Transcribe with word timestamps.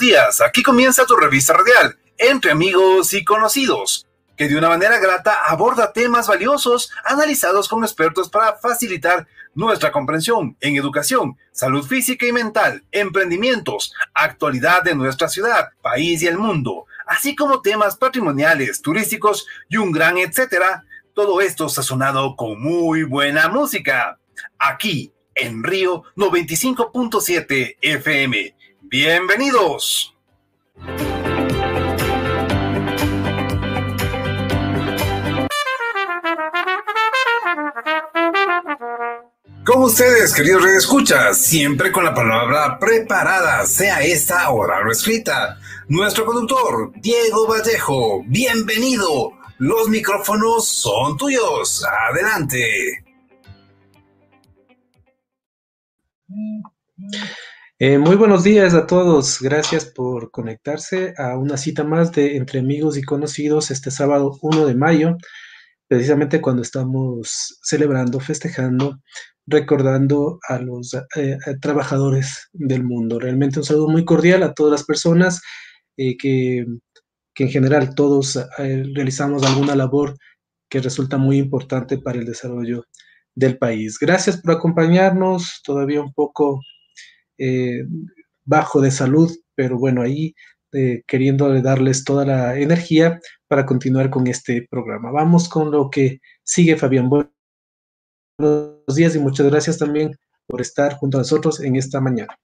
días, 0.00 0.40
aquí 0.40 0.62
comienza 0.62 1.04
tu 1.04 1.14
revista 1.14 1.52
radial, 1.52 1.98
entre 2.16 2.50
amigos 2.50 3.12
y 3.12 3.22
conocidos, 3.22 4.06
que 4.36 4.48
de 4.48 4.56
una 4.56 4.70
manera 4.70 4.98
grata 4.98 5.44
aborda 5.46 5.92
temas 5.92 6.26
valiosos 6.26 6.90
analizados 7.04 7.68
con 7.68 7.84
expertos 7.84 8.30
para 8.30 8.54
facilitar 8.56 9.28
nuestra 9.54 9.92
comprensión 9.92 10.56
en 10.60 10.76
educación, 10.76 11.36
salud 11.52 11.86
física 11.86 12.26
y 12.26 12.32
mental, 12.32 12.82
emprendimientos, 12.90 13.92
actualidad 14.14 14.82
de 14.82 14.94
nuestra 14.94 15.28
ciudad, 15.28 15.68
país 15.82 16.22
y 16.22 16.26
el 16.26 16.38
mundo, 16.38 16.86
así 17.06 17.36
como 17.36 17.60
temas 17.60 17.96
patrimoniales, 17.96 18.80
turísticos 18.80 19.46
y 19.68 19.76
un 19.76 19.92
gran 19.92 20.16
etcétera. 20.16 20.84
Todo 21.14 21.42
esto 21.42 21.68
sazonado 21.68 22.36
con 22.36 22.60
muy 22.60 23.02
buena 23.02 23.48
música. 23.48 24.18
Aquí 24.58 25.12
en 25.34 25.62
Río 25.62 26.04
95.7 26.16 27.76
FM. 27.82 28.59
Bienvenidos. 28.90 30.16
Con 39.64 39.84
ustedes, 39.84 40.34
queridos 40.34 40.66
escuchas, 40.66 41.38
siempre 41.38 41.92
con 41.92 42.04
la 42.04 42.12
palabra 42.12 42.80
preparada, 42.80 43.64
sea 43.64 44.00
esta 44.00 44.50
oral 44.50 44.88
o 44.88 44.90
escrita. 44.90 45.60
Nuestro 45.86 46.26
conductor, 46.26 46.90
Diego 46.96 47.46
Vallejo, 47.46 48.24
bienvenido. 48.26 49.34
Los 49.58 49.88
micrófonos 49.88 50.66
son 50.66 51.16
tuyos. 51.16 51.86
Adelante. 52.10 53.04
Eh, 57.82 57.96
muy 57.96 58.16
buenos 58.16 58.44
días 58.44 58.74
a 58.74 58.86
todos. 58.86 59.40
Gracias 59.40 59.86
por 59.86 60.30
conectarse 60.30 61.14
a 61.16 61.38
una 61.38 61.56
cita 61.56 61.82
más 61.82 62.12
de 62.12 62.36
Entre 62.36 62.58
Amigos 62.60 62.98
y 62.98 63.02
Conocidos 63.02 63.70
este 63.70 63.90
sábado 63.90 64.36
1 64.42 64.66
de 64.66 64.74
mayo, 64.74 65.16
precisamente 65.88 66.42
cuando 66.42 66.60
estamos 66.60 67.58
celebrando, 67.62 68.20
festejando, 68.20 69.00
recordando 69.46 70.40
a 70.46 70.58
los 70.58 70.94
eh, 71.16 71.38
trabajadores 71.62 72.50
del 72.52 72.84
mundo. 72.84 73.18
Realmente 73.18 73.60
un 73.60 73.64
saludo 73.64 73.88
muy 73.88 74.04
cordial 74.04 74.42
a 74.42 74.52
todas 74.52 74.72
las 74.72 74.84
personas 74.84 75.40
eh, 75.96 76.18
que, 76.18 76.66
que, 77.34 77.44
en 77.44 77.50
general 77.50 77.94
todos 77.94 78.38
realizamos 78.58 79.42
alguna 79.42 79.74
labor 79.74 80.18
que 80.68 80.80
resulta 80.82 81.16
muy 81.16 81.38
importante 81.38 81.96
para 81.96 82.18
el 82.18 82.26
desarrollo 82.26 82.84
del 83.34 83.56
país. 83.56 83.96
Gracias 83.98 84.38
por 84.38 84.52
acompañarnos, 84.52 85.62
todavía 85.64 86.02
un 86.02 86.12
poco 86.12 86.60
eh, 87.40 87.84
bajo 88.44 88.80
de 88.80 88.90
salud, 88.90 89.30
pero 89.54 89.78
bueno, 89.78 90.02
ahí 90.02 90.34
eh, 90.72 91.02
queriendo 91.06 91.52
darles 91.62 92.04
toda 92.04 92.24
la 92.24 92.58
energía 92.58 93.20
para 93.48 93.66
continuar 93.66 94.10
con 94.10 94.26
este 94.28 94.68
programa. 94.70 95.10
Vamos 95.10 95.48
con 95.48 95.72
lo 95.72 95.90
que 95.90 96.20
sigue, 96.44 96.76
Fabián. 96.76 97.08
Buenos 97.08 97.32
días 98.94 99.16
y 99.16 99.18
muchas 99.18 99.46
gracias 99.46 99.78
también 99.78 100.16
por 100.46 100.60
estar 100.60 100.94
junto 100.94 101.18
a 101.18 101.22
nosotros 101.22 101.60
en 101.60 101.76
esta 101.76 102.00
mañana. 102.00 102.36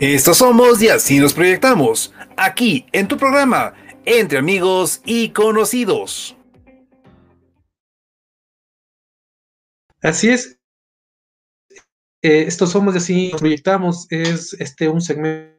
Estos 0.00 0.38
somos 0.38 0.82
y 0.82 0.88
así 0.88 1.20
nos 1.20 1.32
proyectamos, 1.32 2.12
aquí 2.36 2.86
en 2.90 3.06
tu 3.06 3.16
programa, 3.16 3.72
entre 4.04 4.38
amigos 4.38 5.00
y 5.04 5.30
conocidos. 5.30 6.36
Así 10.02 10.30
es. 10.30 10.58
Eh, 12.22 12.44
estos 12.46 12.70
somos 12.70 12.94
así 12.96 13.30
nos 13.32 13.40
proyectamos. 13.40 14.06
Es 14.10 14.54
este 14.54 14.88
un 14.88 15.00
segmento 15.00 15.52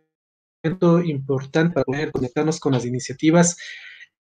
importante 1.04 1.74
para 1.74 1.86
poder 1.86 2.12
conectarnos 2.12 2.60
con 2.60 2.74
las 2.74 2.86
iniciativas 2.86 3.58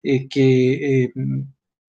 eh, 0.02 0.28
que 0.28 1.04
eh, 1.04 1.12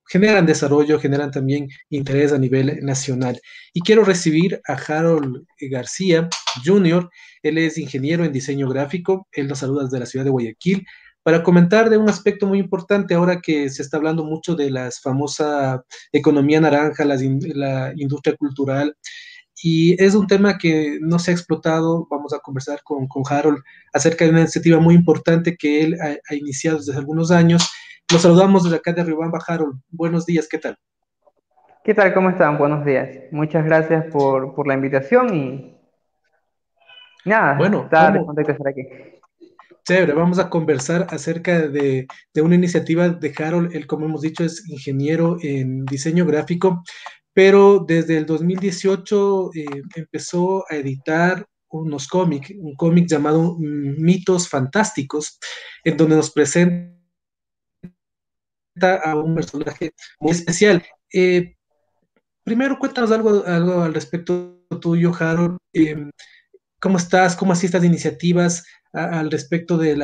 generan 0.08 0.46
desarrollo, 0.46 1.00
generan 1.00 1.32
también 1.32 1.68
interés 1.90 2.32
a 2.32 2.38
nivel 2.38 2.80
nacional. 2.84 3.40
Y 3.74 3.82
quiero 3.82 4.04
recibir 4.04 4.62
a 4.68 4.74
Harold 4.74 5.46
García 5.60 6.30
Jr., 6.64 7.10
él 7.42 7.58
es 7.58 7.78
ingeniero 7.78 8.24
en 8.24 8.32
diseño 8.32 8.70
gráfico, 8.70 9.28
él 9.32 9.48
nos 9.48 9.60
saluda 9.60 9.84
desde 9.84 10.00
la 10.00 10.06
ciudad 10.06 10.26
de 10.26 10.32
Guayaquil, 10.32 10.86
para 11.24 11.42
comentar 11.42 11.90
de 11.90 11.98
un 11.98 12.10
aspecto 12.10 12.46
muy 12.46 12.60
importante 12.60 13.16
ahora 13.16 13.40
que 13.42 13.70
se 13.70 13.82
está 13.82 13.98
hablando 13.98 14.26
mucho 14.26 14.56
de 14.56 14.70
la 14.70 14.90
famosa 14.92 15.84
economía 16.12 16.60
naranja, 16.60 17.06
la, 17.06 17.94
industria 17.96 18.36
cultural, 18.36 18.96
y 19.62 20.02
es 20.04 20.14
un 20.16 20.28
tema 20.28 20.58
que 20.58 20.98
no 21.02 21.20
se 21.20 21.32
ha 21.32 21.34
explotado. 21.34 22.06
Vamos 22.10 22.34
a 22.34 22.40
conversar 22.40 22.82
con, 22.84 23.08
con 23.08 23.24
Harold 23.30 23.60
acerca 23.94 24.26
de 24.26 24.32
una 24.32 24.42
iniciativa 24.42 24.80
muy 24.80 24.96
importante 24.96 25.56
que 25.56 25.84
él 25.84 25.98
ha, 26.02 26.36
iniciado 26.36 26.80
desde 26.80 26.98
algunos 26.98 27.32
años. 27.32 27.72
Los 28.12 28.24
saludamos 28.24 28.66
desde 28.66 28.78
acá 28.78 28.92
de 28.92 29.04
Riobamba, 29.04 29.40
Harold. 29.48 29.80
Buenos 29.90 30.26
días, 30.26 30.50
¿qué 30.50 30.58
tal? 30.58 30.78
¿Qué 31.84 31.94
tal? 31.94 32.14
¿Cómo 32.14 32.30
están? 32.30 32.58
Buenos 32.58 32.84
días. 32.84 33.10
Muchas 33.32 33.64
gracias 33.64 34.06
por, 34.12 34.54
por 34.54 34.68
la 34.68 34.74
invitación 34.74 35.34
y 35.34 35.74
Nada, 37.26 37.56
bueno, 37.58 37.84
está 37.84 38.14
estar 38.14 38.68
aquí. 38.68 39.13
Chévere, 39.86 40.14
vamos 40.14 40.40
a 40.40 40.50
conversar 40.50 41.08
acerca 41.10 41.68
de, 41.68 42.08
una 42.36 42.56
iniciativa 42.56 43.10
de 43.10 43.34
Harold. 43.38 43.76
Él, 43.76 43.86
como 43.86 44.06
hemos 44.06 44.22
dicho, 44.22 44.46
es 44.46 44.68
ingeniero 44.70 45.38
en 45.42 45.84
diseño 45.86 46.26
gráfico, 46.26 46.84
pero 47.34 47.84
desde 47.86 48.18
el 48.18 48.26
2018 48.26 49.52
eh, 49.54 49.66
empezó 49.96 50.64
a 50.70 50.76
editar 50.76 51.46
unos 51.70 52.08
cómics, 52.08 52.52
un 52.58 52.76
cómic 52.76 53.08
llamado 53.10 53.58
Mitos 53.60 54.48
Fantásticos, 54.48 55.40
en 55.84 55.98
donde 55.98 56.16
nos 56.16 56.32
presenta 56.32 56.94
a 59.04 59.16
un 59.16 59.36
personaje 59.36 59.94
muy 60.20 60.32
especial. 60.32 60.82
Eh, 61.12 61.56
primero, 62.44 62.80
cuéntanos 62.80 63.12
algo, 63.12 63.44
algo 63.46 63.82
al 63.82 63.94
respecto 63.94 64.62
tuyo, 64.80 65.12
Harold. 65.20 65.58
Em, 65.74 66.10
¿Cómo 66.84 66.98
estás? 66.98 67.38
¿Cómo 67.38 67.54
así 67.54 67.66
estas 67.66 67.86
iniciativas 67.86 68.68
al 68.92 69.32
respecto 69.32 69.78
de, 69.78 69.96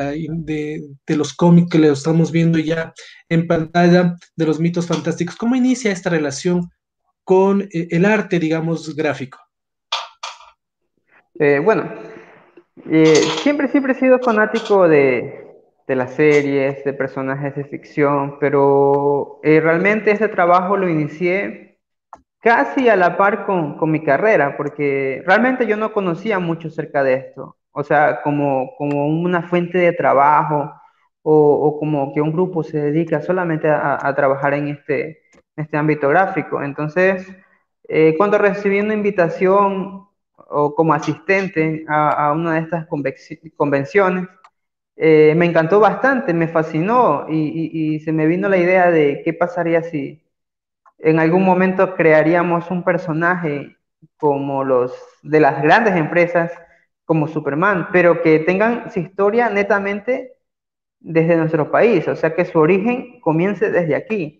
los 1.08 1.34
cómics 1.34 1.68
que 1.70 1.78
le 1.78 1.90
estamos 1.90 2.32
viendo 2.32 2.58
ya 2.58 2.94
en 3.28 3.46
pantalla, 3.46 4.14
de 4.34 4.46
los 4.46 4.58
mitos 4.58 4.86
fantásticos? 4.86 5.36
¿Cómo 5.36 5.54
inicia 5.56 5.92
esta 5.92 6.08
relación 6.08 6.70
con 7.22 7.60
eh, 7.60 7.88
el 7.90 8.06
arte, 8.06 8.38
digamos, 8.38 8.96
gráfico? 8.96 9.38
Eh, 11.38 11.60
bueno, 11.62 11.84
eh, 12.90 13.14
siempre, 13.42 13.68
siempre 13.68 13.92
he 13.92 13.96
sido 13.96 14.18
fanático 14.18 14.88
de, 14.88 15.48
las 15.86 16.14
series, 16.14 16.82
de 16.82 16.94
personajes 16.94 17.56
de 17.56 17.64
ficción, 17.64 18.38
pero 18.40 19.38
realmente 19.42 20.12
este 20.12 20.28
trabajo 20.28 20.78
lo 20.78 20.88
inicié 20.88 21.69
casi 22.40 22.88
a 22.88 22.96
la 22.96 23.16
par 23.16 23.46
con, 23.46 23.76
con, 23.78 23.90
mi 23.90 24.02
carrera, 24.02 24.56
porque 24.56 25.22
realmente 25.26 25.66
yo 25.66 25.76
no 25.76 25.92
conocía 25.92 26.38
mucho 26.38 26.68
acerca 26.68 27.02
de 27.04 27.14
esto, 27.14 27.56
o 27.72 27.84
sea, 27.84 28.22
como, 28.22 28.74
como 28.76 29.06
una 29.08 29.42
fuente 29.42 29.78
de 29.78 29.92
trabajo 29.92 30.72
o, 31.22 31.32
o 31.34 31.78
como 31.78 32.12
que 32.14 32.20
un 32.20 32.32
grupo 32.32 32.62
se 32.62 32.78
dedica 32.78 33.20
solamente 33.20 33.68
a, 33.68 34.12
trabajar 34.16 34.54
en 34.54 34.68
este, 34.68 35.22
este 35.56 35.76
ámbito 35.76 36.08
gráfico. 36.08 36.62
Entonces, 36.62 37.26
eh, 37.88 38.14
cuando 38.16 38.38
recibí 38.38 38.80
una 38.80 38.94
invitación 38.94 40.08
o 40.36 40.74
como 40.74 40.94
asistente 40.94 41.84
a, 41.88 42.28
a 42.28 42.32
una 42.32 42.54
de 42.54 42.60
estas 42.60 42.86
convenciones, 43.56 44.28
eh, 44.96 45.34
me 45.36 45.46
encantó 45.46 45.80
bastante, 45.80 46.34
me 46.34 46.48
fascinó 46.48 47.26
y, 47.28 47.36
y, 47.36 47.94
y 47.96 48.00
se 48.00 48.12
me 48.12 48.26
vino 48.26 48.48
la 48.48 48.58
idea 48.58 48.90
de 48.90 49.22
qué 49.24 49.32
pasaría 49.32 49.82
si 49.82 50.22
en 51.02 51.18
algún 51.18 51.44
momento 51.44 51.94
crearíamos 51.94 52.70
un 52.70 52.82
personaje 52.82 53.76
como 54.16 54.64
los 54.64 54.92
de 55.22 55.40
las 55.40 55.62
grandes 55.62 55.96
empresas, 55.96 56.52
como 57.04 57.26
Superman, 57.26 57.88
pero 57.92 58.22
que 58.22 58.40
tengan 58.40 58.90
su 58.90 59.00
historia 59.00 59.50
netamente 59.50 60.34
desde 61.00 61.36
nuestro 61.36 61.70
país, 61.70 62.06
o 62.08 62.14
sea 62.14 62.34
que 62.34 62.44
su 62.44 62.58
origen 62.58 63.20
comience 63.20 63.70
desde 63.70 63.96
aquí. 63.96 64.36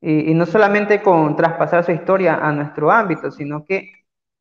Y, 0.00 0.34
no 0.34 0.46
solamente 0.46 1.00
con 1.00 1.36
traspasar 1.36 1.84
su 1.84 1.92
historia 1.92 2.34
a 2.34 2.50
nuestro 2.52 2.90
ámbito, 2.90 3.30
sino 3.30 3.64
que 3.64 3.92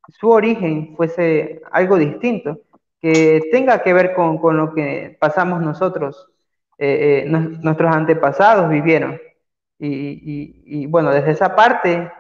su 0.07 0.29
origen 0.29 0.95
fuese 0.95 1.61
algo 1.71 1.97
distinto, 1.97 2.61
que 2.99 3.41
tenga 3.51 3.83
que 3.83 3.93
ver 3.93 4.13
con, 4.15 4.39
lo 4.57 4.73
que 4.73 5.17
pasamos 5.19 5.61
nosotros, 5.61 6.27
eh, 6.79 7.25
eh, 7.25 7.29
nuestros 7.29 7.93
antepasados 7.95 8.69
vivieron. 8.69 9.19
Y, 9.83 10.85
bueno, 10.85 11.11
desde 11.11 11.31
esa 11.31 11.55
parte 11.55 12.11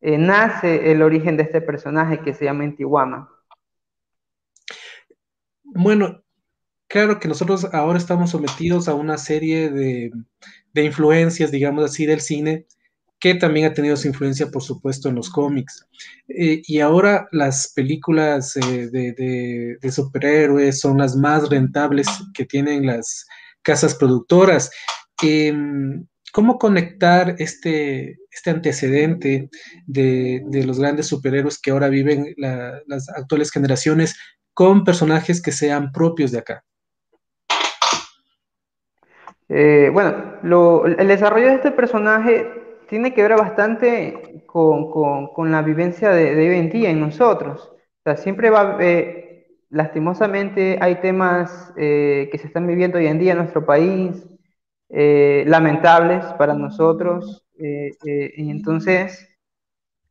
eh, 0.00 0.16
nace 0.16 0.90
el 0.90 1.02
origen 1.02 1.36
de 1.36 1.42
este 1.42 1.60
personaje 1.60 2.20
que 2.20 2.32
se 2.32 2.46
llama 2.46 2.64
Intihuama. 2.64 3.28
Bueno, 5.62 6.22
claro 6.88 7.20
que 7.20 7.28
nosotros 7.28 7.68
ahora 7.72 7.98
estamos 7.98 8.30
sometidos 8.30 8.88
a 8.88 8.94
una 8.94 9.18
serie 9.18 9.70
de, 9.70 10.10
influencias, 10.74 11.50
digamos 11.50 11.84
así, 11.84 12.06
del 12.06 12.22
cine, 12.22 12.66
que 13.18 13.34
también 13.34 13.66
ha 13.66 13.74
tenido 13.74 13.98
su 13.98 14.08
influencia, 14.08 14.50
por 14.50 14.62
supuesto, 14.62 15.10
en 15.10 15.16
los 15.16 15.28
cómics. 15.28 15.86
Eh, 16.28 16.62
y 16.64 16.80
ahora 16.80 17.28
las 17.32 17.70
películas 17.74 18.56
eh, 18.56 18.88
de, 18.90 19.76
de, 19.78 19.92
superhéroes 19.92 20.80
son 20.80 20.96
las 20.96 21.16
más 21.16 21.50
rentables 21.50 22.08
que 22.32 22.46
tienen 22.46 22.86
las 22.86 23.26
casas 23.62 23.94
productoras. 23.94 24.70
Em, 25.22 26.06
¿Cómo 26.32 26.58
conectar 26.58 27.34
este, 27.38 28.18
este 28.30 28.50
antecedente 28.50 29.50
de, 29.86 30.42
de, 30.46 30.64
los 30.64 30.78
grandes 30.78 31.06
superhéroes 31.06 31.60
que 31.60 31.70
ahora 31.70 31.88
viven 31.88 32.34
las 32.36 33.08
actuales 33.10 33.50
generaciones 33.50 34.16
con 34.54 34.84
personajes 34.84 35.42
que 35.42 35.52
sean 35.52 35.92
propios 35.92 36.32
de 36.32 36.38
acá? 36.38 36.64
Eh, 39.52 39.90
bueno, 39.92 40.14
el 40.96 41.08
desarrollo 41.08 41.48
de 41.48 41.54
este 41.54 41.72
personaje 41.72 42.52
tiene 42.88 43.12
que 43.12 43.22
ver 43.22 43.36
bastante 43.36 44.44
con, 44.46 45.50
la 45.50 45.62
vivencia 45.62 46.10
de, 46.10 46.36
hoy 46.36 46.56
en 46.56 46.70
día 46.70 46.90
en 46.90 47.00
nosotros. 47.00 47.72
O 47.72 48.02
sea, 48.04 48.16
siempre 48.16 48.48
va, 48.48 48.76
eh, 48.80 49.48
lastimosamente 49.70 50.78
hay 50.80 51.00
temas 51.00 51.72
eh, 51.76 52.28
que 52.30 52.38
se 52.38 52.46
están 52.46 52.66
viviendo 52.66 52.98
hoy 52.98 53.08
en 53.08 53.18
día 53.18 53.32
en 53.32 53.38
nuestro 53.38 53.66
país, 53.66 54.24
lamentables 54.90 56.24
para 56.38 56.54
nosotros, 56.54 57.46
y 57.56 58.50
entonces 58.50 59.28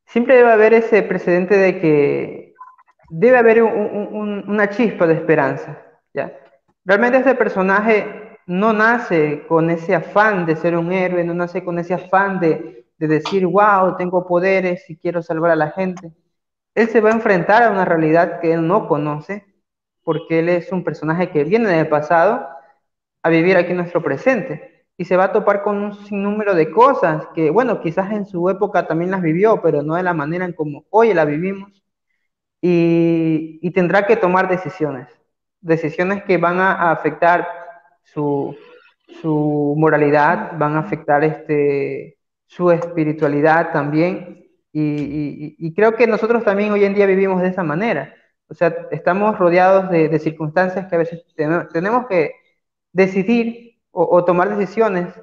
siempre 0.06 0.38
debe 0.38 0.52
haber 0.52 0.74
ese 0.74 1.04
precedente 1.04 1.58
de 1.58 1.80
que 1.80 2.54
debe 3.10 3.38
haber 3.38 3.64
una 3.64 4.70
chispa 4.70 5.08
de 5.08 5.16
esperanza. 5.16 5.78
¿ya? 6.14 6.34
Realmente 6.86 7.20
este 7.20 7.36
personaje 7.36 8.38
no 8.46 8.74
nace 8.74 9.46
con 9.48 9.70
ese 9.70 9.94
afán 9.94 10.46
de 10.46 10.56
ser 10.56 10.76
un 10.76 10.92
héroe, 10.92 11.24
no 11.24 11.36
nace 11.36 11.64
con 11.64 11.78
ese 11.78 11.94
afán 11.94 12.40
de, 12.40 12.86
decir, 12.98 13.46
wow, 13.46 13.96
tengo 13.96 14.28
poderes 14.28 14.90
y 14.90 14.98
quiero 14.98 15.22
salvar 15.22 15.52
a 15.52 15.56
la 15.56 15.72
gente. 15.72 16.12
Él 16.76 16.90
se 16.90 17.00
va 17.00 17.12
a 17.12 17.14
enfrentar 17.14 17.64
a 17.64 17.72
una 17.72 17.86
realidad 17.86 18.40
que 18.42 18.52
él 18.54 18.68
no 18.68 18.88
conoce, 18.88 19.46
porque 20.04 20.40
él 20.40 20.50
es 20.50 20.72
un 20.72 20.84
personaje 20.84 21.30
que 21.30 21.44
viene 21.44 21.70
del 21.70 21.88
pasado 21.88 22.48
a 23.24 23.30
vivir 23.30 23.58
aquí 23.58 23.72
en 23.72 23.78
nuestro 23.78 24.02
presente 24.02 24.86
y 24.98 25.06
se 25.06 25.18
va 25.18 25.26
a 25.26 25.32
topar 25.32 25.62
con 25.64 25.78
un 25.78 25.94
sinnúmero 26.06 26.54
de 26.56 26.72
cosas 26.72 27.28
que, 27.34 27.50
bueno, 27.50 27.82
quizás 27.82 28.12
en 28.12 28.26
su 28.26 28.50
época 28.50 28.88
también 28.88 29.12
las 29.12 29.22
vivió, 29.22 29.62
pero 29.62 29.82
no 29.82 29.96
de 29.96 30.04
la 30.04 30.14
manera 30.14 30.46
en 30.46 30.54
como 30.54 30.86
hoy 30.90 31.14
la 31.14 31.26
vivimos. 31.26 31.84
Y, 32.62 33.60
y 33.62 33.72
tendrá 33.72 34.06
que 34.06 34.18
tomar 34.18 34.50
decisiones, 34.50 35.08
decisiones 35.62 36.24
que 36.24 36.38
van 36.38 36.60
a 36.60 36.92
afectar 36.92 37.48
su, 38.04 38.56
su 39.22 39.76
moralidad, 39.78 40.58
van 40.58 40.76
a 40.76 40.80
afectar 40.80 41.24
este, 41.24 42.18
su 42.46 42.72
espiritualidad 42.72 43.72
también. 43.72 44.46
Y, 44.72 45.74
creo 45.76 45.96
que 45.96 46.08
nosotros 46.08 46.44
también 46.44 46.72
hoy 46.72 46.84
en 46.86 46.94
día 46.94 47.06
vivimos 47.06 47.42
de 47.42 47.50
esa 47.50 47.64
manera. 47.64 48.14
O 48.48 48.54
sea, 48.54 48.76
estamos 48.92 49.38
rodeados 49.38 49.90
de, 49.90 50.18
circunstancias 50.20 50.88
que 50.88 50.96
a 50.96 51.00
veces 51.00 51.26
tenemos 51.72 52.08
que 52.08 52.32
decidir 52.92 53.78
o, 53.92 54.24
tomar 54.24 54.56
decisiones 54.56 55.14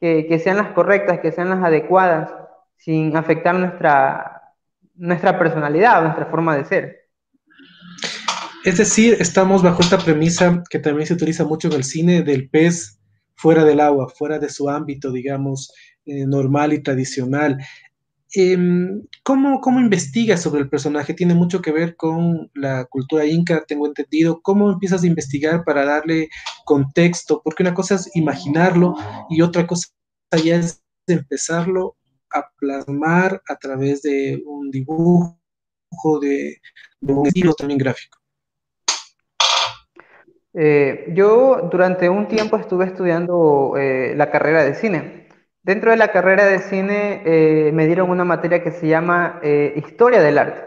que, 0.00 0.40
sean 0.42 0.56
las 0.56 0.72
correctas, 0.72 1.20
que 1.20 1.32
sean 1.32 1.50
las 1.50 1.62
adecuadas, 1.62 2.30
sin 2.76 3.16
afectar 3.16 3.54
nuestra, 3.54 4.54
nuestra 4.94 5.38
personalidad, 5.38 6.02
nuestra 6.02 6.26
forma 6.26 6.56
de 6.56 6.64
ser. 6.64 7.06
Es 8.64 8.78
decir, 8.78 9.16
estamos 9.20 9.62
bajo 9.62 9.82
esta 9.82 9.98
premisa 9.98 10.62
que 10.68 10.78
también 10.78 11.06
se 11.06 11.14
utiliza 11.14 11.44
mucho 11.44 11.68
en 11.68 11.74
el 11.74 11.84
cine 11.84 12.22
del 12.22 12.48
pez 12.48 12.98
fuera 13.36 13.64
del 13.64 13.80
agua, 13.80 14.08
fuera 14.08 14.38
de 14.38 14.48
su 14.48 14.68
ámbito, 14.68 15.12
digamos, 15.12 15.72
eh, 16.04 16.26
normal 16.26 16.72
y 16.72 16.82
tradicional. 16.82 17.58
Em, 18.32 19.02
¿cómo, 19.22 19.60
¿Cómo 19.60 19.80
investigas 19.80 20.42
sobre 20.42 20.60
el 20.60 20.68
personaje? 20.68 21.14
Tiene 21.14 21.34
mucho 21.34 21.62
que 21.62 21.72
ver 21.72 21.96
con 21.96 22.50
la 22.54 22.84
cultura 22.86 23.24
inca, 23.24 23.64
tengo 23.66 23.86
entendido. 23.86 24.40
¿Cómo 24.42 24.70
empiezas 24.70 25.02
a 25.02 25.06
investigar 25.06 25.64
para 25.64 25.84
darle 25.84 26.28
contexto? 26.66 27.40
Porque 27.42 27.62
una 27.62 27.72
cosa 27.72 27.94
es 27.94 28.14
imaginarlo 28.14 28.94
y 29.30 29.40
otra 29.40 29.66
cosa 29.66 29.88
ya 30.44 30.56
es 30.56 30.82
empezarlo 31.06 31.96
a 32.30 32.50
plasmar 32.58 33.40
a 33.48 33.56
través 33.56 34.02
de 34.02 34.42
un 34.44 34.70
dibujo, 34.70 35.38
de, 36.20 36.58
un 37.00 37.26
estilo 37.26 37.54
también 37.54 37.78
gráfico. 37.78 38.18
Eh, 40.52 41.12
yo 41.14 41.68
durante 41.70 42.08
un 42.08 42.28
tiempo 42.28 42.56
estuve 42.56 42.86
estudiando 42.86 43.74
eh, 43.78 44.14
la 44.16 44.30
carrera 44.30 44.64
de 44.64 44.74
cine. 44.74 45.28
Dentro 45.62 45.90
de 45.90 45.96
la 45.96 46.12
carrera 46.12 46.46
de 46.46 46.60
cine 46.60 47.22
eh, 47.24 47.72
me 47.72 47.86
dieron 47.86 48.10
una 48.10 48.24
materia 48.24 48.62
que 48.62 48.70
se 48.70 48.86
llama 48.86 49.40
Historia 49.42 50.20
del 50.20 50.38
Arte. 50.38 50.62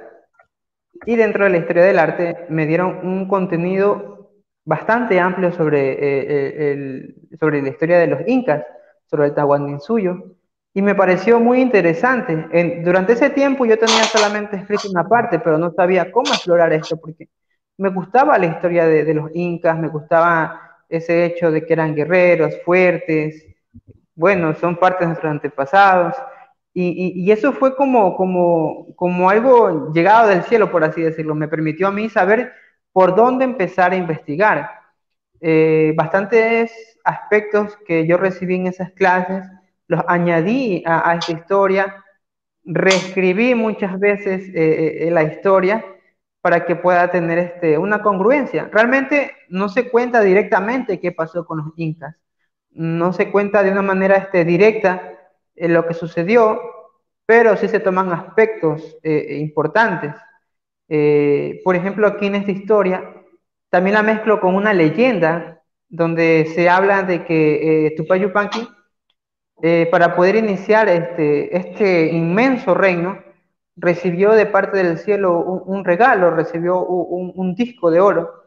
Y 1.05 1.15
dentro 1.15 1.45
de 1.45 1.51
la 1.51 1.57
Historia 1.57 1.83
del 1.83 1.99
Arte 1.99 2.45
me 2.49 2.65
dieron 2.65 3.05
un 3.07 3.27
contenido 3.27 4.18
bastante 4.65 5.19
amplio 5.19 5.51
sobre, 5.51 7.13
sobre 7.39 7.61
la 7.61 7.69
historia 7.69 7.99
de 7.99 8.07
los 8.07 8.21
incas, 8.27 8.63
sobre 9.09 9.27
el 9.27 9.33
Tahuantinsuyo. 9.33 10.35
Y 10.73 10.81
me 10.81 10.95
pareció 10.95 11.39
muy 11.39 11.61
interesante. 11.61 12.81
durante 12.83 13.13
ese 13.13 13.31
tiempo 13.31 13.65
yo 13.65 13.77
tenía 13.77 14.03
solamente 14.03 14.57
escrito 14.57 14.89
una 14.89 15.07
parte, 15.07 15.39
pero 15.39 15.57
no 15.57 15.71
sabía 15.71 16.11
cómo 16.11 16.29
explorar 16.29 16.71
esto, 16.73 16.97
porque 16.97 17.27
me 17.77 17.89
gustaba 17.89 18.37
la 18.37 18.45
historia 18.45 18.85
de, 18.85 19.13
los 19.13 19.31
incas, 19.33 19.79
me 19.79 19.87
gustaba 19.87 20.61
ese 20.89 21.25
hecho 21.25 21.49
de 21.51 21.65
que 21.65 21.73
eran 21.73 21.95
guerreros, 21.95 22.55
fuertes, 22.63 23.45
bueno, 24.15 24.53
son 24.55 24.77
parte 24.77 25.03
de 25.03 25.07
nuestros 25.07 25.31
antepasados, 25.31 26.15
y, 26.73 27.29
eso 27.31 27.51
fue 27.51 27.75
como, 27.75 28.15
como, 28.15 28.87
como 28.95 29.29
algo 29.29 29.91
llegado 29.91 30.29
del 30.29 30.43
cielo, 30.43 30.71
por 30.71 30.83
así 30.83 31.01
decirlo, 31.01 31.35
me 31.35 31.47
permitió 31.47 31.87
a 31.87 31.91
mí 31.91 32.09
saber 32.09 32.53
por 32.91 33.15
dónde 33.15 33.45
empezar 33.45 33.91
a 33.91 33.95
investigar. 33.95 34.71
Eh, 35.41 35.93
bastantes 35.95 36.99
aspectos 37.03 37.77
que 37.87 38.05
yo 38.05 38.17
recibí 38.17 38.55
en 38.55 38.67
esas 38.67 38.91
clases 38.91 39.45
los 39.89 40.01
añadí 40.07 40.83
a, 40.85 41.15
esa 41.15 41.31
historia, 41.31 42.05
reescribí 42.63 43.55
muchas 43.55 43.99
veces 43.99 44.47
eh, 44.49 45.07
eh, 45.07 45.11
la 45.11 45.23
historia 45.23 45.83
para 46.41 46.65
que 46.65 46.75
pueda 46.75 47.09
tener 47.11 47.39
este, 47.39 47.77
una 47.77 48.01
congruencia. 48.01 48.69
Realmente 48.71 49.31
no 49.49 49.67
se 49.67 49.89
cuenta 49.89 50.21
directamente 50.21 50.99
qué 50.99 51.11
pasó 51.11 51.43
con 51.43 51.57
los 51.57 51.67
incas, 51.75 52.15
no 52.69 53.11
se 53.13 53.31
cuenta 53.31 53.63
de 53.63 53.71
una 53.71 53.81
manera 53.81 54.15
este, 54.15 54.45
directa 54.45 55.17
en 55.55 55.73
lo 55.73 55.87
que 55.87 55.95
sucedió, 55.95 56.61
pero 57.25 57.57
sí 57.57 57.67
se 57.67 57.79
toman 57.79 58.13
aspectos 58.13 58.95
eh, 59.01 59.37
importantes. 59.39 60.13
Eh, 60.89 61.61
por 61.63 61.75
ejemplo, 61.75 62.07
aquí 62.07 62.25
en 62.25 62.35
esta 62.35 62.51
historia, 62.51 63.03
también 63.69 63.93
la 63.93 64.03
mezclo 64.03 64.41
con 64.41 64.55
una 64.55 64.73
leyenda 64.73 65.61
donde 65.87 66.51
se 66.53 66.67
habla 66.67 67.03
de 67.03 67.23
que 67.25 67.87
eh, 67.87 67.95
Tupac 67.95 68.21
eh, 69.61 69.87
para 69.91 70.15
poder 70.15 70.35
iniciar 70.35 70.89
este, 70.89 71.55
este 71.55 72.07
inmenso 72.07 72.73
reino, 72.73 73.19
recibió 73.75 74.31
de 74.31 74.45
parte 74.45 74.77
del 74.77 74.97
cielo 74.97 75.39
un, 75.39 75.85
regalo, 75.85 76.31
recibió 76.31 76.79
un, 76.85 77.55
disco 77.55 77.91
de 77.91 77.99
oro, 77.99 78.45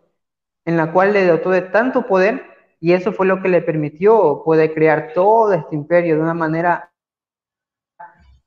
en 0.64 0.76
la 0.76 0.92
cual 0.92 1.12
le 1.12 1.26
dotó 1.26 1.50
de 1.50 1.62
tanto 1.62 2.06
poder, 2.06 2.42
y 2.80 2.92
eso 2.92 3.12
fue 3.12 3.26
lo 3.26 3.40
que 3.40 3.48
le 3.48 3.62
permitió 3.62 4.42
poder 4.44 4.74
crear 4.74 5.12
todo 5.14 5.52
este 5.54 5.74
imperio 5.74 6.16
de 6.16 6.22
una 6.22 6.34
manera 6.34 6.92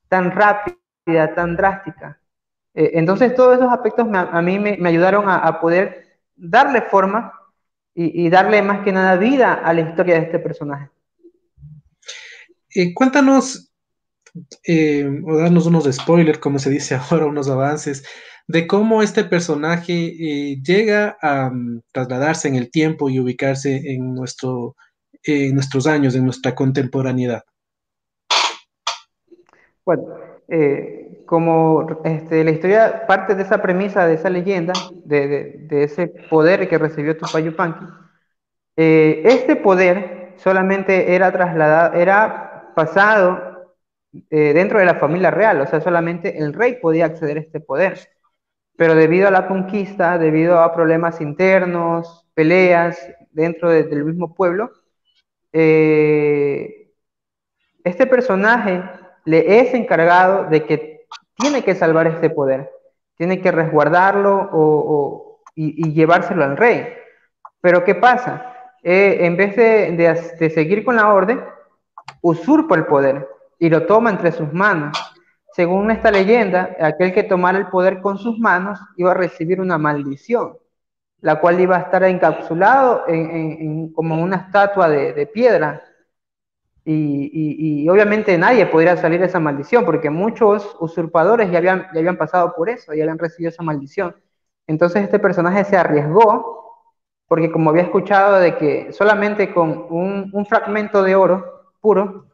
tan 0.09 0.31
rápida, 0.31 1.33
tan 1.33 1.55
drástica. 1.55 2.19
Eh, 2.75 2.91
entonces 2.95 3.33
todos 3.33 3.57
esos 3.57 3.71
aspectos 3.71 4.05
a 4.11 4.41
mí 4.41 4.59
me, 4.59 4.77
ayudaron 4.87 5.25
a, 5.27 5.59
poder 5.59 6.17
darle 6.35 6.81
forma 6.81 7.33
y, 7.93 8.29
darle 8.29 8.61
más 8.61 8.83
que 8.83 8.91
nada 8.91 9.15
vida 9.15 9.53
a 9.53 9.73
la 9.73 9.81
historia 9.81 10.15
de 10.15 10.21
este 10.23 10.39
personaje. 10.39 10.89
Eh, 12.75 12.93
cuéntanos 12.93 13.71
eh, 14.65 15.09
o 15.25 15.37
darnos 15.37 15.65
unos 15.65 15.85
spoilers, 15.85 16.39
como 16.39 16.59
se 16.59 16.69
dice 16.69 16.95
ahora, 17.09 17.25
unos 17.25 17.49
avances, 17.49 18.03
de 18.47 18.67
cómo 18.67 19.01
este 19.01 19.23
personaje 19.23 19.93
eh, 19.93 20.61
llega 20.61 21.17
a 21.21 21.49
mm, 21.49 21.83
trasladarse 21.93 22.49
en 22.49 22.55
el 22.55 22.69
tiempo 22.69 23.09
y 23.09 23.21
ubicarse 23.21 23.93
en, 23.93 24.13
nuestro, 24.13 24.75
nuestros 25.25 25.87
años, 25.87 26.15
en 26.15 26.25
nuestra 26.25 26.53
contemporaneidad. 26.53 27.43
Bueno, 29.85 30.03
eh, 30.47 31.04
como 31.25 32.01
este, 32.03 32.43
la 32.43 32.51
historia 32.51 33.05
parte 33.07 33.35
de 33.35 33.43
esa 33.43 33.61
premisa, 33.61 34.05
de 34.05 34.15
esa 34.15 34.29
leyenda, 34.29 34.73
de, 35.03 35.67
ese 35.69 36.07
poder 36.29 36.67
que 36.69 36.77
recibió 36.77 37.17
Tupac 37.17 37.43
Yupanqui, 37.43 37.85
este 38.75 39.55
poder 39.55 40.33
solamente 40.37 41.15
era 41.15 41.31
trasladado, 41.31 41.95
era 41.95 42.71
pasado 42.75 43.55
eh, 44.29 44.53
dentro 44.53 44.79
de 44.79 44.85
la 44.85 44.95
familia 44.95 45.31
real, 45.31 45.61
o 45.61 45.67
sea, 45.67 45.81
solamente 45.81 46.37
el 46.37 46.53
rey 46.53 46.77
podía 46.81 47.05
acceder 47.05 47.37
a 47.37 47.41
este 47.41 47.59
poder. 47.59 47.99
Pero 48.77 48.95
debido 48.95 49.27
a 49.27 49.31
la 49.31 49.47
conquista, 49.47 50.17
debido 50.17 50.59
a 50.59 50.73
problemas 50.73 51.21
internos, 51.21 52.25
peleas 52.33 52.97
dentro 53.31 53.69
del 53.69 54.03
mismo 54.03 54.35
pueblo, 54.35 54.71
eh, 55.53 56.91
este 57.83 58.05
personaje 58.07 58.83
le 59.25 59.61
es 59.61 59.73
encargado 59.73 60.45
de 60.49 60.65
que 60.65 60.94
tiene 61.35 61.63
que 61.63 61.75
salvar 61.75 62.07
este 62.07 62.29
poder, 62.29 62.71
tiene 63.17 63.41
que 63.41 63.51
resguardarlo 63.51 64.49
o, 64.51 65.41
y, 65.55 65.93
llevárselo 65.93 66.43
al 66.43 66.57
rey. 66.57 66.87
Pero 67.61 67.83
¿qué 67.83 67.95
pasa? 67.95 68.53
Eh, 68.83 69.25
en 69.25 69.35
vez 69.35 69.55
de, 69.55 70.49
seguir 70.53 70.85
con 70.85 70.95
la 70.95 71.11
orden, 71.13 71.43
usurpa 72.21 72.75
el 72.75 72.85
poder 72.85 73.27
y 73.57 73.69
lo 73.69 73.85
toma 73.85 74.11
entre 74.11 74.31
sus 74.31 74.51
manos. 74.53 74.97
Según 75.53 75.89
esta 75.89 76.11
leyenda, 76.11 76.75
aquel 76.81 77.13
que 77.13 77.23
tomara 77.23 77.57
el 77.57 77.67
poder 77.67 78.01
con 78.01 78.17
sus 78.17 78.37
manos 78.37 78.79
iba 78.97 79.11
a 79.11 79.15
recibir 79.15 79.61
una 79.61 79.77
maldición, 79.77 80.57
la 81.21 81.39
cual 81.39 81.59
iba 81.59 81.77
a 81.77 81.81
estar 81.81 82.03
encapsulado 82.03 83.05
en, 83.07 83.91
como 83.93 84.21
una 84.21 84.35
estatua 84.35 84.89
de, 84.89 85.25
piedra. 85.27 85.81
Y, 86.87 87.87
obviamente 87.89 88.37
nadie 88.37 88.67
podría 88.67 88.95
salir 88.95 89.19
de 89.19 89.25
esa 89.25 89.39
maldición, 89.39 89.85
porque 89.85 90.09
muchos 90.09 90.77
usurpadores 90.79 91.51
ya 91.51 91.57
habían, 91.57 92.17
pasado 92.17 92.53
por 92.55 92.69
eso, 92.69 92.93
ya 92.93 93.03
habían 93.03 93.17
recibido 93.17 93.49
esa 93.49 93.63
maldición. 93.63 94.15
Entonces 94.67 95.03
este 95.03 95.19
personaje 95.19 95.63
se 95.63 95.77
arriesgó, 95.77 96.83
porque 97.27 97.51
como 97.51 97.71
había 97.71 97.83
escuchado 97.83 98.39
de 98.39 98.55
que 98.57 98.93
solamente 98.93 99.53
con 99.53 99.87
un, 99.89 100.29
un 100.31 100.45
fragmento 100.45 101.01
de 101.01 101.15
oro 101.15 101.73
puro 101.81 102.27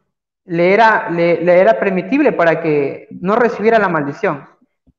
le 0.44 0.72
era, 0.72 1.10
le, 1.10 1.42
era 1.42 1.78
permitible 1.78 2.32
para 2.32 2.60
que 2.60 3.08
no 3.20 3.36
recibiera 3.36 3.78
la 3.78 3.88
maldición. 3.88 4.46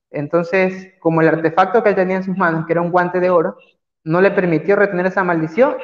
Entonces, 0.10 0.94
como 1.00 1.22
el 1.22 1.28
artefacto 1.28 1.84
que 1.84 1.90
él 1.90 1.96
tenía 1.96 2.18
en 2.18 2.24
sus 2.24 2.38
manos, 2.38 2.66
que 2.66 2.74
era 2.74 2.82
un 2.82 2.92
guante 2.92 3.20
de 3.20 3.30
oro, 3.30 3.58
no 4.04 4.22
le 4.22 4.32
permitió 4.32 4.76
retener 4.76 5.08
esa 5.08 5.24
maldición, 5.24 5.76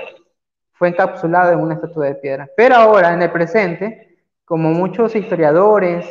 fue 0.80 0.88
encapsulado 0.88 1.52
en 1.52 1.60
una 1.60 1.76
estatua 1.76 2.06
de 2.06 2.16
piedra. 2.16 2.50
Pero 2.56 2.76
ahora, 2.76 3.14
en 3.14 3.22
el 3.22 3.30
presente, 3.30 4.18
como 4.46 4.72
muchos 4.72 5.14
historiadores 5.14 6.06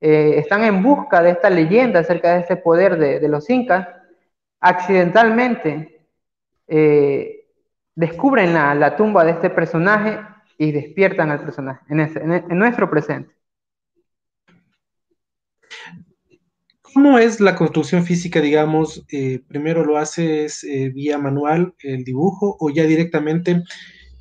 eh, 0.00 0.36
están 0.38 0.64
en 0.64 0.82
busca 0.82 1.22
de 1.22 1.30
esta 1.32 1.50
leyenda 1.50 2.00
acerca 2.00 2.32
de 2.32 2.40
este 2.40 2.56
poder 2.56 2.96
de, 2.98 3.28
los 3.28 3.50
incas, 3.50 3.86
accidentalmente 4.60 6.06
eh, 6.66 7.44
descubren 7.94 8.54
la, 8.54 8.96
tumba 8.96 9.24
de 9.24 9.32
este 9.32 9.50
personaje 9.50 10.18
y 10.56 10.72
despiertan 10.72 11.30
al 11.30 11.40
personaje 11.40 11.84
en, 11.90 12.58
nuestro 12.58 12.88
presente. 12.88 13.30
¿Cómo 16.80 17.18
es 17.18 17.40
la 17.40 17.54
construcción 17.54 18.04
física, 18.04 18.40
digamos? 18.40 19.04
Eh, 19.12 19.40
primero 19.46 19.84
lo 19.84 19.98
haces 19.98 20.66
vía 20.94 21.18
manual, 21.18 21.74
el 21.80 22.02
dibujo, 22.02 22.56
o 22.58 22.70
ya 22.70 22.84
directamente 22.84 23.62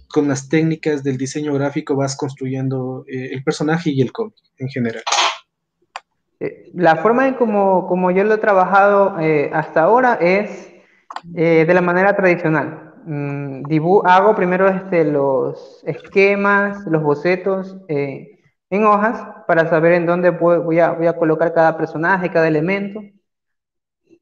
con 0.10 0.28
las 0.28 0.50
técnicas 0.50 1.04
del 1.04 1.18
diseño 1.18 1.54
gráfico 1.54 1.96
vas 1.96 2.16
construyendo 2.16 3.04
eh, 3.08 3.30
el 3.34 3.44
personaje 3.44 3.92
y 3.92 4.02
el 4.02 4.12
cómic 4.12 4.36
en 4.58 4.70
general. 4.70 5.04
La 6.74 6.98
forma 6.98 7.28
en 7.28 7.34
como, 7.34 7.88
como 7.88 8.12
yo 8.12 8.24
lo 8.24 8.36
he 8.36 8.38
trabajado 8.38 9.16
hasta 9.54 9.82
ahora 9.82 10.20
es 10.22 10.72
de 11.24 11.74
la 11.74 11.82
manera 11.82 12.16
tradicional. 12.16 12.88
Mm, 13.08 13.64
hago 14.04 14.36
primero 14.36 14.68
este, 14.68 15.06
los 15.06 15.82
esquemas, 15.86 16.86
los 16.88 17.02
bocetos 17.02 17.78
eh, 17.88 18.38
en 18.70 18.84
hojas 18.84 19.26
para 19.48 19.70
saber 19.70 19.94
en 19.94 20.06
dónde 20.06 20.32
voy 20.32 20.80
a, 20.80 20.92
voy 20.92 21.08
a 21.08 21.14
colocar 21.14 21.54
cada 21.54 21.78
personaje, 21.78 22.30
cada 22.30 22.50
elemento. 22.50 23.02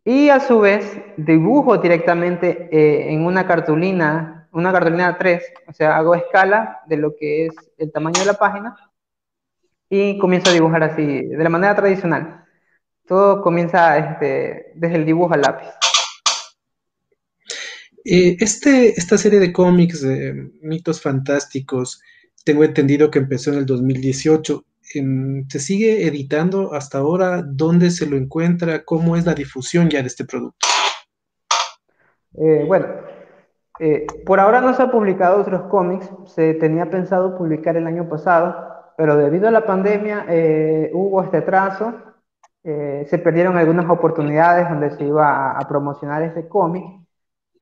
Y 0.03 0.29
a 0.29 0.39
su 0.39 0.59
vez 0.59 1.01
dibujo 1.17 1.79
directamente 1.79 2.69
eh, 2.71 3.11
en 3.11 3.25
una 3.25 3.47
cartulina, 3.47 4.34
una 4.55 4.71
cartulina 4.71 5.17
3, 5.17 5.43
o 5.67 5.73
sea, 5.73 5.97
hago 5.97 6.15
escala 6.15 6.79
de 6.87 6.97
lo 6.97 7.15
que 7.15 7.47
es 7.47 7.53
el 7.77 7.91
tamaño 7.91 8.21
de 8.21 8.25
la 8.25 8.35
página 8.35 8.75
y 9.89 10.17
comienzo 10.17 10.49
a 10.49 10.53
dibujar 10.53 10.81
así, 10.83 11.05
de 11.05 11.43
la 11.43 11.49
manera 11.49 11.75
tradicional. 11.75 12.45
Todo 13.05 13.41
comienza 13.41 13.97
este, 13.97 14.71
desde 14.75 14.95
el 14.95 15.05
dibujo 15.05 15.33
al 15.33 15.41
lápiz. 15.41 15.67
Eh, 18.05 18.37
este, 18.39 18.97
esta 18.97 19.17
serie 19.17 19.39
de 19.39 19.51
cómics 19.51 20.01
de 20.01 20.49
mitos 20.61 21.01
fantásticos, 21.01 22.01
tengo 22.45 22.63
entendido 22.63 23.11
que 23.11 23.19
empezó 23.19 23.51
en 23.51 23.59
el 23.59 23.65
2018. 23.65 24.65
¿Se 25.49 25.59
sigue 25.59 26.07
editando 26.07 26.73
hasta 26.73 26.99
ahora? 26.99 27.43
¿Dónde 27.45 27.91
se 27.91 28.05
lo 28.05 28.15
encuentra? 28.15 28.85
¿Cómo 28.85 29.17
es 29.17 29.25
la 29.25 29.33
difusión 29.33 29.89
ya 29.89 30.01
de 30.01 30.07
este 30.07 30.23
producto? 30.23 30.65
Eh, 32.37 32.63
bueno, 32.65 32.87
eh, 33.79 34.05
por 34.25 34.39
ahora 34.39 34.61
no 34.61 34.73
se 34.73 34.83
ha 34.83 34.91
publicado 34.91 35.41
otros 35.41 35.63
cómics. 35.63 36.09
Se 36.25 36.53
tenía 36.55 36.89
pensado 36.89 37.37
publicar 37.37 37.77
el 37.77 37.87
año 37.87 38.07
pasado, 38.09 38.55
pero 38.97 39.17
debido 39.17 39.47
a 39.47 39.51
la 39.51 39.65
pandemia 39.65 40.25
hubo 40.93 41.23
este 41.23 41.37
atraso. 41.37 41.93
se 42.63 43.17
perdieron 43.23 43.57
algunas 43.57 43.89
oportunidades 43.89 44.69
donde 44.69 44.89
se 44.91 45.05
iba 45.05 45.51
a 45.51 45.67
promocionar 45.67 46.23
este 46.23 46.47
cómic 46.47 47.05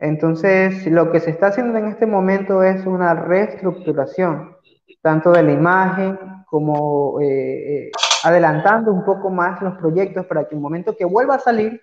entonces, 0.03 0.85
lo 0.87 1.13
que 1.13 1.21
se 1.21 1.29
está 1.29 1.47
haciendo 1.47 1.77
en 1.77 1.87
este 1.87 2.05
momento 2.05 2.61
es 2.61 2.85
una 2.85 3.13
reestructuración, 3.13 4.57
tanto 5.01 5.31
de 5.31 5.43
la 5.43 5.53
imagen 5.53 6.19
como 6.45 7.21
eh, 7.21 7.85
eh, 7.85 7.91
adelantando 8.25 8.91
un 8.91 9.05
poco 9.05 9.29
más 9.29 9.61
los 9.61 9.77
proyectos 9.77 10.25
para 10.25 10.45
que 10.45 10.55
el 10.55 10.61
momento 10.61 10.97
que 10.97 11.05
vuelva 11.05 11.35
a 11.35 11.39
salir, 11.39 11.81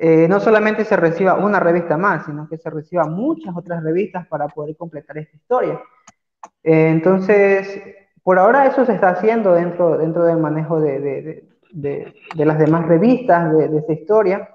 eh, 0.00 0.26
no 0.28 0.40
solamente 0.40 0.84
se 0.84 0.96
reciba 0.96 1.34
una 1.34 1.60
revista 1.60 1.96
más, 1.96 2.24
sino 2.26 2.48
que 2.48 2.56
se 2.58 2.70
reciba 2.70 3.04
muchas 3.04 3.54
otras 3.56 3.82
revistas 3.82 4.26
para 4.26 4.48
poder 4.48 4.76
completar 4.76 5.18
esta 5.18 5.36
historia. 5.36 5.80
entonces, 6.62 7.82
por 8.22 8.38
ahora 8.38 8.66
eso 8.66 8.84
se 8.84 8.94
está 8.94 9.10
haciendo 9.10 9.52
dentro, 9.52 9.98
dentro 9.98 10.24
del 10.24 10.38
manejo 10.38 10.80
de, 10.80 11.00
de, 11.00 11.50
de, 11.72 12.44
las 12.44 12.58
demás 12.58 12.86
revistas 12.86 13.56
de, 13.56 13.78
esta 13.78 13.92
historia. 13.92 14.48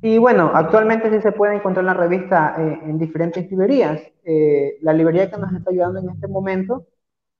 Y 0.00 0.18
bueno, 0.18 0.50
actualmente 0.54 1.10
sí 1.10 1.20
se 1.20 1.32
puede 1.32 1.56
encontrar 1.56 1.84
la 1.84 1.94
revista 1.94 2.54
eh, 2.58 2.80
en 2.84 2.98
diferentes 2.98 3.50
librerías. 3.50 4.00
Eh, 4.24 4.78
la 4.82 4.92
librería 4.92 5.30
que 5.30 5.38
nos 5.38 5.52
está 5.52 5.70
ayudando 5.70 6.00
en 6.00 6.10
este 6.10 6.28
momento 6.28 6.86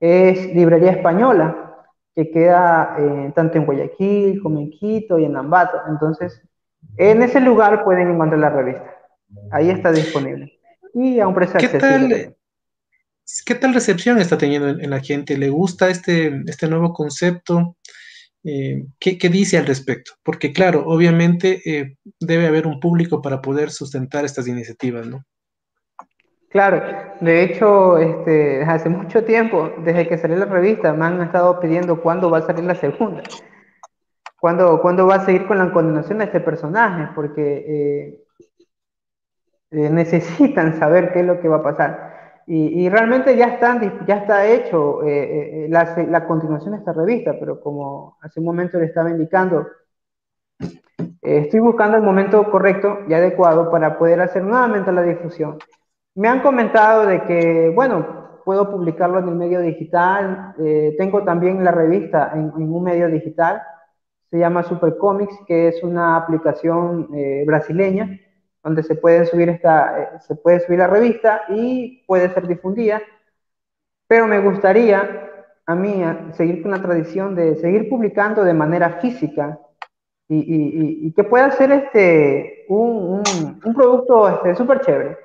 es 0.00 0.54
Librería 0.54 0.92
Española, 0.92 1.86
que 2.14 2.30
queda 2.30 2.96
eh, 2.98 3.32
tanto 3.34 3.58
en 3.58 3.66
Guayaquil 3.66 4.42
como 4.42 4.60
en 4.60 4.70
Quito 4.70 5.18
y 5.18 5.24
en 5.24 5.36
Ambato. 5.36 5.78
Entonces, 5.88 6.42
en 6.96 7.22
ese 7.22 7.40
lugar 7.40 7.84
pueden 7.84 8.10
encontrar 8.10 8.40
la 8.40 8.50
revista. 8.50 8.94
Ahí 9.50 9.70
está 9.70 9.92
disponible. 9.92 10.58
Y 10.94 11.20
a 11.20 11.26
un 11.26 11.34
precio 11.34 11.58
¿Qué 11.58 11.68
Tal, 11.68 12.34
¿Qué 13.46 13.54
tal 13.54 13.74
recepción 13.74 14.18
está 14.18 14.38
teniendo 14.38 14.68
en, 14.68 14.90
la 14.90 15.00
gente? 15.00 15.36
¿Le 15.36 15.48
gusta 15.48 15.88
este, 15.88 16.42
este 16.46 16.68
nuevo 16.68 16.92
concepto? 16.92 17.76
Eh, 18.44 18.84
¿qué, 18.98 19.16
dice 19.30 19.56
al 19.56 19.66
respecto? 19.66 20.12
Porque 20.22 20.52
claro, 20.52 20.84
obviamente 20.86 21.62
eh, 21.64 21.96
debe 22.20 22.46
haber 22.46 22.66
un 22.66 22.78
público 22.78 23.22
para 23.22 23.40
poder 23.40 23.70
sustentar 23.70 24.24
estas 24.24 24.46
iniciativas, 24.46 25.06
¿no? 25.06 25.24
Claro, 26.50 26.82
de 27.20 27.42
hecho, 27.42 27.98
este, 27.98 28.62
hace 28.62 28.88
mucho 28.88 29.24
tiempo, 29.24 29.72
desde 29.78 30.06
que 30.06 30.18
salió 30.18 30.36
la 30.36 30.44
revista, 30.44 30.92
me 30.92 31.06
han 31.06 31.20
estado 31.20 31.58
pidiendo 31.58 32.00
cuándo 32.00 32.30
va 32.30 32.38
a 32.38 32.46
salir 32.46 32.62
la 32.64 32.76
segunda, 32.76 33.24
cuándo, 34.44 34.82
cuándo 34.82 35.06
va 35.06 35.14
a 35.14 35.24
seguir 35.24 35.46
con 35.46 35.56
la 35.56 35.72
continuación 35.72 36.18
de 36.18 36.26
este 36.26 36.38
personaje, 36.38 37.08
porque 37.14 38.20
eh, 39.70 39.88
necesitan 39.88 40.78
saber 40.78 41.14
qué 41.14 41.20
es 41.20 41.26
lo 41.26 41.40
que 41.40 41.48
va 41.48 41.56
a 41.56 41.62
pasar. 41.62 42.14
Y, 42.46 42.90
realmente 42.90 43.34
ya, 43.38 43.46
están, 43.46 44.04
ya 44.06 44.16
está 44.16 44.46
hecho 44.46 45.02
eh, 45.02 45.08
eh, 45.08 45.64
eh, 45.64 45.68
la, 45.70 45.96
la, 46.10 46.26
continuación 46.26 46.72
de 46.72 46.80
esta 46.80 46.92
revista, 46.92 47.32
pero 47.40 47.58
como 47.58 48.18
hace 48.20 48.38
un 48.38 48.44
momento 48.44 48.78
le 48.78 48.84
estaba 48.84 49.08
indicando, 49.08 49.66
estoy 51.22 51.60
buscando 51.60 51.96
el 51.96 52.02
momento 52.02 52.50
correcto 52.50 52.98
y 53.08 53.14
adecuado 53.14 53.70
para 53.70 53.96
poder 53.98 54.20
hacer 54.20 54.42
nuevamente 54.42 54.92
la 54.92 55.00
difusión. 55.00 55.56
Me 56.16 56.28
han 56.28 56.42
comentado 56.42 57.06
de 57.06 57.22
que, 57.22 57.72
bueno, 57.74 58.42
puedo 58.44 58.70
publicarlo 58.70 59.20
en 59.20 59.28
el 59.30 59.36
medio 59.36 59.60
digital, 59.60 60.54
tengo 60.98 61.24
también 61.24 61.64
la 61.64 61.70
revista 61.70 62.30
en, 62.34 62.52
en, 62.58 62.74
un 62.74 62.82
medio 62.84 63.08
digital, 63.08 63.62
se 64.34 64.40
llama 64.40 64.64
Super 64.64 64.96
Comics, 64.96 65.38
que 65.46 65.68
es 65.68 65.80
una 65.84 66.16
aplicación 66.16 67.08
brasileña 67.46 68.18
donde 68.64 68.82
se 68.82 68.94
puede 68.94 69.26
subir 69.26 69.50
esta, 69.50 70.00
eh, 70.00 70.08
se 70.26 70.34
puede 70.34 70.60
subir 70.60 70.78
la 70.78 70.86
revista 70.86 71.42
y 71.50 72.02
puede 72.06 72.30
ser 72.30 72.48
difundida. 72.48 73.00
Pero 74.08 74.26
me 74.26 74.40
gustaría 74.40 75.30
a 75.66 75.74
mí 75.74 76.02
seguir 76.32 76.62
con 76.62 76.70
la 76.70 76.82
tradición 76.82 77.34
de 77.34 77.56
seguir 77.56 77.88
publicando 77.88 78.42
de 78.42 78.54
manera 78.54 78.98
física 79.00 79.58
y, 80.28 81.12
que 81.12 81.24
pueda 81.24 81.50
ser 81.52 81.70
este, 81.70 82.64
un, 82.68 83.22
un, 83.64 83.74
producto 83.74 84.28
este, 84.28 84.54
súper 84.56 84.80
chévere. 84.80 85.18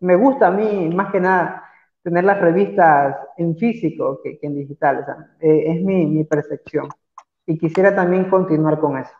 Me 0.00 0.14
gusta 0.14 0.48
a 0.48 0.50
mí 0.50 0.90
más 0.94 1.10
que 1.10 1.20
nada 1.20 1.64
tener 2.02 2.24
las 2.24 2.40
revistas 2.40 3.16
en 3.38 3.56
físico 3.56 4.20
que, 4.22 4.38
en 4.42 4.54
digital. 4.54 5.04
Eh, 5.40 5.64
es 5.72 5.82
mi, 5.82 6.06
mi 6.06 6.24
percepción. 6.24 6.88
Y 7.46 7.58
quisiera 7.58 7.94
también 7.94 8.28
continuar 8.28 8.80
con 8.80 8.98
eso. 8.98 9.12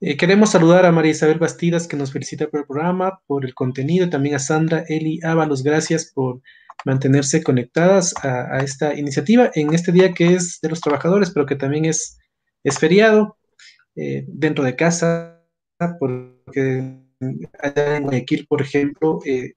Eh, 0.00 0.16
queremos 0.16 0.50
saludar 0.50 0.84
a 0.86 0.92
María 0.92 1.12
Isabel 1.12 1.38
Bastidas, 1.38 1.86
que 1.86 1.96
nos 1.96 2.12
felicita 2.12 2.48
por 2.48 2.60
el 2.60 2.66
programa, 2.66 3.20
por 3.26 3.44
el 3.44 3.54
contenido, 3.54 4.06
y 4.06 4.10
también 4.10 4.34
a 4.34 4.38
Sandra 4.38 4.84
Eli 4.88 5.20
Ábalos, 5.22 5.62
gracias 5.62 6.10
por 6.12 6.40
mantenerse 6.84 7.42
conectadas 7.42 8.14
a, 8.22 8.58
esta 8.58 8.94
iniciativa 8.94 9.50
en 9.54 9.72
este 9.72 9.92
día 9.92 10.12
que 10.12 10.34
es 10.34 10.60
de 10.60 10.68
los 10.68 10.80
trabajadores, 10.80 11.30
pero 11.30 11.46
que 11.46 11.56
también 11.56 11.84
es, 11.84 12.18
es 12.64 12.78
feriado 12.78 13.38
eh, 13.96 14.24
dentro 14.26 14.64
de 14.64 14.76
casa, 14.76 15.40
porque 15.98 16.98
allá 17.60 17.96
en 17.96 18.02
Guayaquil, 18.02 18.46
por 18.46 18.60
ejemplo, 18.60 19.20
eh, 19.24 19.54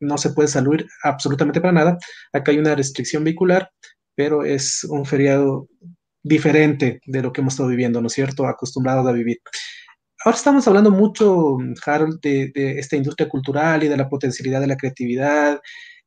no 0.00 0.18
se 0.18 0.30
puede 0.30 0.48
salir 0.48 0.86
absolutamente 1.02 1.60
para 1.60 1.72
nada. 1.72 1.98
Acá 2.32 2.52
hay 2.52 2.58
una 2.58 2.74
restricción 2.74 3.24
vehicular, 3.24 3.70
pero 4.14 4.44
es 4.44 4.84
un 4.84 5.04
feriado 5.04 5.68
diferente 6.22 7.00
de 7.06 7.22
lo 7.22 7.32
que 7.32 7.40
hemos 7.40 7.54
estado 7.54 7.68
viviendo, 7.68 8.00
¿no 8.00 8.08
es 8.08 8.12
cierto? 8.12 8.46
Acostumbrados 8.46 9.06
a 9.06 9.12
vivir. 9.12 9.38
Ahora 10.24 10.36
estamos 10.36 10.66
hablando 10.66 10.90
mucho, 10.90 11.58
Harold, 11.86 12.20
de, 12.20 12.50
esta 12.78 12.96
industria 12.96 13.28
cultural 13.28 13.84
y 13.84 13.88
de 13.88 13.96
la 13.96 14.08
potencialidad 14.08 14.60
de 14.60 14.66
la 14.66 14.76
creatividad, 14.76 15.60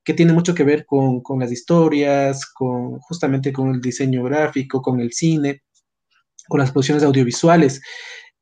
que 0.04 0.14
tiene 0.14 0.34
mucho 0.34 0.54
que 0.54 0.64
ver 0.64 0.86
con, 0.86 1.22
las 1.40 1.52
historias, 1.52 2.46
con 2.54 3.00
justamente 3.00 3.54
con 3.54 3.74
el 3.76 3.82
diseño 3.82 4.24
gráfico, 4.24 4.82
con 4.82 5.00
el 5.00 5.14
cine, 5.14 5.64
con 6.50 6.60
las 6.60 6.72
producciones 6.72 7.04
audiovisuales. 7.04 7.82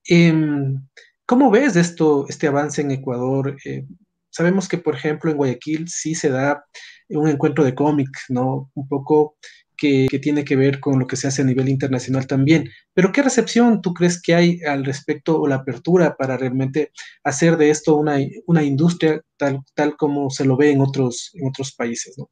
Em, 0.05 0.81
¿Cómo 1.25 1.51
ves 1.51 1.75
esto, 1.75 2.25
este 2.27 2.47
avance 2.47 2.81
en 2.81 2.89
Ecuador? 2.89 3.55
Eh, 3.63 3.85
sabemos 4.31 4.67
que, 4.67 4.79
por 4.79 4.95
ejemplo, 4.95 5.29
en 5.29 5.37
Guayaquil 5.37 5.87
sí 5.87 6.15
se 6.15 6.29
da 6.29 6.65
un 7.09 7.27
encuentro 7.27 7.63
de 7.63 7.75
cómic, 7.75 8.09
¿no? 8.29 8.71
Un 8.73 8.87
poco 8.87 9.35
que, 9.79 10.07
tiene 10.21 10.43
que 10.43 10.55
ver 10.55 10.79
con 10.79 10.99
lo 10.99 11.07
que 11.07 11.15
se 11.15 11.27
hace 11.27 11.41
a 11.41 11.45
nivel 11.45 11.69
internacional 11.69 12.27
también. 12.27 12.69
Pero 12.93 13.11
¿qué 13.11 13.21
recepción 13.21 13.81
tú 13.81 13.93
crees 13.93 14.21
que 14.21 14.35
hay 14.35 14.61
al 14.63 14.85
respecto 14.85 15.39
o 15.39 15.47
la 15.47 15.55
apertura 15.55 16.15
para 16.17 16.37
realmente 16.37 16.91
hacer 17.23 17.57
de 17.57 17.69
esto 17.69 17.95
una, 17.95 18.17
una 18.47 18.63
industria 18.63 19.21
tal, 19.37 19.61
tal 19.73 19.95
como 19.95 20.29
se 20.29 20.45
lo 20.45 20.57
ve 20.57 20.71
en 20.71 20.81
otros, 20.81 21.31
en 21.35 21.47
otros 21.47 21.73
países? 21.75 22.17
¿no? 22.17 22.29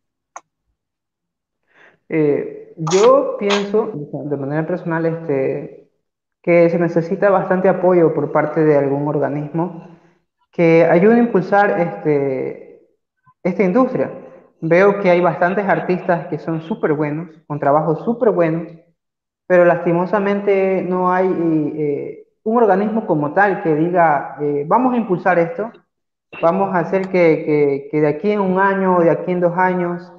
Eh, 2.10 2.74
yo 2.78 3.38
pienso, 3.40 3.92
de 3.94 4.38
manera 4.38 4.68
personal, 4.68 5.06
este, 5.06 5.90
que 6.42 6.70
se 6.70 6.80
necesita 6.80 7.30
bastante 7.30 7.70
apoyo 7.70 8.14
por 8.14 8.32
parte 8.32 8.64
de 8.64 8.78
algún 8.78 9.08
organismo 9.08 9.98
que 10.52 10.86
ayude 10.86 11.16
a 11.16 11.20
impulsar 11.20 11.80
este, 11.80 12.82
esta 13.44 13.64
industria 13.64 14.27
veo 14.62 15.00
que 15.00 15.10
hay 15.10 15.22
bastantes 15.22 15.68
artistas 15.68 16.28
que 16.28 16.40
son 16.40 16.62
súper 16.62 16.94
buenos, 16.94 17.30
con 17.48 17.60
trabajos 17.60 18.04
súper 18.04 18.32
buenos, 18.32 18.74
pero 19.48 19.66
lastimosamente 19.66 20.82
no 20.82 21.12
hay 21.12 21.28
eh, 21.78 22.28
un 22.44 22.58
organismo 22.58 23.06
como 23.06 23.34
tal 23.34 23.64
que 23.64 23.76
diga, 23.76 24.38
eh, 24.42 24.66
vamos 24.68 24.94
a 24.94 24.98
impulsar 24.98 25.40
esto, 25.40 25.72
vamos 26.42 26.74
a 26.76 26.80
hacer 26.80 27.10
que, 27.10 27.88
que, 27.92 28.02
de 28.02 28.08
aquí 28.08 28.32
en 28.32 28.42
un 28.42 28.60
año 28.60 28.98
o 28.98 29.02
de 29.02 29.10
aquí 29.10 29.32
en 29.32 29.40
dos 29.40 29.58
años 29.58 30.12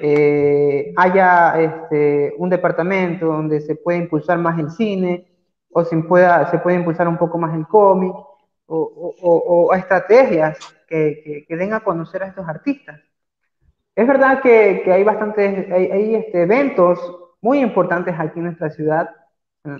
eh, 0.00 0.92
haya 0.96 1.60
este, 1.60 2.34
un 2.38 2.48
departamento 2.48 3.26
donde 3.26 3.60
se 3.60 3.76
pueda 3.76 3.98
impulsar 3.98 4.38
más 4.38 4.58
el 4.58 4.70
cine 4.70 5.26
o 5.72 5.84
se 5.84 5.96
pueda, 5.98 6.50
se 6.50 6.58
puede 6.58 6.76
impulsar 6.78 7.06
un 7.08 7.18
poco 7.18 7.38
más 7.38 7.54
el 7.54 7.66
cómic 7.66 8.12
o, 8.12 9.14
o, 9.22 9.66
o, 9.66 9.74
estrategias 9.74 10.58
que, 10.88 11.44
que 11.46 11.56
den 11.56 11.72
a 11.74 11.80
conocer 11.80 12.22
a 12.22 12.28
estos 12.28 12.48
artistas. 12.48 13.00
Es 13.94 14.06
verdad 14.06 14.40
que, 14.40 14.82
hay 14.90 15.04
bastantes, 15.04 15.70
hay, 15.70 16.14
este, 16.14 16.42
eventos 16.42 16.98
muy 17.40 17.60
importantes 17.60 18.14
aquí 18.18 18.38
en 18.38 18.46
nuestra 18.46 18.70
ciudad, 18.70 19.10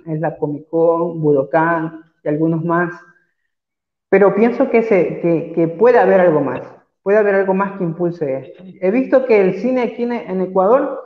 es 0.05 0.19
la 0.19 0.37
Comic 0.37 0.67
Con, 0.69 1.21
Budokan 1.21 2.11
y 2.23 2.29
algunos 2.29 2.63
más, 2.63 2.93
pero 4.09 4.35
pienso 4.35 4.69
que, 4.69 4.83
se, 4.83 5.21
que, 5.55 5.67
puede 5.67 5.97
haber 5.97 6.19
algo 6.19 6.41
más, 6.41 6.61
puede 7.01 7.17
haber 7.17 7.35
algo 7.35 7.53
más 7.53 7.77
que 7.77 7.83
impulse 7.83 8.37
esto. 8.37 8.63
He 8.81 8.91
visto 8.91 9.25
que 9.25 9.39
el 9.41 9.55
cine 9.59 9.83
aquí 9.83 10.03
en, 10.03 10.41
Ecuador 10.41 11.01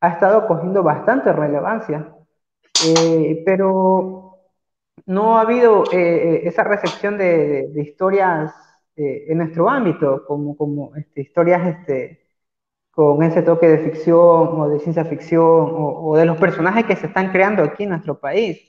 ha 0.00 0.08
estado 0.10 0.46
cogiendo 0.46 0.82
bastante 0.82 1.32
relevancia, 1.32 2.14
eh, 2.86 3.42
pero 3.46 4.38
no 5.06 5.38
ha 5.38 5.42
habido 5.42 5.84
eh, 5.92 5.96
eh, 5.96 6.40
esa 6.44 6.64
recepción 6.64 7.18
de, 7.18 7.72
historias 7.76 8.54
en 8.94 9.38
nuestro 9.38 9.68
ámbito, 9.70 10.24
como, 10.26 10.54
como 10.56 10.94
este, 10.94 11.22
historias 11.22 11.66
este, 11.66 12.21
con 12.92 13.22
ese 13.22 13.42
toque 13.42 13.68
de 13.68 13.78
ficción 13.78 14.60
o 14.60 14.68
de 14.68 14.78
ciencia 14.78 15.04
ficción 15.04 15.42
o, 15.44 16.16
de 16.16 16.26
los 16.26 16.36
personajes 16.38 16.84
que 16.84 16.96
se 16.96 17.06
están 17.06 17.32
creando 17.32 17.62
aquí 17.62 17.84
en 17.84 17.90
nuestro 17.90 18.20
país, 18.20 18.60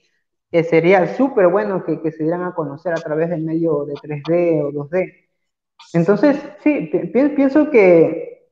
que 0.50 0.64
sería 0.64 1.16
súper 1.16 1.48
bueno 1.48 1.84
que, 1.84 2.00
se 2.12 2.24
dieran 2.24 2.44
a 2.44 2.56
conocer 2.56 2.94
a 2.94 3.02
través 3.02 3.30
del 3.30 3.44
medio 3.44 3.86
de 3.86 3.94
3D 3.96 4.64
o 4.64 4.72
2D. 4.72 5.28
Entonces, 5.94 6.40
sí, 6.64 6.90
pienso 7.36 7.70
que 7.70 8.50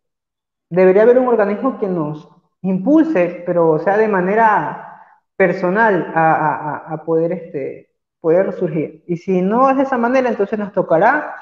debería 0.70 1.04
haber 1.04 1.20
un 1.20 1.30
organismo 1.30 1.80
que 1.80 1.88
nos 1.88 2.28
impulse, 2.62 3.44
pero 3.46 3.80
sea 3.80 3.98
de 3.98 4.08
manera 4.10 5.02
personal 5.38 6.12
a, 6.14 7.02
poder, 7.06 7.32
este, 7.32 7.92
poder 8.20 8.52
surgir. 8.54 9.04
Y 9.08 9.18
si 9.18 9.42
no 9.42 9.70
es 9.70 9.78
de 9.78 9.84
esa 9.84 9.98
manera, 9.98 10.30
entonces 10.30 10.60
nos 10.60 10.74
tocará 10.74 11.36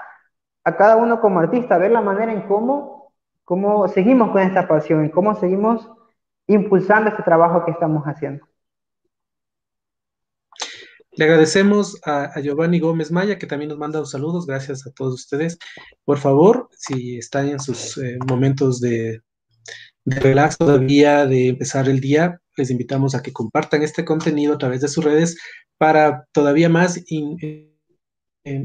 a 0.63 0.78
cada 0.78 0.98
uno 0.98 1.20
como 1.20 1.39
artista 1.39 1.78
ver 1.80 1.92
la 1.92 2.02
manera 2.02 2.32
en 2.32 2.44
cómo 2.44 2.98
cómo 3.49 3.88
seguimos 3.88 4.29
con 4.29 4.43
esta 4.43 4.67
pasión 4.67 5.07
y 5.07 5.09
cómo 5.09 5.33
seguimos 5.33 5.89
impulsando 6.45 7.09
este 7.09 7.23
trabajo 7.23 7.65
que 7.65 7.71
estamos 7.71 8.03
haciendo. 8.03 8.47
Le 11.13 11.25
agradecemos 11.25 11.99
a, 12.05 12.39
Giovanni 12.41 12.79
Gómez 12.79 13.12
Maya, 13.12 13.39
que 13.39 13.47
también 13.47 13.69
nos 13.69 13.79
manda 13.79 13.97
los 13.97 14.12
saludos. 14.12 14.45
Gracias 14.45 14.85
a 14.85 14.91
todos 14.91 15.15
ustedes. 15.15 15.57
Por 16.05 16.19
favor, 16.19 16.69
si 16.77 17.17
están 17.17 17.49
en 17.49 17.59
sus 17.59 17.97
eh, 17.97 18.19
momentos 18.29 18.79
de, 18.81 19.23
relax 20.05 20.59
todavía, 20.59 21.25
de 21.25 21.47
empezar 21.47 21.89
el 21.89 22.01
día, 22.01 22.39
les 22.55 22.69
invitamos 22.69 23.15
a 23.15 23.23
que 23.23 23.33
compartan 23.33 23.81
este 23.81 24.05
contenido 24.05 24.53
a 24.53 24.57
través 24.59 24.81
de 24.81 24.89
sus 24.89 25.03
redes 25.03 25.39
para 25.79 26.27
todavía 26.33 26.69
más 26.69 27.01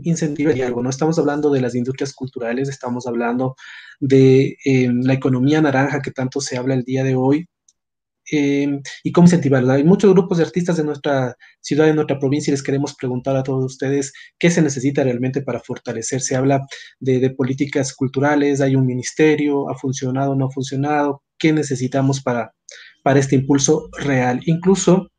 incentivar 0.02 0.60
algo. 0.62 0.82
No 0.82 0.90
estamos 0.90 1.18
hablando 1.18 1.50
de 1.50 1.60
las 1.60 1.74
industrias 1.74 2.12
culturales, 2.12 2.68
estamos 2.68 3.06
hablando 3.06 3.56
de 4.00 4.56
eh, 4.64 4.90
la 4.92 5.14
economía 5.14 5.60
naranja 5.60 6.02
que 6.02 6.10
tanto 6.10 6.40
se 6.40 6.56
habla 6.56 6.74
el 6.74 6.84
día 6.84 7.04
de 7.04 7.14
hoy. 7.16 7.46
Eh, 8.32 8.80
y 9.02 9.12
cómo 9.12 9.26
incentivarla. 9.26 9.74
Hay 9.74 9.84
muchos 9.84 10.10
grupos 10.12 10.38
de 10.38 10.44
artistas 10.44 10.78
de 10.78 10.84
nuestra 10.84 11.36
ciudad, 11.60 11.86
de 11.86 11.94
nuestra 11.94 12.18
provincia, 12.18 12.50
y 12.50 12.52
les 12.52 12.62
queremos 12.62 12.94
preguntar 12.94 13.36
a 13.36 13.42
todos 13.42 13.64
ustedes 13.64 14.12
qué 14.38 14.50
se 14.50 14.62
necesita 14.62 15.04
realmente 15.04 15.42
para 15.42 15.60
fortalecer. 15.60 16.22
Se 16.22 16.34
habla 16.34 16.66
de, 17.00 17.28
políticas 17.30 17.94
culturales, 17.94 18.62
hay 18.62 18.76
un 18.76 18.86
ministerio, 18.86 19.68
ha 19.68 19.76
funcionado 19.76 20.32
o 20.32 20.34
no 20.34 20.46
ha 20.46 20.50
funcionado, 20.50 21.22
qué 21.38 21.52
necesitamos 21.52 22.22
para, 22.22 22.54
para 23.02 23.20
este 23.20 23.36
impulso 23.36 23.90
real. 23.98 24.40
Incluso 24.46 25.10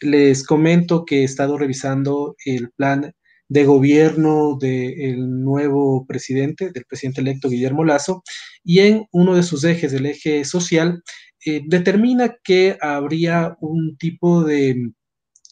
les 0.00 0.44
comento 0.44 1.04
que 1.04 1.20
he 1.20 1.24
estado 1.24 1.58
revisando 1.58 2.34
el 2.46 2.70
plan 2.70 3.12
de 3.48 3.64
gobierno 3.64 4.56
del 4.58 5.42
nuevo 5.42 6.06
presidente, 6.06 6.70
del 6.72 6.84
presidente 6.86 7.20
electo 7.20 7.48
Guillermo 7.48 7.84
Lazo, 7.84 8.22
y 8.62 8.80
en 8.80 9.06
uno 9.12 9.34
de 9.34 9.42
sus 9.42 9.64
ejes, 9.64 9.92
el 9.92 10.06
eje 10.06 10.44
social, 10.44 11.02
eh, 11.46 11.62
determina 11.66 12.36
que 12.42 12.78
habría 12.80 13.56
un 13.60 13.96
tipo 13.98 14.44
de 14.44 14.92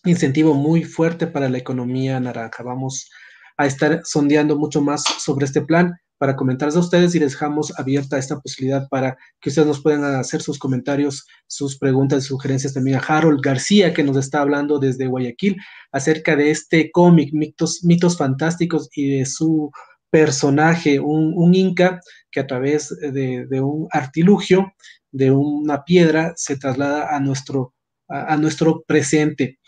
incentivo 0.05 0.55
muy 0.55 0.85
fuerte 0.85 1.27
para 1.27 1.49
la 1.49 1.59
economía 1.59 2.19
naranja. 2.19 2.63
Vamos 2.63 3.11
a 3.57 3.67
estar 3.67 4.01
sondeando 4.05 4.59
mucho 4.59 4.81
más 4.81 5.05
sobre 5.19 5.45
este 5.45 5.63
plan 5.63 5.93
para 6.23 6.37
comentarles 6.37 6.77
a 6.77 6.79
ustedes 6.79 7.17
y 7.17 7.19
les 7.19 7.33
dejamos 7.33 7.77
abierta 7.81 8.17
esta 8.17 8.39
posibilidad 8.39 8.89
para 8.89 9.19
que 9.41 9.49
ustedes 9.49 9.67
nos 9.67 9.83
puedan 9.83 10.05
hacer 10.05 10.41
sus 10.41 10.57
comentarios, 10.57 11.27
sus 11.49 11.77
preguntas, 11.77 12.23
sugerencias 12.23 12.75
también 12.75 12.97
a 12.97 13.01
Harold 13.01 13.41
García, 13.43 13.93
que 13.93 14.05
nos 14.05 14.17
está 14.17 14.41
hablando 14.41 14.79
desde 14.79 15.09
Guayaquil 15.09 15.57
acerca 15.91 16.37
de 16.37 16.53
este 16.53 16.93
cómic, 16.93 17.31
mitos, 17.33 17.83
mitos 17.83 18.17
fantásticos 18.17 18.89
y 18.95 19.19
de 19.19 19.27
su 19.27 19.73
personaje, 20.11 21.01
un, 21.01 21.55
inca 21.57 21.99
que 22.31 22.39
a 22.39 22.47
través 22.47 22.91
de, 23.01 23.61
un 23.61 23.89
artilugio, 23.91 24.75
de 25.11 25.33
una 25.33 25.83
piedra, 25.83 26.35
se 26.37 26.57
traslada 26.57 27.17
a 27.17 27.19
nuestro, 27.19 27.75
a, 28.07 28.37
nuestro 28.37 28.85
presente. 28.87 29.59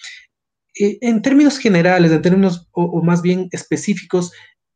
Eh, 0.79 0.99
en 1.01 1.21
términos 1.21 1.59
generales, 1.59 2.13
en 2.13 2.23
términos 2.23 2.69
o 2.71 3.03
más 3.03 3.23
bien 3.23 3.49
específicos, 3.51 4.31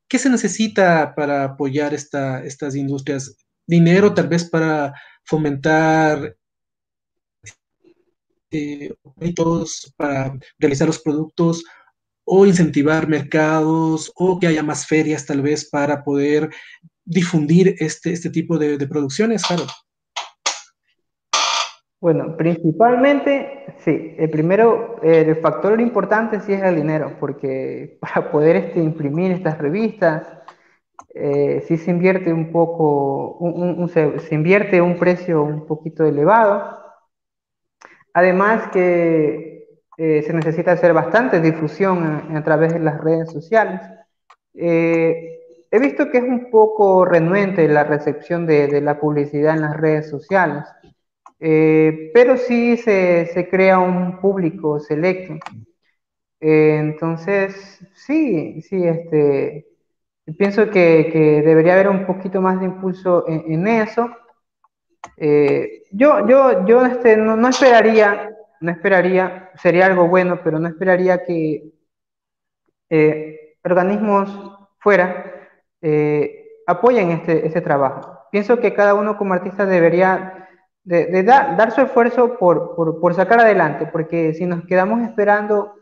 ¿Qué 0.09 0.19
se 0.19 0.31
necesita 0.31 1.15
para 1.15 1.45
apoyar 1.45 1.93
esta, 1.95 2.43
estas 2.45 2.75
industrias? 2.75 3.37
Dinero 3.67 4.15
tal 4.15 4.29
vez 4.29 4.49
para 4.49 4.95
fomentar 5.25 6.37
eh, 8.51 8.95
para 9.97 10.39
realizar 10.59 10.87
los 10.87 11.01
productos 11.01 11.63
o 12.25 12.47
incentivar 12.47 13.07
mercados 13.07 14.11
o 14.15 14.39
que 14.39 14.47
haya 14.47 14.63
más 14.63 14.87
ferias 14.87 15.27
tal 15.27 15.43
vez 15.43 15.69
para 15.69 16.03
poder 16.03 16.49
difundir 17.05 17.75
este, 17.79 18.13
este 18.13 18.31
tipo 18.31 18.59
de, 18.59 18.79
de 18.79 18.87
producciones, 18.87 19.43
claro. 19.45 19.67
Bueno, 22.01 22.37
principalmente, 22.37 23.75
sí, 23.79 24.15
el 24.19 24.31
primero, 24.31 25.01
el 25.03 25.35
factor 25.37 25.81
importante 25.81 26.41
sí 26.41 26.53
es 26.53 26.63
el 26.63 26.77
dinero, 26.77 27.17
porque 27.19 27.99
para 28.01 28.31
poder 28.31 28.57
este, 28.57 28.81
imprimir 28.81 29.33
estas 29.33 29.59
revistas 29.59 30.39
eh, 31.15 31.65
sí 31.67 31.77
se 31.79 31.91
invierte 31.91 32.33
un 32.33 32.53
poco, 32.53 33.89
se, 33.93 34.35
invierte 34.35 34.81
un 34.81 34.97
precio 34.97 35.43
un 35.43 35.67
poquito 35.67 36.05
elevado. 36.05 36.79
Además 38.15 38.69
que 38.73 39.67
eh, 39.97 40.23
se 40.23 40.33
necesita 40.33 40.73
hacer 40.73 40.93
bastante 40.93 41.41
difusión 41.41 42.37
a, 42.37 42.45
través 42.45 42.73
de 42.73 42.81
las 42.81 43.01
redes 43.01 43.31
sociales. 43.33 43.81
Eh, 44.55 45.41
he 45.71 45.79
visto 45.79 46.11
que 46.11 46.19
es 46.19 46.25
un 46.25 46.51
poco 46.51 47.05
renuente 47.05 47.67
la 47.69 47.85
recepción 47.85 48.47
de, 48.47 48.81
la 48.81 49.01
publicidad 49.01 49.55
en 49.55 49.63
las 49.63 49.77
redes 49.77 50.09
sociales, 50.09 50.65
pero 51.39 52.37
sí 52.37 52.77
se, 52.77 53.27
se, 53.27 53.49
crea 53.49 53.79
un 53.79 54.21
público 54.21 54.81
selecto. 54.81 55.35
entonces, 56.41 57.81
sí, 57.95 58.61
sí, 58.63 58.85
este, 58.85 59.69
Pienso 60.37 60.69
que, 60.71 61.43
debería 61.45 61.75
haber 61.75 61.89
un 61.89 62.05
poquito 62.05 62.41
más 62.41 62.61
de 62.61 62.67
impulso 62.67 63.25
en, 63.29 63.67
eso. 63.67 64.11
Eh, 65.17 65.85
yo, 65.91 66.27
yo, 66.29 66.67
yo 66.67 66.85
este, 66.85 67.17
no, 67.17 67.49
esperaría, 67.49 68.37
no 68.61 68.71
esperaría, 68.71 69.51
sería 69.57 69.87
algo 69.87 70.07
bueno, 70.07 70.41
pero 70.45 70.59
no 70.59 70.69
esperaría 70.69 71.25
que 71.25 71.73
eh, 72.91 73.57
organismos 73.65 74.29
fuera 74.79 75.49
eh, 75.81 76.47
apoyen 76.67 77.11
este, 77.11 77.47
este 77.47 77.61
trabajo. 77.63 78.19
Pienso 78.31 78.61
que 78.61 78.75
cada 78.75 78.95
uno 78.95 79.17
como 79.17 79.33
artista 79.33 79.65
debería 79.65 80.48
de, 80.89 81.23
dar, 81.23 81.71
su 81.73 81.83
esfuerzo 81.83 82.39
por, 82.39 82.75
por, 82.75 82.99
por 83.01 83.15
sacar 83.15 83.41
adelante, 83.41 83.87
porque 83.87 84.33
si 84.33 84.47
nos 84.47 84.65
quedamos 84.65 85.03
esperando, 85.03 85.75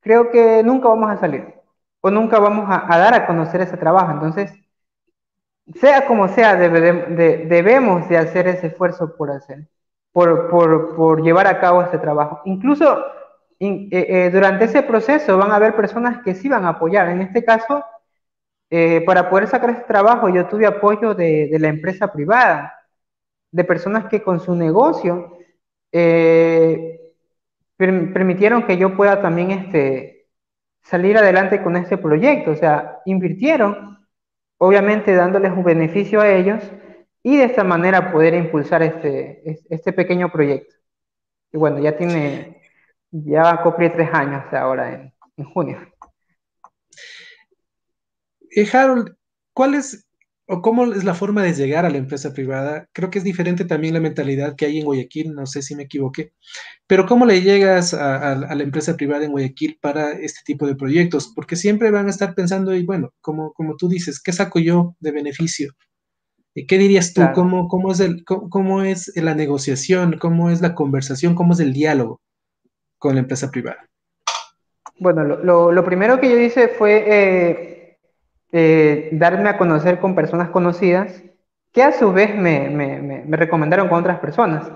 creo 0.00 0.30
que 0.30 0.62
nunca 0.64 0.88
vamos 0.88 1.10
a 1.10 1.16
salir 1.16 1.54
o 2.00 2.10
nunca 2.10 2.40
vamos 2.40 2.66
a, 2.68 2.98
dar 2.98 3.14
a 3.14 3.26
conocer 3.26 3.60
ese 3.60 3.76
trabajo. 3.76 4.10
Entonces, 4.12 4.52
sea 5.76 6.06
como 6.06 6.26
sea, 6.28 6.56
debemos 6.56 8.08
de 8.08 8.18
hacer 8.18 8.48
ese 8.48 8.66
esfuerzo 8.68 9.16
por 9.16 9.30
hacer, 9.30 9.68
por, 10.12 10.50
por, 10.50 10.96
por 10.96 11.22
llevar 11.22 11.46
a 11.46 11.60
cabo 11.60 11.82
este 11.82 11.98
trabajo. 11.98 12.40
Incluso 12.44 12.98
eh, 13.60 13.88
eh, 13.92 14.30
durante 14.32 14.64
ese 14.64 14.82
proceso 14.82 15.38
van 15.38 15.52
a 15.52 15.56
haber 15.56 15.76
personas 15.76 16.20
que 16.24 16.34
sí 16.34 16.48
van 16.48 16.64
a 16.64 16.70
apoyar. 16.70 17.08
En 17.10 17.22
este 17.22 17.44
caso, 17.44 17.84
eh, 18.70 19.02
para 19.06 19.30
poder 19.30 19.46
sacar 19.46 19.70
este 19.70 19.84
trabajo, 19.84 20.28
yo 20.28 20.48
tuve 20.48 20.66
apoyo 20.66 21.14
de 21.14 21.56
la 21.60 21.68
empresa 21.68 22.12
privada, 22.12 22.81
de 23.52 23.64
personas 23.64 24.06
que 24.06 24.22
con 24.22 24.40
su 24.40 24.56
negocio 24.56 25.38
permitieron 27.76 28.66
que 28.66 28.76
yo 28.78 28.96
pueda 28.96 29.20
también 29.20 29.50
este, 29.50 30.26
salir 30.82 31.16
adelante 31.16 31.62
con 31.62 31.76
este 31.76 31.98
proyecto. 31.98 32.52
O 32.52 32.56
sea, 32.56 33.00
invirtieron, 33.04 33.98
obviamente 34.58 35.14
dándoles 35.14 35.52
un 35.52 35.64
beneficio 35.64 36.20
a 36.20 36.30
ellos 36.30 36.62
y 37.22 37.36
de 37.36 37.44
esta 37.44 37.64
manera 37.64 38.10
poder 38.12 38.34
impulsar 38.34 38.82
este, 38.82 39.60
este 39.68 39.92
pequeño 39.92 40.30
proyecto. 40.30 40.74
Y 41.52 41.58
bueno, 41.58 41.78
ya 41.78 41.96
tiene, 41.96 42.60
ya 43.10 43.62
cumplir 43.62 43.92
tres 43.92 44.08
años 44.12 44.44
ahora 44.52 44.94
en, 44.94 45.14
en 45.36 45.44
junio. 45.44 45.78
Eh, 48.50 48.66
Harold, 48.72 49.14
¿cuál 49.52 49.74
es 49.74 50.06
o 50.52 50.60
cómo 50.60 50.92
es 50.92 51.02
la 51.02 51.14
forma 51.14 51.42
de 51.42 51.54
llegar 51.54 51.86
a 51.86 51.90
la 51.90 51.96
empresa 51.96 52.34
privada. 52.34 52.86
Creo 52.92 53.08
que 53.08 53.16
es 53.16 53.24
diferente 53.24 53.64
también 53.64 53.94
la 53.94 54.00
mentalidad 54.00 54.54
que 54.54 54.66
hay 54.66 54.78
en 54.78 54.84
Guayaquil, 54.84 55.34
no 55.34 55.46
sé 55.46 55.62
si 55.62 55.74
me 55.74 55.84
equivoqué, 55.84 56.34
pero 56.86 57.06
¿cómo 57.06 57.24
le 57.24 57.40
llegas 57.40 57.94
a, 57.94 58.34
la 58.34 58.62
empresa 58.62 58.94
privada 58.94 59.24
en 59.24 59.30
Guayaquil 59.30 59.78
para 59.80 60.12
este 60.12 60.40
tipo 60.44 60.66
de 60.66 60.74
proyectos? 60.74 61.32
Porque 61.34 61.56
siempre 61.56 61.90
van 61.90 62.06
a 62.06 62.10
estar 62.10 62.34
pensando, 62.34 62.74
y 62.74 62.84
bueno, 62.84 63.14
como, 63.22 63.54
como 63.54 63.76
tú 63.76 63.88
dices, 63.88 64.20
¿qué 64.20 64.30
saco 64.30 64.58
yo 64.58 64.94
de 65.00 65.12
beneficio? 65.12 65.72
¿Qué 66.54 66.76
dirías 66.76 67.14
tú? 67.14 67.22
¿Cómo, 67.34 67.66
cómo, 67.66 67.90
es 67.90 68.00
el, 68.00 68.22
cómo, 68.26 68.82
es 68.82 69.10
la 69.16 69.34
negociación? 69.34 70.18
¿Cómo 70.18 70.50
es 70.50 70.60
la 70.60 70.74
conversación? 70.74 71.34
¿Cómo 71.34 71.54
es 71.54 71.60
el 71.60 71.72
diálogo 71.72 72.20
con 72.98 73.14
la 73.14 73.22
empresa 73.22 73.50
privada? 73.50 73.88
Bueno, 74.98 75.24
lo, 75.24 75.72
lo, 75.72 75.84
primero 75.84 76.20
que 76.20 76.28
yo 76.28 76.38
hice 76.38 76.68
fue 76.68 77.04
eh, 77.06 77.71
eh, 78.52 79.08
darme 79.12 79.48
a 79.48 79.56
conocer 79.56 79.98
con 79.98 80.14
personas 80.14 80.50
conocidas 80.50 81.22
que 81.72 81.82
a 81.82 81.92
su 81.92 82.12
vez 82.12 82.34
me, 82.34 82.68
me, 82.68 83.00
me, 83.00 83.36
recomendaron 83.36 83.88
con 83.88 84.00
otras 84.00 84.18
personas. 84.18 84.70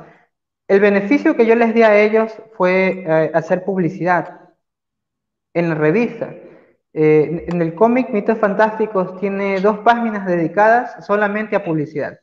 El 0.67 0.81
beneficio 0.81 1.37
que 1.37 1.45
yo 1.45 1.55
les 1.55 1.75
di 1.75 1.83
a 1.83 2.01
ellos 2.01 2.35
fue 2.57 3.05
eh, 3.07 3.31
hacer 3.35 3.65
publicidad 3.65 4.41
en 5.53 5.69
la 5.69 5.75
revista. 5.75 6.35
Eh, 6.95 7.45
en 7.49 7.61
el 7.61 7.75
cómic 7.75 8.09
Mitos 8.09 8.39
Fantásticos 8.39 9.21
tiene 9.21 9.61
dos 9.61 9.81
páginas 9.81 10.27
dedicadas 10.27 11.05
solamente 11.05 11.55
a 11.55 11.65
publicidad. 11.65 12.19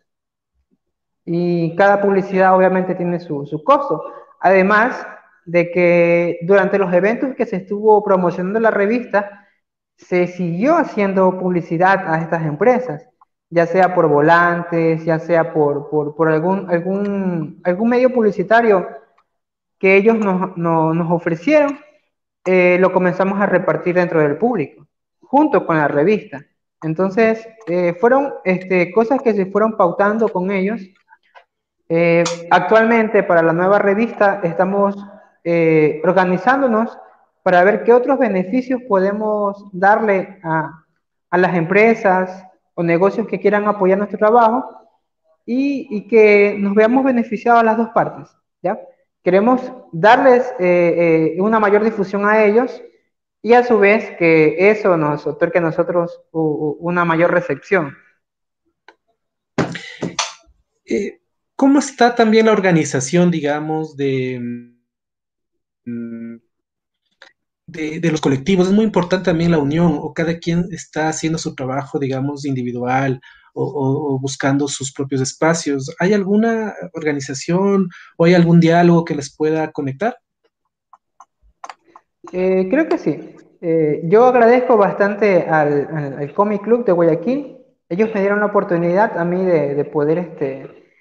Y 1.26 1.76
cada 1.76 2.02
publicidad 2.02 2.56
obviamente 2.56 2.96
tiene 2.96 3.20
su, 3.20 3.46
su 3.46 3.64
costo. 3.64 4.04
Además 4.40 5.06
de 5.46 5.72
que 5.72 6.40
durante 6.42 6.80
los 6.80 6.92
eventos 6.92 7.36
que 7.36 7.46
se 7.46 7.58
estuvo 7.58 8.04
promocionando 8.04 8.60
la 8.60 8.72
revista, 8.72 9.43
se 9.98 10.28
siguió 10.28 10.78
haciendo 10.78 11.40
publicidad 11.40 12.08
a 12.08 12.22
estas 12.22 12.44
empresas, 12.44 13.08
ya 13.50 13.66
sea 13.66 13.94
por 13.94 14.08
volantes, 14.08 15.06
ya 15.06 15.20
sea 15.20 15.54
por, 15.54 15.90
por, 15.90 16.30
algún, 16.30 16.70
algún, 16.70 17.62
algún 17.64 17.90
medio 17.90 18.12
publicitario 18.12 18.88
que 19.78 19.96
ellos 19.98 20.18
nos, 20.18 20.58
nos, 20.58 21.12
ofrecieron, 21.12 21.80
eh, 22.46 22.78
lo 22.80 22.92
comenzamos 22.92 23.40
a 23.40 23.46
repartir 23.46 23.96
dentro 23.96 24.20
del 24.22 24.38
público, 24.38 24.88
junto 25.22 25.66
con 25.66 25.78
la 25.78 25.88
revista. 25.88 26.44
Entonces, 26.82 27.48
eh, 27.68 27.94
fueron 28.00 28.34
este, 28.44 28.92
cosas 28.92 29.22
que 29.22 29.34
se 29.34 29.46
fueron 29.46 29.78
pautando 29.78 30.30
con 30.30 30.52
ellos. 30.52 30.82
Eh, 31.90 32.24
actualmente, 32.50 33.24
para 33.24 33.42
la 33.44 33.54
nueva 33.54 33.80
revista, 33.80 34.42
estamos 34.44 34.96
organizándonos 36.06 36.98
para 37.44 37.64
ver 37.64 37.84
qué 37.84 37.94
otros 37.94 38.18
beneficios 38.18 38.82
podemos 38.88 39.70
darle 39.74 40.40
a, 40.44 40.80
las 41.32 41.56
empresas 41.56 42.46
o 42.74 42.84
negocios 42.84 43.28
que 43.28 43.40
quieran 43.40 43.68
apoyar 43.68 43.98
nuestro 43.98 44.20
trabajo 44.20 44.64
y, 45.46 46.08
que 46.08 46.56
nos 46.58 46.74
veamos 46.74 47.04
beneficiados 47.04 47.62
a 47.62 47.66
las 47.66 47.78
dos 47.78 47.90
partes. 47.90 48.30
¿ya? 48.62 48.80
Queremos 49.24 49.62
darles 49.92 50.46
eh, 50.60 51.34
eh, 51.36 51.42
una 51.42 51.60
mayor 51.60 51.84
difusión 51.84 52.26
a 52.26 52.46
ellos 52.46 52.82
y 53.42 53.54
a 53.54 53.64
su 53.64 53.78
vez 53.78 54.16
que 54.18 54.70
eso 54.70 54.96
nos 54.96 55.28
otorgue 55.28 55.60
a 55.60 55.64
nosotros 55.64 56.22
una 56.32 57.04
mayor 57.04 57.32
recepción. 57.32 57.98
Eh, 60.86 61.20
¿Cómo 61.56 61.80
está 61.80 62.16
también 62.16 62.46
la 62.46 62.52
organización, 62.52 63.32
digamos, 63.32 63.98
de 63.98 64.72
de, 67.74 68.12
los 68.12 68.22
colectivos. 68.22 68.68
Es 68.68 68.74
muy 68.74 68.86
importante 68.86 69.26
también 69.26 69.52
la 69.52 69.58
unión 69.58 69.98
o 70.00 70.14
cada 70.14 70.38
quien 70.38 70.68
está 70.72 71.10
haciendo 71.10 71.38
su 71.38 71.56
trabajo, 71.56 72.00
digamos, 72.00 72.46
individual 72.46 73.20
o, 73.54 74.18
buscando 74.20 74.68
sus 74.68 74.92
propios 74.92 75.22
espacios. 75.22 75.94
¿Hay 76.00 76.14
alguna 76.14 76.74
organización 76.94 77.90
o 78.18 78.26
hay 78.26 78.34
algún 78.34 78.60
diálogo 78.60 79.06
que 79.06 79.16
les 79.16 79.36
pueda 79.36 79.72
conectar? 79.72 80.18
Eh, 82.32 82.68
creo 82.70 82.88
que 82.88 82.98
sí. 82.98 83.36
Eh, 83.62 84.02
yo 84.06 84.26
agradezco 84.26 84.78
bastante 84.78 85.44
al, 85.44 86.34
Comic 86.34 86.64
Club 86.64 86.86
de 86.86 86.92
Guayaquil. 86.92 87.58
Ellos 87.90 88.10
me 88.14 88.22
dieron 88.22 88.40
la 88.40 88.48
oportunidad 88.48 89.18
a 89.18 89.26
mí 89.26 89.44
de, 89.46 89.86
poder 89.86 90.18
este, 90.18 90.92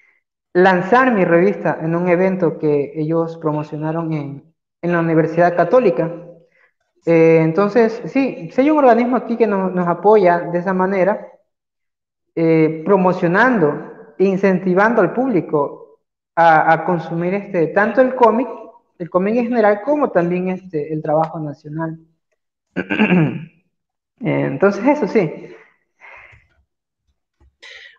lanzar 0.53 1.13
mi 1.13 1.25
revista 1.25 1.79
en 1.81 1.95
un 1.95 2.07
evento 2.07 2.59
que 2.59 2.93
ellos 2.95 3.37
promocionaron 3.37 4.13
en, 4.13 4.53
en 4.81 4.91
la 4.91 4.99
Universidad 4.99 5.55
Católica. 5.55 6.22
Eh, 7.05 7.39
entonces, 7.41 8.01
sí, 8.05 8.49
si 8.51 8.61
hay 8.61 8.69
un 8.69 8.77
organismo 8.77 9.17
aquí 9.17 9.35
que 9.35 9.47
nos, 9.47 9.87
apoya 9.87 10.39
de 10.39 10.59
esa 10.59 10.73
manera, 10.73 11.27
eh, 12.35 12.81
promocionando, 12.85 14.13
incentivando 14.19 15.01
al 15.01 15.13
público 15.13 15.99
a, 16.35 16.83
consumir 16.85 17.33
este, 17.35 17.67
tanto 17.67 18.01
el 18.01 18.15
cómic, 18.15 18.47
el 18.97 19.09
cómic 19.09 19.35
en 19.35 19.45
general, 19.45 19.81
como 19.83 20.09
también 20.11 20.49
este, 20.49 20.93
el 20.93 21.01
trabajo 21.01 21.39
nacional. 21.39 21.99
Entonces, 24.19 24.87
eso 24.87 25.07
sí. 25.07 25.31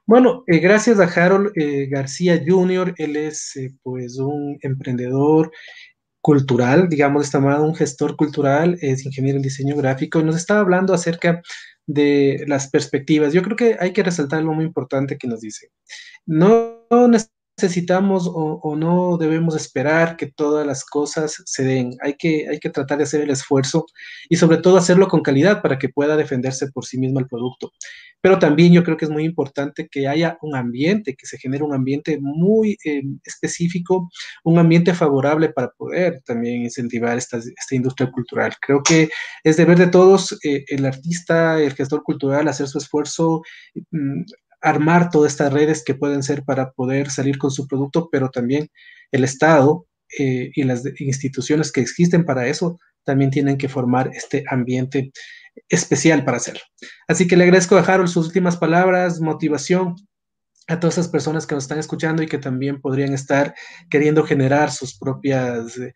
Bueno, 0.06 0.44
eh, 0.46 0.58
gracias 0.58 1.00
a 1.00 1.04
Harold 1.04 1.52
García 1.88 2.40
Jr., 2.46 2.94
él 2.98 3.16
es 3.16 3.58
pues 3.82 4.18
un 4.18 4.58
emprendedor 4.62 5.50
cultural, 6.24 6.88
digamos 6.88 7.26
esta 7.26 7.38
manera, 7.38 7.60
un 7.60 7.74
gestor 7.74 8.16
cultural, 8.16 8.78
es 8.80 9.04
ingeniero 9.04 9.36
en 9.36 9.42
diseño 9.42 9.76
gráfico, 9.76 10.20
y 10.20 10.24
nos 10.24 10.36
estaba 10.36 10.60
hablando 10.60 10.94
acerca 10.94 11.42
de 11.86 12.44
las 12.46 12.70
perspectivas. 12.70 13.34
Yo 13.34 13.42
creo 13.42 13.56
que 13.56 13.76
hay 13.78 13.92
que 13.92 14.02
resaltar 14.02 14.38
algo 14.38 14.54
muy 14.54 14.64
importante 14.64 15.18
que 15.18 15.28
nos 15.28 15.42
dice. 15.42 15.68
No 16.24 16.86
necesitamos 17.56 18.28
o, 18.32 18.76
no 18.76 19.16
debemos 19.16 19.54
esperar 19.54 20.16
que 20.16 20.26
todas 20.26 20.66
las 20.66 20.84
cosas 20.84 21.42
se 21.44 21.64
den. 21.64 21.92
Hay 22.02 22.14
que, 22.14 22.48
hay 22.48 22.58
que 22.58 22.70
tratar 22.70 22.98
de 22.98 23.04
hacer 23.04 23.20
el 23.20 23.30
esfuerzo 23.30 23.86
y 24.28 24.36
sobre 24.36 24.58
todo 24.58 24.76
hacerlo 24.76 25.06
con 25.08 25.22
calidad 25.22 25.62
para 25.62 25.78
que 25.78 25.88
pueda 25.88 26.16
defenderse 26.16 26.70
por 26.72 26.84
sí 26.84 26.98
mismo 26.98 27.20
el 27.20 27.28
producto. 27.28 27.72
Pero 28.20 28.38
también 28.38 28.72
yo 28.72 28.82
creo 28.82 28.96
que 28.96 29.04
es 29.04 29.10
muy 29.10 29.24
importante 29.24 29.86
que 29.88 30.08
haya 30.08 30.38
un 30.40 30.56
ambiente, 30.56 31.14
que 31.14 31.26
se 31.26 31.38
genere 31.38 31.62
un 31.62 31.74
ambiente 31.74 32.18
muy 32.20 32.78
eh, 32.84 33.02
específico, 33.22 34.10
un 34.44 34.58
ambiente 34.58 34.94
favorable 34.94 35.50
para 35.50 35.68
poder 35.70 36.22
también 36.24 36.62
incentivar 36.62 37.18
esta, 37.18 37.36
esta 37.36 37.74
industria 37.74 38.10
cultural. 38.10 38.54
Creo 38.60 38.82
que 38.82 39.10
es 39.44 39.56
deber 39.58 39.78
de 39.78 39.88
todos, 39.88 40.38
eh, 40.42 40.64
el 40.68 40.86
artista, 40.86 41.60
el 41.60 41.74
gestor 41.74 42.02
cultural, 42.02 42.48
hacer 42.48 42.66
su 42.66 42.78
esfuerzo. 42.78 43.42
Mm, 43.90 44.22
armar 44.64 45.10
todas 45.10 45.32
estas 45.32 45.52
redes 45.52 45.84
que 45.84 45.94
pueden 45.94 46.22
ser 46.22 46.42
para 46.42 46.72
poder 46.72 47.10
salir 47.10 47.38
con 47.38 47.50
su 47.50 47.68
producto, 47.68 48.08
pero 48.10 48.30
también 48.30 48.68
el 49.12 49.22
Estado 49.22 49.86
eh, 50.18 50.50
y 50.54 50.62
las 50.64 50.82
instituciones 51.00 51.70
que 51.70 51.82
existen 51.82 52.24
para 52.24 52.46
eso 52.46 52.78
también 53.04 53.30
tienen 53.30 53.58
que 53.58 53.68
formar 53.68 54.10
este 54.14 54.42
ambiente 54.48 55.12
especial 55.68 56.24
para 56.24 56.38
hacerlo. 56.38 56.62
Así 57.06 57.28
que 57.28 57.36
le 57.36 57.44
agradezco 57.44 57.76
a 57.76 57.80
Harold 57.80 58.08
sus 58.08 58.26
últimas 58.26 58.56
palabras, 58.56 59.20
motivación 59.20 59.94
a 60.66 60.80
todas 60.80 60.94
esas 60.94 61.08
personas 61.08 61.46
que 61.46 61.54
nos 61.54 61.64
están 61.64 61.78
escuchando 61.78 62.22
y 62.22 62.26
que 62.26 62.38
también 62.38 62.80
podrían 62.80 63.12
estar 63.12 63.54
queriendo 63.90 64.24
generar 64.24 64.70
sus 64.70 64.98
propias, 64.98 65.76
eh, 65.76 65.92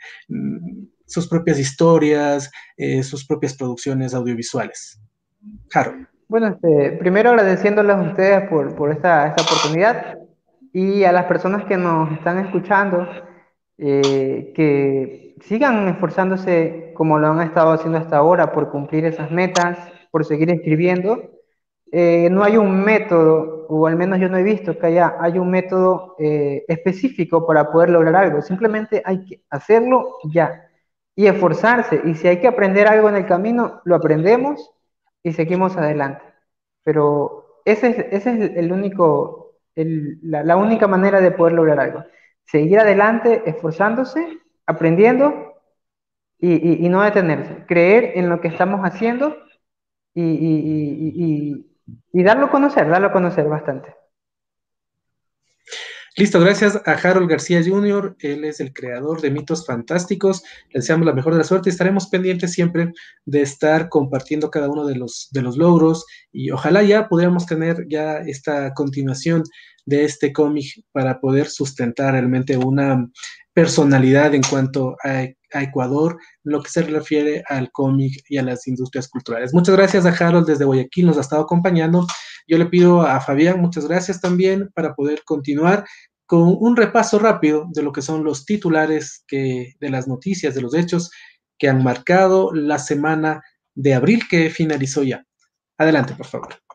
sus 1.07 1.27
propias 1.27 1.59
historias, 1.59 2.51
eh, 2.77 3.03
sus 3.03 3.27
propias 3.27 3.55
producciones 3.55 4.13
audiovisuales. 4.13 5.01
Harold. 5.73 6.18
Bueno, 6.29 6.49
este, 6.49 6.93
primero 6.99 7.31
agradeciéndoles 7.31 7.97
a 7.97 8.03
ustedes 8.03 8.49
por, 8.51 8.75
por 8.77 8.91
esta, 8.91 9.29
esta, 9.29 9.43
oportunidad 9.43 10.19
y 10.75 11.05
a 11.05 11.12
las 11.12 11.25
personas 11.25 11.64
que 11.64 11.79
nos 11.79 12.12
están 12.12 12.38
escuchando, 12.45 13.09
eh, 13.79 14.53
que 14.55 15.37
sigan 15.41 15.88
esforzándose 15.88 16.93
como 16.95 17.19
lo 17.19 17.29
han 17.29 17.41
estado 17.41 17.73
haciendo 17.73 17.97
hasta 17.99 18.19
ahora 18.19 18.53
por 18.53 18.71
cumplir 18.71 19.07
esas 19.07 19.31
metas, 19.31 19.79
por 20.11 20.27
seguir 20.27 20.51
escribiendo. 20.51 21.31
Eh, 21.91 22.29
no 22.31 22.45
hay 22.45 22.59
un 22.59 22.85
método, 22.85 23.67
o 23.71 23.87
al 23.87 23.97
menos 23.97 24.21
yo 24.21 24.29
no 24.29 24.37
he 24.37 24.43
visto 24.43 24.79
que 24.79 24.87
haya 24.88 25.17
hay 25.21 25.38
un 25.38 25.51
método 25.51 26.14
eh, 26.19 26.62
específico 26.69 27.47
para 27.47 27.71
poder 27.71 27.88
lograr 27.88 28.17
algo. 28.17 28.43
Simplemente 28.43 29.03
hay 29.05 29.25
que 29.25 29.43
hacerlo 29.49 30.19
ya 30.25 30.69
y 31.17 31.27
esforzarse. 31.27 32.03
Y 32.05 32.14
si 32.17 32.29
hay 32.29 32.38
que 32.41 32.49
aprender 32.49 32.87
algo 32.87 33.09
en 33.09 33.17
el 33.17 33.27
camino, 33.27 33.81
lo 33.85 33.97
aprendemos 33.97 34.75
y 35.29 35.33
seguimos 35.33 35.77
adelante. 35.77 36.25
Pero 36.85 37.61
ese 37.64 37.88
es, 37.91 37.99
ese 38.11 38.31
es 38.33 38.57
el 38.57 38.73
único, 38.73 39.57
la, 39.75 40.57
única 40.57 40.87
manera 40.87 41.21
de 41.21 41.31
poder 41.31 41.55
lograr 41.55 41.81
algo. 41.81 42.05
Seguir 42.45 42.81
adelante, 42.81 43.43
esforzándose, 43.47 44.38
aprendiendo 44.67 45.55
y, 46.38 46.88
no 46.88 47.03
detenerse. 47.03 47.67
Creer 47.67 48.12
en 48.17 48.29
lo 48.29 48.41
que 48.41 48.49
estamos 48.49 48.81
haciendo 48.81 49.37
y, 50.14 51.64
y 52.12 52.23
darlo 52.23 52.47
a 52.47 52.51
conocer, 52.51 52.88
darlo 52.88 53.09
a 53.09 53.12
conocer 53.12 53.49
bastante. 53.49 53.95
Listo, 56.19 56.41
gracias 56.41 56.75
a 56.85 56.95
Harold 56.95 57.31
García 57.31 57.63
Jr., 57.65 58.17
él 58.19 58.45
es 58.45 58.59
el 58.59 58.73
creador 58.73 59.21
de 59.21 59.31
Mitos 59.31 59.65
Fantásticos. 59.65 60.43
Le 60.71 60.81
deseamos 60.81 61.07
la 61.07 61.13
mejor 61.13 61.35
de 61.35 61.39
la 61.39 61.45
suerte 61.45 61.69
y 61.69 61.71
estaremos 61.71 62.09
pendientes 62.09 62.53
siempre 62.53 62.93
de 63.25 63.41
estar 63.41 63.89
compartiendo 63.89 64.51
cada 64.51 64.69
uno 64.69 64.85
de 64.85 64.97
los, 64.97 65.29
de 65.31 65.43
los 65.43 65.57
logros 65.57 66.07
y 66.33 66.51
ojalá 66.51 66.83
ya 66.83 67.09
podamos 67.09 67.47
tener 67.47 67.87
ya 67.89 68.19
esta 68.19 68.75
continuación 68.75 69.45
de 69.87 70.05
este 70.05 70.33
cómic 70.33 70.83
para 70.91 71.21
poder 71.21 71.47
sustentar 71.47 72.15
realmente 72.15 72.57
una 72.57 73.09
personalidad 73.59 74.37
en 74.37 74.42
cuanto 74.42 74.97
a, 75.03 75.27
a 75.53 75.62
Ecuador, 75.64 76.16
lo 76.44 76.62
que 76.62 76.71
se 76.71 76.83
refiere 76.83 77.42
al 77.49 77.73
cómic 77.73 78.23
y 78.29 78.38
a 78.38 78.44
las 78.44 78.68
industrias 78.68 79.09
culturales. 79.09 79.53
Muchas 79.53 79.75
gracias 79.75 80.07
a 80.07 80.11
Harold 80.11 80.47
desde 80.47 80.64
Guayaquil, 80.64 81.07
nos 81.07 81.18
ha 81.18 81.23
estado 81.23 81.42
acompañando. 81.42 82.07
Yo 82.47 82.57
le 82.57 82.66
pido 82.66 83.03
a 83.03 83.21
Fabián 83.21 83.61
muchas 83.61 83.88
gracias 83.88 84.21
también 84.21 84.71
para 84.77 84.94
poder 84.94 85.25
continuar 85.25 85.85
con 86.25 86.57
un 86.61 86.77
repaso 86.77 87.18
rápido 87.18 87.66
de 87.73 87.83
lo 87.83 87.90
que 87.90 88.01
son 88.01 88.23
los 88.23 88.44
titulares 88.44 89.25
que, 89.27 89.75
de 89.81 89.90
las 89.90 90.07
noticias, 90.07 90.55
de 90.55 90.62
los 90.62 90.73
hechos 90.73 91.11
que 91.59 91.68
han 91.68 91.83
marcado 91.83 92.53
la 92.55 92.79
semana 92.79 93.42
de 93.75 93.92
abril 93.92 94.23
que 94.31 94.51
finalizó 94.51 95.03
ya. 95.03 95.27
Adelante, 95.77 96.14
por 96.14 96.27
favor. 96.27 96.68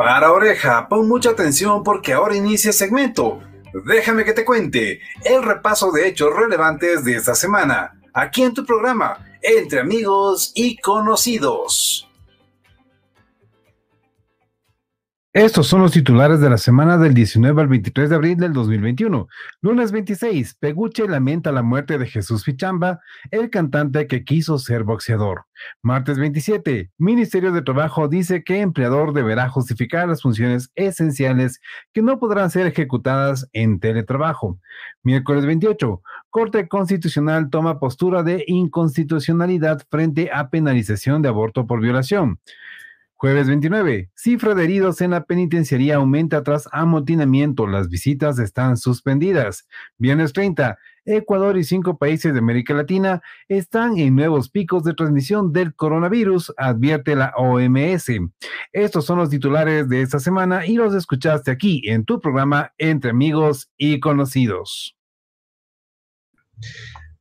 Para 0.00 0.32
oreja, 0.32 0.88
pon 0.88 1.06
mucha 1.06 1.28
atención 1.28 1.82
porque 1.84 2.14
ahora 2.14 2.34
inicia 2.34 2.68
el 2.68 2.74
segmento. 2.74 3.38
Déjame 3.84 4.24
que 4.24 4.32
te 4.32 4.46
cuente 4.46 5.02
el 5.22 5.42
repaso 5.42 5.92
de 5.92 6.08
hechos 6.08 6.34
relevantes 6.34 7.04
de 7.04 7.16
esta 7.16 7.34
semana, 7.34 8.00
aquí 8.14 8.42
en 8.42 8.54
tu 8.54 8.64
programa, 8.64 9.22
Entre 9.42 9.78
Amigos 9.78 10.52
y 10.54 10.78
Conocidos. 10.78 12.09
Estos 15.32 15.68
son 15.68 15.82
los 15.82 15.92
titulares 15.92 16.40
de 16.40 16.50
la 16.50 16.58
semana 16.58 16.98
del 16.98 17.14
19 17.14 17.62
al 17.62 17.68
23 17.68 18.10
de 18.10 18.16
abril 18.16 18.36
del 18.36 18.52
2021. 18.52 19.28
Lunes 19.60 19.92
26, 19.92 20.56
Peguche 20.56 21.06
lamenta 21.06 21.52
la 21.52 21.62
muerte 21.62 21.98
de 21.98 22.08
Jesús 22.08 22.42
Fichamba, 22.42 22.98
el 23.30 23.48
cantante 23.48 24.08
que 24.08 24.24
quiso 24.24 24.58
ser 24.58 24.82
boxeador. 24.82 25.44
Martes 25.82 26.18
27, 26.18 26.90
Ministerio 26.98 27.52
de 27.52 27.62
Trabajo 27.62 28.08
dice 28.08 28.42
que 28.42 28.60
empleador 28.60 29.12
deberá 29.12 29.48
justificar 29.48 30.08
las 30.08 30.20
funciones 30.20 30.72
esenciales 30.74 31.60
que 31.92 32.02
no 32.02 32.18
podrán 32.18 32.50
ser 32.50 32.66
ejecutadas 32.66 33.48
en 33.52 33.78
teletrabajo. 33.78 34.58
Miércoles 35.04 35.46
28, 35.46 36.02
Corte 36.30 36.66
Constitucional 36.66 37.50
toma 37.50 37.78
postura 37.78 38.24
de 38.24 38.42
inconstitucionalidad 38.48 39.86
frente 39.92 40.30
a 40.32 40.50
penalización 40.50 41.22
de 41.22 41.28
aborto 41.28 41.68
por 41.68 41.80
violación. 41.80 42.40
Jueves 43.20 43.48
29. 43.48 44.10
Cifra 44.14 44.54
de 44.54 44.64
heridos 44.64 45.02
en 45.02 45.10
la 45.10 45.24
penitenciaría 45.24 45.96
aumenta 45.96 46.42
tras 46.42 46.66
amotinamiento. 46.72 47.66
Las 47.66 47.90
visitas 47.90 48.38
están 48.38 48.78
suspendidas. 48.78 49.68
Viernes 49.98 50.32
30. 50.32 50.78
Ecuador 51.04 51.58
y 51.58 51.64
cinco 51.64 51.98
países 51.98 52.32
de 52.32 52.38
América 52.38 52.72
Latina 52.72 53.20
están 53.46 53.98
en 53.98 54.16
nuevos 54.16 54.48
picos 54.48 54.84
de 54.84 54.94
transmisión 54.94 55.52
del 55.52 55.74
coronavirus, 55.74 56.54
advierte 56.56 57.14
la 57.14 57.34
OMS. 57.36 58.06
Estos 58.72 59.04
son 59.04 59.18
los 59.18 59.28
titulares 59.28 59.86
de 59.90 60.00
esta 60.00 60.18
semana 60.18 60.64
y 60.64 60.76
los 60.76 60.94
escuchaste 60.94 61.50
aquí 61.50 61.82
en 61.90 62.06
tu 62.06 62.22
programa 62.22 62.72
Entre 62.78 63.10
Amigos 63.10 63.70
y 63.76 64.00
Conocidos. 64.00 64.96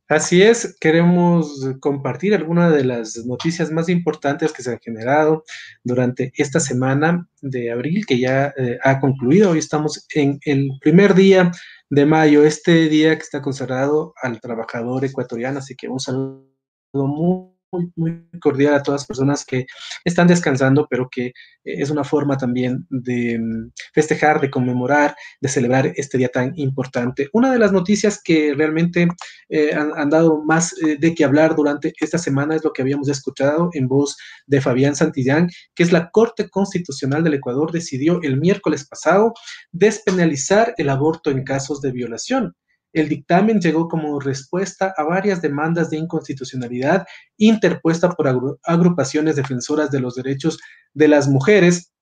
Así 0.09 0.41
es, 0.41 0.75
queremos 0.79 1.63
compartir 1.79 2.33
algunas 2.33 2.73
de 2.73 2.83
las 2.83 3.15
noticias 3.27 3.71
más 3.71 3.89
importantes 3.89 4.51
que 4.51 4.63
se 4.63 4.71
han 4.71 4.79
generado 4.79 5.43
durante 5.83 6.33
esta 6.35 6.59
semana 6.59 7.27
de 7.43 7.71
abril, 7.71 8.07
que 8.07 8.17
ya 8.17 8.51
eh, 8.57 8.79
ha 8.83 8.99
concluido. 8.99 9.51
Hoy 9.51 9.59
estamos 9.59 10.07
en 10.15 10.39
el 10.45 10.71
primer 10.81 11.13
día 11.13 11.51
de 11.91 12.07
mayo, 12.07 12.43
este 12.43 12.89
día 12.89 13.15
que 13.15 13.21
está 13.21 13.39
consagrado 13.43 14.15
al 14.23 14.41
trabajador 14.41 15.05
ecuatoriano, 15.05 15.59
así 15.59 15.75
que 15.75 15.87
un 15.87 15.99
saludo 15.99 16.43
muy 16.91 17.58
muy, 17.95 18.23
cordial 18.41 18.75
a 18.75 18.83
todas 18.83 19.01
las 19.01 19.07
personas 19.07 19.45
que 19.45 19.65
están 20.03 20.27
descansando, 20.27 20.87
pero 20.89 21.09
que 21.09 21.27
eh, 21.27 21.33
es 21.63 21.89
una 21.89 22.03
forma 22.03 22.37
también 22.37 22.85
de 22.89 23.39
mm, 23.39 23.71
festejar, 23.93 24.41
de 24.41 24.49
conmemorar, 24.49 25.15
de 25.41 25.49
celebrar 25.49 25.93
este 25.95 26.17
día 26.17 26.29
tan 26.29 26.53
importante. 26.55 27.29
Una 27.33 27.51
de 27.51 27.59
las 27.59 27.71
noticias 27.71 28.21
que 28.23 28.53
realmente 28.55 29.07
eh, 29.49 29.73
han, 29.73 30.09
dado 30.09 30.43
más 30.43 30.73
eh, 30.81 30.97
de 30.99 31.13
qué 31.13 31.23
hablar 31.23 31.55
durante 31.55 31.93
esta 31.99 32.17
semana 32.17 32.55
es 32.55 32.63
lo 32.63 32.73
que 32.73 32.81
habíamos 32.81 33.09
escuchado 33.09 33.69
en 33.73 33.87
voz 33.87 34.17
de 34.47 34.61
Fabián 34.61 34.95
Santillán, 34.95 35.49
que 35.75 35.83
es 35.83 35.91
la 35.91 36.09
Corte 36.09 36.49
Constitucional 36.49 37.23
del 37.23 37.35
Ecuador 37.35 37.71
decidió 37.71 38.21
el 38.23 38.37
miércoles 38.37 38.87
pasado 38.87 39.33
despenalizar 39.71 40.73
el 40.77 40.89
aborto 40.89 41.29
en 41.29 41.43
casos 41.43 41.81
de 41.81 41.91
violación. 41.91 42.55
El 42.93 43.07
dictamen 43.07 43.59
llegó 43.59 43.87
como 43.87 44.19
respuesta 44.19 44.93
a 44.97 45.03
varias 45.03 45.41
demandas 45.41 45.89
de 45.89 45.97
inconstitucionalidad 45.97 47.05
interpuesta 47.37 48.09
por 48.09 48.57
agrupaciones 48.63 49.35
defensoras 49.35 49.91
de 49.91 49.99
los 49.99 50.15
derechos 50.15 50.59
de 50.93 51.07
las 51.07 51.27
mujeres, 51.27 51.93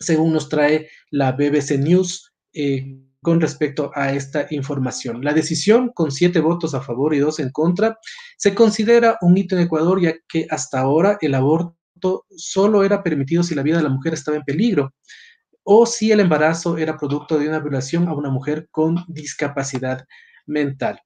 según 0.00 0.32
nos 0.32 0.48
trae 0.48 0.88
la 1.10 1.32
BBC 1.32 1.78
News 1.78 2.32
eh, 2.54 2.98
con 3.20 3.40
respecto 3.40 3.92
a 3.94 4.12
esta 4.12 4.46
información. 4.50 5.22
La 5.22 5.32
decisión, 5.32 5.90
con 5.94 6.10
siete 6.10 6.40
votos 6.40 6.74
a 6.74 6.82
favor 6.82 7.14
y 7.14 7.18
dos 7.18 7.38
en 7.38 7.50
contra, 7.50 7.98
se 8.36 8.54
considera 8.54 9.18
un 9.20 9.36
hito 9.36 9.56
en 9.56 9.62
Ecuador, 9.62 10.00
ya 10.00 10.14
que 10.28 10.46
hasta 10.50 10.80
ahora 10.80 11.18
el 11.20 11.34
aborto 11.34 12.24
solo 12.36 12.82
era 12.82 13.02
permitido 13.02 13.42
si 13.42 13.54
la 13.54 13.62
vida 13.62 13.76
de 13.76 13.84
la 13.84 13.90
mujer 13.90 14.14
estaba 14.14 14.36
en 14.36 14.42
peligro 14.42 14.92
o 15.64 15.86
si 15.86 16.12
el 16.12 16.20
embarazo 16.20 16.78
era 16.78 16.96
producto 16.96 17.38
de 17.38 17.48
una 17.48 17.60
violación 17.60 18.08
a 18.08 18.14
una 18.14 18.30
mujer 18.30 18.68
con 18.70 19.04
discapacidad 19.08 20.06
mental. 20.46 21.00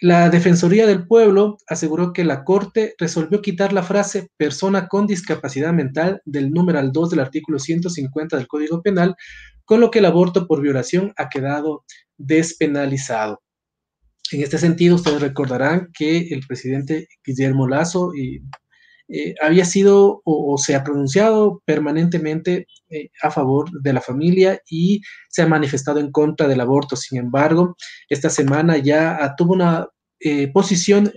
La 0.00 0.28
Defensoría 0.28 0.86
del 0.86 1.06
Pueblo 1.06 1.56
aseguró 1.66 2.12
que 2.12 2.24
la 2.24 2.44
Corte 2.44 2.94
resolvió 2.98 3.40
quitar 3.40 3.72
la 3.72 3.82
frase 3.82 4.28
persona 4.36 4.88
con 4.88 5.06
discapacidad 5.06 5.72
mental 5.72 6.20
del 6.24 6.50
numeral 6.50 6.92
2 6.92 7.10
del 7.10 7.20
artículo 7.20 7.58
150 7.58 8.36
del 8.36 8.46
Código 8.46 8.82
Penal, 8.82 9.14
con 9.64 9.80
lo 9.80 9.90
que 9.90 10.00
el 10.00 10.04
aborto 10.04 10.46
por 10.46 10.60
violación 10.60 11.12
ha 11.16 11.28
quedado 11.28 11.84
despenalizado. 12.18 13.40
En 14.32 14.42
este 14.42 14.58
sentido, 14.58 14.96
ustedes 14.96 15.20
recordarán 15.20 15.90
que 15.92 16.28
el 16.30 16.40
presidente 16.46 17.08
Guillermo 17.24 17.68
Lazo 17.68 18.12
eh, 19.08 19.34
había 19.42 19.64
sido 19.66 20.22
o, 20.24 20.56
se 20.56 20.74
ha 20.74 20.82
pronunciado 20.82 21.62
permanentemente 21.66 22.66
eh, 22.88 23.10
a 23.22 23.30
favor 23.30 23.70
de 23.82 23.92
la 23.92 24.00
familia 24.00 24.60
y 24.68 25.02
se 25.28 25.42
ha 25.42 25.46
manifestado 25.46 26.00
en 26.00 26.10
contra 26.10 26.48
del 26.48 26.60
aborto. 26.60 26.96
Sin 26.96 27.18
embargo, 27.18 27.76
esta 28.08 28.30
semana 28.30 28.78
ya 28.78 29.34
tuvo 29.36 29.52
una 29.52 29.88
eh, 30.20 30.48
posición 30.48 31.12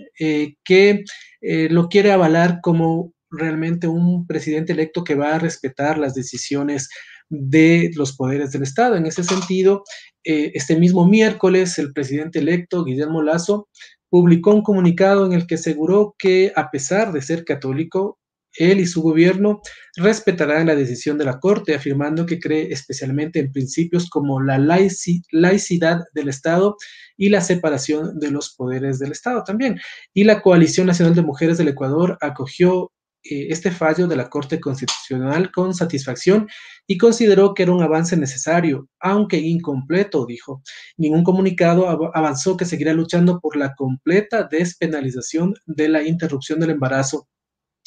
que 0.64 1.04
lo 1.40 1.88
quiere 1.88 2.12
avalar 2.12 2.60
como 2.62 3.14
realmente 3.30 3.86
un 3.86 4.26
presidente 4.26 4.72
electo 4.72 5.04
que 5.04 5.14
va 5.14 5.36
a 5.36 5.38
respetar 5.38 5.96
las 5.98 6.14
decisiones 6.14 6.88
de 7.30 7.90
los 7.94 8.16
poderes 8.16 8.52
del 8.52 8.64
Estado. 8.64 8.96
En 8.96 9.06
ese 9.06 9.22
sentido, 9.22 9.84
este 10.24 10.76
mismo 10.76 11.06
miércoles, 11.06 11.78
el 11.78 11.92
presidente 11.92 12.40
electo, 12.40 12.84
Guillermo 12.84 13.22
Lazo, 13.22 13.68
publicó 14.10 14.54
un 14.54 14.62
comunicado 14.62 15.26
en 15.26 15.32
el 15.32 15.46
que 15.46 15.56
aseguró 15.56 16.14
que, 16.18 16.52
a 16.56 16.70
pesar 16.70 17.12
de 17.12 17.22
ser 17.22 17.44
católico, 17.44 18.18
él 18.56 18.80
y 18.80 18.86
su 18.86 19.02
gobierno 19.02 19.60
respetarán 19.96 20.66
la 20.66 20.74
decisión 20.74 21.18
de 21.18 21.24
la 21.24 21.38
Corte, 21.38 21.74
afirmando 21.74 22.26
que 22.26 22.40
cree 22.40 22.72
especialmente 22.72 23.38
en 23.38 23.52
principios 23.52 24.08
como 24.08 24.40
la 24.40 24.58
laicidad 24.58 26.00
del 26.14 26.28
Estado 26.28 26.76
y 27.16 27.28
la 27.28 27.40
separación 27.40 28.18
de 28.18 28.30
los 28.30 28.54
poderes 28.54 28.98
del 28.98 29.12
Estado 29.12 29.44
también. 29.44 29.78
Y 30.14 30.24
la 30.24 30.40
Coalición 30.40 30.86
Nacional 30.86 31.14
de 31.14 31.22
Mujeres 31.22 31.58
del 31.58 31.68
Ecuador 31.68 32.18
acogió 32.20 32.90
este 33.22 33.70
fallo 33.70 34.06
de 34.06 34.16
la 34.16 34.28
Corte 34.28 34.60
Constitucional 34.60 35.50
con 35.50 35.74
satisfacción 35.74 36.48
y 36.86 36.98
consideró 36.98 37.54
que 37.54 37.64
era 37.64 37.72
un 37.72 37.82
avance 37.82 38.16
necesario, 38.16 38.88
aunque 39.00 39.38
incompleto, 39.38 40.24
dijo. 40.26 40.62
Ningún 40.96 41.24
comunicado 41.24 41.88
avanzó 42.14 42.56
que 42.56 42.64
seguirá 42.64 42.92
luchando 42.92 43.40
por 43.40 43.56
la 43.56 43.74
completa 43.74 44.44
despenalización 44.44 45.54
de 45.66 45.88
la 45.88 46.02
interrupción 46.02 46.60
del 46.60 46.70
embarazo, 46.70 47.28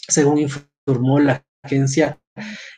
según 0.07 0.37
informó 0.37 1.19
la 1.19 1.43
agencia 1.63 2.19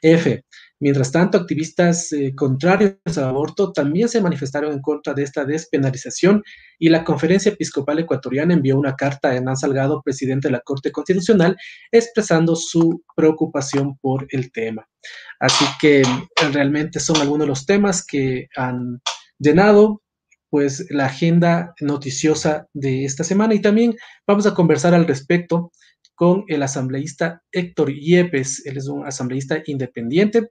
F. 0.01 0.43
Mientras 0.83 1.13
tanto, 1.13 1.37
activistas 1.37 2.11
eh, 2.11 2.33
contrarios 2.35 2.97
al 3.15 3.23
aborto 3.23 3.71
también 3.71 4.09
se 4.09 4.19
manifestaron 4.19 4.73
en 4.73 4.81
contra 4.81 5.13
de 5.13 5.23
esta 5.23 5.45
despenalización 5.45 6.43
y 6.77 6.89
la 6.89 7.05
Conferencia 7.05 7.53
Episcopal 7.53 7.99
Ecuatoriana 7.99 8.53
envió 8.53 8.77
una 8.77 8.93
carta 8.93 9.29
a 9.29 9.35
Hernán 9.35 9.55
Salgado, 9.55 10.01
presidente 10.03 10.49
de 10.49 10.51
la 10.51 10.59
Corte 10.59 10.91
Constitucional, 10.91 11.55
expresando 11.89 12.57
su 12.57 13.01
preocupación 13.15 13.97
por 13.99 14.27
el 14.31 14.51
tema. 14.51 14.85
Así 15.39 15.63
que 15.79 16.03
realmente 16.51 16.99
son 16.99 17.15
algunos 17.15 17.45
de 17.45 17.49
los 17.49 17.65
temas 17.65 18.05
que 18.05 18.49
han 18.57 19.01
llenado 19.39 20.01
pues 20.49 20.85
la 20.89 21.05
agenda 21.05 21.73
noticiosa 21.79 22.67
de 22.73 23.05
esta 23.05 23.23
semana 23.23 23.53
y 23.53 23.61
también 23.61 23.95
vamos 24.27 24.45
a 24.47 24.53
conversar 24.53 24.93
al 24.93 25.07
respecto 25.07 25.71
con 26.15 26.43
el 26.47 26.63
asambleísta 26.63 27.41
Héctor 27.51 27.93
Yepes. 27.93 28.65
Él 28.65 28.77
es 28.77 28.87
un 28.87 29.05
asambleísta 29.05 29.61
independiente 29.65 30.47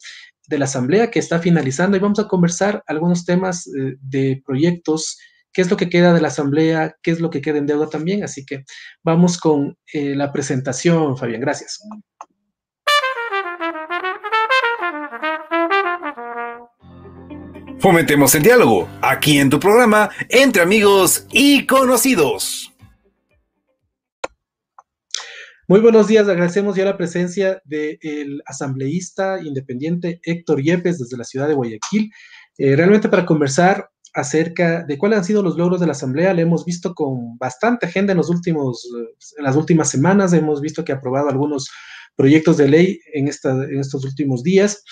de 0.48 0.58
la 0.58 0.64
asamblea 0.64 1.10
que 1.10 1.18
está 1.18 1.38
finalizando 1.38 1.96
y 1.96 2.00
vamos 2.00 2.18
a 2.18 2.28
conversar 2.28 2.82
algunos 2.86 3.24
temas 3.24 3.66
eh, 3.68 3.96
de 4.00 4.42
proyectos, 4.44 5.18
qué 5.52 5.62
es 5.62 5.70
lo 5.70 5.76
que 5.76 5.88
queda 5.88 6.12
de 6.12 6.20
la 6.20 6.28
asamblea, 6.28 6.96
qué 7.02 7.12
es 7.12 7.20
lo 7.20 7.30
que 7.30 7.40
queda 7.40 7.58
en 7.58 7.66
deuda 7.66 7.88
también. 7.88 8.24
Así 8.24 8.44
que 8.44 8.64
vamos 9.02 9.38
con 9.38 9.76
eh, 9.92 10.14
la 10.16 10.32
presentación, 10.32 11.16
Fabián. 11.16 11.40
Gracias. 11.40 11.80
Fomentemos 17.78 18.32
el 18.36 18.44
diálogo 18.44 18.88
aquí 19.00 19.38
en 19.38 19.50
tu 19.50 19.58
programa 19.58 20.08
Entre 20.28 20.62
amigos 20.62 21.26
y 21.32 21.66
conocidos. 21.66 22.71
Muy 25.68 25.78
buenos 25.78 26.08
días, 26.08 26.28
agradecemos 26.28 26.74
ya 26.74 26.84
la 26.84 26.96
presencia 26.96 27.62
del 27.64 28.42
asambleísta 28.46 29.40
independiente 29.40 30.20
Héctor 30.24 30.60
Yepes 30.60 30.98
desde 30.98 31.16
la 31.16 31.22
ciudad 31.22 31.46
de 31.46 31.54
Guayaquil, 31.54 32.10
eh, 32.58 32.74
realmente 32.74 33.08
para 33.08 33.24
conversar 33.24 33.88
acerca 34.12 34.82
de 34.82 34.98
cuáles 34.98 35.20
han 35.20 35.24
sido 35.24 35.40
los 35.40 35.56
logros 35.56 35.78
de 35.78 35.86
la 35.86 35.92
asamblea. 35.92 36.34
Le 36.34 36.42
hemos 36.42 36.64
visto 36.64 36.94
con 36.94 37.38
bastante 37.38 37.86
agenda 37.86 38.10
en, 38.10 38.18
los 38.18 38.28
últimos, 38.28 38.88
en 39.38 39.44
las 39.44 39.54
últimas 39.54 39.88
semanas, 39.88 40.32
hemos 40.32 40.60
visto 40.60 40.84
que 40.84 40.90
ha 40.90 40.96
aprobado 40.96 41.28
algunos 41.28 41.70
proyectos 42.16 42.56
de 42.56 42.66
ley 42.68 43.00
en, 43.14 43.28
esta, 43.28 43.52
en 43.52 43.78
estos 43.78 44.04
últimos 44.04 44.42
días. 44.42 44.82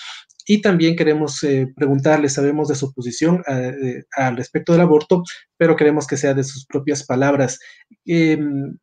Y 0.47 0.61
también 0.61 0.95
queremos 0.95 1.43
eh, 1.43 1.67
preguntarle, 1.75 2.29
sabemos 2.29 2.69
de 2.69 2.75
su 2.75 2.93
posición 2.93 3.43
eh, 3.45 4.03
al 4.15 4.37
respecto 4.37 4.71
del 4.71 4.81
aborto, 4.81 5.21
pero 5.57 5.75
queremos 5.75 6.07
que 6.07 6.15
sea 6.15 6.33
de 6.33 6.45
sus 6.45 6.65
propias 6.65 7.05
palabras. 7.05 7.59
Em, 8.05 8.77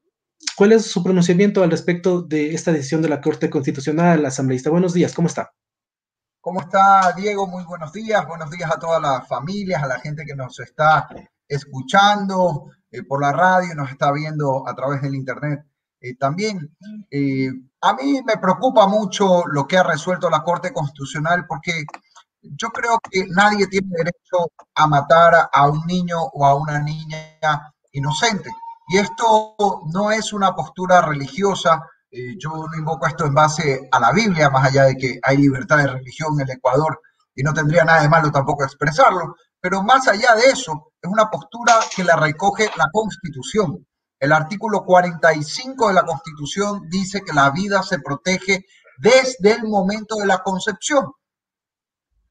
¿Cuál 0.56 0.72
es 0.72 0.86
su 0.90 1.02
pronunciamiento 1.02 1.62
al 1.62 1.70
respecto 1.70 2.22
de 2.22 2.54
esta 2.54 2.72
decisión 2.72 3.02
de 3.02 3.08
la 3.08 3.20
Corte 3.20 3.50
Constitucional, 3.50 4.24
asambleísta? 4.24 4.70
Buenos 4.70 4.92
días, 4.92 5.14
¿cómo 5.14 5.28
está? 5.28 5.52
¿Cómo 6.40 6.60
está, 6.60 7.12
Diego? 7.16 7.46
Muy 7.46 7.64
buenos 7.64 7.92
días. 7.92 8.26
Buenos 8.26 8.50
días 8.50 8.70
a 8.70 8.78
todas 8.78 9.02
las 9.02 9.26
familias, 9.26 9.82
a 9.82 9.86
la 9.86 9.98
gente 9.98 10.24
que 10.24 10.34
nos 10.34 10.58
está 10.60 11.08
escuchando 11.46 12.70
eh, 12.90 13.02
por 13.02 13.20
la 13.20 13.32
radio, 13.32 13.74
nos 13.74 13.90
está 13.90 14.12
viendo 14.12 14.66
a 14.66 14.74
través 14.74 15.02
del 15.02 15.14
Internet. 15.14 15.66
Eh, 16.00 16.16
también 16.16 16.74
eh, 17.10 17.50
a 17.80 17.92
mí 17.94 18.22
me 18.24 18.36
preocupa 18.36 18.86
mucho 18.86 19.44
lo 19.46 19.66
que 19.66 19.76
ha 19.76 19.82
resuelto 19.82 20.30
la 20.30 20.44
Corte 20.44 20.72
Constitucional 20.72 21.44
porque 21.46 21.84
yo 22.40 22.68
creo 22.68 22.98
que 23.10 23.26
nadie 23.28 23.66
tiene 23.66 23.88
derecho 23.90 24.52
a 24.74 24.86
matar 24.86 25.50
a 25.52 25.68
un 25.68 25.84
niño 25.86 26.18
o 26.32 26.46
a 26.46 26.54
una 26.54 26.78
niña 26.78 27.74
inocente. 27.92 28.50
Y 28.88 28.96
esto 28.96 29.54
no 29.92 30.10
es 30.10 30.32
una 30.32 30.54
postura 30.54 31.02
religiosa. 31.02 31.82
Eh, 32.10 32.36
yo 32.38 32.50
no 32.50 32.78
invoco 32.78 33.06
esto 33.06 33.26
en 33.26 33.34
base 33.34 33.88
a 33.92 34.00
la 34.00 34.12
Biblia, 34.12 34.48
más 34.48 34.66
allá 34.66 34.84
de 34.84 34.96
que 34.96 35.20
hay 35.22 35.36
libertad 35.36 35.76
de 35.76 35.88
religión 35.88 36.32
en 36.34 36.48
el 36.48 36.56
Ecuador 36.56 37.00
y 37.34 37.42
no 37.42 37.52
tendría 37.52 37.84
nada 37.84 38.02
de 38.02 38.08
malo 38.08 38.32
tampoco 38.32 38.64
expresarlo. 38.64 39.36
Pero 39.60 39.82
más 39.82 40.08
allá 40.08 40.34
de 40.34 40.50
eso, 40.50 40.92
es 41.00 41.10
una 41.10 41.28
postura 41.28 41.74
que 41.94 42.02
la 42.02 42.16
recoge 42.16 42.70
la 42.76 42.88
Constitución. 42.90 43.86
El 44.18 44.32
artículo 44.32 44.84
45 44.84 45.88
de 45.88 45.94
la 45.94 46.04
Constitución 46.04 46.88
dice 46.88 47.22
que 47.22 47.32
la 47.32 47.50
vida 47.50 47.82
se 47.82 48.00
protege 48.00 48.64
desde 48.98 49.52
el 49.52 49.64
momento 49.64 50.16
de 50.16 50.26
la 50.26 50.38
concepción. 50.38 51.12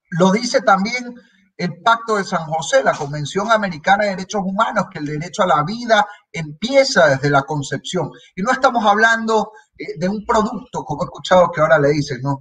Lo 0.10 0.32
dice 0.32 0.62
también 0.62 1.16
el 1.58 1.82
Pacto 1.82 2.18
de 2.18 2.24
San 2.24 2.46
José, 2.46 2.84
la 2.84 2.94
Convención 2.94 3.52
Americana 3.52 4.04
de 4.04 4.12
Derechos 4.12 4.42
Humanos, 4.46 4.86
que 4.92 5.00
el 5.00 5.06
derecho 5.08 5.44
a 5.44 5.48
la 5.48 5.64
vida 5.64 6.08
empieza 6.32 7.08
desde 7.08 7.30
la 7.32 7.42
concepción. 7.42 8.12
Y 8.36 8.44
no 8.44 8.52
estamos 8.52 8.86
hablando 8.86 9.52
eh, 9.78 9.98
de 9.98 10.08
un 10.08 10.24
producto, 10.26 10.84
como 10.84 11.04
he 11.04 11.06
escuchado 11.06 11.52
que 11.52 11.62
ahora 11.62 11.80
le 11.80 11.90
dicen, 11.90 12.22
¿no? 12.22 12.40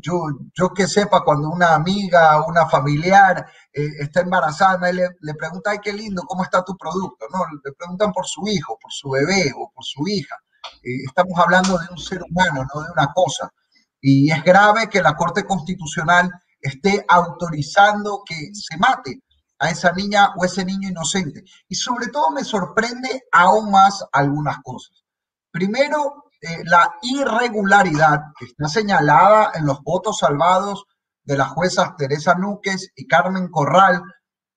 Yo, 0.00 0.24
yo 0.52 0.74
que 0.74 0.88
sepa, 0.88 1.22
cuando 1.22 1.48
una 1.48 1.74
amiga, 1.74 2.44
una 2.44 2.66
familiar 2.66 3.46
eh, 3.72 3.88
está 4.00 4.22
embarazada, 4.22 4.90
le, 4.90 5.10
le 5.20 5.34
pregunta, 5.34 5.70
ay, 5.70 5.78
qué 5.80 5.92
lindo, 5.92 6.22
¿cómo 6.26 6.42
está 6.42 6.64
tu 6.64 6.76
producto? 6.76 7.26
No, 7.32 7.44
le 7.64 7.72
preguntan 7.72 8.12
por 8.12 8.26
su 8.26 8.48
hijo, 8.48 8.76
por 8.82 8.90
su 8.90 9.10
bebé 9.10 9.52
o 9.56 9.70
por 9.72 9.84
su 9.84 10.02
hija. 10.08 10.34
Eh, 10.82 11.04
estamos 11.06 11.38
hablando 11.38 11.78
de 11.78 11.86
un 11.88 11.98
ser 11.98 12.20
humano, 12.28 12.66
no 12.74 12.82
de 12.82 12.90
una 12.90 13.12
cosa. 13.14 13.48
Y 14.00 14.30
es 14.30 14.42
grave 14.42 14.88
que 14.88 15.02
la 15.02 15.14
Corte 15.14 15.44
Constitucional 15.44 16.30
esté 16.68 17.04
autorizando 17.08 18.22
que 18.24 18.50
se 18.54 18.76
mate 18.76 19.22
a 19.58 19.70
esa 19.70 19.92
niña 19.92 20.32
o 20.36 20.44
ese 20.44 20.64
niño 20.64 20.88
inocente. 20.88 21.44
Y 21.68 21.74
sobre 21.74 22.08
todo 22.08 22.30
me 22.30 22.44
sorprende 22.44 23.24
aún 23.32 23.70
más 23.70 24.04
algunas 24.12 24.58
cosas. 24.62 25.04
Primero, 25.50 26.24
eh, 26.40 26.62
la 26.64 26.94
irregularidad 27.02 28.20
que 28.38 28.46
está 28.46 28.68
señalada 28.68 29.52
en 29.54 29.66
los 29.66 29.82
votos 29.82 30.18
salvados 30.18 30.84
de 31.24 31.36
las 31.36 31.48
juezas 31.48 31.96
Teresa 31.96 32.34
Núquez 32.34 32.92
y 32.94 33.06
Carmen 33.06 33.48
Corral, 33.48 34.02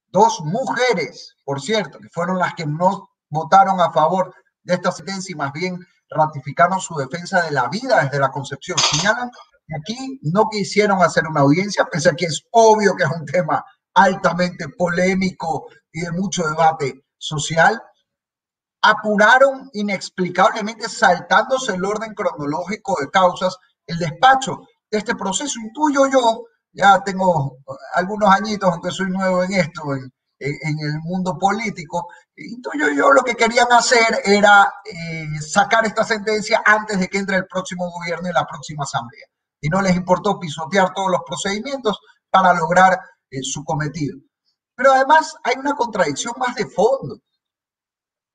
dos 0.08 0.42
mujeres, 0.42 1.36
por 1.46 1.62
cierto, 1.62 2.00
que 2.00 2.10
fueron 2.10 2.38
las 2.38 2.54
que 2.54 2.66
no 2.66 3.10
votaron 3.30 3.80
a 3.80 3.92
favor 3.92 4.34
de 4.64 4.74
esta 4.74 4.92
sentencia 4.92 5.34
y 5.34 5.38
más 5.38 5.54
bien 5.54 5.80
ratificaron 6.10 6.80
su 6.80 6.96
defensa 6.96 7.42
de 7.44 7.52
la 7.52 7.70
vida 7.70 8.04
desde 8.04 8.20
la 8.20 8.30
concepción. 8.30 8.78
Señalan 8.78 9.32
Aquí 9.78 10.20
no 10.24 10.50
quisieron 10.50 11.02
hacer 11.02 11.28
una 11.28 11.42
audiencia, 11.42 11.86
pese 11.86 12.10
a 12.10 12.14
que 12.14 12.26
es 12.26 12.44
obvio 12.52 12.96
que 12.96 13.04
es 13.04 13.10
un 13.12 13.26
tema 13.26 13.64
altamente 13.94 14.70
polémico 14.70 15.68
y 15.92 16.02
de 16.02 16.12
mucho 16.12 16.48
debate 16.48 17.06
social. 17.18 17.82
Apuraron 18.82 19.70
inexplicablemente, 19.74 20.88
saltándose 20.88 21.76
el 21.76 21.86
orden 21.86 22.14
cronológico 22.14 22.98
de 23.00 23.10
causas, 23.10 23.58
el 23.86 24.00
despacho 24.00 24.62
de 24.90 24.98
este 24.98 25.16
proceso. 25.16 25.60
Intuyo 25.60 26.08
yo, 26.08 26.46
ya 26.72 27.02
tengo 27.04 27.58
algunos 27.94 28.30
añitos, 28.34 28.72
aunque 28.72 28.92
soy 28.92 29.10
nuevo 29.10 29.44
en 29.44 29.54
esto, 29.54 29.94
en, 29.94 30.80
el 30.80 31.00
mundo 31.04 31.38
político. 31.38 32.08
Entonces 32.36 32.82
yo, 32.82 32.94
yo, 32.94 33.12
lo 33.12 33.22
que 33.24 33.36
querían 33.36 33.68
hacer 33.72 34.22
era 34.24 34.74
eh, 34.86 35.28
sacar 35.42 35.86
esta 35.86 36.06
sentencia 36.06 36.64
antes 36.66 37.00
de 37.00 37.08
que 37.10 37.18
entre 37.18 37.36
el 37.36 37.46
próximo 37.48 37.92
gobierno 37.92 38.30
y 38.30 38.34
la 38.34 38.48
próxima 38.48 38.84
asamblea. 38.84 39.28
Y 39.62 39.70
no 39.70 39.82
les 39.82 39.96
importó 39.96 40.40
pisotear 40.40 40.94
todos 40.94 41.12
los 41.12 41.22
procedimientos 41.26 42.00
para 42.30 42.54
lograr 42.54 42.98
eh, 43.30 43.40
su 43.42 43.64
cometido. 43.64 44.18
Pero 44.76 44.94
además 44.94 45.36
hay 45.44 45.56
una 45.58 45.76
contradicción 45.76 46.34
más 46.38 46.56
de 46.56 46.66
fondo. 46.66 47.20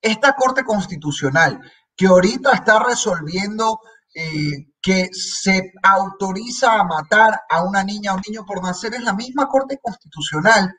Esta 0.01 0.35
Corte 0.35 0.65
Constitucional, 0.65 1.61
que 1.97 2.07
ahorita 2.07 2.53
está 2.53 2.79
resolviendo 2.79 3.81
eh, 4.15 4.73
que 4.81 5.09
se 5.13 5.73
autoriza 5.83 6.75
a 6.75 6.85
matar 6.85 7.41
a 7.49 7.63
una 7.63 7.83
niña 7.83 8.13
o 8.13 8.17
un 8.17 8.23
niño 8.27 8.45
por 8.45 8.63
nacer, 8.63 8.95
es 8.95 9.03
la 9.03 9.15
misma 9.15 9.49
Corte 9.49 9.79
Constitucional 9.83 10.73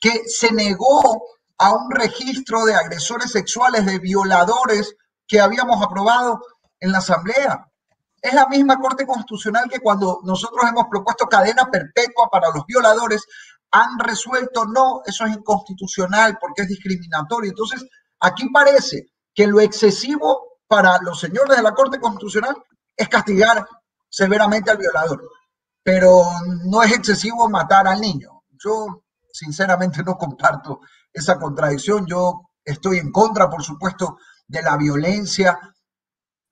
que 0.00 0.22
se 0.26 0.50
negó 0.50 1.22
a 1.58 1.74
un 1.74 1.90
registro 1.90 2.64
de 2.64 2.74
agresores 2.74 3.30
sexuales, 3.30 3.84
de 3.84 3.98
violadores 3.98 4.96
que 5.28 5.40
habíamos 5.40 5.84
aprobado 5.84 6.40
en 6.80 6.90
la 6.90 6.98
Asamblea. 6.98 7.69
Es 8.20 8.34
la 8.34 8.46
misma 8.46 8.78
Corte 8.78 9.06
Constitucional 9.06 9.68
que 9.70 9.80
cuando 9.80 10.20
nosotros 10.24 10.64
hemos 10.68 10.86
propuesto 10.90 11.26
cadena 11.26 11.70
perpetua 11.70 12.28
para 12.30 12.50
los 12.50 12.66
violadores, 12.66 13.24
han 13.70 13.98
resuelto 13.98 14.64
no, 14.64 15.02
eso 15.06 15.24
es 15.24 15.36
inconstitucional 15.36 16.36
porque 16.40 16.62
es 16.62 16.68
discriminatorio. 16.68 17.50
Entonces, 17.50 17.86
aquí 18.20 18.48
parece 18.50 19.06
que 19.34 19.46
lo 19.46 19.60
excesivo 19.60 20.58
para 20.66 20.98
los 21.02 21.18
señores 21.18 21.56
de 21.56 21.62
la 21.62 21.74
Corte 21.74 22.00
Constitucional 22.00 22.54
es 22.96 23.08
castigar 23.08 23.66
severamente 24.08 24.70
al 24.70 24.78
violador, 24.78 25.22
pero 25.82 26.24
no 26.64 26.82
es 26.82 26.92
excesivo 26.92 27.48
matar 27.48 27.86
al 27.86 28.00
niño. 28.00 28.42
Yo 28.62 29.02
sinceramente 29.32 30.02
no 30.02 30.16
comparto 30.16 30.80
esa 31.12 31.38
contradicción. 31.38 32.06
Yo 32.06 32.50
estoy 32.64 32.98
en 32.98 33.10
contra, 33.10 33.48
por 33.48 33.62
supuesto, 33.62 34.18
de 34.46 34.62
la 34.62 34.76
violencia. 34.76 35.58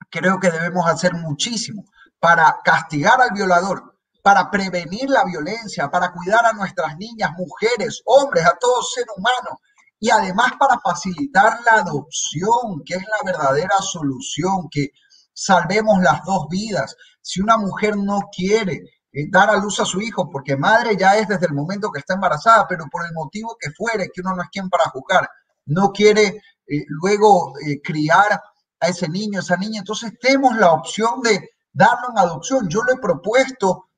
Creo 0.09 0.39
que 0.39 0.51
debemos 0.51 0.87
hacer 0.87 1.13
muchísimo 1.13 1.85
para 2.19 2.57
castigar 2.63 3.21
al 3.21 3.31
violador, 3.31 3.95
para 4.21 4.49
prevenir 4.51 5.09
la 5.09 5.23
violencia, 5.23 5.89
para 5.89 6.11
cuidar 6.11 6.45
a 6.45 6.53
nuestras 6.53 6.97
niñas, 6.97 7.31
mujeres, 7.37 8.01
hombres, 8.05 8.45
a 8.45 8.57
todo 8.59 8.81
ser 8.83 9.05
humano. 9.15 9.59
Y 9.99 10.09
además 10.09 10.53
para 10.59 10.79
facilitar 10.79 11.59
la 11.65 11.81
adopción, 11.81 12.83
que 12.85 12.95
es 12.95 13.03
la 13.03 13.31
verdadera 13.31 13.77
solución, 13.79 14.67
que 14.71 14.91
salvemos 15.33 16.01
las 16.01 16.23
dos 16.23 16.47
vidas. 16.49 16.95
Si 17.21 17.41
una 17.41 17.57
mujer 17.57 17.97
no 17.97 18.21
quiere 18.31 18.81
eh, 19.11 19.27
dar 19.29 19.49
a 19.49 19.57
luz 19.57 19.79
a 19.79 19.85
su 19.85 20.01
hijo, 20.01 20.29
porque 20.29 20.55
madre 20.55 20.95
ya 20.97 21.17
es 21.17 21.27
desde 21.27 21.47
el 21.47 21.53
momento 21.53 21.91
que 21.91 21.99
está 21.99 22.13
embarazada, 22.13 22.67
pero 22.67 22.85
por 22.91 23.05
el 23.05 23.13
motivo 23.13 23.55
que 23.59 23.71
fuere, 23.71 24.09
que 24.13 24.21
uno 24.21 24.35
no 24.35 24.43
es 24.43 24.49
quien 24.49 24.69
para 24.69 24.89
juzgar, 24.89 25.29
no 25.65 25.91
quiere 25.91 26.41
eh, 26.67 26.85
luego 26.87 27.53
eh, 27.65 27.81
criar 27.81 28.41
a 28.79 28.87
ese 28.87 29.07
niño, 29.09 29.39
esa 29.39 29.57
niña, 29.57 29.79
entonces 29.79 30.13
tenemos 30.19 30.55
la 30.57 30.71
opción 30.71 31.21
de 31.21 31.49
darlo 31.71 32.09
en 32.11 32.17
adopción. 32.17 32.69
Yo 32.69 32.81
lo 32.83 32.93
he 32.93 32.97
propuesto 32.97 33.89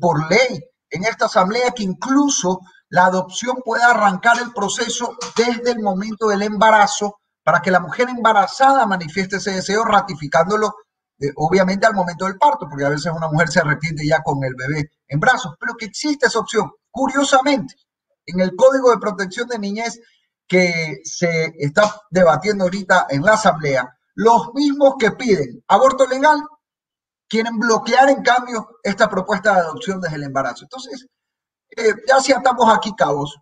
por 0.00 0.28
ley 0.30 0.60
en 0.88 1.04
esta 1.04 1.26
asamblea 1.26 1.70
que 1.70 1.84
incluso 1.84 2.60
la 2.88 3.06
adopción 3.06 3.56
pueda 3.64 3.90
arrancar 3.90 4.38
el 4.40 4.52
proceso 4.52 5.16
desde 5.36 5.72
el 5.72 5.80
momento 5.80 6.28
del 6.28 6.42
embarazo 6.42 7.20
para 7.44 7.62
que 7.62 7.70
la 7.70 7.80
mujer 7.80 8.08
embarazada 8.08 8.84
manifieste 8.86 9.36
ese 9.36 9.52
deseo 9.52 9.84
ratificándolo 9.84 10.74
obviamente 11.36 11.86
al 11.86 11.94
momento 11.94 12.24
del 12.24 12.38
parto, 12.38 12.66
porque 12.68 12.84
a 12.84 12.88
veces 12.88 13.12
una 13.14 13.28
mujer 13.28 13.48
se 13.48 13.60
arrepiente 13.60 14.06
ya 14.06 14.22
con 14.22 14.42
el 14.42 14.54
bebé 14.54 14.90
en 15.06 15.20
brazos, 15.20 15.54
pero 15.60 15.74
que 15.74 15.84
existe 15.86 16.26
esa 16.26 16.38
opción. 16.38 16.70
Curiosamente, 16.90 17.74
en 18.26 18.40
el 18.40 18.56
Código 18.56 18.90
de 18.90 18.98
Protección 18.98 19.46
de 19.48 19.58
Niñez 19.58 20.00
que 20.48 21.00
se 21.04 21.52
está 21.58 22.00
debatiendo 22.10 22.64
ahorita 22.64 23.06
en 23.10 23.22
la 23.22 23.34
Asamblea, 23.34 23.96
los 24.14 24.52
mismos 24.54 24.94
que 24.98 25.12
piden 25.12 25.62
aborto 25.68 26.06
legal 26.06 26.40
quieren 27.28 27.58
bloquear 27.58 28.10
en 28.10 28.22
cambio 28.22 28.78
esta 28.82 29.08
propuesta 29.08 29.54
de 29.54 29.60
adopción 29.60 30.00
desde 30.00 30.16
el 30.16 30.24
embarazo. 30.24 30.64
Entonces, 30.64 31.06
eh, 31.70 31.94
ya 32.06 32.20
si 32.20 32.32
atamos 32.32 32.72
aquí 32.74 32.94
cabos, 32.96 33.38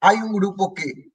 hay 0.00 0.18
un 0.18 0.32
grupo 0.32 0.72
que 0.72 1.12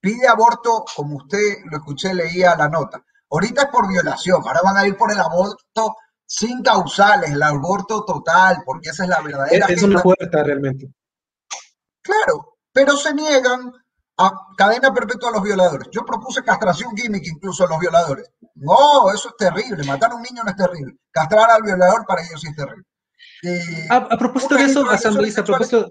pide 0.00 0.28
aborto, 0.28 0.84
como 0.94 1.16
usted 1.16 1.64
lo 1.70 1.78
escuché, 1.78 2.12
leía 2.14 2.56
la 2.56 2.68
nota, 2.68 3.02
Ahorita 3.30 3.62
es 3.62 3.68
por 3.68 3.88
violación, 3.88 4.42
ahora 4.44 4.60
van 4.62 4.76
a 4.76 4.86
ir 4.86 4.96
por 4.96 5.12
el 5.12 5.20
aborto 5.20 5.96
sin 6.26 6.62
causales, 6.62 7.30
el 7.30 7.42
aborto 7.42 8.04
total, 8.04 8.62
porque 8.64 8.90
esa 8.90 9.04
es 9.04 9.08
la 9.08 9.20
verdadera. 9.20 9.66
Es 9.66 9.82
una 9.82 10.02
puerta 10.02 10.42
realmente. 10.42 10.92
Claro, 12.02 12.58
pero 12.72 12.96
se 12.96 13.14
niegan 13.14 13.72
a 14.20 14.32
cadena 14.56 14.92
perpetua 14.92 15.30
a 15.30 15.32
los 15.32 15.42
violadores. 15.42 15.88
Yo 15.90 16.04
propuse 16.04 16.42
castración 16.44 16.94
química 16.94 17.26
incluso 17.28 17.64
a 17.64 17.68
los 17.68 17.78
violadores. 17.78 18.30
No, 18.54 19.10
eso 19.12 19.30
es 19.30 19.36
terrible. 19.36 19.82
Matar 19.84 20.12
a 20.12 20.14
un 20.16 20.22
niño 20.22 20.42
no 20.44 20.50
es 20.50 20.56
terrible. 20.56 20.96
Castrar 21.10 21.50
al 21.50 21.62
violador 21.62 22.04
para 22.06 22.22
ellos 22.22 22.40
sí 22.40 22.48
es 22.48 22.56
terrible. 22.56 22.84
Eh, 23.42 23.86
a, 23.88 24.18
propósito 24.18 24.56
de 24.56 24.64
eso, 24.64 24.88
asambleísta, 24.90 25.40
a 25.40 25.44
propósito, 25.44 25.90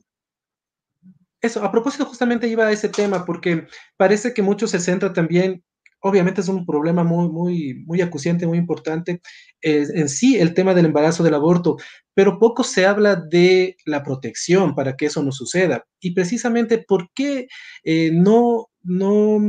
eso, 1.42 1.64
a 1.64 1.72
propósito 1.72 2.06
justamente 2.06 2.48
iba 2.48 2.66
a 2.66 2.72
ese 2.72 2.90
tema, 2.90 3.26
porque 3.26 3.68
parece 3.98 4.34
que 4.34 4.44
mucho 4.44 4.68
se 4.68 4.80
centra 4.80 5.12
también 5.12 5.64
obviamente 6.02 6.42
es 6.42 6.48
un 6.48 6.66
problema 6.66 7.04
muy, 7.04 7.30
muy, 7.30 7.84
muy 7.86 8.02
acuciante, 8.02 8.48
muy 8.48 8.58
importante 8.58 9.22
en 9.62 10.10
sí 10.10 10.38
el 10.38 10.54
tema 10.54 10.74
del 10.74 10.86
embarazo, 10.86 11.24
del 11.24 11.34
aborto, 11.34 11.78
pero 12.14 12.40
poco 12.40 12.64
se 12.64 12.86
habla 12.86 13.16
de 13.16 13.78
la 13.86 14.04
protección 14.04 14.76
para 14.76 14.96
que 14.96 15.08
eso 15.08 15.24
no 15.24 15.32
suceda. 15.32 15.86
Y 16.00 16.14
precisamente 16.14 16.78
por 16.78 17.10
qué 17.14 17.48
eh, 17.84 18.12
no, 18.14 18.68
no 18.84 19.40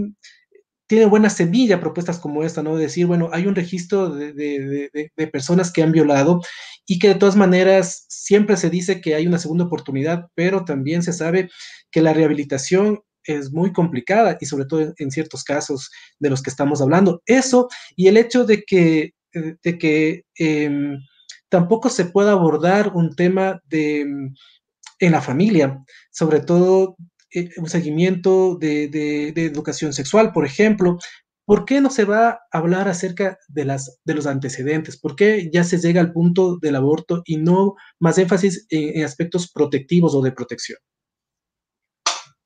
tiene 0.87 1.07
buena 1.07 1.31
semilla 1.31 1.81
propuestas 1.81 2.19
como 2.19 2.43
esta, 2.43 2.65
¿no? 2.65 2.77
Decir, 2.77 3.07
bueno, 3.07 3.31
hay 3.33 3.47
un 3.47 3.55
registro 3.55 4.11
de, 4.11 4.33
de, 4.33 4.91
de, 5.17 5.27
personas 5.29 5.73
que 5.73 5.85
han 5.85 5.93
violado 5.93 6.41
y 6.85 6.99
que 6.99 7.07
de 7.07 7.15
todas 7.15 7.37
maneras 7.37 8.07
siempre 8.09 8.57
se 8.57 8.71
dice 8.71 9.01
que 9.01 9.15
hay 9.15 9.27
una 9.27 9.39
segunda 9.39 9.67
oportunidad, 9.67 10.27
pero 10.35 10.65
también 10.65 11.05
se 11.05 11.13
sabe 11.13 11.49
que 11.93 12.03
la 12.03 12.13
rehabilitación 12.13 13.03
es 13.25 13.53
muy 13.53 13.73
complicada 13.73 14.37
y 14.41 14.47
sobre 14.47 14.65
todo 14.67 14.93
en, 14.97 15.11
ciertos 15.11 15.45
casos 15.45 15.91
de 16.19 16.31
los 16.31 16.43
que 16.43 16.51
estamos 16.51 16.81
hablando. 16.81 17.23
Eso 17.27 17.69
y 17.97 18.09
el 18.09 18.17
hecho 18.17 18.45
de 18.45 18.63
que, 18.63 19.15
eh, 19.35 19.57
de 19.63 19.79
que 19.79 20.25
em, 20.37 20.99
tampoco 21.49 21.91
se 21.91 22.07
pueda 22.07 22.33
abordar 22.33 22.93
un 22.95 23.15
tema 23.15 23.61
de, 23.67 24.03
em, 24.03 24.35
en 25.01 25.13
la 25.13 25.23
familia, 25.23 25.83
sobre 26.11 26.41
todo 26.41 26.97
eh, 27.35 27.51
un 27.59 27.69
seguimiento 27.69 28.57
de, 28.57 28.89
de, 28.89 29.45
educación 29.45 29.93
sexual, 29.93 30.33
por 30.33 30.45
ejemplo. 30.47 30.99
¿Por 31.47 31.65
qué 31.65 31.81
no 31.81 31.91
se 31.91 32.05
va 32.05 32.29
a 32.31 32.41
hablar 32.53 32.89
acerca 32.89 33.39
de, 33.49 33.65
las, 33.65 34.01
de 34.05 34.15
los 34.15 34.27
antecedentes? 34.27 34.99
¿Por 34.99 35.17
qué 35.17 35.51
ya 35.53 35.65
se 35.65 35.79
llega 35.79 36.01
al 36.01 36.13
punto 36.13 36.59
del 36.59 36.77
aborto 36.77 37.23
y 37.25 37.39
no 37.39 37.75
más 37.99 38.19
énfasis 38.19 38.67
en 38.71 39.05
aspectos 39.05 39.51
protectivos 39.51 40.15
o 40.15 40.23
de 40.23 40.33
protección? 40.33 40.79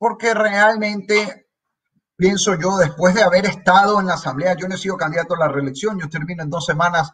Porque 0.05 0.35
realmente 0.35 1.47
pienso 2.15 2.57
yo, 2.57 2.77
después 2.77 3.15
de 3.15 3.23
haber 3.23 3.47
estado 3.47 3.99
en 3.99 4.07
la 4.07 4.15
Asamblea, 4.15 4.55
yo 4.55 4.69
no 4.69 4.75
he 4.75 4.79
sido 4.79 4.99
candidato 4.99 5.33
a 5.33 5.39
la 5.39 5.49
reelección, 5.49 5.99
yo 5.99 6.11
termino 6.11 6.43
en 6.43 6.51
dos 6.51 6.67
semanas 6.67 7.11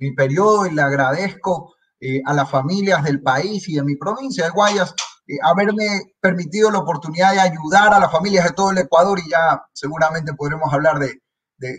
mi 0.00 0.12
periodo 0.12 0.66
y 0.66 0.72
le 0.72 0.82
agradezco 0.82 1.76
eh, 2.00 2.20
a 2.26 2.34
las 2.34 2.50
familias 2.50 3.04
del 3.04 3.22
país 3.22 3.68
y 3.68 3.76
de 3.76 3.84
mi 3.84 3.94
provincia 3.94 4.42
de 4.42 4.50
Guayas 4.50 4.92
eh, 5.28 5.34
haberme 5.40 6.14
permitido 6.20 6.68
la 6.72 6.80
oportunidad 6.80 7.32
de 7.32 7.38
ayudar 7.42 7.94
a 7.94 8.00
las 8.00 8.10
familias 8.10 8.46
de 8.46 8.54
todo 8.54 8.72
el 8.72 8.78
Ecuador 8.78 9.20
y 9.20 9.30
ya 9.30 9.64
seguramente 9.72 10.34
podremos 10.34 10.74
hablar 10.74 10.98
de, 10.98 11.20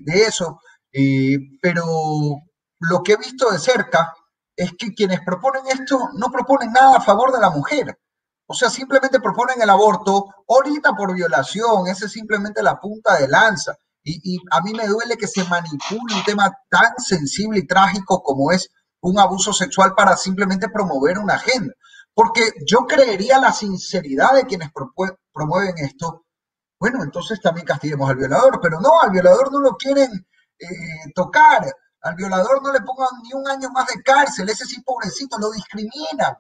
eso. 0.05 0.61
Eh, 0.93 1.39
pero 1.61 1.84
lo 2.80 3.03
que 3.03 3.11
he 3.11 3.18
visto 3.18 3.51
de 3.51 3.59
cerca 3.59 4.14
es 4.55 4.72
que 4.80 4.93
quienes 4.93 5.20
proponen 5.26 5.64
esto 5.68 6.07
no 6.14 6.32
proponen 6.32 6.72
nada 6.72 6.99
a 6.99 7.01
favor 7.01 7.34
de 7.34 7.41
la 7.41 7.49
mujer. 7.49 7.97
O 8.53 8.55
sea, 8.55 8.69
simplemente 8.69 9.19
proponen 9.19 9.59
el 9.59 9.69
aborto 9.71 10.27
ahorita 10.47 10.93
por 10.93 11.11
violación, 11.15 11.87
esa 11.87 12.05
es 12.05 12.11
simplemente 12.11 12.61
la 12.61 12.79
punta 12.79 13.17
de 13.17 13.27
lanza. 13.27 13.75
Y, 14.03 14.39
a 14.51 14.61
mí 14.61 14.73
me 14.73 14.85
duele 14.85 15.17
que 15.17 15.25
se 15.25 15.43
manipule 15.45 16.13
un 16.13 16.23
tema 16.23 16.55
tan 16.69 16.93
sensible 16.99 17.61
y 17.61 17.65
trágico 17.65 18.21
como 18.21 18.51
es 18.51 18.69
un 19.01 19.17
abuso 19.17 19.53
sexual 19.53 19.95
para 19.95 20.15
simplemente 20.17 20.69
promover 20.69 21.17
una 21.17 21.33
agenda. 21.33 21.73
Porque 22.13 22.43
yo 22.63 22.85
creería 22.85 23.39
la 23.39 23.51
sinceridad 23.51 24.35
de 24.35 24.45
quienes 24.45 24.69
promueven 25.33 25.79
esto. 25.79 26.25
Bueno, 26.79 27.01
entonces 27.01 27.41
también 27.41 27.65
castiguemos 27.65 28.07
al 28.07 28.17
violador, 28.17 28.59
pero 28.61 28.79
no, 28.79 29.01
al 29.01 29.09
violador 29.09 29.51
no 29.51 29.61
lo 29.61 29.71
quieren 29.77 30.27
eh, 30.59 31.11
tocar, 31.15 31.73
al 32.01 32.13
violador 32.13 32.61
no 32.61 32.71
le 32.71 32.81
pongan 32.81 33.19
ni 33.23 33.33
un 33.33 33.47
año 33.47 33.71
más 33.71 33.87
de 33.87 34.03
cárcel, 34.03 34.47
ese 34.47 34.65
sí 34.65 34.79
pobrecito 34.81 35.39
lo 35.39 35.49
discriminan. 35.49 36.35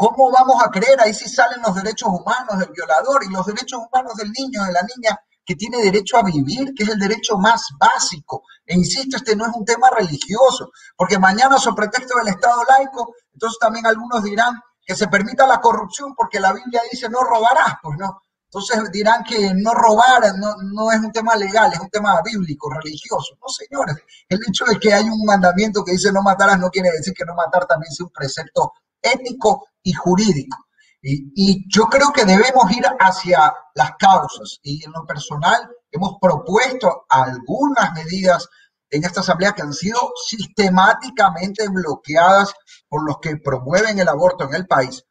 ¿Cómo 0.00 0.30
vamos 0.30 0.56
a 0.64 0.70
creer? 0.70 0.98
Ahí 0.98 1.12
sí 1.12 1.28
salen 1.28 1.60
los 1.60 1.74
derechos 1.74 2.08
humanos 2.08 2.58
del 2.58 2.70
violador 2.70 3.22
y 3.22 3.28
los 3.28 3.44
derechos 3.44 3.80
humanos 3.86 4.14
del 4.14 4.32
niño, 4.32 4.64
de 4.64 4.72
la 4.72 4.80
niña 4.80 5.20
que 5.44 5.54
tiene 5.56 5.76
derecho 5.82 6.16
a 6.16 6.22
vivir, 6.22 6.72
que 6.74 6.84
es 6.84 6.88
el 6.88 6.98
derecho 6.98 7.36
más 7.36 7.68
básico. 7.78 8.44
E 8.64 8.74
insisto, 8.76 9.18
este 9.18 9.36
no 9.36 9.44
es 9.44 9.52
un 9.54 9.62
tema 9.62 9.90
religioso, 9.90 10.70
porque 10.96 11.18
mañana, 11.18 11.58
sobre 11.58 11.88
pretexto 11.88 12.16
del 12.16 12.28
Estado 12.28 12.64
laico, 12.66 13.14
entonces 13.34 13.58
también 13.58 13.84
algunos 13.84 14.22
dirán 14.22 14.58
que 14.86 14.96
se 14.96 15.06
permita 15.08 15.46
la 15.46 15.60
corrupción 15.60 16.14
porque 16.14 16.40
la 16.40 16.54
Biblia 16.54 16.80
dice 16.90 17.10
no 17.10 17.22
robarás, 17.22 17.74
pues 17.82 17.98
no. 17.98 18.22
Entonces 18.44 18.90
dirán 18.90 19.22
que 19.22 19.52
no 19.54 19.74
robar 19.74 20.34
no, 20.38 20.54
no, 20.62 20.90
es 20.92 21.00
un 21.00 21.12
tema 21.12 21.36
legal, 21.36 21.74
es 21.74 21.78
un 21.78 21.90
tema 21.90 22.22
bíblico, 22.22 22.70
religioso. 22.70 23.36
No, 23.38 23.48
señores, 23.48 23.96
el 24.30 24.40
hecho 24.48 24.64
de 24.64 24.80
que 24.80 24.94
hay 24.94 25.04
un 25.04 25.26
mandamiento 25.26 25.84
que 25.84 25.92
dice 25.92 26.10
no 26.10 26.22
matarás 26.22 26.58
no 26.58 26.70
quiere 26.70 26.90
decir 26.90 27.12
que 27.12 27.26
no 27.26 27.34
matar 27.34 27.66
también 27.66 27.92
sea 27.92 28.06
un 28.06 28.12
precepto 28.12 28.72
ético 29.02 29.66
y 29.82 29.92
jurídico. 29.92 30.56
Y, 31.02 31.64
yo 31.68 31.86
creo 31.86 32.12
que 32.12 32.24
debemos 32.24 32.70
ir 32.72 32.84
hacia 32.98 33.54
las 33.74 33.92
causas. 33.98 34.58
Y 34.62 34.84
en 34.84 34.92
lo 34.92 35.06
personal 35.06 35.68
hemos 35.90 36.16
propuesto 36.20 37.06
algunas 37.08 37.92
medidas 37.94 38.48
en 38.90 39.04
esta 39.04 39.20
asamblea 39.20 39.52
que 39.52 39.62
han 39.62 39.72
sido 39.72 39.98
sistemáticamente 40.28 41.68
bloqueadas 41.68 42.52
por 42.88 43.06
los 43.06 43.18
que 43.18 43.36
promueven 43.36 43.98
el 43.98 44.08
aborto 44.08 44.44
en 44.44 44.54
el 44.54 44.66
país. 44.66 45.04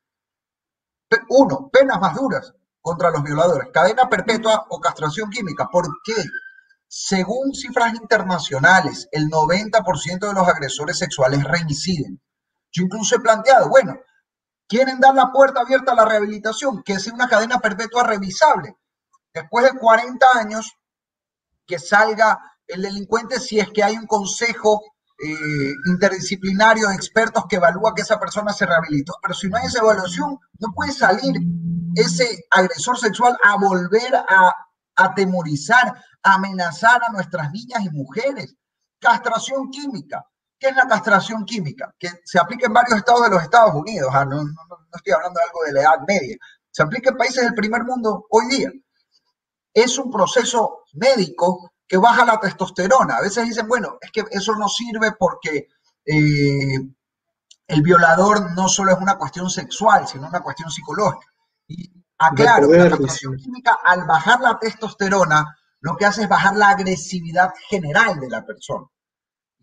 Uno, 1.30 1.70
penas 1.72 2.00
más 2.00 2.16
duras 2.16 2.54
contra 2.82 3.10
los 3.10 3.24
violadores, 3.24 3.70
cadena 3.74 4.08
perpetua 4.08 4.68
o 4.70 4.80
castración 4.80 5.30
química. 5.30 5.68
¿Por 5.72 5.88
qué? 6.04 6.16
Según 6.88 7.54
cifras 7.54 7.94
internacionales, 7.94 9.08
el 9.12 9.30
90% 9.30 10.28
de 10.28 10.34
los 10.34 10.48
agresores 10.48 10.98
sexuales 10.98 11.44
reinciden. 11.44 12.22
Yo 12.72 12.84
incluso 12.84 13.16
he 13.16 13.20
planteado, 13.20 13.70
bueno, 13.70 14.00
quieren 14.68 15.00
dar 15.00 15.16
la 15.16 15.32
puerta 15.32 15.62
abierta 15.62 15.92
a 15.92 15.96
la 15.96 16.06
rehabilitación, 16.06 16.84
que 16.84 17.00
sea 17.00 17.14
una 17.14 17.28
cadena 17.28 17.60
perpetua 17.60 18.04
revisable. 18.04 18.76
Después 19.34 19.66
de 19.66 19.80
40 19.80 20.26
años, 20.36 20.78
que 21.66 21.80
salga 21.80 22.40
el 22.68 22.82
delincuente 22.82 23.40
si 23.40 23.60
es 23.60 23.70
que 23.72 23.84
hay 23.84 23.96
un 23.98 24.06
consejo 24.06 24.82
eh, 25.22 25.74
interdisciplinario 25.88 26.88
de 26.88 26.96
expertos 26.96 27.46
que 27.50 27.58
evalúa 27.58 27.94
que 27.96 28.04
esa 28.04 28.20
persona 28.20 28.54
se 28.54 28.66
rehabilitó. 28.66 29.14
Pero 29.22 29.34
si 29.34 29.50
no 29.50 29.58
hay 29.58 29.66
esa 29.66 29.80
evaluación, 29.80 30.40
no 30.60 30.68
puede 30.74 30.92
salir 30.94 31.36
ese 31.96 32.46
agresor 32.52 32.98
sexual 32.98 33.38
a 33.44 33.58
volver 33.58 34.16
a 34.16 34.54
atemorizar, 34.96 35.94
a 36.24 36.34
amenazar 36.36 37.02
a 37.04 37.12
nuestras 37.12 37.52
niñas 37.52 37.84
y 37.84 37.90
mujeres. 37.90 38.56
Castración 39.00 39.70
química. 39.72 40.26
¿Qué 40.60 40.68
es 40.68 40.76
la 40.76 40.88
castración 40.88 41.46
química? 41.46 41.96
Que 41.98 42.10
se 42.26 42.38
aplica 42.38 42.68
en 42.68 42.74
varios 42.74 42.98
estados 42.98 43.24
de 43.24 43.30
los 43.30 43.42
Estados 43.42 43.74
Unidos. 43.74 44.10
Ah, 44.14 44.26
no, 44.26 44.42
estoy 44.94 45.14
hablando 45.14 45.40
de 45.40 45.46
algo 45.46 45.64
de 45.66 45.74
la 45.74 45.82
Edad 45.82 46.06
Media. 46.06 46.38
Se 46.70 46.84
aplica 46.84 47.12
en 47.12 47.18
países 47.18 47.44
del 47.44 47.54
primer 47.54 47.84
mundo 47.84 48.28
hoy 48.30 48.48
día. 48.48 48.72
Es 49.74 49.98
un 49.98 50.12
proceso 50.12 50.84
médico 50.94 51.72
que 51.88 51.98
baja 51.98 52.26
la 52.26 52.40
testosterona. 52.40 53.18
A 53.18 53.22
veces 53.22 53.46
dicen, 53.46 53.68
bueno, 53.68 53.98
es 54.02 54.12
que 54.12 54.26
eso 54.32 54.56
no 54.56 54.68
sirve 54.68 55.14
porque 55.14 55.70
eh, 56.06 56.80
el 57.68 57.82
violador 57.82 58.52
no 58.52 58.68
solo 58.68 58.92
es 58.92 58.98
una 59.00 59.18
cuestión 59.18 59.50
sexual, 59.50 60.08
sino 60.08 60.28
una 60.28 60.42
cuestión 60.42 60.70
psicológica. 60.70 61.32
Y 61.68 61.90
aclaro, 62.18 62.68
la 62.68 62.90
castración 62.90 63.38
química, 63.38 63.80
al 63.84 64.06
bajar 64.06 64.42
la 64.42 64.60
testosterona, 64.60 65.58
lo 65.80 65.96
que 65.96 66.06
hace 66.06 66.24
es 66.24 66.30
bajar 66.30 66.56
la 66.58 66.70
agresividad 66.70 67.54
general 67.70 68.20
de 68.20 68.30
la 68.30 68.46
persona. 68.46 68.88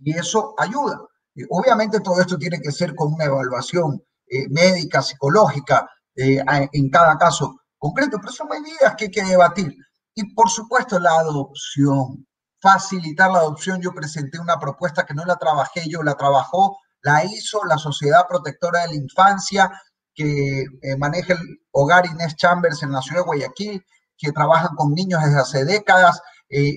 Y 0.02 0.16
eso 0.16 0.54
ayuda. 0.58 1.00
Y 1.34 1.42
obviamente 1.50 2.00
todo 2.00 2.20
esto 2.20 2.38
tiene 2.38 2.60
que 2.60 2.72
ser 2.72 2.94
con 2.94 3.12
una 3.12 3.24
evaluación 3.24 4.02
eh, 4.26 4.48
médica, 4.48 5.02
psicológica, 5.02 5.88
eh, 6.14 6.42
en 6.72 6.90
cada 6.90 7.18
caso 7.18 7.60
concreto, 7.78 8.18
pero 8.18 8.32
son 8.32 8.48
medidas 8.48 8.94
que 8.96 9.04
hay 9.04 9.10
que 9.10 9.24
debatir. 9.24 9.74
Y 10.14 10.34
por 10.34 10.48
supuesto 10.48 10.98
la 10.98 11.10
adopción, 11.18 12.26
facilitar 12.58 13.30
la 13.30 13.40
adopción. 13.40 13.80
Yo 13.80 13.92
presenté 13.92 14.38
una 14.38 14.58
propuesta 14.58 15.04
que 15.04 15.14
no 15.14 15.24
la 15.24 15.36
trabajé 15.36 15.88
yo, 15.88 16.02
la 16.02 16.14
trabajó, 16.14 16.78
la 17.02 17.24
hizo 17.24 17.64
la 17.64 17.78
Sociedad 17.78 18.26
Protectora 18.28 18.80
de 18.82 18.88
la 18.88 18.94
Infancia, 18.94 19.70
que 20.14 20.62
eh, 20.62 20.96
maneja 20.96 21.34
el 21.34 21.60
hogar 21.70 22.06
Inés 22.06 22.34
Chambers 22.36 22.82
en 22.82 22.92
la 22.92 23.02
ciudad 23.02 23.20
de 23.20 23.26
Guayaquil, 23.26 23.84
que 24.16 24.32
trabajan 24.32 24.74
con 24.74 24.94
niños 24.94 25.22
desde 25.22 25.38
hace 25.38 25.64
décadas 25.64 26.20
eh, 26.48 26.72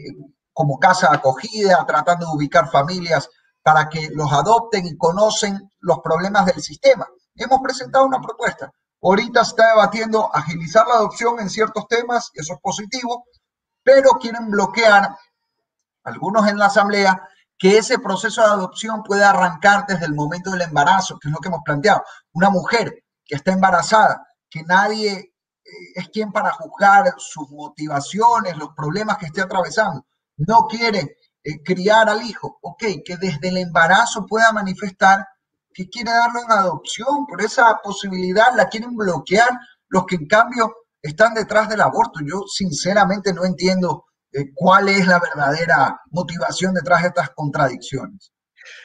como 0.60 0.78
casa 0.78 1.08
acogida, 1.10 1.86
tratando 1.88 2.26
de 2.26 2.34
ubicar 2.34 2.70
familias 2.70 3.30
para 3.64 3.88
que 3.88 4.10
los 4.12 4.30
adopten 4.34 4.86
y 4.86 4.98
conocen 4.98 5.72
los 5.80 6.00
problemas 6.00 6.48
del 6.48 6.62
sistema. 6.62 7.08
Hemos 7.34 7.62
presentado 7.62 8.06
una 8.06 8.20
propuesta. 8.20 8.70
Ahorita 9.02 9.46
se 9.46 9.52
está 9.52 9.70
debatiendo 9.70 10.30
agilizar 10.36 10.86
la 10.86 10.96
adopción 10.96 11.40
en 11.40 11.50
ciertos 11.50 11.88
temas, 11.88 12.30
eso 12.34 12.56
es 12.56 12.60
positivo, 12.60 13.24
pero 13.82 14.10
quieren 14.20 14.52
bloquear, 14.52 15.16
algunos 16.04 16.46
en 16.50 16.58
la 16.58 16.66
Asamblea, 16.66 17.26
que 17.58 17.78
ese 17.78 17.98
proceso 17.98 18.42
de 18.42 18.48
adopción 18.48 19.02
pueda 19.02 19.30
arrancar 19.30 19.86
desde 19.88 20.08
el 20.08 20.14
momento 20.14 20.52
del 20.52 20.64
embarazo, 20.64 21.18
que 21.20 21.30
es 21.30 21.34
lo 21.34 21.40
que 21.40 21.48
hemos 21.48 21.64
planteado. 21.64 22.04
Una 22.34 22.50
mujer 22.50 23.06
que 23.24 23.36
está 23.36 23.54
embarazada, 23.54 24.28
que 24.50 24.64
nadie 24.64 25.14
eh, 25.14 25.72
es 25.96 26.10
quien 26.10 26.34
para 26.34 26.52
juzgar 26.52 27.14
sus 27.16 27.50
motivaciones, 27.50 28.58
los 28.58 28.76
problemas 28.76 29.18
que 29.18 29.28
esté 29.28 29.40
atravesando, 29.40 30.06
no 30.48 30.68
quiere 30.68 31.18
eh, 31.44 31.64
criar 31.64 32.10
al 32.10 32.24
hijo, 32.24 32.60
ok, 32.62 32.84
que 33.06 33.18
desde 33.18 33.50
el 33.50 33.58
embarazo 33.58 34.26
pueda 34.26 34.52
manifestar 34.52 35.26
que 35.74 35.88
quiere 35.88 36.12
darlo 36.12 36.42
en 36.44 36.52
adopción, 36.52 37.26
por 37.28 37.42
esa 37.42 37.80
posibilidad 37.84 38.56
la 38.56 38.68
quieren 38.68 38.96
bloquear 38.96 39.50
los 39.88 40.06
que 40.06 40.16
en 40.16 40.28
cambio 40.28 40.74
están 41.02 41.34
detrás 41.34 41.70
del 41.70 41.82
aborto. 41.82 42.20
Yo 42.26 42.44
sinceramente 42.48 43.34
no 43.34 43.46
entiendo 43.46 44.06
eh, 44.34 44.52
cuál 44.54 44.90
es 44.90 45.08
la 45.08 45.20
verdadera 45.20 46.00
motivación 46.12 46.74
detrás 46.74 47.04
de 47.04 47.10
estas 47.10 47.30
contradicciones. 47.32 48.34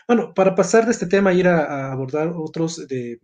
Bueno, 0.07 0.33
para 0.35 0.55
pasar 0.55 0.85
de 0.85 0.93
este 0.93 1.07
tema 1.07 1.33
y 1.33 1.41
ir 1.41 1.49
a 1.49 1.93
abordar 1.93 2.33
otros 2.35 2.87
de, 2.87 3.19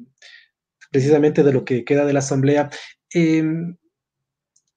precisamente 0.90 1.42
de 1.42 1.52
lo 1.52 1.64
que 1.64 1.84
queda 1.84 2.04
de 2.04 2.12
la 2.12 2.18
Asamblea. 2.18 2.70
Em, 3.12 3.76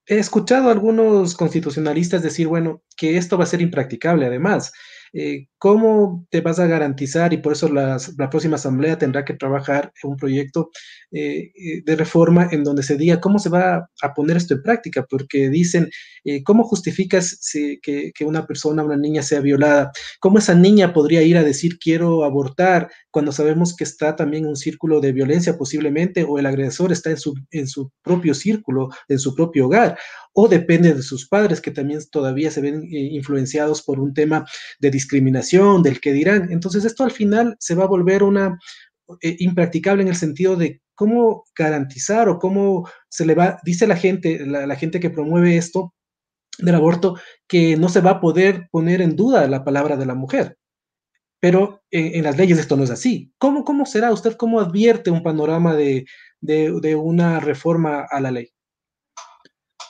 he 0.05 0.17
escuchado 0.17 0.69
a 0.69 0.71
algunos 0.71 1.35
constitucionalistas 1.35 2.21
decir, 2.21 2.47
bueno, 2.47 2.83
que 2.97 3.17
esto 3.17 3.37
va 3.37 3.45
a 3.45 3.47
ser 3.47 3.61
impracticable 3.61 4.25
además, 4.25 4.71
eh, 5.13 5.47
¿cómo 5.59 6.25
te 6.31 6.41
vas 6.41 6.59
a 6.59 6.65
garantizar? 6.65 7.33
Y 7.33 7.37
por 7.37 7.53
eso 7.53 7.69
la 7.69 8.29
próxima 8.31 8.55
asamblea 8.55 8.97
tendrá 8.97 9.23
que 9.23 9.35
trabajar 9.35 9.93
en 10.03 10.11
un 10.11 10.17
proyecto 10.17 10.71
eh, 11.11 11.51
eh, 11.55 11.83
de 11.85 11.95
reforma 11.95 12.49
en 12.51 12.63
donde 12.63 12.81
se 12.81 12.97
diga 12.97 13.21
cómo 13.21 13.37
se 13.37 13.49
va 13.49 13.89
a 14.01 14.13
poner 14.13 14.37
esto 14.37 14.55
en 14.55 14.63
práctica, 14.63 15.05
porque 15.07 15.49
dicen, 15.49 15.89
¿cómo 16.43 16.63
justificas 16.63 17.39
que, 17.81 18.11
que, 18.13 18.25
una 18.25 18.47
persona, 18.47 18.83
una 18.83 18.97
niña 18.97 19.21
sea 19.21 19.39
violada? 19.39 19.91
¿Cómo 20.19 20.39
esa 20.39 20.55
niña 20.55 20.93
podría 20.93 21.21
ir 21.21 21.37
a 21.37 21.43
decir 21.43 21.77
quiero 21.79 22.23
abortar 22.23 22.89
cuando 23.11 23.31
sabemos 23.31 23.75
que 23.75 23.83
está 23.83 24.15
también 24.15 24.47
un 24.47 24.55
círculo 24.55 24.99
de 24.99 25.11
violencia 25.11 25.57
posiblemente 25.57 26.25
o 26.27 26.39
el 26.39 26.45
agresor 26.47 26.91
está 26.91 27.11
en 27.11 27.17
su, 27.17 27.35
en 27.51 27.67
su 27.67 27.91
propio 28.01 28.33
círculo, 28.33 28.89
en 29.07 29.19
su 29.19 29.35
propio 29.35 29.67
hogar? 29.67 29.97
o 30.33 30.47
depende 30.47 30.93
de 30.93 31.03
sus 31.03 31.27
padres 31.27 31.61
que 31.61 31.71
también 31.71 32.01
todavía 32.11 32.51
se 32.51 32.61
ven 32.61 32.83
influenciados 32.89 33.81
por 33.83 33.99
un 33.99 34.13
tema 34.13 34.45
de 34.79 34.91
del 35.07 35.99
que 35.99 36.13
dirán. 36.13 36.51
Entonces 36.51 36.85
esto 36.85 37.03
al 37.03 37.11
final 37.11 37.55
se 37.59 37.75
va 37.75 37.83
a 37.85 37.87
volver 37.87 38.23
una 38.23 38.57
eh, 39.21 39.35
impracticable 39.39 40.03
en 40.03 40.09
el 40.09 40.15
sentido 40.15 40.55
de 40.55 40.81
cómo 40.95 41.45
garantizar 41.57 42.29
o 42.29 42.39
cómo 42.39 42.89
se 43.09 43.25
le 43.25 43.35
va, 43.35 43.59
dice 43.63 43.87
la 43.87 43.95
gente, 43.95 44.45
la, 44.45 44.75
gente 44.75 44.99
que 44.99 45.09
promueve 45.09 45.57
esto 45.57 45.93
del 46.59 46.75
aborto, 46.75 47.17
que 47.47 47.75
no 47.77 47.89
se 47.89 48.01
va 48.01 48.11
a 48.11 48.21
poder 48.21 48.67
poner 48.71 49.01
en 49.01 49.15
duda 49.15 49.47
la 49.47 49.63
palabra 49.63 49.97
de 49.97 50.05
la 50.05 50.15
mujer. 50.15 50.57
Pero 51.39 51.81
en, 51.91 52.23
las 52.23 52.37
leyes 52.37 52.57
esto 52.57 52.77
no 52.77 52.83
es 52.83 52.91
así. 52.91 53.33
¿Cómo, 53.37 53.65
¿Cómo 53.65 53.85
será 53.85 54.13
usted? 54.13 54.35
¿Cómo 54.37 54.61
advierte 54.61 55.11
un 55.11 55.23
panorama 55.23 55.75
de, 55.75 56.05
de 56.39 56.95
una 56.95 57.39
reforma 57.39 58.05
a 58.09 58.21
la 58.21 58.31
ley? 58.31 58.53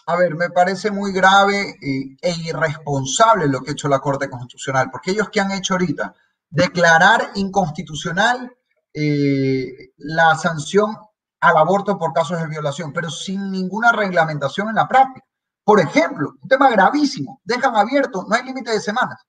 A 0.06 0.16
ver, 0.18 0.36
me 0.36 0.50
parece 0.50 0.92
muy 0.92 1.14
grave 1.14 1.78
e 1.82 2.32
irresponsable 2.42 3.48
lo 3.48 3.62
que 3.62 3.72
ha 3.72 3.74
hecho 3.74 3.88
la 3.88 4.00
Corte 4.00 4.30
Constitucional, 4.30 4.90
porque 4.92 5.12
ellos 5.12 5.30
que 5.30 5.40
han 5.40 5.52
hecho 5.52 5.76
ahorita, 5.76 6.14
declarar 6.50 7.32
inconstitucional 7.36 8.56
eh, 8.94 9.94
la 9.98 10.36
sanción 10.36 10.96
al 11.40 11.58
aborto 11.58 11.98
por 11.98 12.14
casos 12.14 12.40
de 12.40 12.48
violación, 12.48 12.94
pero 12.94 13.10
sin 13.10 13.52
ninguna 13.52 13.92
reglamentación 13.92 14.70
en 14.70 14.76
la 14.76 14.88
práctica. 14.88 15.26
Por 15.64 15.80
ejemplo, 15.80 16.34
un 16.42 16.48
tema 16.48 16.70
gravísimo, 16.70 17.42
dejan 17.44 17.76
abierto, 17.76 18.26
no 18.28 18.36
hay 18.36 18.44
límite 18.44 18.72
de 18.72 18.82
semanas. 18.82 19.26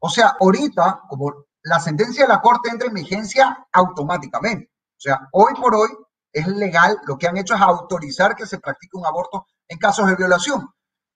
O 0.00 0.08
sea, 0.08 0.36
ahorita, 0.40 1.02
como 1.08 1.46
la 1.62 1.80
sentencia 1.80 2.24
de 2.24 2.32
la 2.32 2.40
Corte 2.40 2.70
entra 2.70 2.88
en 2.88 2.94
vigencia 2.94 3.66
automáticamente. 3.72 4.70
O 4.72 5.00
sea, 5.00 5.28
hoy 5.32 5.54
por 5.54 5.74
hoy 5.74 5.90
es 6.32 6.46
legal, 6.46 6.98
lo 7.06 7.16
que 7.16 7.26
han 7.26 7.36
hecho 7.36 7.54
es 7.54 7.60
autorizar 7.60 8.36
que 8.36 8.46
se 8.46 8.58
practique 8.58 8.96
un 8.96 9.06
aborto 9.06 9.46
en 9.66 9.78
casos 9.78 10.06
de 10.06 10.16
violación. 10.16 10.68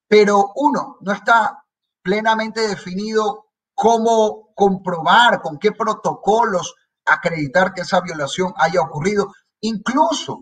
Pero 0.08 0.52
uno, 0.56 0.96
no 1.00 1.12
está 1.12 1.64
plenamente 2.02 2.66
definido 2.66 3.46
cómo 3.74 4.52
comprobar, 4.54 5.40
con 5.40 5.58
qué 5.58 5.72
protocolos 5.72 6.74
acreditar 7.04 7.72
que 7.72 7.82
esa 7.82 8.00
violación 8.00 8.52
haya 8.56 8.80
ocurrido. 8.80 9.32
Incluso, 9.60 10.40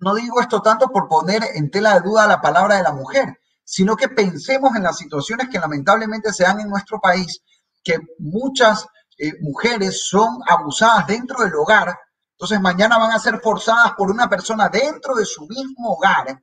no 0.00 0.14
digo 0.14 0.40
esto 0.40 0.62
tanto 0.62 0.88
por 0.88 1.08
poner 1.08 1.42
en 1.54 1.70
tela 1.70 1.94
de 1.94 2.00
duda 2.00 2.26
la 2.26 2.40
palabra 2.40 2.76
de 2.76 2.82
la 2.82 2.92
mujer, 2.92 3.38
sino 3.64 3.96
que 3.96 4.08
pensemos 4.08 4.76
en 4.76 4.82
las 4.82 4.98
situaciones 4.98 5.48
que 5.48 5.58
lamentablemente 5.58 6.32
se 6.32 6.44
dan 6.44 6.60
en 6.60 6.68
nuestro 6.68 7.00
país, 7.00 7.40
que 7.82 7.98
muchas 8.18 8.86
eh, 9.18 9.32
mujeres 9.40 10.06
son 10.06 10.40
abusadas 10.48 11.06
dentro 11.06 11.42
del 11.44 11.54
hogar 11.54 11.96
entonces 12.44 12.60
mañana 12.60 12.98
van 12.98 13.12
a 13.12 13.18
ser 13.18 13.40
forzadas 13.40 13.92
por 13.96 14.10
una 14.10 14.28
persona 14.28 14.68
dentro 14.68 15.14
de 15.14 15.24
su 15.24 15.46
mismo 15.46 15.94
hogar 15.94 16.42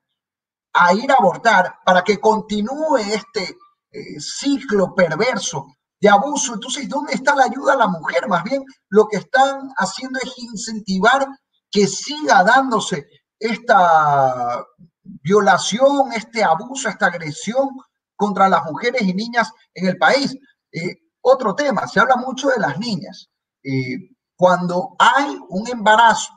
a 0.74 0.93
ir 0.95 1.12
a 1.12 1.16
abortar 1.20 1.76
para 1.86 2.04
que 2.04 2.20
continúe 2.20 2.97
este 2.97 3.56
eh, 3.91 4.20
ciclo 4.20 4.95
perverso 4.95 5.68
de 5.99 6.10
abuso. 6.10 6.56
Entonces, 6.56 6.89
¿dónde 6.89 7.14
está 7.14 7.36
la 7.36 7.43
ayuda 7.43 7.74
a 7.74 7.78
la 7.78 7.88
mujer? 7.88 8.28
Más 8.28 8.43
bien, 8.43 8.64
lo 8.89 9.08
que 9.08 9.18
están 9.18 9.70
haciendo 9.78 10.18
es 10.24 10.34
incentivar 10.38 11.28
que 11.70 11.86
siga 11.86 12.43
dándose 12.43 13.06
esta 13.38 14.66
violación, 15.04 16.14
este 16.14 16.43
abuso, 16.43 16.89
esta 16.89 17.08
agresión 17.08 17.70
contra 18.16 18.49
las 18.49 18.64
mujeres 18.66 19.04
y 19.04 19.14
niñas 19.14 19.52
en 19.76 19.86
el 19.86 19.99
país. 19.99 20.36
Eh, 20.72 20.95
otro 21.22 21.54
tema, 21.54 21.88
se 21.88 21.99
habla 21.99 22.16
mucho 22.16 22.47
de 22.47 22.58
las 22.58 22.80
niñas. 22.80 23.30
Eh, 23.64 24.11
cuando 24.42 24.96
hay 24.98 25.38
un 25.50 25.68
embarazo 25.68 26.34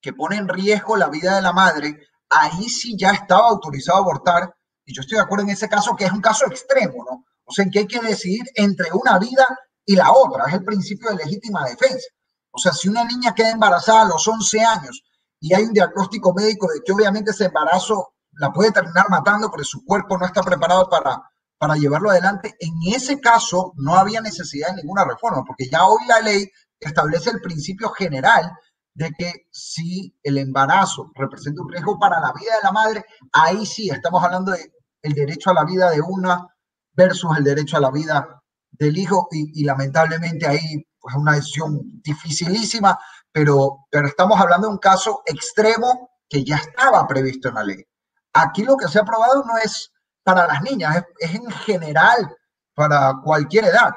que 0.00 0.14
pone 0.14 0.36
en 0.36 0.48
riesgo 0.48 0.96
la 0.96 1.10
vida 1.10 1.36
de 1.36 1.42
la 1.42 1.52
madre, 1.52 1.98
ahí 2.30 2.66
sí 2.70 2.96
ya 2.98 3.10
estaba 3.10 3.46
autorizado 3.48 3.98
a 3.98 4.00
abortar. 4.00 4.56
Y 4.86 4.94
yo 4.94 5.02
estoy 5.02 5.16
de 5.18 5.24
acuerdo 5.24 5.44
en 5.44 5.50
ese 5.50 5.68
caso, 5.68 5.94
que 5.94 6.06
es 6.06 6.12
un 6.12 6.22
caso 6.22 6.46
extremo, 6.46 7.04
¿no? 7.04 7.26
O 7.44 7.52
sea, 7.52 7.66
en 7.66 7.70
que 7.70 7.80
hay 7.80 7.86
que 7.86 8.00
decidir 8.00 8.44
entre 8.54 8.90
una 8.94 9.18
vida 9.18 9.46
y 9.84 9.96
la 9.96 10.12
otra. 10.12 10.44
Es 10.46 10.54
el 10.54 10.64
principio 10.64 11.10
de 11.10 11.16
legítima 11.16 11.66
defensa. 11.66 12.08
O 12.50 12.58
sea, 12.58 12.72
si 12.72 12.88
una 12.88 13.04
niña 13.04 13.34
queda 13.34 13.50
embarazada 13.50 14.00
a 14.00 14.08
los 14.08 14.26
11 14.26 14.64
años 14.64 15.02
y 15.40 15.52
hay 15.52 15.64
un 15.64 15.74
diagnóstico 15.74 16.32
médico 16.32 16.72
de 16.72 16.80
que 16.82 16.92
obviamente 16.92 17.32
ese 17.32 17.44
embarazo 17.44 18.14
la 18.38 18.50
puede 18.50 18.72
terminar 18.72 19.10
matando 19.10 19.50
porque 19.50 19.66
su 19.66 19.84
cuerpo 19.84 20.16
no 20.16 20.24
está 20.24 20.42
preparado 20.42 20.88
para, 20.88 21.20
para 21.58 21.76
llevarlo 21.76 22.08
adelante, 22.08 22.56
en 22.60 22.72
ese 22.94 23.20
caso 23.20 23.74
no 23.76 23.94
había 23.94 24.22
necesidad 24.22 24.68
de 24.68 24.76
ninguna 24.76 25.04
reforma, 25.04 25.44
porque 25.46 25.68
ya 25.68 25.84
hoy 25.84 26.06
la 26.06 26.20
ley 26.20 26.50
establece 26.88 27.30
el 27.30 27.40
principio 27.40 27.90
general 27.90 28.52
de 28.94 29.10
que 29.18 29.32
si 29.50 30.16
el 30.22 30.38
embarazo 30.38 31.10
representa 31.14 31.62
un 31.62 31.70
riesgo 31.70 31.98
para 31.98 32.20
la 32.20 32.32
vida 32.32 32.54
de 32.56 32.62
la 32.62 32.72
madre, 32.72 33.04
ahí 33.32 33.66
sí 33.66 33.90
estamos 33.90 34.22
hablando 34.22 34.52
de 34.52 34.72
el 35.02 35.12
derecho 35.12 35.50
a 35.50 35.54
la 35.54 35.64
vida 35.64 35.90
de 35.90 36.00
una 36.00 36.46
versus 36.92 37.36
el 37.36 37.44
derecho 37.44 37.76
a 37.76 37.80
la 37.80 37.90
vida 37.90 38.42
del 38.70 38.96
hijo 38.96 39.28
y, 39.30 39.60
y 39.60 39.64
lamentablemente 39.64 40.46
ahí 40.46 40.84
pues 41.04 41.14
una 41.16 41.34
decisión 41.34 41.80
dificilísima, 42.02 42.98
pero, 43.30 43.86
pero 43.90 44.06
estamos 44.06 44.40
hablando 44.40 44.68
de 44.68 44.72
un 44.72 44.78
caso 44.78 45.22
extremo 45.26 46.08
que 46.28 46.42
ya 46.42 46.56
estaba 46.56 47.06
previsto 47.06 47.48
en 47.48 47.54
la 47.56 47.64
ley. 47.64 47.84
Aquí 48.32 48.64
lo 48.64 48.76
que 48.78 48.88
se 48.88 48.98
ha 48.98 49.02
aprobado 49.02 49.44
no 49.44 49.58
es 49.58 49.92
para 50.22 50.46
las 50.46 50.62
niñas, 50.62 50.96
es, 50.96 51.04
es 51.18 51.34
en 51.34 51.50
general 51.50 52.34
para 52.74 53.20
cualquier 53.22 53.64
edad, 53.64 53.92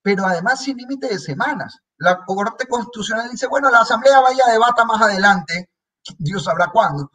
pero 0.00 0.24
además 0.24 0.62
sin 0.62 0.78
límite 0.78 1.08
de 1.08 1.18
semanas. 1.18 1.78
La 1.98 2.24
Corte 2.24 2.66
Constitucional 2.66 3.30
dice, 3.30 3.46
bueno, 3.46 3.70
la 3.70 3.80
Asamblea 3.80 4.20
vaya 4.20 4.44
a 4.46 4.52
debata 4.52 4.84
más 4.84 5.00
adelante, 5.02 5.70
Dios 6.18 6.44
sabrá 6.44 6.68
cuándo. 6.72 7.10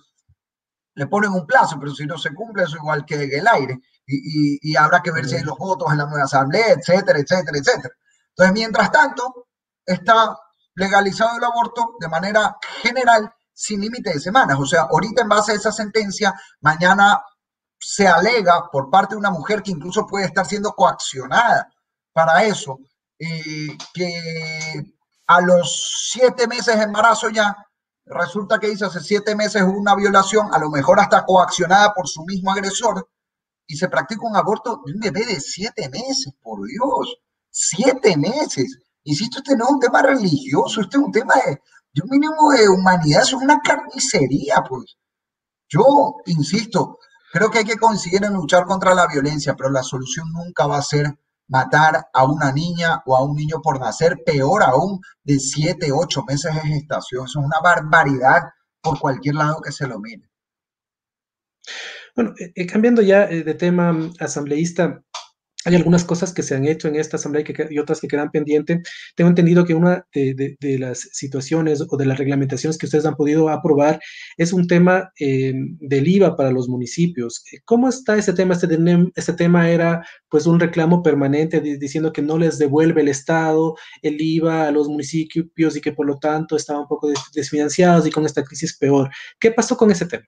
Le 0.96 1.08
ponen 1.08 1.32
un 1.32 1.46
plazo, 1.46 1.78
pero 1.80 1.94
si 1.94 2.06
no 2.06 2.18
se 2.18 2.34
cumple, 2.34 2.64
eso 2.64 2.78
igual 2.78 3.06
que 3.06 3.24
el 3.24 3.48
aire. 3.48 3.80
Y, 4.06 4.58
y, 4.58 4.60
y 4.62 4.76
habrá 4.76 5.02
que 5.02 5.12
ver 5.12 5.26
si 5.26 5.36
hay 5.36 5.44
los 5.44 5.58
votos 5.58 5.92
en 5.92 5.98
la 5.98 6.06
nueva 6.06 6.26
Asamblea, 6.26 6.74
etcétera, 6.74 7.20
etcétera, 7.20 7.58
etcétera. 7.58 7.96
Entonces, 8.30 8.54
mientras 8.54 8.92
tanto, 8.92 9.48
está 9.86 10.38
legalizado 10.76 11.38
el 11.38 11.44
aborto 11.44 11.96
de 12.00 12.08
manera 12.08 12.58
general 12.82 13.34
sin 13.54 13.82
límite 13.82 14.12
de 14.12 14.20
semanas. 14.20 14.58
O 14.60 14.66
sea, 14.66 14.84
ahorita 14.84 15.22
en 15.22 15.30
base 15.30 15.54
a 15.54 15.56
esa 15.56 15.72
sentencia, 15.72 16.34
mañana 16.62 17.24
se 17.80 18.08
alega 18.08 18.70
por 18.72 18.90
parte 18.90 19.16
de 19.16 19.20
una 19.20 19.32
mujer 19.32 19.62
que 19.62 19.72
incluso 19.72 20.08
puede 20.08 20.26
estar 20.26 20.46
siendo 20.46 20.74
coaccionada 20.74 21.70
para 22.14 22.44
eso, 22.44 22.80
que 23.18 24.95
a 25.28 25.41
los 25.41 26.09
siete 26.11 26.47
meses 26.47 26.78
de 26.78 26.84
embarazo 26.84 27.30
ya 27.30 27.55
resulta 28.05 28.59
que 28.59 28.70
dice 28.70 28.86
hace 28.86 28.99
siete 28.99 29.36
meses 29.36 29.64
una 29.64 29.95
violación, 29.95 30.53
a 30.53 30.59
lo 30.59 30.70
mejor 30.70 30.99
hasta 30.99 31.26
coaccionada 31.26 31.93
por 31.93 32.07
su 32.07 32.24
mismo 32.26 32.51
agresor, 32.51 33.07
y 33.66 33.78
se 33.78 33.88
practica 33.88 34.28
un 34.28 34.36
aborto 34.36 34.82
de 34.86 34.93
un 34.93 34.99
bebé 34.99 35.26
de 35.26 35.39
siete 35.39 35.89
meses, 35.89 36.34
por 36.41 36.66
Dios 36.68 37.24
siete 37.53 38.18
meses. 38.18 38.80
Insisto, 39.03 39.38
este 39.38 39.55
no 39.55 39.66
es 39.66 39.72
un 39.72 39.80
tema 39.80 40.01
religioso, 40.01 40.82
este 40.82 40.97
es 40.97 41.03
un 41.03 41.11
tema 41.11 41.36
de, 41.45 41.61
un 42.01 42.09
mínimo 42.09 42.51
de 42.51 42.68
humanidad, 42.68 43.22
es 43.22 43.34
una 43.34 43.59
carnicería, 43.59 44.64
pues. 44.68 44.97
Yo, 45.70 46.16
insisto, 46.26 46.99
creo 47.32 47.49
que 47.49 47.59
hay 47.59 47.66
que 47.66 47.78
conseguir 47.78 48.24
en 48.26 48.34
luchar 48.34 48.66
contra 48.66 48.93
la 48.93 49.07
violencia, 49.07 49.55
pero 49.55 49.70
la 49.70 49.84
solución 49.84 50.32
nunca 50.32 50.68
va 50.68 50.78
a 50.78 50.82
ser 50.82 51.20
matar 51.48 52.08
a 52.14 52.26
una 52.26 52.52
niña 52.52 53.02
o 53.06 53.16
a 53.16 53.24
un 53.24 53.36
niño 53.36 53.62
por 53.62 53.80
nacer, 53.80 54.18
peor 54.26 54.64
aún, 54.64 55.00
de 55.24 55.39
siete, 55.39 55.91
ocho 55.91 56.24
meses 56.24 56.54
de 56.56 56.62
gestación. 56.62 57.26
Eso 57.26 57.39
es 57.39 57.46
una 57.46 57.60
barbaridad 57.62 58.41
por 58.82 59.00
cualquier 59.00 59.36
lado 59.36 59.62
que 59.62 59.72
se 59.72 59.88
lo 59.88 60.00
mire. 60.00 60.30
Bueno, 62.16 62.34
eh, 62.38 62.68
cambiando 62.68 63.02
ya 63.02 63.24
eh, 63.26 63.44
de 63.44 63.54
tema 63.56 63.96
asambleísta, 64.20 65.04
hay 65.66 65.76
algunas 65.76 66.03
cosas 66.03 66.34
que 66.34 66.43
se 66.43 66.55
han 66.55 66.66
hecho 66.66 66.88
en 66.88 66.95
esta 66.95 67.18
asamblea 67.18 67.41
y, 67.41 67.53
que, 67.53 67.68
y 67.70 67.80
otras 67.80 67.99
que 68.01 68.07
quedan 68.07 68.32
pendientes. 68.32 68.80
Tengo 69.16 69.30
entendido 69.30 69.66
que 69.66 69.74
una 69.74 70.05
de, 70.14 70.34
de, 70.34 70.57
de, 70.59 70.80
las 70.80 71.09
situaciones 71.11 71.84
o 71.89 71.97
de 71.97 72.05
las 72.05 72.18
reglamentaciones 72.18 72.78
que 72.78 72.86
ustedes 72.86 73.05
han 73.05 73.16
podido 73.16 73.49
aprobar 73.49 73.99
es 74.38 74.53
un 74.53 74.68
tema 74.68 75.11
eh, 75.20 75.53
del 75.80 76.07
IVA 76.07 76.36
para 76.36 76.51
los 76.51 76.68
municipios. 76.68 77.43
¿Cómo 77.66 77.89
está 77.89 78.18
ese 78.18 78.34
tema? 78.34 78.53
Este, 78.53 78.68
este 79.16 79.34
tema 79.34 79.70
era 79.70 80.05
pues 80.30 80.45
un 80.45 80.59
reclamo 80.59 81.03
permanente 81.03 81.59
diciendo 81.61 82.11
que 82.11 82.22
no 82.22 82.38
les 82.38 82.57
devuelve 82.57 83.01
el 83.01 83.07
Estado 83.07 83.76
el 84.01 84.22
IVA 84.22 84.68
a 84.68 84.72
los 84.72 84.88
municipios 84.88 85.76
y 85.76 85.82
que 85.82 85.93
por 85.93 86.05
lo 86.05 86.18
tanto 86.20 86.55
estaban 86.55 86.84
un 86.84 86.88
poco 86.88 87.09
desfinanciados 87.34 88.07
y 88.07 88.11
con 88.11 88.26
esta 88.26 88.43
crisis 88.43 88.78
peor. 88.78 89.09
¿Qué 89.39 89.51
pasó 89.51 89.78
con 89.78 89.91
ese 89.91 90.05
tema? 90.05 90.26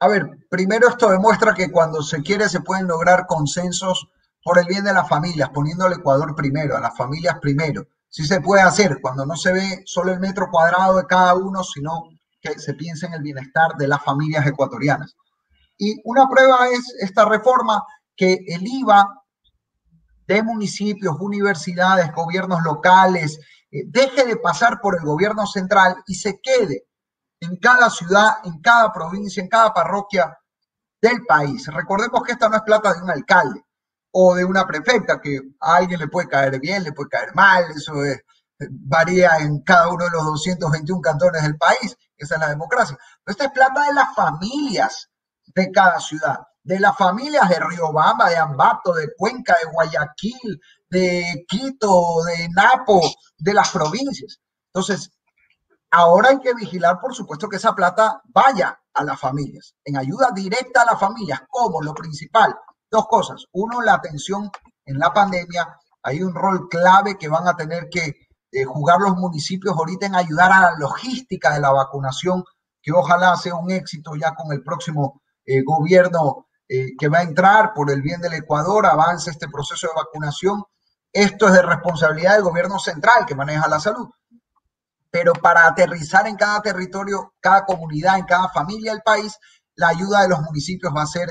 A 0.00 0.08
ver, 0.08 0.46
primero 0.48 0.88
esto 0.88 1.10
demuestra 1.10 1.54
que 1.54 1.72
cuando 1.72 2.02
se 2.02 2.22
quiere 2.22 2.48
se 2.48 2.60
pueden 2.60 2.86
lograr 2.86 3.26
consensos 3.26 4.08
por 4.44 4.58
el 4.58 4.66
bien 4.66 4.84
de 4.84 4.92
las 4.92 5.08
familias, 5.08 5.50
poniendo 5.50 5.84
al 5.84 5.94
Ecuador 5.94 6.36
primero, 6.36 6.76
a 6.76 6.80
las 6.80 6.96
familias 6.96 7.38
primero. 7.40 7.86
Sí 8.08 8.24
se 8.24 8.40
puede 8.40 8.62
hacer 8.62 8.98
cuando 9.02 9.26
no 9.26 9.36
se 9.36 9.52
ve 9.52 9.82
solo 9.84 10.12
el 10.12 10.20
metro 10.20 10.48
cuadrado 10.50 10.98
de 10.98 11.06
cada 11.06 11.34
uno, 11.34 11.64
sino 11.64 12.04
que 12.40 12.58
se 12.58 12.74
piensa 12.74 13.08
en 13.08 13.14
el 13.14 13.22
bienestar 13.22 13.72
de 13.76 13.88
las 13.88 14.02
familias 14.04 14.46
ecuatorianas. 14.46 15.16
Y 15.76 16.00
una 16.04 16.28
prueba 16.28 16.68
es 16.68 16.94
esta 17.00 17.24
reforma 17.24 17.82
que 18.16 18.38
el 18.46 18.66
IVA 18.66 19.06
de 20.28 20.42
municipios, 20.42 21.16
universidades, 21.20 22.12
gobiernos 22.12 22.62
locales, 22.62 23.40
eh, 23.70 23.82
deje 23.86 24.24
de 24.24 24.36
pasar 24.36 24.80
por 24.80 24.96
el 24.96 25.04
gobierno 25.04 25.46
central 25.46 25.96
y 26.06 26.14
se 26.14 26.40
quede 26.40 26.87
en 27.40 27.56
cada 27.56 27.90
ciudad, 27.90 28.38
en 28.44 28.60
cada 28.60 28.92
provincia, 28.92 29.42
en 29.42 29.48
cada 29.48 29.72
parroquia 29.72 30.36
del 31.00 31.24
país. 31.26 31.66
Recordemos 31.68 32.22
que 32.22 32.32
esta 32.32 32.48
no 32.48 32.56
es 32.56 32.62
plata 32.62 32.92
de 32.94 33.02
un 33.02 33.10
alcalde 33.10 33.64
o 34.10 34.34
de 34.34 34.44
una 34.44 34.66
prefecta, 34.66 35.20
que 35.20 35.38
a 35.60 35.76
alguien 35.76 36.00
le 36.00 36.08
puede 36.08 36.28
caer 36.28 36.58
bien, 36.60 36.82
le 36.82 36.92
puede 36.92 37.10
caer 37.10 37.34
mal, 37.34 37.64
eso 37.70 38.04
es, 38.04 38.20
varía 38.70 39.36
en 39.38 39.60
cada 39.62 39.88
uno 39.88 40.04
de 40.04 40.10
los 40.10 40.24
221 40.24 41.00
cantones 41.00 41.42
del 41.42 41.56
país, 41.56 41.96
esa 42.16 42.34
es 42.34 42.40
la 42.40 42.48
democracia. 42.48 42.98
Esta 43.24 43.44
es 43.44 43.50
plata 43.52 43.84
de 43.84 43.94
las 43.94 44.14
familias 44.14 45.08
de 45.46 45.70
cada 45.70 46.00
ciudad, 46.00 46.40
de 46.62 46.80
las 46.80 46.96
familias 46.96 47.48
de 47.48 47.60
Riobamba, 47.60 48.28
de 48.28 48.36
Ambato, 48.36 48.92
de 48.92 49.14
Cuenca, 49.16 49.56
de 49.62 49.70
Guayaquil, 49.70 50.60
de 50.90 51.44
Quito, 51.48 52.24
de 52.24 52.48
Napo, 52.48 53.00
de 53.36 53.54
las 53.54 53.70
provincias. 53.70 54.40
Entonces, 54.72 55.10
Ahora 55.90 56.30
hay 56.30 56.40
que 56.40 56.54
vigilar, 56.54 56.98
por 57.00 57.14
supuesto, 57.14 57.48
que 57.48 57.56
esa 57.56 57.74
plata 57.74 58.20
vaya 58.26 58.78
a 58.92 59.04
las 59.04 59.18
familias, 59.18 59.74
en 59.84 59.96
ayuda 59.96 60.30
directa 60.34 60.82
a 60.82 60.86
las 60.86 61.00
familias, 61.00 61.40
como 61.48 61.80
lo 61.80 61.94
principal. 61.94 62.54
Dos 62.90 63.06
cosas. 63.06 63.44
Uno, 63.52 63.80
la 63.80 63.94
atención 63.94 64.50
en 64.84 64.98
la 64.98 65.12
pandemia. 65.12 65.78
Hay 66.02 66.22
un 66.22 66.34
rol 66.34 66.68
clave 66.68 67.16
que 67.16 67.28
van 67.28 67.46
a 67.48 67.56
tener 67.56 67.88
que 67.90 68.14
eh, 68.50 68.64
jugar 68.64 69.00
los 69.00 69.16
municipios 69.16 69.74
ahorita 69.74 70.06
en 70.06 70.16
ayudar 70.16 70.52
a 70.52 70.60
la 70.60 70.78
logística 70.78 71.52
de 71.52 71.60
la 71.60 71.70
vacunación, 71.70 72.44
que 72.82 72.92
ojalá 72.92 73.36
sea 73.36 73.54
un 73.54 73.70
éxito 73.70 74.12
ya 74.14 74.34
con 74.34 74.52
el 74.52 74.62
próximo 74.62 75.22
eh, 75.44 75.62
gobierno 75.62 76.46
eh, 76.68 76.96
que 76.98 77.08
va 77.08 77.18
a 77.18 77.22
entrar 77.22 77.72
por 77.74 77.90
el 77.90 78.02
bien 78.02 78.20
del 78.20 78.34
Ecuador, 78.34 78.86
avance 78.86 79.30
este 79.30 79.48
proceso 79.48 79.86
de 79.88 79.94
vacunación. 79.94 80.64
Esto 81.12 81.48
es 81.48 81.54
de 81.54 81.62
responsabilidad 81.62 82.34
del 82.34 82.42
gobierno 82.42 82.78
central 82.78 83.24
que 83.26 83.34
maneja 83.34 83.68
la 83.68 83.80
salud 83.80 84.08
pero 85.10 85.32
para 85.32 85.66
aterrizar 85.66 86.26
en 86.26 86.36
cada 86.36 86.60
territorio, 86.60 87.34
cada 87.40 87.64
comunidad, 87.64 88.18
en 88.18 88.24
cada 88.24 88.48
familia 88.50 88.92
del 88.92 89.02
país, 89.02 89.36
la 89.74 89.88
ayuda 89.88 90.22
de 90.22 90.28
los 90.28 90.40
municipios 90.40 90.92
va 90.94 91.02
a 91.02 91.06
ser 91.06 91.28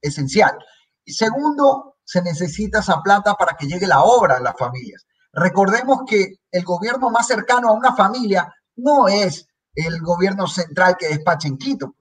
esencial. 0.00 0.56
Y 1.04 1.12
segundo, 1.12 1.96
se 2.04 2.22
necesita 2.22 2.80
esa 2.80 3.00
plata 3.02 3.34
para 3.34 3.56
que 3.56 3.66
llegue 3.66 3.86
la 3.86 4.02
obra 4.02 4.36
a 4.36 4.40
las 4.40 4.56
familias. 4.56 5.06
Recordemos 5.32 6.00
que 6.06 6.34
el 6.50 6.64
gobierno 6.64 7.10
más 7.10 7.26
cercano 7.26 7.68
a 7.68 7.72
una 7.72 7.94
familia 7.94 8.52
no 8.76 9.08
es 9.08 9.46
el 9.74 10.00
gobierno 10.00 10.46
central 10.46 10.96
que 10.98 11.08
despacha 11.08 11.48
en 11.48 11.58
Quito 11.58 11.94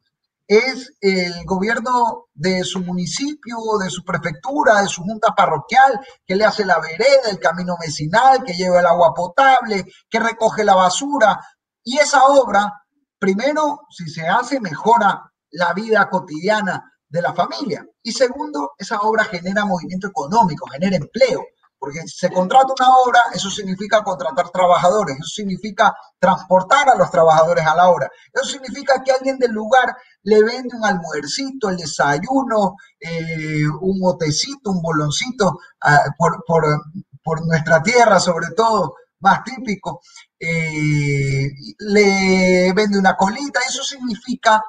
es 0.47 0.93
el 0.99 1.45
gobierno 1.45 2.25
de 2.33 2.63
su 2.63 2.79
municipio, 2.81 3.57
de 3.79 3.89
su 3.89 4.03
prefectura, 4.03 4.81
de 4.81 4.87
su 4.87 5.03
junta 5.03 5.33
parroquial, 5.35 5.99
que 6.25 6.35
le 6.35 6.45
hace 6.45 6.65
la 6.65 6.79
vereda, 6.79 7.29
el 7.29 7.39
camino 7.39 7.77
vecinal, 7.79 8.43
que 8.43 8.53
lleva 8.53 8.79
el 8.79 8.85
agua 8.85 9.13
potable, 9.13 9.85
que 10.09 10.19
recoge 10.19 10.63
la 10.63 10.75
basura. 10.75 11.39
Y 11.83 11.97
esa 11.97 12.25
obra, 12.25 12.71
primero, 13.17 13.81
si 13.89 14.09
se 14.09 14.27
hace, 14.27 14.59
mejora 14.59 15.31
la 15.51 15.73
vida 15.73 16.09
cotidiana 16.09 16.91
de 17.07 17.21
la 17.21 17.33
familia. 17.33 17.85
Y 18.01 18.11
segundo, 18.11 18.71
esa 18.77 18.99
obra 19.01 19.23
genera 19.25 19.65
movimiento 19.65 20.07
económico, 20.07 20.67
genera 20.67 20.97
empleo, 20.97 21.45
porque 21.83 21.99
se 22.07 22.31
contrata 22.31 22.73
una 22.79 22.95
obra, 22.95 23.23
eso 23.33 23.49
significa 23.49 24.03
contratar 24.03 24.49
trabajadores, 24.49 25.17
eso 25.17 25.27
significa 25.27 25.93
transportar 26.17 26.89
a 26.89 26.95
los 26.95 27.11
trabajadores 27.11 27.65
a 27.67 27.75
la 27.75 27.89
obra, 27.89 28.09
eso 28.31 28.45
significa 28.45 29.03
que 29.03 29.11
alguien 29.11 29.37
del 29.37 29.51
lugar 29.51 29.93
le 30.23 30.43
vende 30.43 30.75
un 30.75 30.85
almuercito, 30.85 31.69
el 31.69 31.77
desayuno, 31.77 32.75
eh, 32.99 33.67
un 33.81 33.99
motecito, 33.99 34.71
un 34.71 34.81
boloncito, 34.81 35.59
ah, 35.81 36.03
por, 36.17 36.43
por, 36.45 37.45
nuestra 37.45 37.81
tierra 37.81 38.19
sobre 38.19 38.47
todo, 38.55 38.95
más 39.19 39.43
típico, 39.43 40.01
eh, 40.39 41.49
le 41.79 42.73
vende 42.73 42.99
una 42.99 43.15
colita, 43.15 43.59
eso 43.67 43.83
significa 43.83 44.61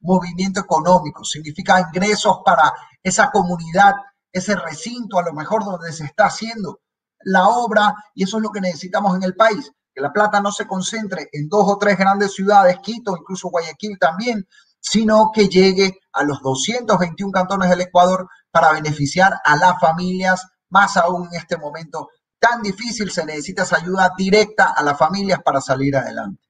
movimiento 0.00 0.60
económico, 0.60 1.24
significa 1.24 1.80
ingresos 1.80 2.38
para 2.44 2.72
esa 3.02 3.30
comunidad, 3.30 3.94
ese 4.32 4.56
recinto 4.56 5.18
a 5.18 5.22
lo 5.22 5.32
mejor 5.32 5.64
donde 5.64 5.92
se 5.92 6.04
está 6.04 6.26
haciendo 6.26 6.80
la 7.22 7.48
obra 7.48 7.94
y 8.14 8.24
eso 8.24 8.38
es 8.38 8.42
lo 8.42 8.50
que 8.50 8.60
necesitamos 8.60 9.16
en 9.16 9.22
el 9.22 9.34
país, 9.34 9.70
que 9.94 10.00
la 10.00 10.12
plata 10.12 10.40
no 10.40 10.52
se 10.52 10.66
concentre 10.66 11.28
en 11.32 11.48
dos 11.48 11.64
o 11.66 11.78
tres 11.78 11.98
grandes 11.98 12.34
ciudades, 12.34 12.78
Quito, 12.82 13.16
incluso 13.16 13.50
Guayaquil 13.50 13.98
también, 13.98 14.46
sino 14.80 15.30
que 15.32 15.48
llegue 15.48 15.98
a 16.12 16.24
los 16.24 16.40
221 16.42 17.30
cantones 17.30 17.70
del 17.70 17.82
Ecuador 17.82 18.26
para 18.50 18.72
beneficiar 18.72 19.34
a 19.44 19.56
las 19.56 19.78
familias, 19.80 20.46
más 20.70 20.96
aún 20.96 21.28
en 21.30 21.38
este 21.38 21.56
momento 21.56 22.08
tan 22.38 22.62
difícil, 22.62 23.10
se 23.10 23.24
necesita 23.24 23.62
esa 23.62 23.76
ayuda 23.76 24.12
directa 24.16 24.72
a 24.74 24.82
las 24.82 24.98
familias 24.98 25.40
para 25.44 25.60
salir 25.60 25.94
adelante. 25.94 26.42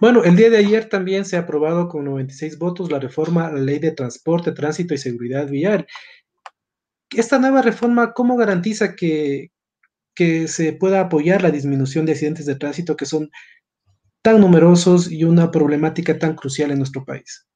Bueno, 0.00 0.24
el 0.24 0.34
día 0.34 0.50
de 0.50 0.56
ayer 0.56 0.88
también 0.88 1.24
se 1.24 1.36
ha 1.36 1.40
aprobado 1.40 1.88
con 1.88 2.04
96 2.04 2.58
votos 2.58 2.90
la 2.90 2.98
reforma 2.98 3.46
a 3.46 3.52
la 3.52 3.60
ley 3.60 3.78
de 3.78 3.92
transporte, 3.92 4.52
tránsito 4.52 4.94
y 4.94 4.98
seguridad 4.98 5.46
vial. 5.46 5.86
Esta 7.10 7.38
nueva 7.38 7.62
reforma, 7.62 8.12
¿cómo 8.12 8.36
garantiza 8.36 8.96
que, 8.96 9.52
que 10.14 10.48
se 10.48 10.72
pueda 10.72 11.00
apoyar 11.00 11.42
la 11.42 11.50
disminución 11.50 12.06
de 12.06 12.12
accidentes 12.12 12.46
de 12.46 12.56
tránsito 12.56 12.96
que 12.96 13.06
son 13.06 13.30
tan 14.22 14.40
numerosos 14.40 15.10
y 15.10 15.24
una 15.24 15.50
problemática 15.50 16.18
tan 16.18 16.34
crucial 16.34 16.70
en 16.70 16.78
nuestro 16.78 17.04
país? 17.04 17.46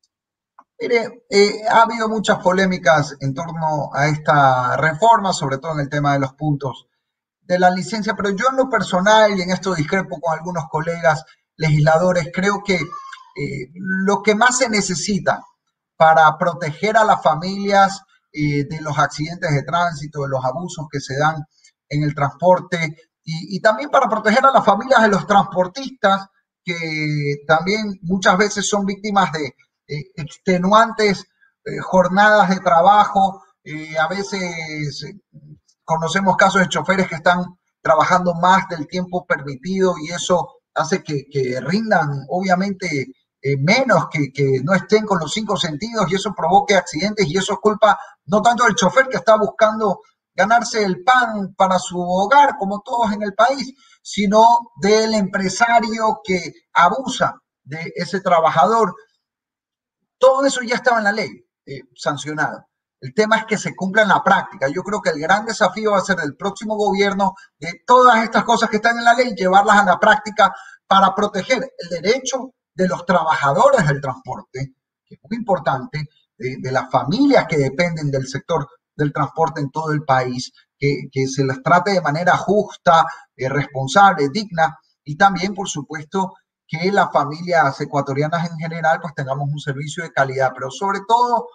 Mire, 0.79 1.25
eh, 1.31 1.63
ha 1.71 1.83
habido 1.83 2.09
muchas 2.09 2.39
polémicas 2.39 3.17
en 3.21 3.33
torno 3.33 3.91
a 3.95 4.09
esta 4.09 4.77
reforma, 4.77 5.33
sobre 5.33 5.59
todo 5.59 5.73
en 5.73 5.81
el 5.81 5.89
tema 5.89 6.13
de 6.13 6.21
los 6.21 6.35
puntos 6.35 6.89
de 7.41 7.59
la 7.59 7.71
licencia, 7.71 8.15
pero 8.15 8.31
yo 8.31 8.47
en 8.51 8.57
lo 8.57 8.69
personal, 8.69 9.39
y 9.39 9.43
en 9.43 9.51
esto 9.51 9.75
discrepo 9.75 10.21
con 10.21 10.37
algunos 10.37 10.65
colegas, 10.69 11.25
legisladores, 11.57 12.29
creo 12.35 12.63
que 12.65 12.75
eh, 12.75 13.71
lo 13.75 14.23
que 14.23 14.35
más 14.35 14.59
se 14.59 14.69
necesita 14.69 15.43
para 15.97 16.37
proteger 16.37 16.97
a 16.97 17.05
las 17.05 17.23
familias 17.23 18.03
eh, 18.33 18.65
de 18.69 18.81
los 18.83 18.99
accidentes 18.99 19.51
de 19.51 19.63
tránsito, 19.63 20.23
de 20.23 20.29
los 20.29 20.45
abusos 20.45 20.87
que 20.91 21.01
se 21.01 21.17
dan 21.17 21.37
en 21.89 22.03
el 22.03 22.15
transporte 22.15 22.97
y, 23.29 23.61
también 23.61 23.91
para 23.91 24.09
proteger 24.09 24.45
a 24.45 24.53
las 24.53 24.65
familias 24.65 25.03
de 25.03 25.09
los 25.09 25.27
transportistas 25.27 26.29
que 26.67 27.45
también 27.47 27.99
muchas 28.03 28.37
veces 28.37 28.69
son 28.69 28.85
víctimas 28.85 29.31
de 29.33 29.55
extenuantes 29.87 31.25
eh, 31.65 31.79
jornadas 31.79 32.51
de 32.51 32.61
trabajo. 32.61 33.43
a 34.01 34.09
veces 34.09 35.07
conocemos 35.85 36.37
casos 36.37 36.61
de 36.61 36.69
choferes 36.69 37.09
que 37.09 37.15
están 37.15 37.45
trabajando 37.81 38.35
más 38.35 38.69
del 38.69 38.89
tiempo 38.89 39.25
permitido 39.25 39.95
y 39.97 40.11
eso 40.11 40.57
hace 40.75 41.03
que, 41.03 41.61
rindan 41.61 42.25
obviamente 42.29 43.07
eh, 43.41 43.57
menos, 43.57 44.09
que, 44.11 44.33
que, 44.33 44.61
no 44.65 44.75
estén 44.75 45.07
con 45.07 45.21
los 45.21 45.33
cinco 45.33 45.57
sentidos 45.57 46.11
y 46.11 46.17
eso 46.17 46.35
provoque 46.37 46.75
accidentes 46.75 47.27
y 47.29 47.37
eso 47.37 47.53
es 47.53 47.59
culpa 47.61 47.99
no 48.27 48.43
tanto 48.43 48.65
del 48.65 48.75
chofer 48.75 49.07
que 49.09 49.19
está 49.19 49.37
buscando 49.37 50.01
ganarse 50.37 50.85
el 50.85 51.03
pan 51.03 51.55
para 51.57 51.79
su 51.79 51.99
hogar, 51.99 52.57
como 52.59 52.83
todos 52.83 53.13
en 53.13 53.23
el 53.23 53.35
país, 53.35 53.75
sino 54.03 54.73
del 54.81 55.15
empresario 55.15 56.21
que 56.23 56.53
abusa 56.75 57.41
de 57.65 57.93
ese 57.97 58.21
trabajador. 58.21 58.95
Todo 60.19 60.45
eso 60.45 60.61
ya 60.63 60.77
estaba 60.77 60.99
en 60.99 61.05
la 61.05 61.13
ley, 61.13 61.31
eh, 61.65 61.81
sancionado. 61.95 62.69
El 63.01 63.15
tema 63.15 63.39
es 63.39 63.45
que 63.47 63.59
se 63.59 63.75
cumpla 63.75 64.03
en 64.03 64.09
la 64.09 64.23
práctica. 64.23 64.69
Yo 64.69 64.83
creo 64.83 65.01
que 65.01 65.11
el 65.11 65.21
gran 65.21 65.45
desafío 65.45 65.93
va 65.93 65.99
a 65.99 66.05
ser 66.05 66.17
del 66.17 66.37
próximo 66.37 66.77
gobierno 66.77 67.35
de 67.59 67.83
todas 67.87 68.23
estas 68.23 68.45
cosas 68.45 68.71
que 68.71 68.77
están 68.77 68.99
en 68.99 69.05
la 69.05 69.15
ley, 69.15 69.35
llevarlas 69.35 69.79
a 69.79 69.85
la 69.85 69.99
práctica 69.99 70.55
para 70.87 71.15
proteger 71.15 71.71
el 71.79 71.89
derecho 71.89 72.55
de 72.75 72.89
los 72.89 73.05
trabajadores 73.05 73.87
del 73.87 74.01
transporte, 74.01 74.75
que 75.05 75.15
es 75.15 75.21
muy 75.29 75.39
importante, 75.39 76.09
de, 76.39 76.73
las 76.73 76.91
familias 76.91 77.47
que 77.49 77.57
dependen 77.57 78.11
del 78.11 78.27
sector 78.27 78.69
del 78.97 79.13
transporte 79.13 79.61
en 79.61 79.71
todo 79.71 79.93
el 79.93 80.05
país, 80.05 80.53
que, 80.79 81.27
se 81.27 81.45
las 81.45 81.63
trate 81.63 81.93
de 81.93 82.01
manera 82.01 82.37
justa, 82.37 83.07
eh, 83.37 83.49
responsable, 83.49 84.29
digna, 84.31 84.79
y 85.05 85.17
también, 85.17 85.55
por 85.55 85.69
supuesto, 85.69 86.35
que 86.67 86.91
las 86.91 87.13
familias 87.13 87.81
ecuatorianas 87.81 88.51
en 88.51 88.57
general 88.59 88.99
pues 89.01 89.15
tengamos 89.15 89.49
un 89.49 89.61
servicio 89.61 90.03
de 90.03 90.13
calidad, 90.13 90.53
pero 90.53 90.71
sobre 90.71 91.01
todo 91.07 91.49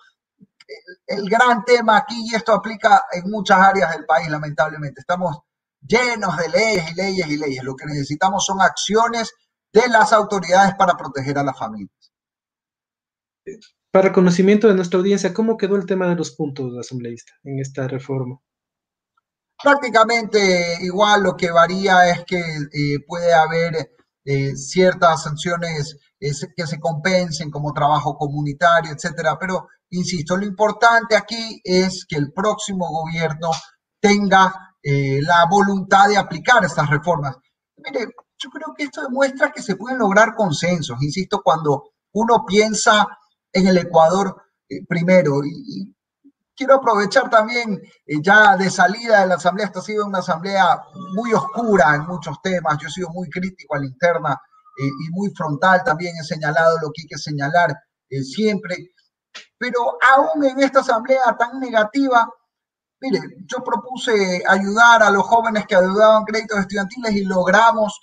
el 1.07 1.29
gran 1.29 1.63
tema 1.65 1.97
aquí, 1.97 2.25
y 2.31 2.35
esto 2.35 2.53
aplica 2.53 3.05
en 3.11 3.29
muchas 3.29 3.59
áreas 3.59 3.91
del 3.91 4.05
país, 4.05 4.29
lamentablemente, 4.29 5.01
estamos 5.01 5.39
llenos 5.81 6.37
de 6.37 6.49
leyes 6.49 6.91
y 6.91 6.95
leyes 6.95 7.27
y 7.27 7.37
leyes. 7.37 7.63
Lo 7.63 7.75
que 7.75 7.85
necesitamos 7.85 8.45
son 8.45 8.61
acciones 8.61 9.33
de 9.73 9.87
las 9.89 10.13
autoridades 10.13 10.75
para 10.75 10.95
proteger 10.95 11.37
a 11.37 11.43
las 11.43 11.57
familias. 11.57 12.11
Para 13.91 14.13
conocimiento 14.13 14.67
de 14.67 14.75
nuestra 14.75 14.99
audiencia, 14.99 15.33
¿cómo 15.33 15.57
quedó 15.57 15.75
el 15.75 15.85
tema 15.85 16.07
de 16.07 16.15
los 16.15 16.31
puntos 16.31 16.73
de 16.73 16.79
asambleísta 16.79 17.33
en 17.43 17.59
esta 17.59 17.87
reforma? 17.87 18.39
Prácticamente 19.61 20.77
igual, 20.81 21.23
lo 21.23 21.35
que 21.35 21.51
varía 21.51 22.09
es 22.09 22.23
que 22.25 22.39
eh, 22.39 22.99
puede 23.05 23.33
haber 23.33 23.91
eh, 24.23 24.55
ciertas 24.55 25.23
sanciones 25.23 25.97
que 26.19 26.67
se 26.67 26.79
compensen 26.79 27.49
como 27.49 27.73
trabajo 27.73 28.15
comunitario, 28.15 28.91
etcétera, 28.91 29.37
pero 29.39 29.67
Insisto, 29.93 30.37
lo 30.37 30.45
importante 30.45 31.17
aquí 31.17 31.61
es 31.63 32.05
que 32.07 32.15
el 32.15 32.31
próximo 32.31 32.87
gobierno 32.87 33.49
tenga 33.99 34.73
eh, 34.81 35.19
la 35.21 35.45
voluntad 35.49 36.07
de 36.07 36.17
aplicar 36.17 36.63
estas 36.63 36.89
reformas. 36.89 37.35
Mire, 37.75 38.07
yo 38.37 38.49
creo 38.49 38.73
que 38.75 38.85
esto 38.85 39.01
demuestra 39.01 39.51
que 39.51 39.61
se 39.61 39.75
pueden 39.75 39.99
lograr 39.99 40.33
consensos. 40.33 41.01
Insisto, 41.01 41.41
cuando 41.43 41.91
uno 42.13 42.45
piensa 42.47 43.05
en 43.53 43.67
el 43.67 43.77
Ecuador 43.77 44.35
eh, 44.69 44.85
primero, 44.87 45.41
y, 45.43 45.95
quiero 46.55 46.75
aprovechar 46.75 47.29
también 47.29 47.81
eh, 48.05 48.17
ya 48.21 48.55
de 48.55 48.69
salida 48.69 49.21
de 49.21 49.27
la 49.27 49.35
asamblea, 49.35 49.67
esta 49.67 49.79
ha 49.79 49.83
sido 49.83 50.05
una 50.05 50.19
asamblea 50.19 50.81
muy 51.15 51.33
oscura 51.33 51.95
en 51.95 52.05
muchos 52.05 52.41
temas, 52.41 52.77
yo 52.79 52.87
he 52.87 52.91
sido 52.91 53.09
muy 53.09 53.29
crítico 53.29 53.75
a 53.75 53.79
la 53.79 53.85
interna 53.85 54.41
y 54.77 55.11
muy 55.11 55.29
frontal, 55.35 55.83
también. 55.83 56.15
He 56.19 56.23
señalado 56.23 56.79
lo 56.81 56.91
que 56.91 57.03
hay 57.03 57.07
que 57.07 57.17
señalar 57.17 57.75
siempre. 58.23 58.91
Pero 59.57 59.97
aún 60.01 60.43
en 60.43 60.59
esta 60.59 60.79
asamblea 60.79 61.37
tan 61.37 61.59
negativa, 61.59 62.27
mire, 62.99 63.19
yo 63.45 63.63
propuse 63.63 64.43
ayudar 64.47 65.03
a 65.03 65.11
los 65.11 65.23
jóvenes 65.23 65.65
que 65.67 65.75
adeudaban 65.75 66.23
créditos 66.23 66.59
estudiantiles 66.59 67.13
y 67.13 67.25
logramos 67.25 67.99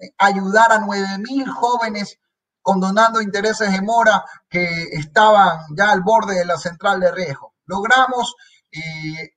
eh, 0.00 0.10
ayudar 0.18 0.72
a 0.72 0.80
9.000 0.80 1.48
jóvenes 1.48 2.18
condonando 2.62 3.20
intereses 3.20 3.70
de 3.72 3.82
mora 3.82 4.24
que 4.48 4.84
estaban 4.92 5.58
ya 5.76 5.90
al 5.90 6.02
borde 6.02 6.36
de 6.36 6.44
la 6.44 6.56
central 6.56 7.00
de 7.00 7.10
riesgo. 7.10 7.54
Logramos 7.66 8.34
eh, 8.70 9.30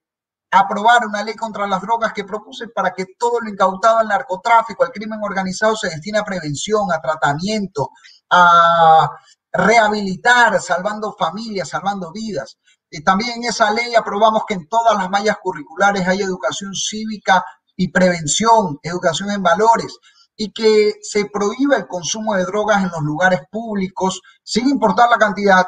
aprobar 0.52 1.06
una 1.06 1.24
ley 1.24 1.36
contra 1.36 1.68
las 1.68 1.82
drogas 1.82 2.14
que 2.14 2.24
propuse 2.24 2.68
para 2.70 2.92
que 2.94 3.08
todo 3.18 3.42
lo 3.42 3.50
incautado 3.50 3.98
al 4.00 4.08
narcotráfico, 4.08 4.84
al 4.84 4.92
crimen 4.92 5.20
organizado, 5.22 5.76
se 5.76 5.90
destine 5.90 6.20
a 6.20 6.24
prevención, 6.24 6.92
a 6.92 7.02
tratamiento, 7.02 7.90
a 8.30 9.10
rehabilitar, 9.52 10.62
salvando 10.62 11.16
familias, 11.18 11.70
salvando 11.70 12.12
vidas. 12.12 12.58
Y 12.90 13.04
también 13.04 13.38
en 13.38 13.44
esa 13.46 13.72
ley 13.72 13.96
aprobamos 13.96 14.44
que 14.48 14.54
en 14.54 14.68
todas 14.68 14.96
las 14.96 15.10
mallas 15.10 15.38
curriculares 15.42 16.08
hay 16.08 16.22
educación 16.22 16.74
cívica 16.74 17.44
y 17.76 17.90
prevención, 17.90 18.80
educación 18.84 19.32
en 19.32 19.44
valores, 19.44 19.98
y 20.36 20.52
que 20.52 20.96
se 21.02 21.26
prohíba 21.26 21.78
el 21.78 21.88
consumo 21.88 22.36
de 22.36 22.44
drogas 22.44 22.84
en 22.84 22.90
los 22.90 23.02
lugares 23.02 23.42
públicos, 23.50 24.22
sin 24.44 24.68
importar 24.70 25.10
la 25.10 25.18
cantidad, 25.18 25.66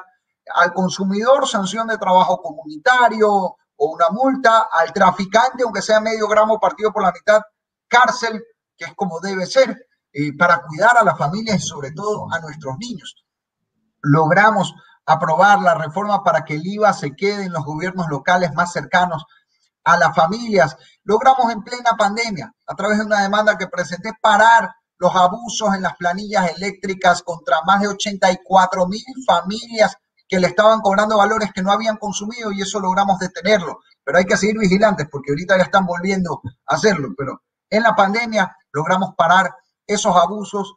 al 0.53 0.73
consumidor 0.73 1.47
sanción 1.47 1.87
de 1.87 1.97
trabajo 1.97 2.41
comunitario 2.41 3.29
o 3.29 3.57
una 3.93 4.09
multa, 4.09 4.67
al 4.71 4.91
traficante, 4.91 5.63
aunque 5.63 5.81
sea 5.81 5.99
medio 5.99 6.27
gramo 6.27 6.59
partido 6.59 6.91
por 6.91 7.03
la 7.03 7.11
mitad, 7.11 7.41
cárcel, 7.87 8.43
que 8.75 8.85
es 8.85 8.93
como 8.95 9.19
debe 9.19 9.45
ser, 9.45 9.87
eh, 10.11 10.35
para 10.37 10.61
cuidar 10.63 10.97
a 10.97 11.03
las 11.03 11.17
familias 11.17 11.63
y 11.63 11.67
sobre 11.67 11.91
todo 11.91 12.27
a 12.31 12.39
nuestros 12.39 12.77
niños. 12.77 13.25
Logramos 14.01 14.73
aprobar 15.05 15.61
la 15.61 15.75
reforma 15.75 16.23
para 16.23 16.43
que 16.43 16.55
el 16.55 16.65
IVA 16.65 16.91
se 16.93 17.15
quede 17.15 17.45
en 17.45 17.53
los 17.53 17.63
gobiernos 17.63 18.07
locales 18.09 18.53
más 18.53 18.73
cercanos 18.73 19.25
a 19.87 19.97
las 19.97 20.13
familias. 20.13 20.75
Logramos 21.05 21.51
en 21.51 21.63
plena 21.63 21.91
pandemia, 21.97 22.53
a 22.65 22.75
través 22.75 22.99
de 22.99 23.05
una 23.05 23.21
demanda 23.21 23.57
que 23.57 23.67
presenté, 23.67 24.11
parar 24.21 24.69
los 24.99 25.15
abusos 25.15 25.73
en 25.75 25.81
las 25.81 25.95
planillas 25.95 26.51
eléctricas 26.57 27.23
contra 27.23 27.61
más 27.65 27.81
de 27.81 27.87
84 27.87 28.87
mil 28.87 29.03
familias 29.25 29.95
que 30.27 30.39
le 30.39 30.47
estaban 30.47 30.81
cobrando 30.81 31.17
valores 31.17 31.53
que 31.53 31.61
no 31.61 31.71
habían 31.71 31.95
consumido 31.95 32.51
y 32.51 32.61
eso 32.61 32.81
logramos 32.81 33.17
detenerlo. 33.19 33.79
Pero 34.03 34.17
hay 34.17 34.25
que 34.25 34.35
seguir 34.35 34.57
vigilantes 34.57 35.07
porque 35.09 35.31
ahorita 35.31 35.55
ya 35.57 35.63
están 35.63 35.85
volviendo 35.85 36.41
a 36.65 36.75
hacerlo. 36.75 37.09
Pero 37.17 37.41
en 37.69 37.83
la 37.83 37.95
pandemia 37.95 38.53
logramos 38.73 39.15
parar 39.15 39.55
esos 39.85 40.13
abusos. 40.17 40.75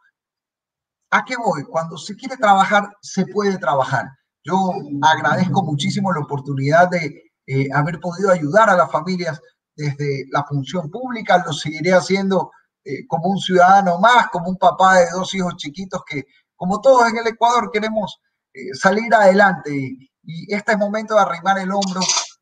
¿A 1.11 1.25
qué 1.25 1.35
voy? 1.37 1.65
Cuando 1.65 1.97
se 1.97 2.15
quiere 2.15 2.37
trabajar, 2.37 2.97
se 3.03 3.27
puede 3.27 3.59
trabajar. 3.59 4.07
Yo 4.45 4.73
agradezco 5.03 5.65
muchísimo 5.65 6.13
la 6.13 6.21
oportunidad 6.21 6.89
de 6.89 7.30
eh, 7.53 7.69
haber 7.75 7.99
podido 7.99 8.31
ayudar 8.31 8.71
a 8.71 8.77
las 8.77 8.93
familias 8.93 9.41
desde 9.75 10.25
la 10.31 10.45
función 10.45 10.89
pública. 10.89 11.43
Lo 11.45 11.53
seguiré 11.53 11.93
haciendo 11.93 12.53
eh, 12.85 13.05
como 13.09 13.29
un 13.29 13.39
ciudadano 13.39 13.99
más, 13.99 14.29
como 14.29 14.51
un 14.51 14.57
papá 14.57 15.01
de 15.01 15.11
dos 15.11 15.35
hijos 15.35 15.57
chiquitos 15.57 16.03
que, 16.07 16.27
como 16.55 16.81
todos 16.81 17.09
en 17.09 17.17
el 17.17 17.27
Ecuador, 17.27 17.73
queremos 17.73 18.21
eh, 18.55 18.73
salir 18.73 19.13
adelante. 19.13 19.73
Y, 19.73 20.55
este 20.55 20.73
es 20.73 20.79
momento 20.79 21.15
de 21.15 21.23
arrimar 21.23 21.59
el 21.59 21.73
hombro 21.73 22.01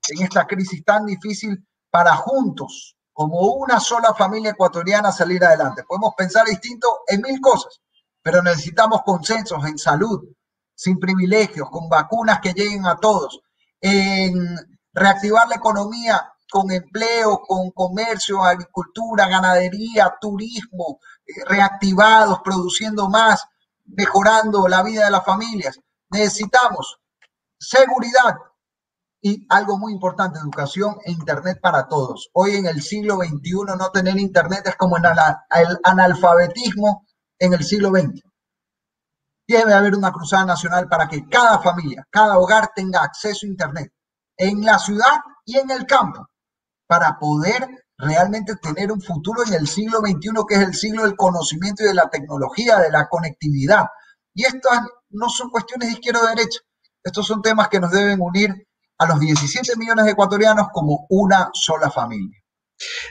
en 0.09 0.25
esta 0.25 0.47
crisis 0.47 0.85
tan 0.85 1.07
difícil 1.07 1.67
para 1.91 2.15
juntos, 2.15 2.99
como 3.11 3.41
una 3.53 3.81
sola 3.81 4.13
familia 4.13 4.51
ecuatoriana, 4.51 5.11
salir 5.11 5.43
adelante. 5.43 5.85
Podemos 5.89 6.13
pensar 6.19 6.47
distinto 6.47 6.87
en 7.07 7.23
mil 7.23 7.41
cosas, 7.41 7.81
pero 8.23 8.43
necesitamos 8.43 9.01
consensos 9.07 9.65
en 9.65 9.79
salud, 9.79 10.23
sin 10.75 10.99
privilegios, 10.99 11.71
con 11.71 11.89
vacunas 11.89 12.41
que 12.43 12.53
lleguen 12.53 12.85
a 12.85 12.97
todos, 12.97 13.41
reactivar 14.99 15.49
la 15.49 15.57
economía 15.57 16.33
con 16.51 16.71
empleo, 16.71 17.43
con 17.47 17.71
comercio, 17.71 18.43
agricultura, 18.43 19.29
ganadería, 19.29 20.17
turismo, 20.21 21.01
eh, 21.27 21.33
reactivados, 21.47 22.41
produciendo 22.43 23.09
más, 23.09 23.45
mejorando 23.85 24.67
la 24.67 24.83
vida 24.83 25.05
de 25.05 25.11
las 25.11 25.25
familias. 25.25 25.79
Necesitamos 26.11 26.99
seguridad 27.59 28.37
y 29.21 29.47
algo 29.49 29.79
muy 29.79 29.93
importante, 29.93 30.39
educación 30.39 30.97
e 31.05 31.11
Internet 31.11 31.59
para 31.61 31.87
todos. 31.89 32.31
Hoy 32.33 32.57
en 32.57 32.67
el 32.67 32.83
siglo 32.83 33.17
XXI 33.17 33.77
no 33.77 33.91
tener 33.91 34.19
Internet 34.19 34.63
es 34.67 34.77
como 34.77 34.97
el 34.97 35.05
analfabetismo 35.83 37.05
en 37.39 37.53
el 37.53 37.65
siglo 37.65 37.91
XX. 37.91 38.23
Debe 39.47 39.75
haber 39.75 39.95
una 39.97 40.13
cruzada 40.13 40.45
nacional 40.45 40.89
para 40.89 41.09
que 41.09 41.27
cada 41.29 41.59
familia, 41.59 42.07
cada 42.11 42.39
hogar 42.39 42.71
tenga 42.75 43.03
acceso 43.03 43.45
a 43.45 43.49
Internet 43.49 43.93
en 44.39 44.65
la 44.65 44.79
ciudad 44.79 45.19
y 45.45 45.59
en 45.59 45.71
el 45.71 45.85
campo 45.85 46.27
para 46.87 47.19
poder 47.19 47.69
realmente 47.99 48.55
tener 48.57 48.91
un 48.91 49.03
futuro 49.03 49.43
en 49.47 49.55
el 49.55 49.67
siglo 49.67 49.99
XXI, 49.99 50.31
que 50.49 50.55
es 50.55 50.61
el 50.61 50.75
siglo 50.75 51.03
del 51.03 51.17
conocimiento 51.17 51.83
y 51.83 51.89
de 51.89 51.95
la 51.95 52.09
tecnología, 52.09 52.79
de 52.79 52.91
la 52.91 53.09
conectividad. 53.09 53.87
Y 54.33 54.45
estas 54.45 54.81
no 55.11 55.29
son 55.29 55.51
cuestiones 55.51 55.89
de 55.89 55.95
izquierda 55.95 56.23
o 56.23 56.27
derecha, 56.29 56.61
estos 57.03 57.27
son 57.27 57.43
temas 57.43 57.69
que 57.69 57.81
nos 57.81 57.91
deben 57.91 58.21
unir 58.21 58.67
a 58.99 59.07
los 59.07 59.21
17 59.21 59.77
millones 59.77 60.05
de 60.05 60.13
ecuatorianos 60.13 60.69
como 60.73 61.07
una 61.11 61.51
sola 61.53 61.91
familia. 61.91 62.39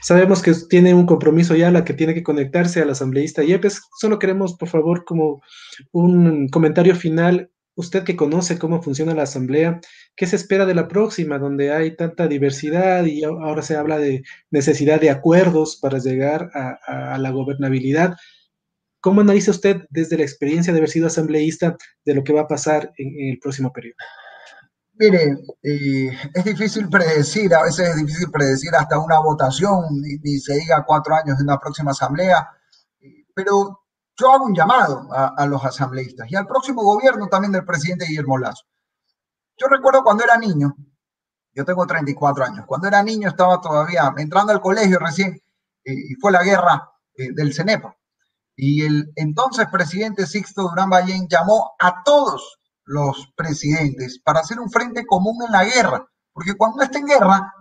Sabemos 0.02 0.42
que 0.42 0.54
tiene 0.70 0.94
un 0.94 1.06
compromiso 1.06 1.56
ya 1.56 1.72
la 1.72 1.84
que 1.84 1.94
tiene 1.94 2.14
que 2.14 2.24
conectarse 2.24 2.82
al 2.82 2.90
asambleísta 2.90 3.44
Yepes. 3.44 3.82
Solo 4.00 4.18
queremos, 4.18 4.56
por 4.56 4.70
favor, 4.70 5.04
como 5.04 5.42
un 5.92 6.48
comentario 6.50 6.96
final 6.96 7.52
usted 7.78 8.04
que 8.04 8.16
conoce 8.16 8.58
cómo 8.58 8.82
funciona 8.82 9.14
la 9.14 9.24
asamblea, 9.24 9.80
¿qué 10.16 10.26
se 10.26 10.36
espera 10.36 10.66
de 10.66 10.74
la 10.74 10.88
próxima, 10.88 11.38
donde 11.38 11.72
hay 11.72 11.96
tanta 11.96 12.28
diversidad 12.28 13.06
y 13.06 13.24
ahora 13.24 13.62
se 13.62 13.76
habla 13.76 14.00
de 14.00 14.24
necesidad 14.50 15.00
de 15.00 15.12
acuerdos 15.12 15.78
para 15.80 16.00
llegar 16.00 16.50
a, 16.54 17.18
la 17.20 17.30
gobernabilidad? 17.30 18.16
¿Cómo 19.00 19.22
analiza 19.22 19.52
usted 19.52 19.84
desde 19.92 20.18
la 20.18 20.24
experiencia 20.24 20.74
de 20.74 20.80
haber 20.80 20.90
sido 20.90 21.06
asambleísta 21.06 21.78
de 22.04 22.16
lo 22.16 22.24
que 22.24 22.34
va 22.34 22.42
a 22.42 22.48
pasar 22.48 22.92
en, 22.98 23.32
el 23.32 23.40
próximo 23.40 23.72
periodo? 23.72 23.98
Mire, 25.00 25.38
es 25.62 26.44
difícil 26.44 26.90
predecir, 26.90 27.54
a 27.54 27.62
veces 27.62 27.90
es 27.90 27.96
difícil 27.98 28.32
predecir 28.32 28.74
hasta 28.74 28.98
una 28.98 29.20
votación, 29.20 29.84
ni, 30.02 30.40
se 30.40 30.56
diga 30.56 30.84
cuatro 30.84 31.14
años 31.14 31.38
de 31.38 31.44
una 31.44 31.60
próxima 31.60 31.92
asamblea, 31.92 32.50
pero 33.36 33.87
yo 34.18 34.34
hago 34.34 34.46
un 34.46 34.56
llamado 34.56 35.08
a, 35.12 35.46
los 35.46 35.64
asambleístas 35.64 36.30
y 36.32 36.36
al 36.36 36.48
próximo 36.48 36.82
gobierno 36.82 37.28
también 37.28 37.52
del 37.52 37.66
presidente 37.66 38.06
Guillermo 38.06 38.38
Lazo. 38.38 38.66
Yo 39.58 39.68
recuerdo 39.68 40.04
cuando 40.04 40.24
era 40.24 40.38
niño, 40.38 40.76
yo 41.54 41.66
tengo 41.66 41.86
34 41.86 42.46
años, 42.46 42.66
cuando 42.66 42.88
era 42.88 43.04
niño 43.04 43.30
estaba 43.30 43.62
todavía 43.62 44.12
entrando 44.18 44.52
al 44.54 44.62
colegio 44.62 45.00
recién 45.00 45.40
eh, 45.84 45.94
y 45.94 46.16
fue 46.16 46.32
la 46.32 46.44
guerra 46.44 46.92
eh, 47.16 47.32
del 47.34 47.54
CENEPA. 47.54 47.96
Y 48.56 48.84
el 48.84 49.12
entonces 49.16 49.68
presidente 49.72 50.26
Sixto 50.26 50.64
Durán 50.64 50.90
Ballén 50.90 51.28
llamó 51.28 51.76
a 51.80 52.02
todos 52.04 52.60
los 52.86 53.32
presidentes 53.36 54.20
para 54.24 54.40
hacer 54.40 54.60
un 54.60 54.72
frente 54.72 55.06
común 55.06 55.44
en 55.46 55.52
la 55.52 55.64
guerra, 55.64 56.08
porque 56.34 56.56
cuando 56.56 56.82
está 56.82 56.98
en 56.98 57.06
guerra, 57.06 57.54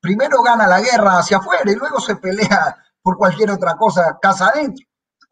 primero 0.00 0.42
gana 0.42 0.66
la 0.66 0.80
guerra 0.80 1.18
hacia 1.18 1.36
afuera 1.36 1.70
y 1.70 1.76
luego 1.76 2.00
se 2.00 2.16
pelea 2.16 2.76
por 3.02 3.16
cualquier 3.16 3.52
otra 3.52 3.76
cosa 3.76 4.18
casa 4.20 4.48
adentro. 4.48 4.84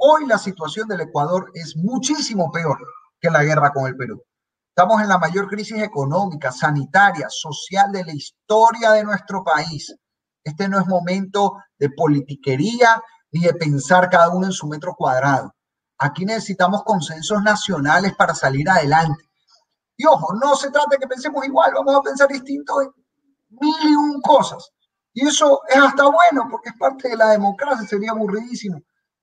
Hoy 0.02 0.26
la 0.26 0.38
situación 0.38 0.88
del 0.88 1.02
Ecuador 1.02 1.50
es 1.52 1.76
muchísimo 1.76 2.50
peor 2.50 2.78
que 3.20 3.28
la 3.28 3.44
guerra 3.44 3.70
con 3.70 3.86
el 3.86 3.94
Perú. 3.98 4.24
Estamos 4.70 5.02
en 5.02 5.10
la 5.10 5.18
mayor 5.18 5.46
crisis 5.46 5.76
económica, 5.82 6.50
sanitaria, 6.50 7.26
social 7.28 7.92
de 7.92 8.06
la 8.06 8.14
historia 8.14 8.92
de 8.92 9.04
nuestro 9.04 9.44
país. 9.44 9.94
Este 10.42 10.70
no 10.70 10.80
es 10.80 10.86
momento 10.86 11.58
de 11.78 11.90
politiquería 11.90 13.02
ni 13.30 13.42
de 13.42 13.52
pensar 13.52 14.08
cada 14.08 14.30
uno 14.30 14.46
en 14.46 14.52
su 14.52 14.66
metro 14.68 14.94
cuadrado. 14.96 15.54
Aquí 15.98 16.24
necesitamos 16.24 16.82
consensos 16.84 17.42
nacionales 17.42 18.14
para 18.16 18.34
salir 18.34 18.70
adelante. 18.70 19.28
Y 19.98 20.06
ojo, 20.06 20.32
no 20.42 20.56
se 20.56 20.70
trata 20.70 20.92
de 20.92 20.96
que 20.96 21.08
pensemos 21.08 21.44
igual, 21.44 21.72
vamos 21.74 21.94
a 21.94 22.00
pensar 22.00 22.28
distinto 22.28 22.80
en 22.80 22.88
mil 23.50 23.76
y 23.84 23.94
un 23.94 24.22
cosas. 24.22 24.70
Y 25.12 25.26
eso 25.26 25.60
es 25.68 25.76
hasta 25.76 26.04
bueno 26.04 26.48
porque 26.50 26.70
es 26.70 26.76
parte 26.78 27.10
de 27.10 27.18
la 27.18 27.28
democracia, 27.32 27.86
sería 27.86 28.12
aburridísimo 28.12 28.80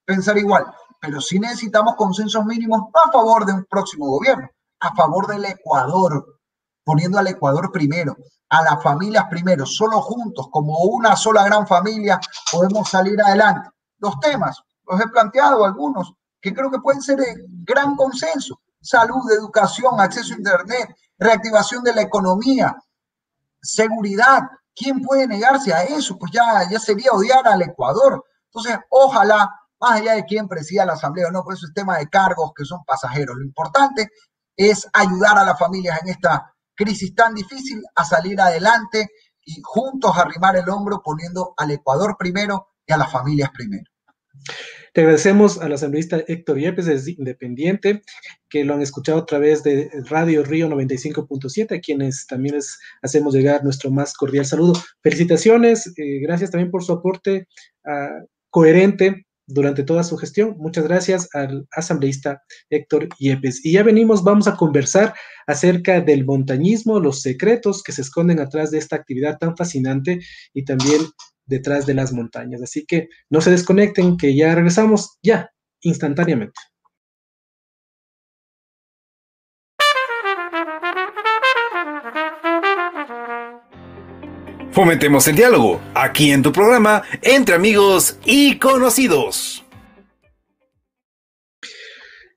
pensar 0.08 0.38
igual, 0.38 0.66
pero 1.02 1.20
sí 1.20 1.38
necesitamos 1.38 1.96
consensos 1.96 2.44
mínimos 2.46 2.82
a 2.94 3.12
favor 3.12 3.46
de 3.46 3.54
un 3.54 3.66
próximo 3.66 4.08
gobierno, 4.08 4.50
a 4.80 4.96
favor 4.96 5.28
del 5.28 5.44
Ecuador, 5.44 6.40
poniendo 6.84 7.20
al 7.20 7.28
Ecuador 7.28 7.70
primero, 7.74 8.16
a 8.50 8.64
las 8.64 8.82
familias 8.82 9.26
primero, 9.30 9.66
solo 9.66 10.02
juntos, 10.02 10.48
como 10.50 10.80
una 10.80 11.18
sola 11.18 11.44
gran 11.44 11.68
familia, 11.68 12.20
podemos 12.50 12.90
salir 12.90 13.22
adelante. 13.22 13.70
Los 13.98 14.18
temas, 14.22 14.64
los 14.86 15.02
he 15.02 15.08
planteado 15.10 15.66
algunos, 15.66 16.14
que 16.40 16.54
creo 16.54 16.72
que 16.72 16.80
pueden 16.80 17.02
ser 17.02 17.18
de 17.18 17.36
gran 17.66 17.98
consenso. 17.98 18.62
Salud, 18.80 19.30
educación, 19.30 20.00
acceso 20.00 20.34
a 20.34 20.38
Internet, 20.38 20.96
reactivación 21.20 21.84
de 21.84 21.94
la 21.94 22.04
economía, 22.04 22.74
seguridad. 23.62 24.44
¿Quién 24.74 25.02
puede 25.02 25.28
negarse 25.28 25.74
a 25.74 25.84
eso? 25.84 26.18
Pues 26.18 26.32
ya, 26.32 26.70
ya 26.70 26.80
sería 26.80 27.12
odiar 27.12 27.46
al 27.46 27.64
Ecuador. 27.64 28.24
Entonces, 28.46 28.80
ojalá 28.90 29.52
más 29.80 30.02
allá 30.02 30.14
de 30.14 30.26
quién 30.26 30.48
presida 30.48 30.86
la 30.86 30.94
asamblea 30.94 31.28
o 31.28 31.32
no, 31.32 31.44
por 31.44 31.54
eso 31.54 31.66
es 31.68 31.74
tema 31.74 31.98
de 31.98 32.10
cargos 32.10 32.52
que 32.56 32.66
son 32.66 32.84
pasajeros. 32.86 33.36
Lo 33.38 33.46
importante 33.46 34.10
es 34.56 34.88
ayudar 34.94 35.38
a 35.38 35.46
las 35.46 35.58
familias 35.58 36.00
en 36.02 36.10
esta 36.10 36.54
crisis 36.76 37.14
tan 37.16 37.34
difícil 37.34 37.84
a 37.96 38.04
salir 38.04 38.40
adelante 38.40 39.10
y 39.46 39.62
juntos 39.64 40.18
arrimar 40.18 40.58
el 40.58 40.70
hombro 40.70 41.02
poniendo 41.04 41.54
al 41.58 41.72
Ecuador 41.72 42.16
primero 42.18 42.68
y 42.86 42.94
a 42.94 42.98
las 42.98 43.12
familias 43.12 43.50
primero. 43.52 43.90
Te 44.94 45.02
agradecemos 45.02 45.60
al 45.60 45.74
asambleísta 45.74 46.24
Héctor 46.28 46.58
Yepes, 46.58 46.88
es 46.88 47.08
independiente, 47.08 48.02
que 48.50 48.64
lo 48.64 48.74
han 48.74 48.82
escuchado 48.82 49.20
a 49.20 49.26
través 49.26 49.62
de 49.62 49.92
Radio 50.10 50.44
Río 50.44 50.68
95.7, 50.68 51.78
a 51.78 51.82
quienes 51.82 52.26
también 52.26 52.56
les 52.56 52.80
hacemos 53.02 53.36
llegar 53.36 53.64
nuestro 53.64 53.92
más 53.92 54.14
cordial 54.14 54.46
saludo. 54.46 54.74
Felicitaciones, 55.04 55.94
eh, 55.98 56.20
gracias 56.22 56.50
también 56.50 56.72
por 56.72 56.84
su 56.84 56.94
aporte 56.94 57.48
uh, 57.86 58.26
coherente 58.50 59.27
durante 59.48 59.84
toda 59.84 60.04
su 60.04 60.18
gestión. 60.18 60.56
Muchas 60.58 60.84
gracias 60.84 61.30
al 61.34 61.68
asambleísta 61.72 62.44
Héctor 62.70 63.10
Yepes. 63.18 63.66
Y 63.66 63.74
ya 63.74 63.84
venimos, 63.84 64.24
vamos 64.24 64.48
a 64.48 64.56
conversar 64.56 65.16
acerca 65.48 66.02
del 66.02 66.26
montañismo, 66.26 67.00
los 67.00 67.22
secretos 67.22 67.82
que 67.82 67.94
se 67.94 68.02
esconden 68.02 68.40
atrás 68.40 68.72
de 68.72 68.78
esta 68.78 68.98
actividad 68.98 69.38
tan 69.40 69.56
fascinante 69.56 70.20
y 70.54 70.66
también 70.66 71.02
detrás 71.46 71.86
de 71.86 71.94
las 71.94 72.14
montañas. 72.14 72.62
Así 72.62 72.86
que 72.86 73.08
no 73.30 73.42
se 73.42 73.52
desconecten, 73.52 74.18
que 74.18 74.36
ya 74.36 74.54
regresamos 74.54 75.18
ya, 75.24 75.50
instantáneamente. 75.82 76.60
Fomentemos 84.78 85.28
el 85.28 85.36
diálogo 85.36 85.82
aquí 85.96 86.30
en 86.30 86.44
tu 86.44 86.52
programa 86.52 87.02
Entre 87.24 87.56
amigos 87.56 88.20
y 88.26 88.60
conocidos. 88.60 89.66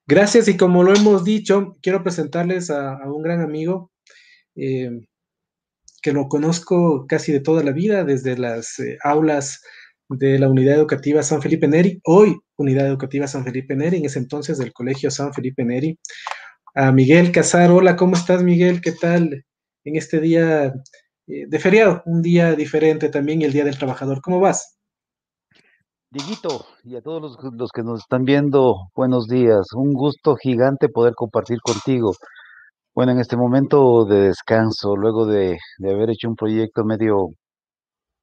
Gracias 0.07 0.49
y 0.49 0.57
como 0.57 0.83
lo 0.83 0.95
hemos 0.95 1.23
dicho, 1.23 1.77
quiero 1.83 2.03
presentarles 2.03 2.71
a, 2.71 2.97
un 3.05 3.23
gran 3.23 3.43
amigo 3.43 3.93
eh, 4.57 4.91
que 6.01 6.15
lo 6.15 6.29
conozco 6.29 7.07
casi 7.07 7.31
de 7.31 7.41
toda 7.41 7.63
la 7.63 7.73
vida, 7.73 8.05
desde 8.05 8.39
las 8.39 8.79
eh, 8.79 8.97
aulas 9.05 9.61
de 10.09 10.39
la 10.39 10.49
Unidad 10.49 10.77
Educativa 10.77 11.23
San 11.23 11.43
Felipe 11.43 11.69
Neri, 11.69 12.01
hoy 12.05 12.41
Unidad 12.57 12.87
Educativa 12.87 13.27
San 13.27 13.45
Felipe 13.45 13.77
Neri, 13.77 13.99
en 13.99 14.07
ese 14.07 14.19
entonces 14.19 14.57
del 14.57 14.73
Colegio 14.73 15.11
San 15.11 15.35
Felipe 15.35 15.63
Neri. 15.63 15.99
a 16.75 16.91
Miguel 16.91 17.33
Casar. 17.33 17.71
Hola, 17.71 17.97
¿cómo 17.97 18.17
estás, 18.17 18.43
Miguel? 18.43 18.81
¿Qué 18.81 18.93
tal 18.93 19.45
en 19.85 19.97
este 19.97 20.21
día 20.21 20.73
eh, 21.31 21.47
de 21.49 21.59
feriado? 21.59 22.03
Un 22.07 22.23
día 22.23 22.55
diferente 22.55 23.09
también, 23.09 23.43
el 23.43 23.53
Día 23.53 23.65
del 23.65 23.79
Trabajador. 23.79 24.21
¿Cómo 24.21 24.41
vas? 24.41 24.77
Dieguito, 26.11 26.67
y 26.83 26.97
a 26.97 27.03
todos 27.03 27.23
los, 27.23 27.55
los, 27.55 27.71
que 27.71 27.83
nos 27.83 28.01
están 28.01 28.25
viendo, 28.25 28.75
buenos 28.97 29.29
días. 29.29 29.73
Un 29.75 29.93
gusto 29.93 30.35
gigante 30.35 30.89
poder 30.89 31.15
compartir 31.15 31.59
contigo. 31.61 32.15
Bueno, 32.93 33.13
en 33.13 33.21
este 33.21 33.37
momento 33.37 34.05
de 34.07 34.23
descanso, 34.23 34.97
luego 34.97 35.25
de, 35.25 35.57
de 35.79 35.93
haber 35.93 36.11
hecho 36.11 36.29
un 36.29 36.35
proyecto 36.35 36.85
medio, 36.85 37.29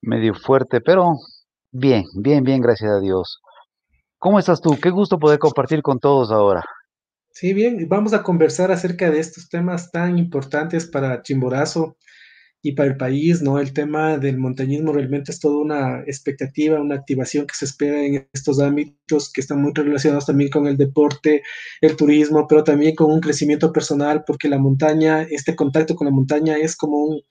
medio 0.01 0.34
fuerte, 0.34 0.82
pero 0.82 1.14
bien, 1.72 2.03
bien, 2.22 2.43
bien, 2.43 2.60
gracias 2.60 2.91
a 2.91 2.99
Dios. 2.99 3.39
¿Cómo 4.20 4.38
estás 4.38 4.60
tú? 4.60 4.78
Qué 4.82 4.89
gusto 4.89 5.18
poder 5.18 5.39
compartir 5.39 5.82
con 5.82 5.99
todos 5.99 6.30
ahora. 6.30 6.66
Sí, 7.32 7.53
bien, 7.53 7.88
vamos 7.88 8.14
a 8.14 8.24
conversar 8.24 8.72
acerca 8.72 9.12
de 9.12 9.20
estos 9.20 9.47
temas 9.47 9.91
tan 9.91 10.18
importantes 10.18 10.88
para 10.88 11.22
Chimborazo 11.22 11.95
y 12.62 12.74
para 12.74 12.89
el 12.89 12.97
país, 12.97 13.41
¿no? 13.41 13.60
El 13.60 13.74
tema 13.74 14.18
del 14.18 14.38
montañismo 14.38 14.91
realmente 14.91 15.32
es 15.32 15.39
toda 15.39 15.58
una 15.58 16.01
expectativa, 16.01 16.82
una 16.82 16.95
activación 16.95 17.45
que 17.45 17.55
se 17.55 17.66
espera 17.66 18.03
en 18.03 18.28
estos 18.34 18.60
ámbitos 18.60 19.32
que 19.32 19.41
están 19.41 19.62
muy 19.62 19.72
relacionados 19.74 20.26
también 20.26 20.49
con 20.49 20.68
el 20.68 20.78
deporte, 20.78 21.43
el 21.82 21.95
turismo, 21.95 22.47
pero 22.47 22.64
también 22.64 22.95
con 22.95 23.12
un 23.12 23.22
crecimiento 23.22 23.72
personal, 23.72 24.24
porque 24.26 24.49
la 24.49 24.58
montaña, 24.58 25.22
este 25.24 25.55
contacto 25.55 25.95
con 25.95 26.05
la 26.05 26.12
montaña 26.12 26.58
es 26.58 26.76
como 26.76 26.97
un 26.97 27.22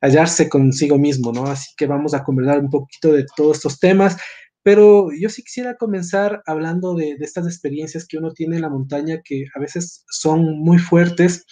hallarse 0.00 0.48
consigo 0.48 0.98
mismo, 0.98 1.32
¿no? 1.32 1.46
Así 1.46 1.72
que 1.76 1.86
vamos 1.86 2.14
a 2.14 2.22
conversar 2.22 2.60
un 2.60 2.70
poquito 2.70 3.12
de 3.12 3.26
todos 3.36 3.56
estos 3.56 3.78
temas. 3.80 4.16
Pero 4.62 5.10
yo 5.12 5.28
sí 5.28 5.42
quisiera 5.44 5.76
comenzar 5.76 6.42
hablando 6.46 6.94
de, 6.94 7.16
de, 7.16 7.24
estas 7.24 7.46
experiencias 7.46 8.06
que 8.06 8.18
uno 8.18 8.32
tiene 8.32 8.56
en 8.56 8.62
la 8.62 8.68
montaña 8.68 9.20
que 9.24 9.44
a 9.54 9.60
veces 9.60 10.04
son 10.08 10.58
muy 10.58 10.78
fuertes 10.78 11.44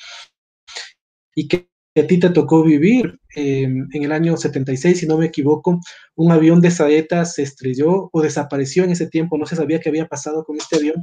y 1.37 1.49
que 1.49 1.69
a 1.97 2.07
ti 2.07 2.19
te 2.19 2.31
tocó 2.31 2.63
vivir. 2.63 3.19
Eh, 3.37 3.65
en 3.65 4.03
el 4.03 4.13
año 4.13 4.37
76, 4.37 4.99
si 4.99 5.07
no 5.07 5.19
me 5.19 5.27
equivoco, 5.27 5.81
un 6.15 6.33
avión 6.33 6.61
de 6.61 6.71
Saeta 6.71 7.25
se 7.25 7.43
estrelló 7.43 8.11
o 8.13 8.23
desapareció 8.23 8.85
en 8.85 8.91
ese 8.91 9.09
tiempo, 9.09 9.39
no 9.39 9.47
se 9.47 9.57
sabía 9.57 9.81
qué 9.81 9.89
había 9.89 10.07
pasado 10.07 10.45
con 10.45 10.57
este 10.57 10.77
avión 10.77 10.97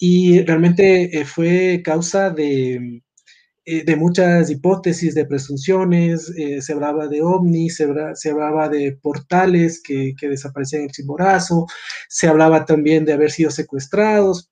y 0.00 0.40
realmente 0.44 1.20
eh, 1.20 1.24
fue 1.26 1.82
causa 1.84 2.30
de, 2.30 3.02
eh, 3.66 3.84
de 3.84 3.96
muchas 3.96 4.50
hipótesis, 4.50 5.14
de 5.14 5.26
presunciones, 5.26 6.32
eh, 6.38 6.62
se 6.62 6.72
hablaba 6.72 7.06
de 7.06 7.20
ovnis, 7.22 7.76
se, 7.76 7.86
se 8.14 8.30
hablaba 8.30 8.70
de 8.70 8.98
portales 9.02 9.82
que, 9.82 10.14
que, 10.18 10.28
desaparecían 10.28 10.82
en 10.82 10.88
Chimborazo, 10.88 11.66
se 12.08 12.28
hablaba 12.28 12.64
también 12.64 13.04
de 13.04 13.12
haber 13.12 13.30
sido 13.30 13.50
secuestrados, 13.50 14.50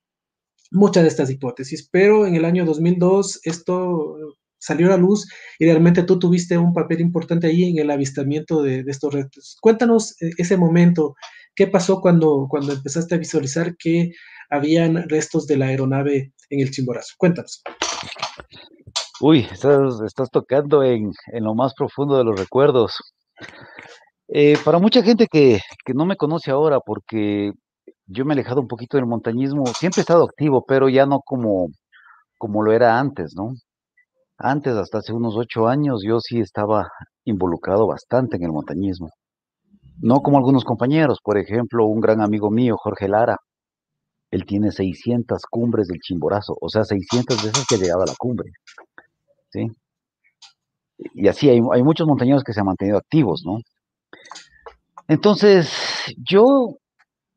muchas 0.70 1.04
de 1.04 1.08
estas 1.08 1.30
hipótesis, 1.30 1.88
pero 1.90 2.26
en 2.26 2.34
el 2.34 2.44
año 2.44 2.66
2002 2.66 3.40
esto 3.44 4.16
salió 4.58 4.86
a 4.86 4.90
la 4.90 4.96
luz 4.96 5.28
y 5.58 5.64
realmente 5.64 6.02
tú 6.02 6.18
tuviste 6.18 6.58
un 6.58 6.72
papel 6.72 7.00
importante 7.00 7.46
ahí 7.46 7.64
en 7.64 7.78
el 7.78 7.90
avistamiento 7.90 8.62
de, 8.62 8.84
estos 8.86 9.14
retos. 9.14 9.56
Cuéntanos 9.60 10.20
eh, 10.22 10.30
ese 10.38 10.56
momento, 10.56 11.14
¿qué 11.54 11.66
pasó 11.66 12.00
cuando, 12.00 12.46
cuando 12.48 12.72
empezaste 12.72 13.14
a 13.14 13.18
visualizar 13.18 13.76
que 13.76 14.12
habían 14.50 15.08
restos 15.08 15.46
de 15.46 15.56
la 15.56 15.66
aeronave 15.66 16.32
en 16.50 16.60
el 16.60 16.70
Chimborazo? 16.70 17.14
Cuéntanos. 17.18 17.62
Uy, 19.20 19.46
estás, 19.50 20.00
estás 20.06 20.30
tocando 20.30 20.82
en, 20.82 21.10
en, 21.32 21.44
lo 21.44 21.54
más 21.54 21.74
profundo 21.74 22.16
de 22.16 22.24
los 22.24 22.38
recuerdos. 22.38 22.96
Eh, 24.28 24.56
para 24.64 24.78
mucha 24.78 25.02
gente 25.02 25.26
que, 25.26 25.60
que, 25.84 25.94
no 25.94 26.04
me 26.06 26.16
conoce 26.16 26.50
ahora, 26.50 26.80
porque 26.80 27.52
yo 28.06 28.24
me 28.24 28.32
he 28.32 28.34
alejado 28.34 28.60
un 28.60 28.68
poquito 28.68 28.96
del 28.96 29.06
montañismo, 29.06 29.66
siempre 29.66 30.00
he 30.00 30.02
estado 30.02 30.24
activo, 30.24 30.64
pero 30.66 30.88
ya 30.88 31.06
no 31.06 31.20
como, 31.20 31.68
como 32.36 32.62
lo 32.62 32.72
era 32.72 32.98
antes, 32.98 33.34
¿no? 33.34 33.54
Antes, 34.38 34.76
hasta 34.76 34.98
hace 34.98 35.12
unos 35.12 35.36
ocho 35.36 35.66
años, 35.66 36.02
yo 36.04 36.20
sí 36.20 36.38
estaba 36.38 36.88
involucrado 37.24 37.88
bastante 37.88 38.36
en 38.36 38.44
el 38.44 38.52
montañismo. 38.52 39.10
No 40.00 40.20
como 40.20 40.38
algunos 40.38 40.64
compañeros, 40.64 41.18
por 41.22 41.38
ejemplo, 41.38 41.86
un 41.86 42.00
gran 42.00 42.20
amigo 42.20 42.48
mío, 42.48 42.76
Jorge 42.76 43.08
Lara, 43.08 43.36
él 44.30 44.44
tiene 44.46 44.70
600 44.70 45.42
cumbres 45.50 45.88
del 45.88 45.98
Chimborazo, 46.00 46.56
o 46.60 46.68
sea, 46.68 46.84
600 46.84 47.42
veces 47.42 47.64
que 47.68 47.78
llegaba 47.78 48.04
a 48.04 48.06
la 48.06 48.14
cumbre. 48.16 48.50
¿sí? 49.50 49.66
Y 51.14 51.26
así 51.26 51.50
hay, 51.50 51.60
muchos 51.60 52.06
montañeros 52.06 52.44
que 52.44 52.52
se 52.52 52.60
han 52.60 52.66
mantenido 52.66 52.98
activos, 52.98 53.42
¿no? 53.44 53.58
Entonces, 55.08 55.72
yo 56.18 56.76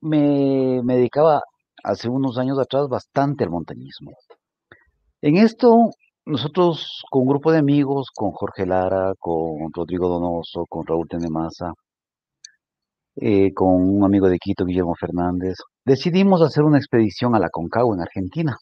me, 0.01 0.81
me 0.83 0.97
dedicaba 0.97 1.41
hace 1.83 2.09
unos 2.09 2.37
años 2.37 2.59
atrás 2.59 2.87
bastante 2.89 3.43
al 3.43 3.49
montañismo. 3.49 4.11
En 5.21 5.37
esto, 5.37 5.91
nosotros 6.31 7.03
con 7.09 7.23
un 7.23 7.27
grupo 7.27 7.51
de 7.51 7.57
amigos, 7.57 8.07
con 8.15 8.31
Jorge 8.31 8.65
Lara, 8.65 9.13
con 9.19 9.69
Rodrigo 9.73 10.07
Donoso, 10.07 10.65
con 10.67 10.85
Raúl 10.87 11.07
Tenemasa, 11.09 11.73
eh, 13.17 13.53
con 13.53 13.73
un 13.89 14.05
amigo 14.05 14.29
de 14.29 14.37
Quito, 14.39 14.63
Guillermo 14.65 14.95
Fernández, 14.97 15.57
decidimos 15.85 16.41
hacer 16.41 16.63
una 16.63 16.77
expedición 16.77 17.35
a 17.35 17.39
la 17.39 17.49
Concagua 17.49 17.95
en 17.95 18.01
Argentina 18.01 18.55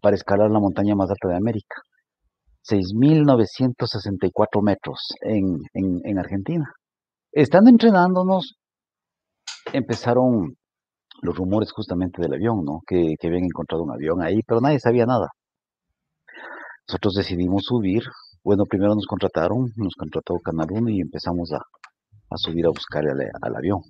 para 0.00 0.16
escalar 0.16 0.50
la 0.50 0.58
montaña 0.58 0.96
más 0.96 1.08
alta 1.10 1.28
de 1.28 1.36
América. 1.36 1.76
6.964 2.68 4.62
metros 4.62 4.98
en, 5.20 5.60
en, 5.74 6.00
en, 6.02 6.18
Argentina. 6.18 6.72
Estando 7.30 7.70
entrenándonos, 7.70 8.56
empezaron 9.72 10.56
los 11.22 11.36
rumores 11.36 11.70
justamente 11.72 12.20
del 12.22 12.34
avión, 12.34 12.64
¿no? 12.64 12.80
Que, 12.86 13.14
que, 13.20 13.28
habían 13.28 13.44
encontrado 13.44 13.84
un 13.84 13.92
avión 13.92 14.22
ahí, 14.22 14.40
pero 14.46 14.60
nadie 14.60 14.80
sabía 14.80 15.06
nada. 15.06 15.28
Nosotros 16.88 17.14
decidimos 17.14 17.64
subir. 17.64 18.02
Bueno, 18.42 18.64
primero 18.66 18.94
nos 18.94 19.06
contrataron, 19.06 19.72
nos 19.76 19.94
contrató 19.94 20.38
Canal 20.40 20.68
1 20.70 20.90
y 20.90 21.00
empezamos 21.00 21.52
a, 21.52 21.60
subir 22.36 22.66
a 22.66 22.70
buscar 22.70 23.04
al, 23.06 23.56
avión. 23.56 23.80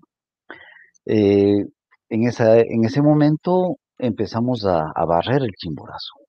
Eh, 1.06 1.64
en, 2.08 2.28
esa, 2.28 2.58
en 2.58 2.84
ese 2.84 3.02
momento 3.02 3.76
empezamos 3.98 4.64
a, 4.64 4.90
a 4.94 5.04
barrer 5.04 5.42
el 5.42 5.52
chimborazo 5.56 6.24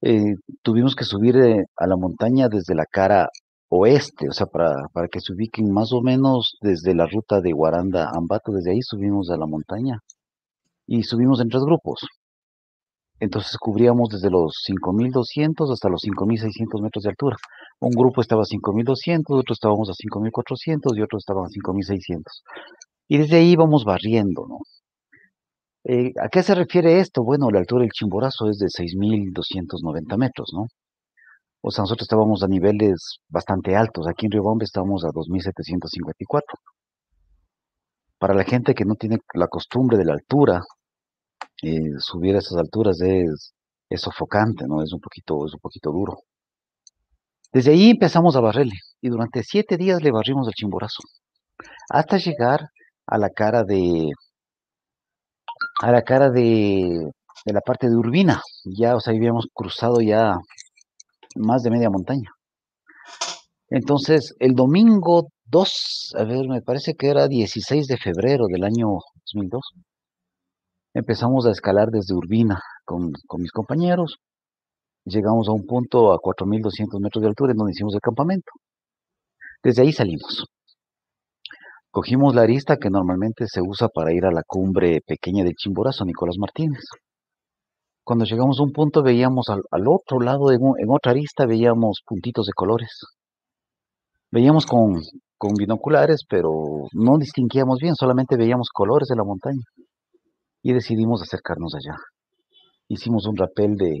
eh, 0.00 0.34
tuvimos 0.62 0.94
que 0.94 1.04
subir 1.04 1.36
eh, 1.36 1.64
a 1.76 1.86
la 1.86 1.96
montaña 1.96 2.48
desde 2.48 2.74
la 2.74 2.86
cara 2.86 3.28
oeste, 3.68 4.28
o 4.28 4.32
sea, 4.32 4.46
para, 4.46 4.88
para 4.92 5.08
que 5.08 5.20
se 5.20 5.32
ubiquen 5.32 5.72
más 5.72 5.92
o 5.92 6.00
menos 6.02 6.56
desde 6.60 6.94
la 6.94 7.06
ruta 7.06 7.40
de 7.40 7.52
Guaranda 7.52 8.04
a 8.06 8.16
Ambato, 8.16 8.52
desde 8.52 8.72
ahí 8.72 8.82
subimos 8.82 9.30
a 9.30 9.36
la 9.36 9.46
montaña 9.46 9.98
y 10.86 11.02
subimos 11.02 11.40
en 11.40 11.48
tres 11.48 11.64
grupos. 11.64 12.00
Entonces 13.20 13.56
cubríamos 13.58 14.10
desde 14.10 14.30
los 14.30 14.62
5.200 14.68 15.72
hasta 15.72 15.88
los 15.88 16.02
5.600 16.02 16.82
metros 16.82 17.02
de 17.02 17.10
altura. 17.10 17.36
Un 17.80 17.90
grupo 17.90 18.20
estaba 18.20 18.42
a 18.42 18.44
5.200, 18.44 19.24
otro 19.28 19.52
estábamos 19.52 19.88
a 19.90 19.92
5.400 19.92 20.96
y 20.96 21.02
otro 21.02 21.18
estaban 21.18 21.44
a 21.44 21.48
5.600. 21.48 22.22
Y 23.08 23.18
desde 23.18 23.36
ahí 23.36 23.50
íbamos 23.52 23.84
barriendo, 23.84 24.46
¿no? 24.48 24.58
Eh, 25.84 26.12
¿A 26.22 26.28
qué 26.28 26.42
se 26.42 26.54
refiere 26.54 27.00
esto? 27.00 27.24
Bueno, 27.24 27.50
la 27.50 27.60
altura 27.60 27.82
del 27.82 27.90
Chimborazo 27.90 28.48
es 28.50 28.58
de 28.58 28.66
6.290 28.66 30.16
metros, 30.18 30.50
¿no? 30.54 30.66
O 31.62 31.70
sea, 31.70 31.82
nosotros 31.82 32.04
estábamos 32.04 32.42
a 32.42 32.48
niveles 32.48 33.18
bastante 33.28 33.74
altos. 33.74 34.06
Aquí 34.06 34.26
en 34.26 34.32
Riobamba 34.32 34.64
estábamos 34.64 35.04
a 35.04 35.08
2.754. 35.08 36.42
Para 38.18 38.34
la 38.34 38.44
gente 38.44 38.74
que 38.74 38.84
no 38.84 38.94
tiene 38.94 39.18
la 39.34 39.48
costumbre 39.48 39.96
de 39.96 40.04
la 40.04 40.12
altura, 40.12 40.60
eh, 41.62 41.92
subir 41.98 42.36
a 42.36 42.38
esas 42.38 42.56
alturas 42.58 43.00
es, 43.00 43.54
sofocante, 43.96 44.66
¿no? 44.66 44.82
Es 44.82 44.92
un 44.92 45.00
poquito, 45.00 45.46
es 45.46 45.54
un 45.54 45.60
poquito 45.60 45.90
duro. 45.90 46.18
Desde 47.52 47.72
ahí 47.72 47.90
empezamos 47.90 48.36
a 48.36 48.40
barrerle 48.40 48.76
y 49.00 49.08
durante 49.08 49.42
siete 49.42 49.76
días 49.76 50.02
le 50.02 50.12
barrimos 50.12 50.46
el 50.48 50.54
Chimborazo 50.54 51.02
hasta 51.90 52.18
llegar 52.18 52.68
a 53.06 53.18
la 53.18 53.30
cara 53.30 53.64
de 53.64 54.10
a 55.82 55.90
la 55.90 56.02
cara 56.02 56.30
de, 56.30 57.10
de 57.44 57.52
la 57.52 57.60
parte 57.60 57.88
de 57.88 57.96
Urbina. 57.96 58.42
Ya, 58.64 58.96
o 58.96 59.00
sea, 59.00 59.14
habíamos 59.14 59.46
cruzado 59.54 60.00
ya 60.00 60.36
más 61.36 61.62
de 61.62 61.70
media 61.70 61.90
montaña. 61.90 62.30
Entonces, 63.70 64.34
el 64.38 64.54
domingo 64.54 65.28
2, 65.46 66.14
a 66.18 66.24
ver, 66.24 66.48
me 66.48 66.62
parece 66.62 66.94
que 66.94 67.08
era 67.08 67.28
16 67.28 67.86
de 67.86 67.96
febrero 67.98 68.46
del 68.46 68.64
año 68.64 68.88
2002, 69.34 69.62
empezamos 70.98 71.46
a 71.46 71.50
escalar 71.50 71.90
desde 71.90 72.14
Urbina 72.14 72.60
con, 72.84 73.12
mis 73.38 73.52
compañeros. 73.52 74.18
Llegamos 75.04 75.48
a 75.48 75.52
un 75.52 75.64
punto 75.64 76.12
a 76.12 76.18
4.200 76.18 77.00
metros 77.00 77.22
de 77.22 77.28
altura 77.28 77.52
en 77.52 77.58
donde 77.58 77.72
hicimos 77.72 77.94
el 77.94 78.00
campamento. 78.00 78.50
Desde 79.62 79.82
ahí 79.82 79.92
salimos. 79.92 80.46
Cogimos 81.90 82.34
la 82.34 82.42
arista 82.42 82.76
que 82.76 82.90
normalmente 82.90 83.46
se 83.46 83.60
usa 83.62 83.88
para 83.88 84.12
ir 84.12 84.26
a 84.26 84.32
la 84.32 84.42
cumbre 84.46 85.00
pequeña 85.06 85.44
del 85.44 85.54
Chimborazo, 85.54 86.04
Nicolás 86.04 86.36
Martínez. 86.38 86.84
Cuando 88.04 88.24
llegamos 88.24 88.58
a 88.58 88.62
un 88.62 88.72
punto 88.72 89.02
veíamos 89.02 89.48
al, 89.48 89.62
al 89.70 89.88
otro 89.88 90.20
lado, 90.20 90.50
en, 90.50 90.60
en, 90.78 90.90
otra 90.90 91.12
arista, 91.12 91.46
veíamos 91.46 92.00
puntitos 92.04 92.46
de 92.46 92.52
colores. 92.54 92.90
Veíamos 94.30 94.66
con, 94.66 95.00
con 95.36 95.54
binoculares, 95.54 96.24
pero 96.28 96.50
no 96.92 97.18
distinguíamos 97.18 97.78
bien, 97.80 97.94
solamente 97.94 98.36
veíamos 98.36 98.68
colores 98.72 99.08
de 99.08 99.16
la 99.16 99.24
montaña. 99.24 99.62
Y 100.62 100.72
decidimos 100.72 101.22
acercarnos 101.22 101.74
allá. 101.74 101.96
Hicimos 102.88 103.26
un 103.26 103.36
rapel 103.36 103.76
de 103.76 103.98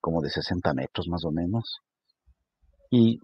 como 0.00 0.20
de 0.20 0.30
60 0.30 0.72
metros 0.74 1.08
más 1.08 1.24
o 1.24 1.30
menos, 1.30 1.80
y 2.90 3.18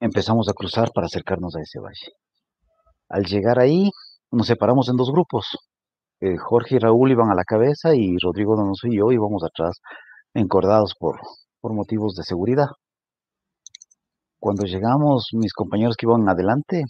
empezamos 0.00 0.48
a 0.48 0.52
cruzar 0.54 0.90
para 0.94 1.06
acercarnos 1.06 1.54
a 1.56 1.60
ese 1.60 1.78
valle. 1.80 2.12
Al 3.08 3.24
llegar 3.24 3.58
ahí, 3.58 3.90
nos 4.30 4.46
separamos 4.46 4.88
en 4.88 4.96
dos 4.96 5.10
grupos. 5.10 5.46
Eh, 6.20 6.36
Jorge 6.38 6.76
y 6.76 6.78
Raúl 6.78 7.10
iban 7.10 7.30
a 7.30 7.34
la 7.34 7.44
cabeza 7.44 7.94
y 7.94 8.16
Rodrigo 8.18 8.56
Donoso 8.56 8.86
y 8.88 8.96
yo 8.96 9.10
íbamos 9.12 9.42
atrás, 9.44 9.80
encordados 10.34 10.94
por, 10.98 11.20
por 11.60 11.74
motivos 11.74 12.14
de 12.14 12.22
seguridad. 12.22 12.68
Cuando 14.38 14.64
llegamos, 14.64 15.28
mis 15.32 15.52
compañeros 15.52 15.96
que 15.96 16.06
iban 16.06 16.28
adelante 16.28 16.84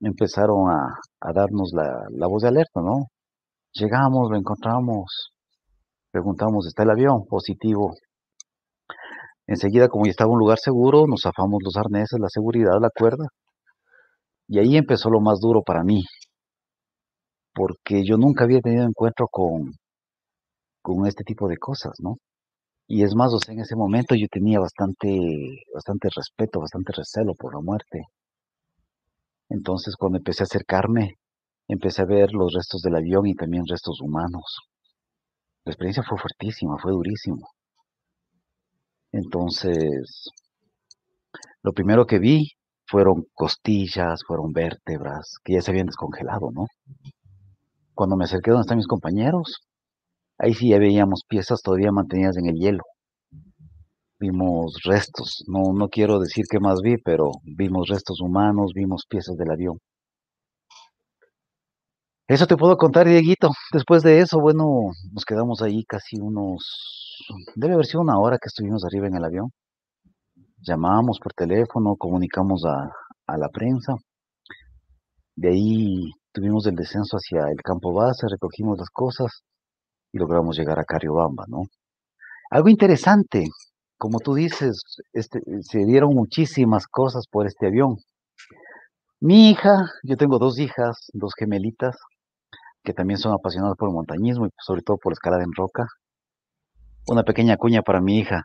empezaron 0.00 0.70
a, 0.70 0.98
a 1.20 1.32
darnos 1.32 1.72
la, 1.72 2.06
la 2.10 2.26
voz 2.26 2.42
de 2.42 2.48
alerta, 2.48 2.80
¿no? 2.80 3.06
Llegamos, 3.78 4.30
lo 4.30 4.38
encontramos, 4.38 5.32
preguntamos, 6.10 6.66
¿está 6.66 6.84
el 6.84 6.90
avión? 6.90 7.26
Positivo. 7.26 7.92
Enseguida, 9.46 9.88
como 9.88 10.06
ya 10.06 10.12
estaba 10.12 10.32
un 10.32 10.38
lugar 10.38 10.58
seguro, 10.58 11.06
nos 11.06 11.20
zafamos 11.22 11.60
los 11.62 11.76
arneses, 11.76 12.18
la 12.18 12.30
seguridad, 12.30 12.80
la 12.80 12.88
cuerda. 12.88 13.26
Y 14.48 14.58
ahí 14.60 14.76
empezó 14.78 15.10
lo 15.10 15.20
más 15.20 15.40
duro 15.40 15.62
para 15.62 15.82
mí, 15.84 16.04
porque 17.54 18.02
yo 18.04 18.16
nunca 18.16 18.44
había 18.44 18.60
tenido 18.60 18.86
encuentro 18.86 19.26
con, 19.28 19.72
con 20.82 21.06
este 21.06 21.24
tipo 21.24 21.46
de 21.48 21.58
cosas, 21.58 21.92
¿no? 21.98 22.16
Y 22.88 23.02
es 23.04 23.14
más, 23.14 23.34
o 23.34 23.38
sea, 23.38 23.52
en 23.54 23.60
ese 23.60 23.76
momento 23.76 24.14
yo 24.14 24.26
tenía 24.30 24.58
bastante, 24.60 25.10
bastante 25.74 26.08
respeto, 26.14 26.60
bastante 26.60 26.92
recelo 26.96 27.34
por 27.34 27.54
la 27.54 27.60
muerte. 27.60 28.04
Entonces, 29.48 29.96
cuando 29.96 30.18
empecé 30.18 30.44
a 30.44 30.46
acercarme, 30.46 31.16
empecé 31.68 32.02
a 32.02 32.06
ver 32.06 32.32
los 32.32 32.52
restos 32.54 32.82
del 32.82 32.96
avión 32.96 33.26
y 33.26 33.34
también 33.34 33.66
restos 33.66 34.00
humanos. 34.00 34.58
La 35.64 35.72
experiencia 35.72 36.02
fue 36.02 36.18
fuertísima, 36.18 36.78
fue 36.78 36.92
durísima. 36.92 37.46
Entonces, 39.12 40.30
lo 41.62 41.72
primero 41.72 42.06
que 42.06 42.18
vi 42.18 42.52
fueron 42.86 43.26
costillas, 43.34 44.22
fueron 44.26 44.52
vértebras 44.52 45.38
que 45.42 45.54
ya 45.54 45.62
se 45.62 45.70
habían 45.70 45.86
descongelado, 45.86 46.50
¿no? 46.52 46.66
Cuando 47.94 48.16
me 48.16 48.24
acerqué 48.24 48.50
donde 48.50 48.62
están 48.62 48.76
mis 48.76 48.86
compañeros, 48.86 49.66
ahí 50.38 50.54
sí 50.54 50.68
ya 50.68 50.78
veíamos 50.78 51.24
piezas 51.26 51.62
todavía 51.62 51.90
mantenidas 51.92 52.36
en 52.36 52.46
el 52.46 52.56
hielo. 52.56 52.84
Vimos 54.20 54.82
restos, 54.84 55.44
no, 55.48 55.72
no 55.72 55.88
quiero 55.88 56.18
decir 56.20 56.44
qué 56.48 56.60
más 56.60 56.80
vi, 56.80 56.96
pero 56.98 57.32
vimos 57.42 57.88
restos 57.88 58.20
humanos, 58.20 58.72
vimos 58.74 59.04
piezas 59.08 59.36
del 59.36 59.50
avión. 59.50 59.78
Eso 62.28 62.46
te 62.48 62.56
puedo 62.56 62.76
contar, 62.76 63.06
Dieguito. 63.06 63.50
Después 63.72 64.02
de 64.02 64.18
eso, 64.18 64.40
bueno, 64.40 64.90
nos 65.12 65.24
quedamos 65.24 65.62
ahí 65.62 65.84
casi 65.84 66.18
unos, 66.20 67.22
debe 67.54 67.74
haber 67.74 67.86
sido 67.86 68.00
una 68.00 68.18
hora 68.18 68.38
que 68.38 68.48
estuvimos 68.48 68.84
arriba 68.84 69.06
en 69.06 69.14
el 69.14 69.24
avión. 69.24 69.52
Llamamos 70.58 71.20
por 71.20 71.32
teléfono, 71.34 71.94
comunicamos 71.96 72.64
a, 72.64 72.90
a 73.28 73.38
la 73.38 73.48
prensa. 73.48 73.94
De 75.36 75.50
ahí 75.50 76.10
tuvimos 76.32 76.66
el 76.66 76.74
descenso 76.74 77.16
hacia 77.16 77.48
el 77.48 77.62
campo 77.62 77.92
base, 77.94 78.26
recogimos 78.28 78.76
las 78.78 78.90
cosas 78.90 79.44
y 80.12 80.18
logramos 80.18 80.58
llegar 80.58 80.80
a 80.80 80.84
Cariobamba, 80.84 81.44
¿no? 81.46 81.62
Algo 82.50 82.68
interesante, 82.68 83.44
como 83.98 84.18
tú 84.18 84.34
dices, 84.34 84.82
este, 85.12 85.40
se 85.62 85.84
dieron 85.84 86.12
muchísimas 86.14 86.88
cosas 86.88 87.26
por 87.30 87.46
este 87.46 87.68
avión. 87.68 87.98
Mi 89.20 89.50
hija, 89.50 89.90
yo 90.02 90.16
tengo 90.16 90.38
dos 90.38 90.58
hijas, 90.58 91.08
dos 91.12 91.32
gemelitas, 91.38 91.96
que 92.86 92.94
también 92.94 93.18
son 93.18 93.34
apasionadas 93.34 93.76
por 93.76 93.88
el 93.88 93.94
montañismo 93.94 94.46
y 94.46 94.50
sobre 94.58 94.80
todo 94.80 94.96
por 94.96 95.12
la 95.12 95.14
escalada 95.14 95.42
en 95.42 95.52
roca. 95.52 95.86
Una 97.08 97.24
pequeña 97.24 97.56
cuña 97.56 97.82
para 97.82 98.00
mi 98.00 98.18
hija. 98.20 98.44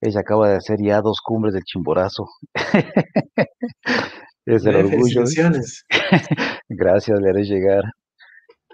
Ella 0.00 0.20
acaba 0.20 0.48
de 0.48 0.56
hacer 0.56 0.78
ya 0.82 1.00
dos 1.00 1.20
cumbres 1.22 1.54
del 1.54 1.62
Chimborazo. 1.62 2.26
es 4.44 4.66
el 4.66 4.76
orgullo. 4.76 4.98
Felicitaciones. 4.98 5.84
Gracias, 6.68 7.20
le 7.20 7.30
haré 7.30 7.44
llegar. 7.44 7.84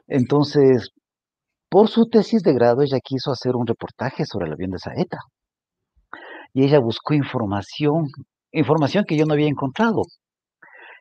Entonces, 0.09 0.91
por 1.69 1.89
su 1.89 2.09
tesis 2.09 2.43
de 2.43 2.55
grado, 2.55 2.83
ella 2.83 2.99
quiso 3.05 3.31
hacer 3.31 3.55
un 3.55 3.67
reportaje 3.67 4.25
sobre 4.25 4.47
el 4.47 4.55
avión 4.55 4.71
de 4.71 4.79
Saeta. 4.79 5.19
Y 6.55 6.65
ella 6.65 6.81
buscó 6.81 7.13
información, 7.13 8.07
información 8.51 9.05
que 9.07 9.17
yo 9.17 9.27
no 9.27 9.35
había 9.35 9.49
encontrado. 9.49 10.03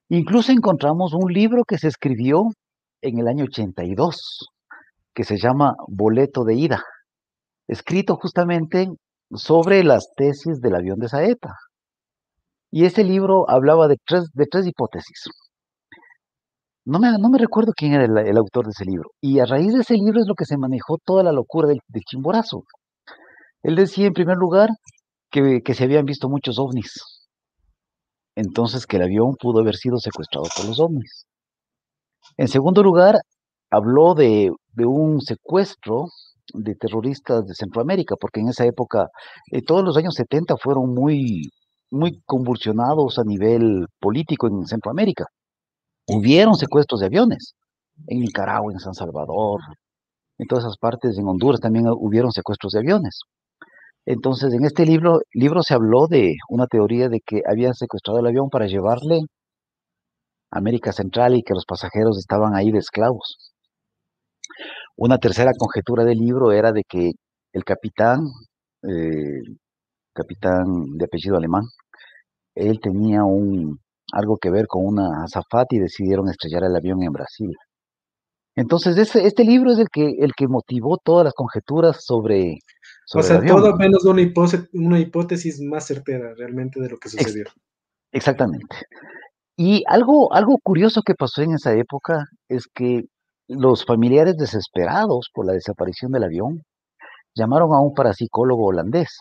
Incluso 0.09 0.51
encontramos 0.51 1.13
un 1.13 1.31
libro 1.31 1.63
que 1.63 1.77
se 1.77 1.87
escribió 1.87 2.43
en 3.01 3.19
el 3.19 3.27
año 3.27 3.45
82, 3.45 4.47
que 5.13 5.23
se 5.23 5.37
llama 5.37 5.75
Boleto 5.87 6.43
de 6.43 6.55
Ida, 6.55 6.83
escrito 7.67 8.15
justamente 8.15 8.87
sobre 9.33 9.83
las 9.83 10.13
tesis 10.15 10.59
del 10.61 10.75
avión 10.75 10.99
de 10.99 11.09
Saeta. 11.09 11.55
Y 12.71 12.85
ese 12.85 13.03
libro 13.03 13.49
hablaba 13.49 13.87
de 13.87 13.97
tres, 14.05 14.29
de 14.33 14.45
tres 14.45 14.67
hipótesis. 14.67 15.25
No 16.85 16.99
me, 16.99 17.11
no 17.19 17.29
me 17.29 17.37
recuerdo 17.37 17.73
quién 17.75 17.93
era 17.93 18.05
el, 18.05 18.37
autor 18.37 18.65
de 18.65 18.71
ese 18.71 18.85
libro. 18.85 19.11
Y 19.21 19.39
a 19.39 19.45
raíz 19.45 19.73
de 19.73 19.81
ese 19.81 19.93
libro 19.95 20.19
es 20.19 20.27
lo 20.27 20.35
que 20.35 20.45
se 20.45 20.57
manejó 20.57 20.97
toda 21.03 21.23
la 21.23 21.31
locura 21.31 21.67
del, 21.67 21.79
del 21.87 22.03
chimborazo. 22.03 22.63
Él 23.61 23.75
decía, 23.75 24.07
en 24.07 24.13
primer 24.13 24.37
lugar, 24.37 24.69
que, 25.29 25.61
que 25.63 25.73
se 25.73 25.83
habían 25.83 26.05
visto 26.05 26.29
muchos 26.29 26.57
ovnis. 26.57 27.29
Entonces, 28.35 28.87
que 28.87 28.97
el 28.97 29.03
avión 29.03 29.35
pudo 29.39 29.59
haber 29.59 29.75
sido 29.75 29.97
secuestrado 29.97 30.47
por 30.55 30.65
los 30.65 30.79
ovnis. 30.79 31.25
En 32.37 32.47
segundo 32.47 32.83
lugar, 32.83 33.19
habló 33.69 34.13
de, 34.15 34.51
de 34.73 34.85
un 34.85 35.21
secuestro 35.21 36.07
de 36.53 36.75
terroristas 36.75 37.45
de 37.45 37.53
Centroamérica, 37.55 38.15
porque 38.19 38.41
en 38.41 38.49
esa 38.49 38.65
época, 38.65 39.07
eh, 39.51 39.61
todos 39.61 39.83
los 39.83 39.97
años 39.97 40.15
70 40.15 40.57
fueron 40.57 40.93
muy, 40.93 41.49
muy 41.91 42.21
convulsionados 42.25 43.19
a 43.19 43.23
nivel 43.23 43.85
político 43.99 44.47
en 44.47 44.65
Centroamérica. 44.65 45.25
Hubieron 46.07 46.55
secuestros 46.55 47.01
de 47.01 47.07
aviones 47.07 47.53
en 48.07 48.19
Nicaragua, 48.21 48.73
en 48.73 48.79
San 48.79 48.93
Salvador, 48.93 49.61
en 50.37 50.47
todas 50.47 50.65
esas 50.65 50.77
partes, 50.77 51.17
en 51.17 51.27
Honduras 51.27 51.61
también 51.61 51.85
hubieron 51.87 52.31
secuestros 52.31 52.73
de 52.73 52.79
aviones. 52.79 53.19
Entonces, 54.05 54.53
en 54.53 54.65
este 54.65 54.85
libro, 54.85 55.19
libro 55.33 55.61
se 55.63 55.75
habló 55.75 56.07
de 56.07 56.35
una 56.49 56.65
teoría 56.67 57.09
de 57.09 57.19
que 57.23 57.41
habían 57.47 57.75
secuestrado 57.75 58.19
el 58.19 58.25
avión 58.27 58.49
para 58.49 58.65
llevarle 58.65 59.19
América 60.51 60.91
Central 60.91 61.35
y 61.35 61.43
que 61.43 61.53
los 61.53 61.65
pasajeros 61.65 62.17
estaban 62.17 62.55
ahí 62.55 62.71
de 62.71 62.79
esclavos. 62.79 63.53
Una 64.97 65.17
tercera 65.17 65.51
conjetura 65.57 66.03
del 66.03 66.19
libro 66.19 66.51
era 66.51 66.71
de 66.71 66.83
que 66.87 67.11
el 67.53 67.63
capitán, 67.63 68.19
eh, 68.83 69.41
capitán 70.13 70.97
de 70.97 71.05
apellido 71.05 71.37
alemán, 71.37 71.63
él 72.55 72.79
tenía 72.81 73.23
un, 73.23 73.79
algo 74.11 74.37
que 74.37 74.49
ver 74.49 74.67
con 74.67 74.85
una 74.85 75.23
azafata 75.23 75.67
y 75.75 75.79
decidieron 75.79 76.29
estrellar 76.29 76.63
el 76.65 76.75
avión 76.75 77.01
en 77.03 77.11
Brasil. 77.11 77.51
Entonces, 78.55 78.97
este, 78.97 79.25
este 79.25 79.45
libro 79.45 79.71
es 79.71 79.79
el 79.79 79.87
que, 79.89 80.15
el 80.19 80.33
que 80.35 80.47
motivó 80.47 80.97
todas 80.97 81.23
las 81.23 81.33
conjeturas 81.33 82.03
sobre, 82.03 82.59
sobre 83.05 83.23
o 83.23 83.27
sea, 83.27 83.35
el 83.37 83.41
avión. 83.43 83.57
todo 83.57 83.75
menos 83.77 84.05
una 84.05 84.21
hipótesis, 84.21 84.69
una 84.73 84.99
hipótesis 84.99 85.61
más 85.61 85.87
certera 85.87 86.33
realmente 86.35 86.81
de 86.81 86.89
lo 86.89 86.97
que 86.97 87.09
sucedió. 87.09 87.43
Ex 87.43 87.55
exactamente. 88.11 88.75
Y 89.57 89.83
algo, 89.87 90.33
algo 90.33 90.57
curioso 90.63 91.01
que 91.03 91.15
pasó 91.15 91.41
en 91.41 91.53
esa 91.53 91.73
época 91.73 92.25
es 92.47 92.67
que 92.73 93.03
los 93.47 93.85
familiares 93.85 94.37
desesperados 94.37 95.29
por 95.33 95.45
la 95.45 95.53
desaparición 95.53 96.11
del 96.11 96.23
avión 96.23 96.63
llamaron 97.35 97.73
a 97.73 97.81
un 97.81 97.93
parapsicólogo 97.93 98.67
holandés. 98.67 99.19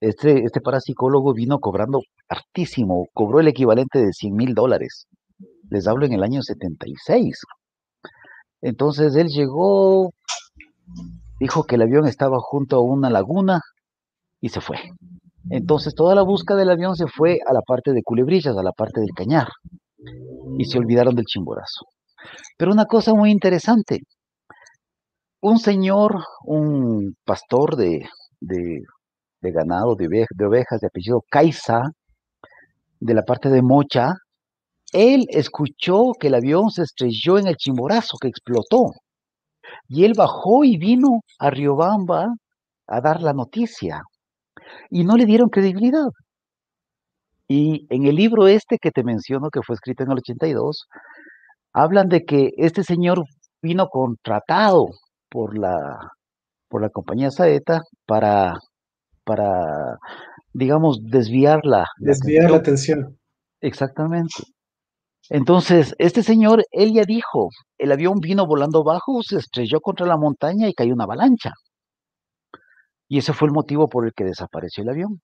Este, 0.00 0.44
este 0.44 0.60
parapsicólogo 0.60 1.34
vino 1.34 1.58
cobrando 1.58 2.00
hartísimo, 2.28 3.06
cobró 3.12 3.40
el 3.40 3.48
equivalente 3.48 3.98
de 3.98 4.12
100 4.12 4.34
mil 4.34 4.54
dólares. 4.54 5.06
Les 5.70 5.86
hablo 5.88 6.06
en 6.06 6.12
el 6.12 6.22
año 6.22 6.42
76. 6.42 7.40
Entonces 8.60 9.14
él 9.16 9.28
llegó, 9.28 10.12
dijo 11.40 11.64
que 11.64 11.76
el 11.76 11.82
avión 11.82 12.06
estaba 12.06 12.38
junto 12.40 12.76
a 12.76 12.82
una 12.82 13.10
laguna 13.10 13.60
y 14.40 14.50
se 14.50 14.60
fue. 14.60 14.78
Entonces 15.50 15.94
toda 15.94 16.14
la 16.14 16.22
búsqueda 16.22 16.58
del 16.58 16.70
avión 16.70 16.96
se 16.96 17.06
fue 17.06 17.38
a 17.46 17.52
la 17.52 17.62
parte 17.62 17.92
de 17.92 18.02
Culebrillas, 18.02 18.56
a 18.56 18.62
la 18.62 18.72
parte 18.72 19.00
del 19.00 19.10
Cañar, 19.14 19.48
y 20.58 20.64
se 20.64 20.78
olvidaron 20.78 21.14
del 21.14 21.24
Chimborazo. 21.24 21.86
Pero 22.56 22.72
una 22.72 22.86
cosa 22.86 23.14
muy 23.14 23.30
interesante, 23.30 24.00
un 25.40 25.58
señor, 25.58 26.24
un 26.44 27.16
pastor 27.24 27.76
de, 27.76 28.08
ganado, 29.40 29.94
de 29.94 30.46
ovejas, 30.46 30.80
de 30.80 30.86
apellido 30.88 31.22
Caiza, 31.30 31.82
de 33.00 33.14
la 33.14 33.22
parte 33.22 33.48
de 33.48 33.62
Mocha, 33.62 34.14
él 34.92 35.26
escuchó 35.30 36.12
que 36.18 36.28
el 36.28 36.34
avión 36.34 36.70
se 36.70 36.82
estrelló 36.82 37.38
en 37.38 37.46
el 37.46 37.56
Chimborazo, 37.56 38.16
que 38.20 38.28
explotó. 38.28 38.92
Y 39.88 40.04
él 40.04 40.14
bajó 40.16 40.64
y 40.64 40.78
vino 40.78 41.20
a 41.38 41.50
Riobamba 41.50 42.26
a 42.86 43.00
dar 43.00 43.20
la 43.22 43.32
noticia. 43.32 44.02
Y 44.90 45.04
no 45.04 45.16
le 45.16 45.26
dieron 45.26 45.48
credibilidad. 45.48 46.08
Y 47.48 47.86
en 47.90 48.04
el 48.06 48.16
libro 48.16 48.46
este 48.46 48.78
que 48.78 48.90
te 48.90 49.02
menciono, 49.04 49.50
que 49.50 49.62
fue 49.62 49.74
escrito 49.74 50.04
en 50.04 50.10
el 50.12 50.18
82, 50.18 50.86
hablan 51.72 52.08
de 52.08 52.24
que 52.24 52.50
este 52.58 52.84
señor 52.84 53.24
vino 53.62 53.88
contratado 53.88 54.86
por 55.30 55.58
la, 55.58 55.98
por 56.68 56.82
la 56.82 56.90
compañía 56.90 57.30
Saeta 57.30 57.80
para, 58.06 58.54
para, 59.24 59.98
digamos, 60.52 60.98
desviar 61.02 61.60
la, 61.64 61.86
la 62.00 62.12
Desviar 62.12 62.50
la 62.50 62.58
atención. 62.58 63.00
atención. 63.00 63.18
Exactamente. 63.60 64.34
Entonces, 65.30 65.94
este 65.98 66.22
señor, 66.22 66.64
él 66.70 66.92
ya 66.94 67.04
dijo, 67.04 67.48
el 67.78 67.92
avión 67.92 68.18
vino 68.20 68.46
volando 68.46 68.82
bajo, 68.84 69.22
se 69.22 69.38
estrelló 69.38 69.80
contra 69.80 70.06
la 70.06 70.16
montaña 70.16 70.68
y 70.68 70.74
cayó 70.74 70.94
una 70.94 71.04
avalancha. 71.04 71.52
Y 73.08 73.18
ese 73.18 73.32
fue 73.32 73.48
el 73.48 73.54
motivo 73.54 73.88
por 73.88 74.06
el 74.06 74.12
que 74.14 74.24
desapareció 74.24 74.82
el 74.82 74.90
avión. 74.90 75.20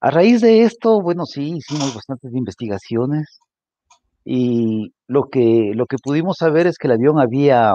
A 0.00 0.10
raíz 0.10 0.40
de 0.40 0.64
esto, 0.64 1.00
bueno, 1.00 1.24
sí, 1.26 1.54
hicimos 1.56 1.94
bastantes 1.94 2.34
investigaciones 2.34 3.38
y 4.24 4.92
lo 5.06 5.28
que, 5.30 5.72
lo 5.74 5.86
que 5.86 5.96
pudimos 6.02 6.38
saber 6.38 6.66
es 6.66 6.76
que 6.78 6.88
el 6.88 6.94
avión 6.94 7.20
había 7.20 7.74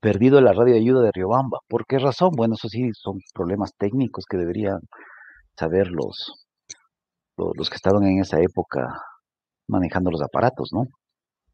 perdido 0.00 0.40
la 0.40 0.52
radio 0.52 0.76
ayuda 0.76 1.02
de 1.02 1.12
Riobamba. 1.12 1.58
¿Por 1.68 1.86
qué 1.86 1.98
razón? 1.98 2.32
Bueno, 2.36 2.54
eso 2.54 2.68
sí, 2.68 2.90
son 2.94 3.20
problemas 3.34 3.72
técnicos 3.78 4.24
que 4.28 4.36
deberían 4.36 4.78
saber 5.58 5.88
los, 5.88 6.46
los, 7.36 7.52
los 7.56 7.70
que 7.70 7.76
estaban 7.76 8.04
en 8.04 8.20
esa 8.20 8.40
época 8.40 8.86
manejando 9.68 10.10
los 10.10 10.22
aparatos, 10.22 10.70
¿no? 10.72 10.84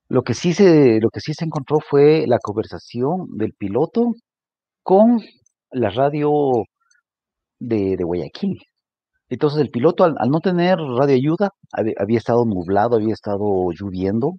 Lo 0.09 0.23
que 0.25 0.35
sí 0.35 0.55
se, 0.55 1.01
lo 1.01 1.11
que 1.11 1.21
sí 1.21 1.35
se 1.35 1.45
encontró 1.45 1.79
fue 1.81 2.27
la 2.27 2.39
conversación 2.41 3.29
del 3.37 3.53
piloto 3.55 4.15
con 4.91 5.21
la 5.71 5.89
radio 5.91 6.33
de, 7.61 7.97
Guayaquil. 8.03 8.59
Entonces 9.29 9.61
el 9.61 9.71
piloto, 9.71 10.03
al, 10.03 10.17
no 10.29 10.41
tener 10.41 10.79
radio 10.79 11.15
ayuda, 11.15 11.51
había, 11.73 11.95
había 11.97 12.19
estado 12.19 12.45
nublado, 12.45 12.97
había 12.97 13.15
estado 13.15 13.71
lloviendo. 13.71 14.33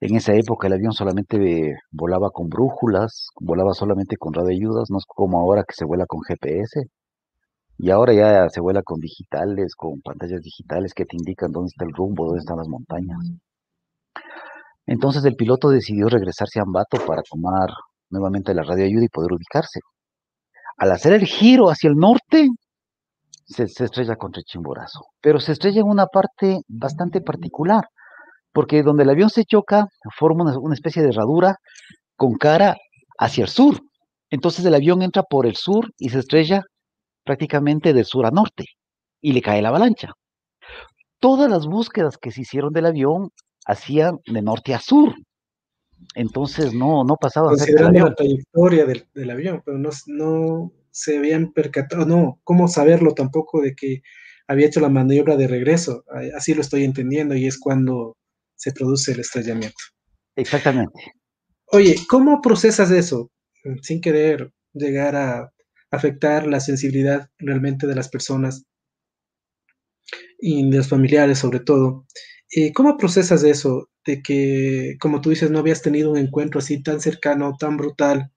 En 0.00 0.16
esa 0.16 0.32
época 0.32 0.68
el 0.68 0.72
avión 0.72 0.92
solamente 0.92 1.74
volaba 1.90 2.30
con 2.30 2.48
brújulas, 2.48 3.28
volaba 3.42 3.74
solamente 3.74 4.16
con 4.16 4.32
radio 4.32 4.56
ayudas, 4.56 4.88
no 4.88 4.96
es 4.96 5.04
como 5.06 5.38
ahora 5.38 5.64
que 5.68 5.74
se 5.74 5.84
vuela 5.84 6.06
con 6.06 6.22
GPS. 6.22 6.86
Y 7.76 7.90
ahora 7.90 8.14
ya 8.14 8.48
se 8.48 8.62
vuela 8.62 8.80
con 8.82 9.00
digitales, 9.00 9.74
con 9.76 10.00
pantallas 10.00 10.40
digitales 10.40 10.94
que 10.94 11.04
te 11.04 11.18
indican 11.18 11.52
dónde 11.52 11.68
está 11.68 11.84
el 11.84 11.92
rumbo, 11.92 12.24
dónde 12.24 12.40
están 12.40 12.56
las 12.56 12.68
montañas. 12.68 13.18
Entonces 14.86 15.22
el 15.26 15.36
piloto 15.36 15.68
decidió 15.68 16.08
regresarse 16.08 16.58
a 16.58 16.62
Ambato 16.62 16.96
para 17.06 17.20
tomar 17.22 17.68
nuevamente 18.12 18.54
la 18.54 18.62
radio 18.62 18.84
ayuda 18.84 19.04
y 19.04 19.08
poder 19.08 19.32
ubicarse. 19.32 19.80
Al 20.76 20.92
hacer 20.92 21.14
el 21.14 21.26
giro 21.26 21.68
hacia 21.68 21.88
el 21.88 21.96
norte, 21.96 22.48
se, 23.44 23.64
estrella 23.64 24.16
contra 24.16 24.42
Chimborazo, 24.42 25.06
pero 25.20 25.40
se 25.40 25.52
estrella 25.52 25.80
en 25.80 25.88
una 25.88 26.06
parte 26.06 26.60
bastante 26.68 27.20
particular, 27.20 27.84
porque 28.52 28.82
donde 28.82 29.02
el 29.02 29.10
avión 29.10 29.30
se 29.30 29.44
choca, 29.44 29.86
forma 30.16 30.44
una, 30.44 30.58
una 30.58 30.74
especie 30.74 31.02
de 31.02 31.08
herradura 31.08 31.56
con 32.16 32.34
cara 32.34 32.76
hacia 33.18 33.44
el 33.44 33.50
sur. 33.50 33.80
Entonces 34.30 34.64
el 34.64 34.74
avión 34.74 35.02
entra 35.02 35.22
por 35.22 35.46
el 35.46 35.56
sur 35.56 35.90
y 35.98 36.10
se 36.10 36.20
estrella 36.20 36.62
prácticamente 37.24 37.92
de 37.92 38.04
sur 38.04 38.26
a 38.26 38.30
norte 38.30 38.64
y 39.20 39.32
le 39.32 39.42
cae 39.42 39.62
la 39.62 39.68
avalancha. 39.68 40.12
Todas 41.20 41.48
las 41.50 41.66
búsquedas 41.66 42.18
que 42.18 42.32
se 42.32 42.42
hicieron 42.42 42.72
del 42.72 42.86
avión 42.86 43.30
hacían 43.66 44.18
de 44.26 44.42
norte 44.42 44.74
a 44.74 44.80
sur. 44.80 45.14
Entonces 46.14 46.74
no, 46.74 47.04
no 47.04 47.16
del 47.20 47.32
Considerando 47.32 48.06
la 48.06 48.14
trayectoria 48.14 48.84
del, 48.86 49.06
del 49.14 49.30
avión, 49.30 49.62
pero 49.64 49.78
no, 49.78 49.90
no 50.06 50.72
se 50.90 51.18
habían 51.18 51.52
percatado, 51.52 52.04
no, 52.04 52.40
cómo 52.44 52.68
saberlo 52.68 53.14
tampoco 53.14 53.60
de 53.60 53.74
que 53.74 54.02
había 54.46 54.66
hecho 54.66 54.80
la 54.80 54.88
maniobra 54.88 55.36
de 55.36 55.48
regreso. 55.48 56.04
Así 56.36 56.54
lo 56.54 56.60
estoy 56.60 56.84
entendiendo 56.84 57.34
y 57.34 57.46
es 57.46 57.58
cuando 57.58 58.16
se 58.54 58.72
produce 58.72 59.12
el 59.12 59.20
estrellamiento. 59.20 59.78
Exactamente. 60.36 61.12
Oye, 61.66 61.96
¿cómo 62.08 62.40
procesas 62.40 62.90
eso 62.90 63.30
sin 63.82 64.00
querer 64.00 64.52
llegar 64.74 65.16
a 65.16 65.50
afectar 65.90 66.46
la 66.46 66.60
sensibilidad 66.60 67.28
realmente 67.38 67.86
de 67.86 67.94
las 67.94 68.08
personas 68.08 68.64
y 70.38 70.68
de 70.68 70.76
los 70.76 70.88
familiares 70.88 71.38
sobre 71.38 71.60
todo? 71.60 72.06
Eh, 72.54 72.72
¿Cómo 72.72 72.96
procesas 72.98 73.42
eso 73.44 73.88
de 74.06 74.22
que, 74.22 74.96
como 75.00 75.20
tú 75.20 75.30
dices, 75.30 75.50
no 75.50 75.58
habías 75.60 75.82
tenido 75.82 76.10
un 76.12 76.18
encuentro 76.18 76.58
así 76.60 76.82
tan 76.82 77.00
cercano, 77.00 77.56
tan 77.58 77.76
brutal, 77.76 78.30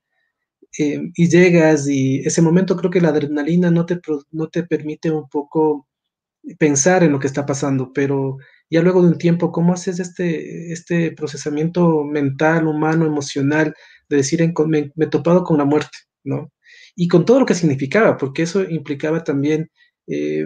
eh, 0.80 1.00
y 1.16 1.30
llegas 1.30 1.88
y 1.88 2.20
ese 2.20 2.42
momento 2.42 2.76
creo 2.76 2.92
que 2.92 3.02
la 3.02 3.10
adrenalina 3.10 3.72
no 3.72 3.86
te, 3.86 4.00
no 4.32 4.50
te 4.50 4.64
permite 4.64 5.12
un 5.12 5.30
poco 5.30 5.88
pensar 6.60 7.04
en 7.04 7.12
lo 7.12 7.20
que 7.20 7.28
está 7.28 7.46
pasando, 7.46 7.92
pero 7.94 8.38
ya 8.70 8.82
luego 8.82 9.02
de 9.02 9.10
un 9.10 9.18
tiempo, 9.18 9.52
¿cómo 9.52 9.74
haces 9.74 10.00
este, 10.00 10.72
este 10.74 11.12
procesamiento 11.12 12.04
mental, 12.04 12.68
humano, 12.68 13.06
emocional, 13.06 13.74
de 14.10 14.18
decir, 14.18 14.42
me, 14.68 14.92
me 14.96 15.06
he 15.06 15.10
topado 15.10 15.44
con 15.44 15.58
la 15.58 15.66
muerte, 15.66 15.98
¿no? 16.24 16.52
Y 16.96 17.08
con 17.08 17.26
todo 17.26 17.40
lo 17.42 17.46
que 17.46 17.56
significaba, 17.56 18.18
porque 18.18 18.44
eso 18.44 18.64
implicaba 18.64 19.24
también 19.24 19.70
eh, 20.08 20.46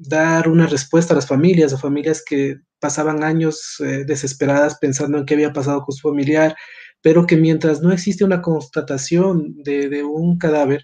dar 0.00 0.48
una 0.48 0.66
respuesta 0.66 1.12
a 1.12 1.16
las 1.16 1.26
familias, 1.26 1.72
a 1.72 1.78
familias 1.78 2.22
que 2.24 2.56
pasaban 2.80 3.24
años 3.24 3.76
eh, 3.80 4.04
desesperadas 4.04 4.78
pensando 4.78 5.18
en 5.18 5.26
qué 5.26 5.34
había 5.34 5.52
pasado 5.52 5.82
con 5.82 5.94
su 5.94 6.08
familiar, 6.08 6.56
pero 7.02 7.26
que 7.26 7.36
mientras 7.36 7.80
no 7.80 7.92
existe 7.92 8.24
una 8.24 8.42
constatación 8.42 9.54
de, 9.62 9.88
de 9.88 10.04
un 10.04 10.38
cadáver, 10.38 10.82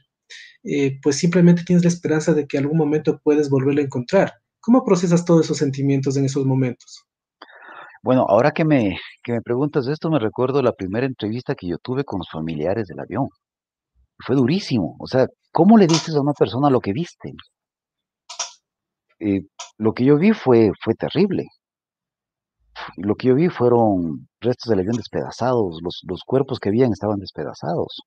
eh, 0.65 0.99
pues 1.03 1.17
simplemente 1.17 1.63
tienes 1.65 1.85
la 1.85 1.91
esperanza 1.91 2.33
de 2.33 2.47
que 2.47 2.59
algún 2.59 2.79
momento 2.79 3.21
puedes 3.23 3.51
volverlo 3.51 3.81
a 3.81 3.85
encontrar. 3.85 4.33
¿Cómo 4.61 4.85
procesas 4.85 5.25
todos 5.25 5.45
esos 5.45 5.59
sentimientos 5.59 6.17
en 6.17 6.25
esos 6.25 6.47
momentos? 6.47 7.05
Bueno, 8.03 8.27
ahora 8.29 8.51
que 8.53 8.65
me, 8.65 8.99
que 9.23 9.33
me 9.33 9.43
preguntas 9.43 9.87
esto, 9.87 10.11
me 10.11 10.19
recuerdo 10.19 10.63
la 10.63 10.73
primera 10.73 11.07
entrevista 11.07 11.55
que 11.55 11.69
yo 11.69 11.79
tuve 11.79 12.05
con 12.05 12.19
los 12.19 12.31
familiares 12.31 12.87
del 12.87 13.01
avión. 13.01 13.29
Fue 14.19 14.37
durísimo. 14.37 14.97
O 14.99 15.07
sea, 15.07 15.27
¿cómo 15.53 15.77
le 15.77 15.87
dices 15.87 16.15
a 16.15 16.21
una 16.21 16.33
persona 16.33 16.71
lo 16.71 16.81
que 16.81 16.93
viste? 16.93 17.33
Eh, 19.25 19.47
lo 19.79 19.93
que 19.95 20.05
yo 20.05 20.19
vi 20.19 20.33
fue, 20.33 20.71
fue 20.83 20.95
terrible. 20.95 21.47
Lo 22.97 23.15
que 23.15 23.29
yo 23.29 23.35
vi 23.35 23.49
fueron 23.49 24.29
restos 24.41 24.69
del 24.69 24.81
avión 24.81 24.97
despedazados, 24.97 25.81
los, 25.83 26.03
los 26.07 26.23
cuerpos 26.25 26.59
que 26.59 26.69
habían 26.69 26.93
estaban 26.93 27.21
despedazados. 27.21 28.03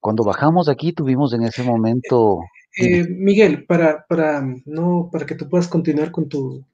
Cuando 0.00 0.22
bajamos 0.22 0.68
aquí 0.68 0.92
tuvimos 0.92 1.32
en 1.32 1.42
ese 1.42 1.62
momento, 1.62 2.38
dime, 2.76 2.98
Eh, 2.98 3.06
Miguel, 3.08 3.66
para, 3.66 4.04
para, 4.08 4.42
no, 4.66 5.08
para 5.10 5.26
que 5.26 5.34
tú 5.34 5.48
puedas 5.48 5.66
continuar 5.66 6.12
con 6.12 6.28
tu, 6.28 6.64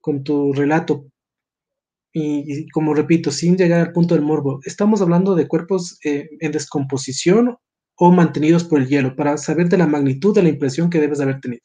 con 0.00 0.24
tu 0.24 0.52
relato, 0.52 1.06
y, 2.12 2.62
y 2.62 2.68
como 2.70 2.94
repito, 2.94 3.30
sin 3.30 3.56
llegar 3.56 3.80
al 3.80 3.92
punto 3.92 4.14
del 4.14 4.24
morbo, 4.24 4.60
estamos 4.64 5.02
hablando 5.02 5.34
de 5.34 5.46
cuerpos 5.46 5.98
eh, 6.02 6.28
en 6.40 6.50
descomposición 6.50 7.56
o 7.96 8.10
mantenidos 8.10 8.64
por 8.64 8.80
el 8.80 8.88
hielo, 8.88 9.14
para 9.14 9.36
saber 9.36 9.68
de 9.68 9.78
la 9.78 9.86
magnitud 9.86 10.34
de 10.34 10.42
la 10.42 10.48
impresión 10.48 10.90
que 10.90 11.00
debes 11.00 11.18
de 11.18 11.24
haber 11.24 11.40
tenido. 11.40 11.62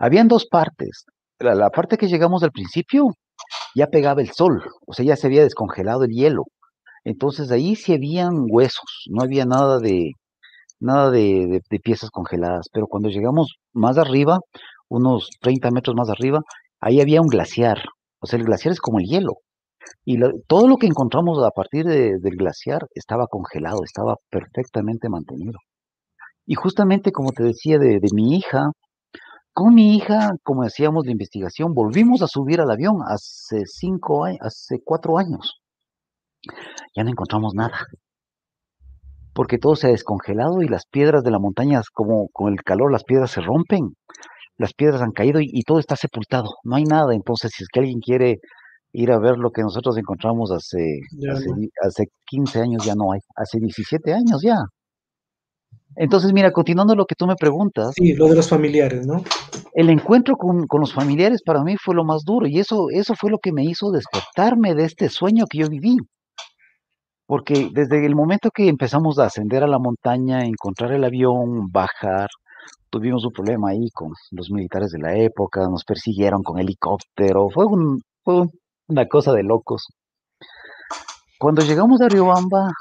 Habían 0.00 0.28
dos 0.28 0.46
partes. 0.46 1.04
La, 1.38 1.70
parte 1.70 1.96
que 1.96 2.08
llegamos 2.08 2.42
al 2.42 2.50
principio 2.50 3.08
ya 3.74 3.86
pegaba 3.86 4.20
el 4.20 4.30
sol, 4.32 4.62
o 4.86 4.92
sea, 4.92 5.04
ya 5.04 5.16
se 5.16 5.26
había 5.28 5.42
descongelado 5.42 6.04
el 6.04 6.10
hielo. 6.10 6.44
Entonces 7.04 7.50
ahí 7.52 7.76
sí 7.76 7.94
habían 7.94 8.46
huesos, 8.50 9.06
no 9.10 9.22
había 9.22 9.46
nada 9.46 9.78
de, 9.78 10.12
nada 10.80 11.10
de, 11.10 11.62
piezas 11.82 12.10
congeladas. 12.10 12.68
Pero 12.72 12.86
cuando 12.88 13.08
llegamos 13.10 13.56
más 13.72 13.98
arriba, 13.98 14.40
unos 14.88 15.30
30 15.40 15.70
metros 15.70 15.96
más 15.96 16.10
arriba, 16.10 16.40
ahí 16.80 17.00
había 17.00 17.22
un 17.22 17.28
glaciar. 17.28 17.78
O 18.20 18.26
sea, 18.26 18.38
el 18.38 18.44
glaciar 18.46 18.72
es 18.72 18.80
como 18.80 18.98
el 19.00 19.06
hielo. 19.06 19.34
Y 20.04 20.18
todo 20.46 20.68
lo 20.68 20.76
que 20.76 20.86
encontramos 20.86 21.42
a 21.44 21.50
partir 21.50 21.86
de- 21.86 22.18
del 22.20 22.36
glaciar 22.36 22.86
estaba 22.94 23.26
congelado, 23.28 23.80
estaba 23.84 24.16
perfectamente 24.30 25.08
mantenido. 25.08 25.58
Y 26.46 26.54
justamente 26.54 27.12
como 27.12 27.32
te 27.32 27.44
decía 27.44 27.78
de, 27.78 28.00
de 28.00 28.08
mi 28.14 28.36
hija, 28.36 28.72
con 29.60 29.74
mi 29.74 29.94
hija, 29.94 30.30
como 30.42 30.62
hacíamos 30.62 31.04
la 31.04 31.12
investigación, 31.12 31.74
volvimos 31.74 32.22
a 32.22 32.26
subir 32.26 32.62
al 32.62 32.70
avión 32.70 33.02
hace 33.06 33.66
cinco 33.66 34.24
años, 34.24 34.38
hace 34.40 34.80
cuatro 34.82 35.18
años. 35.18 35.60
Ya 36.96 37.04
no 37.04 37.10
encontramos 37.10 37.52
nada, 37.54 37.76
porque 39.34 39.58
todo 39.58 39.76
se 39.76 39.88
ha 39.88 39.90
descongelado 39.90 40.62
y 40.62 40.68
las 40.68 40.86
piedras 40.86 41.22
de 41.24 41.30
la 41.30 41.38
montaña, 41.38 41.82
como 41.92 42.28
con 42.32 42.50
el 42.54 42.62
calor, 42.62 42.90
las 42.90 43.04
piedras 43.04 43.32
se 43.32 43.42
rompen, 43.42 43.90
las 44.56 44.72
piedras 44.72 45.02
han 45.02 45.12
caído 45.12 45.42
y, 45.42 45.50
y 45.52 45.62
todo 45.64 45.78
está 45.78 45.94
sepultado, 45.94 46.54
no 46.64 46.76
hay 46.76 46.84
nada. 46.84 47.14
Entonces, 47.14 47.52
si 47.54 47.62
es 47.62 47.68
que 47.68 47.80
alguien 47.80 48.00
quiere 48.00 48.38
ir 48.94 49.12
a 49.12 49.18
ver 49.18 49.36
lo 49.36 49.50
que 49.50 49.60
nosotros 49.60 49.98
encontramos 49.98 50.52
hace, 50.52 51.00
hace, 51.30 51.50
no. 51.50 51.56
hace 51.86 52.06
15 52.28 52.60
años, 52.60 52.82
ya 52.86 52.94
no 52.94 53.12
hay, 53.12 53.20
hace 53.36 53.58
17 53.60 54.10
años 54.14 54.40
ya. 54.42 54.56
Entonces, 56.02 56.32
mira, 56.32 56.50
continuando 56.50 56.94
lo 56.94 57.04
que 57.04 57.14
tú 57.14 57.26
me 57.26 57.36
preguntas, 57.36 57.92
Sí, 57.94 58.14
lo 58.14 58.26
de 58.28 58.36
los 58.36 58.48
familiares, 58.48 59.06
¿no? 59.06 59.22
el 59.74 59.90
encuentro 59.90 60.34
con, 60.36 60.66
con 60.66 60.80
los 60.80 60.94
familiares 60.94 61.42
para 61.44 61.62
mí 61.62 61.76
fue 61.76 61.94
lo 61.94 62.04
más 62.04 62.24
duro 62.24 62.46
y 62.46 62.58
eso, 62.58 62.86
eso 62.90 63.14
fue 63.14 63.30
lo 63.30 63.38
que 63.38 63.52
me 63.52 63.64
hizo 63.64 63.90
despertarme 63.90 64.74
de 64.74 64.84
este 64.84 65.10
sueño 65.10 65.44
que 65.48 65.58
yo 65.58 65.68
viví. 65.68 65.98
Porque 67.26 67.68
desde 67.72 68.04
el 68.06 68.16
momento 68.16 68.50
que 68.50 68.66
empezamos 68.68 69.18
a 69.18 69.26
ascender 69.26 69.62
a 69.62 69.66
la 69.68 69.78
montaña, 69.78 70.46
encontrar 70.46 70.92
el 70.92 71.04
avión, 71.04 71.70
bajar, 71.70 72.28
tuvimos 72.88 73.22
un 73.26 73.32
problema 73.32 73.68
ahí 73.70 73.90
con 73.92 74.12
los 74.30 74.50
militares 74.50 74.90
de 74.92 75.00
la 75.00 75.14
época, 75.16 75.68
nos 75.68 75.84
persiguieron 75.84 76.42
con 76.42 76.58
helicóptero, 76.58 77.50
fue, 77.50 77.66
un, 77.66 78.00
fue 78.24 78.40
un- 78.40 78.50
una 78.88 79.06
cosa 79.06 79.32
de 79.34 79.42
locos. 79.42 79.86
Cuando 81.38 81.62
llegamos 81.62 82.00
a 82.00 82.08
Riobamba, 82.08 82.72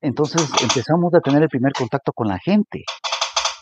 Entonces 0.00 0.42
empezamos 0.62 1.12
a 1.14 1.20
tener 1.20 1.42
el 1.42 1.48
primer 1.48 1.72
contacto 1.72 2.12
con 2.12 2.28
la 2.28 2.38
gente. 2.38 2.84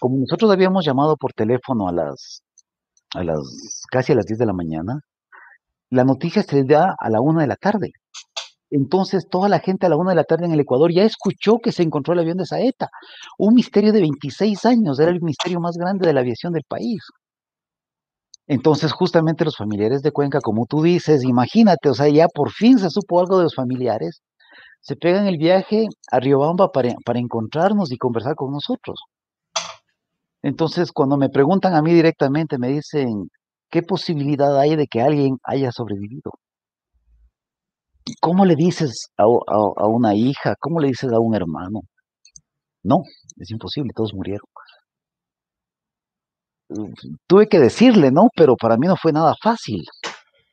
Como 0.01 0.19
nosotros 0.19 0.51
habíamos 0.51 0.85
llamado 0.85 1.17
por 1.17 1.33
teléfono 1.33 1.89
a 1.89 1.93
las, 1.93 2.43
a 3.15 3.25
las 3.25 3.83
casi 3.91 4.13
a 4.13 4.17
las 4.17 4.27
10 4.27 4.39
de 4.39 4.47
la 4.47 4.53
mañana, 4.53 5.01
la 5.91 6.05
noticia 6.05 6.43
se 6.43 6.65
da 6.65 6.95
a 6.99 7.11
la 7.11 7.21
una 7.21 7.43
de 7.43 7.47
la 7.47 7.57
tarde. 7.57 7.93
Entonces 8.71 9.29
toda 9.31 9.49
la 9.49 9.61
gente 9.61 9.87
a 9.87 9.89
la 9.89 9.97
una 9.97 10.11
de 10.11 10.17
la 10.17 10.25
tarde 10.25 10.47
en 10.47 10.53
el 10.53 10.61
Ecuador 10.61 10.93
ya 10.93 11.05
escuchó 11.05 11.59
que 11.63 11.71
se 11.71 11.85
encontró 11.85 12.13
el 12.15 12.21
avión 12.21 12.39
de 12.39 12.47
Saeta. 12.47 12.89
Un 13.39 13.55
misterio 13.55 13.93
de 13.93 14.01
26 14.01 14.65
años, 14.65 14.99
era 14.99 15.13
el 15.13 15.23
misterio 15.23 15.61
más 15.61 15.77
grande 15.77 16.07
de 16.07 16.13
la 16.13 16.21
aviación 16.21 16.53
del 16.53 16.65
país. 16.69 17.01
Entonces 18.47 18.93
justamente 18.93 19.45
los 19.45 19.57
familiares 19.57 20.03
de 20.03 20.11
Cuenca, 20.11 20.41
como 20.41 20.67
tú 20.67 20.83
dices, 20.83 21.23
imagínate, 21.25 21.89
o 21.89 21.95
sea, 21.95 22.09
ya 22.09 22.27
por 22.29 22.51
fin 22.51 22.79
se 22.79 22.91
supo 22.91 23.21
algo 23.21 23.39
de 23.39 23.45
los 23.45 23.55
familiares, 23.55 24.21
se 24.85 24.97
pegan 24.97 25.27
el 25.27 25.39
viaje 25.39 25.87
a 26.13 26.21
Riobamba 26.21 26.71
para, 26.71 26.91
para 27.07 27.19
encontrarnos 27.19 27.91
y 27.91 27.97
conversar 27.97 28.35
con 28.35 28.53
nosotros. 28.53 29.01
Entonces, 30.43 30.93
cuando 30.93 31.17
me 31.17 31.31
preguntan 31.31 31.75
a 31.75 31.81
mí 31.81 31.95
directamente, 31.95 32.59
me 32.59 32.69
dicen, 32.69 33.31
¿qué 33.71 33.83
posibilidad 33.83 34.59
hay 34.59 34.77
de 34.77 34.87
que 34.87 35.01
alguien 35.01 35.39
haya 35.43 35.73
sobrevivido? 35.73 36.33
¿Cómo 38.21 38.45
le 38.45 38.57
dices 38.57 39.09
a, 39.17 39.23
a, 39.23 39.87
una 39.87 40.15
hija? 40.15 40.55
¿Cómo 40.61 40.81
le 40.81 40.89
dices 40.89 41.11
a 41.11 41.19
un 41.19 41.35
hermano? 41.35 41.81
No, 42.83 42.99
es 43.39 43.51
imposible, 43.51 43.93
todos 43.97 44.13
murieron. 44.13 44.47
Tuve 47.27 47.49
que 47.49 47.59
decirle, 47.59 48.11
¿no? 48.11 48.29
Pero 48.37 48.57
para 48.57 48.77
mí 48.77 48.87
no 48.87 48.97
fue 48.97 49.13
nada 49.13 49.35
fácil. 49.43 49.83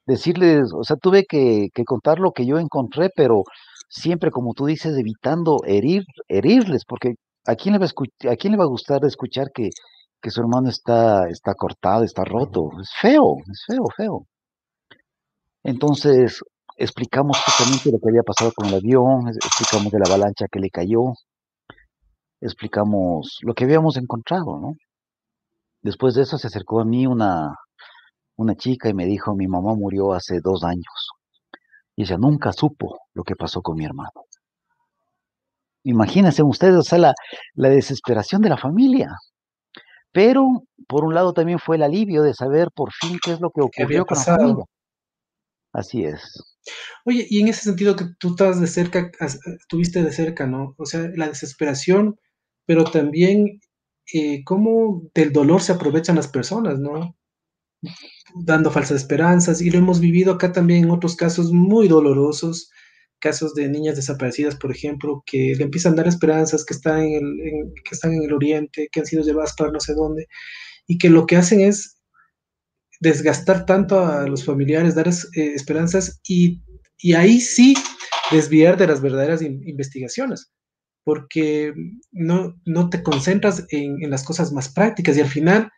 Decirles, 0.05 0.71
o 0.73 0.85
sea, 0.85 0.95
tuve 0.95 1.25
que, 1.25 1.67
que 1.73 1.83
contar 1.83 2.19
lo 2.19 2.31
que 2.31 2.45
yo 2.45 2.59
encontré, 2.59 3.09
pero 3.13 3.43
siempre, 3.91 4.31
como 4.31 4.53
tú 4.53 4.65
dices, 4.65 4.97
evitando 4.97 5.57
herir, 5.65 6.03
herirles, 6.29 6.85
porque 6.85 7.15
¿a 7.45 7.55
quién 7.55 7.73
le 7.73 7.79
va 7.79 7.85
a, 7.85 8.31
¿a, 8.31 8.35
quién 8.37 8.53
le 8.53 8.57
va 8.57 8.63
a 8.63 8.67
gustar 8.67 9.03
escuchar 9.05 9.51
que, 9.53 9.69
que 10.21 10.31
su 10.31 10.41
hermano 10.41 10.69
está, 10.69 11.27
está 11.29 11.53
cortado, 11.53 12.03
está 12.03 12.23
roto? 12.23 12.69
Es 12.81 12.89
feo, 12.99 13.35
es 13.51 13.63
feo, 13.67 13.85
feo. 13.95 14.25
Entonces, 15.63 16.41
explicamos 16.77 17.37
justamente 17.45 17.91
lo 17.91 17.99
que 17.99 18.09
había 18.09 18.23
pasado 18.23 18.51
con 18.55 18.67
el 18.67 18.75
avión, 18.75 19.27
explicamos 19.27 19.91
de 19.91 19.99
la 19.99 20.05
avalancha 20.07 20.47
que 20.49 20.59
le 20.59 20.69
cayó, 20.69 21.13
explicamos 22.39 23.39
lo 23.41 23.53
que 23.53 23.65
habíamos 23.65 23.97
encontrado, 23.97 24.57
¿no? 24.59 24.73
Después 25.81 26.15
de 26.15 26.23
eso 26.23 26.37
se 26.37 26.47
acercó 26.47 26.79
a 26.79 26.85
mí 26.85 27.07
una, 27.07 27.55
una 28.37 28.55
chica 28.55 28.89
y 28.89 28.93
me 28.93 29.05
dijo, 29.05 29.35
mi 29.35 29.47
mamá 29.47 29.75
murió 29.75 30.13
hace 30.13 30.39
dos 30.41 30.63
años 30.63 31.20
y 32.01 32.03
ella 32.03 32.17
nunca 32.17 32.51
supo 32.51 32.99
lo 33.13 33.23
que 33.23 33.35
pasó 33.35 33.61
con 33.61 33.77
mi 33.77 33.85
hermano. 33.85 34.25
Imagínense 35.83 36.41
ustedes, 36.41 36.75
o 36.75 36.81
sea, 36.81 36.97
la, 36.97 37.13
la 37.53 37.69
desesperación 37.69 38.41
de 38.41 38.49
la 38.49 38.57
familia. 38.57 39.15
Pero, 40.11 40.63
por 40.87 41.05
un 41.05 41.13
lado, 41.13 41.31
también 41.33 41.59
fue 41.59 41.75
el 41.75 41.83
alivio 41.83 42.23
de 42.23 42.33
saber 42.33 42.69
por 42.73 42.91
fin 42.91 43.19
qué 43.23 43.33
es 43.33 43.39
lo 43.39 43.51
que 43.51 43.61
ocurrió 43.61 44.05
con 44.05 44.17
la 44.17 44.23
familia. 44.23 44.65
Así 45.73 46.03
es. 46.03 46.43
Oye, 47.05 47.27
y 47.29 47.39
en 47.39 47.49
ese 47.49 47.61
sentido 47.61 47.95
que 47.95 48.05
tú 48.19 48.29
estás 48.29 48.59
de 48.59 48.67
cerca, 48.67 49.11
estuviste 49.59 50.03
de 50.03 50.11
cerca, 50.11 50.47
¿no? 50.47 50.73
O 50.77 50.85
sea, 50.87 51.07
la 51.15 51.27
desesperación, 51.27 52.15
pero 52.65 52.83
también 52.83 53.59
eh, 54.11 54.43
cómo 54.43 55.03
del 55.13 55.31
dolor 55.31 55.61
se 55.61 55.73
aprovechan 55.73 56.15
las 56.15 56.27
personas, 56.27 56.79
¿no? 56.79 57.15
Dando 58.35 58.71
falsas 58.71 58.97
esperanzas, 58.97 59.61
y 59.61 59.69
lo 59.69 59.79
hemos 59.79 59.99
vivido 59.99 60.33
acá 60.33 60.51
también 60.51 60.83
en 60.83 60.91
otros 60.91 61.15
casos 61.15 61.51
muy 61.51 61.87
dolorosos, 61.87 62.69
casos 63.19 63.53
de 63.53 63.69
niñas 63.69 63.95
desaparecidas, 63.95 64.55
por 64.55 64.71
ejemplo, 64.71 65.23
que 65.25 65.55
le 65.55 65.63
empiezan 65.63 65.93
a 65.93 65.97
dar 65.97 66.07
esperanzas, 66.07 66.65
que 66.65 66.73
están 66.73 66.99
en 67.01 67.13
el, 67.13 67.73
que 67.83 67.95
están 67.95 68.13
en 68.13 68.23
el 68.23 68.33
oriente, 68.33 68.89
que 68.91 68.99
han 68.99 69.05
sido 69.05 69.23
llevadas 69.23 69.53
para 69.55 69.71
no 69.71 69.79
sé 69.79 69.93
dónde, 69.93 70.27
y 70.87 70.97
que 70.97 71.09
lo 71.09 71.25
que 71.25 71.37
hacen 71.37 71.61
es 71.61 72.01
desgastar 72.99 73.65
tanto 73.65 74.05
a 74.05 74.27
los 74.27 74.45
familiares, 74.45 74.95
dar 74.95 75.07
eh, 75.07 75.13
esperanzas 75.55 76.19
y, 76.27 76.61
y, 76.97 77.13
ahí 77.13 77.41
sí 77.41 77.73
desviar 78.31 78.77
de 78.77 78.87
las 78.87 79.01
verdaderas 79.01 79.41
investigaciones, 79.41 80.51
porque 81.03 81.73
no, 82.11 82.55
no 82.65 82.89
te 82.89 83.01
concentras 83.01 83.65
en, 83.69 84.03
en, 84.03 84.09
las 84.09 84.23
cosas 84.23 84.51
más 84.51 84.69
prácticas 84.69 85.17
y 85.17 85.21
al 85.21 85.27
final 85.27 85.71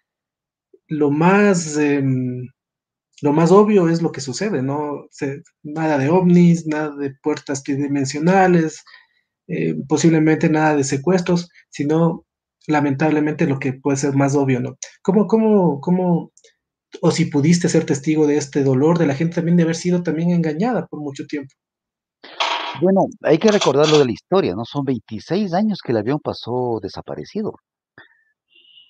lo 0.87 1.11
más... 1.11 1.77
Eh, 1.77 2.03
lo 3.21 3.31
más 3.31 3.51
obvio 3.51 3.87
es 3.87 4.01
lo 4.01 4.11
que 4.11 4.19
sucede, 4.19 4.61
¿no? 4.61 5.07
Nada 5.63 5.97
de 5.97 6.09
ovnis, 6.09 6.67
nada 6.67 6.93
de 6.97 7.15
puertas 7.23 7.63
tridimensionales, 7.63 8.83
eh, 9.47 9.75
posiblemente 9.87 10.49
nada 10.49 10.75
de 10.75 10.83
secuestros, 10.83 11.49
sino 11.69 12.25
lamentablemente 12.67 13.47
lo 13.47 13.59
que 13.59 13.73
puede 13.73 13.97
ser 13.97 14.13
más 14.13 14.35
obvio, 14.35 14.59
¿no? 14.59 14.77
¿Cómo, 15.01 15.27
cómo, 15.27 15.79
cómo, 15.79 16.31
o 17.01 17.11
si 17.11 17.25
pudiste 17.25 17.69
ser 17.69 17.85
testigo 17.85 18.27
de 18.27 18.37
este 18.37 18.63
dolor 18.63 18.97
de 18.97 19.07
la 19.07 19.15
gente 19.15 19.35
también 19.35 19.55
de 19.57 19.63
haber 19.63 19.75
sido 19.75 20.03
también 20.03 20.31
engañada 20.31 20.85
por 20.87 20.99
mucho 20.99 21.25
tiempo? 21.25 21.53
Bueno, 22.81 23.05
hay 23.21 23.37
que 23.37 23.51
recordar 23.51 23.87
lo 23.89 23.99
de 23.99 24.05
la 24.05 24.11
historia, 24.11 24.55
¿no? 24.55 24.65
Son 24.65 24.83
26 24.83 25.53
años 25.53 25.79
que 25.81 25.91
el 25.91 25.99
avión 25.99 26.19
pasó 26.19 26.79
desaparecido. 26.81 27.53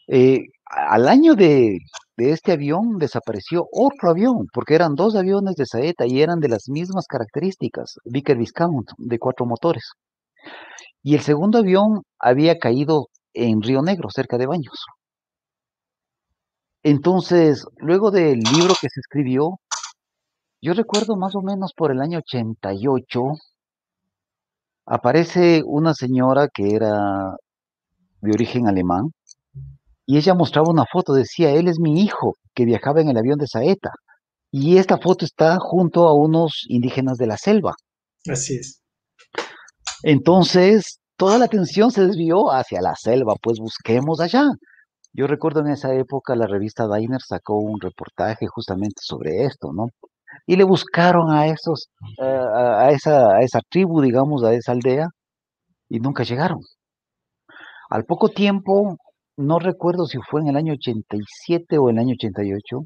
Eh, 0.07 0.47
al 0.75 1.07
año 1.07 1.35
de, 1.35 1.79
este 2.17 2.53
avión 2.53 2.97
desapareció 2.97 3.67
otro 3.71 4.09
avión, 4.11 4.47
porque 4.53 4.75
eran 4.75 4.95
dos 4.95 5.15
aviones 5.15 5.55
de 5.55 5.65
Saeta 5.65 6.05
y 6.05 6.21
eran 6.21 6.39
de 6.39 6.49
las 6.49 6.69
mismas 6.69 7.05
características, 7.07 7.97
Vicker 8.05 8.37
Viscount, 8.37 8.91
de 8.97 9.19
cuatro 9.19 9.45
motores. 9.45 9.91
Y 11.01 11.15
el 11.15 11.21
segundo 11.21 11.59
avión 11.59 12.03
había 12.19 12.59
caído 12.59 13.07
en 13.33 13.61
Río 13.61 13.81
Negro, 13.81 14.09
cerca 14.09 14.37
de 14.37 14.45
Baños. 14.45 14.85
Entonces, 16.83 17.65
luego 17.77 18.11
del 18.11 18.39
libro 18.39 18.73
que 18.79 18.89
se 18.89 18.99
escribió, 18.99 19.59
yo 20.61 20.73
recuerdo 20.73 21.15
más 21.15 21.35
o 21.35 21.41
menos 21.41 21.73
por 21.75 21.91
el 21.91 22.01
año 22.01 22.19
88, 22.19 23.21
aparece 24.85 25.61
una 25.65 25.93
señora 25.93 26.47
que 26.53 26.75
era 26.75 27.35
de 28.21 28.31
origen 28.31 28.67
alemán, 28.67 29.11
y 30.05 30.17
ella 30.17 30.33
mostraba 30.33 30.69
una 30.69 30.85
foto, 30.91 31.13
decía, 31.13 31.51
él 31.51 31.67
es 31.67 31.79
mi 31.79 32.01
hijo 32.01 32.35
que 32.53 32.65
viajaba 32.65 33.01
en 33.01 33.09
el 33.09 33.17
avión 33.17 33.37
de 33.37 33.47
Saeta. 33.47 33.91
Y 34.51 34.77
esta 34.77 34.97
foto 34.97 35.25
está 35.25 35.57
junto 35.59 36.07
a 36.07 36.13
unos 36.13 36.65
indígenas 36.67 37.17
de 37.17 37.27
la 37.27 37.37
selva. 37.37 37.73
Así 38.29 38.55
es. 38.55 38.81
Entonces, 40.03 40.99
toda 41.17 41.37
la 41.37 41.45
atención 41.45 41.91
se 41.91 42.05
desvió 42.05 42.51
hacia 42.51 42.81
la 42.81 42.95
selva, 42.95 43.35
pues 43.41 43.59
busquemos 43.59 44.19
allá. 44.19 44.45
Yo 45.13 45.27
recuerdo 45.27 45.61
en 45.61 45.67
esa 45.67 45.93
época 45.93 46.35
la 46.35 46.47
revista 46.47 46.87
Diner 46.87 47.21
sacó 47.21 47.57
un 47.57 47.79
reportaje 47.79 48.47
justamente 48.47 49.01
sobre 49.01 49.45
esto, 49.45 49.71
¿no? 49.73 49.87
Y 50.47 50.55
le 50.55 50.63
buscaron 50.63 51.31
a 51.31 51.47
esos, 51.47 51.89
a, 52.19 52.89
esa, 52.91 53.35
a 53.35 53.41
esa 53.41 53.59
tribu, 53.69 54.01
digamos, 54.01 54.43
a 54.43 54.53
esa 54.53 54.71
aldea, 54.71 55.07
y 55.87 55.99
nunca 55.99 56.23
llegaron. 56.23 56.59
Al 57.89 58.05
poco 58.05 58.29
tiempo, 58.29 58.97
no 59.37 59.59
recuerdo 59.59 60.05
si 60.05 60.19
fue 60.19 60.41
en 60.41 60.47
el 60.49 60.57
año 60.57 60.73
87 60.73 61.77
o 61.77 61.89
el 61.89 61.97
año 61.97 62.13
88, 62.13 62.81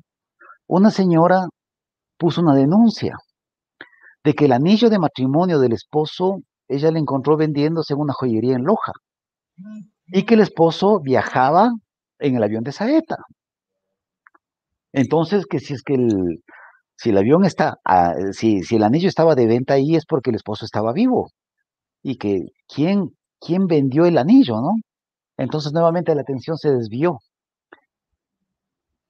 una 0.68 0.92
señora 0.92 1.48
puso 2.18 2.42
una 2.42 2.56
denuncia 2.56 3.16
de 4.24 4.34
que 4.34 4.46
el 4.46 4.54
anillo 4.54 4.90
de 4.90 5.00
matrimonio 5.00 5.60
del 5.60 5.74
esposo 5.74 6.40
ella 6.68 6.92
le 6.92 7.00
encontró 7.00 7.38
vendiéndose 7.38 7.94
en 7.94 8.00
una 8.02 8.14
joyería 8.14 8.56
en 8.56 8.64
Loja 8.64 8.92
y 10.08 10.24
que 10.24 10.36
el 10.36 10.42
esposo 10.42 11.00
viajaba 11.02 11.72
en 12.20 12.36
el 12.36 12.44
avión 12.44 12.64
de 12.64 12.72
Saeta. 12.72 13.18
Entonces, 14.94 15.46
que 15.46 15.60
si 15.60 15.74
es 15.74 15.84
que 15.84 15.96
el, 15.96 16.44
si 16.96 17.12
el 17.12 17.18
avión 17.18 17.46
está, 17.46 17.76
ah, 17.86 18.14
si, 18.32 18.64
si 18.64 18.76
el 18.78 18.84
anillo 18.84 19.08
estaba 19.10 19.36
de 19.36 19.48
venta 19.48 19.76
ahí 19.76 19.96
es 19.96 20.06
porque 20.06 20.32
el 20.32 20.36
esposo 20.36 20.66
estaba 20.66 20.94
vivo 20.94 21.30
y 22.04 22.18
que 22.18 22.42
quién, 22.68 23.12
quién 23.40 23.68
vendió 23.68 24.06
el 24.06 24.18
anillo, 24.18 24.56
¿no? 24.62 24.72
Entonces 25.38 25.72
nuevamente 25.72 26.14
la 26.16 26.22
atención 26.22 26.58
se 26.58 26.72
desvió. 26.72 27.20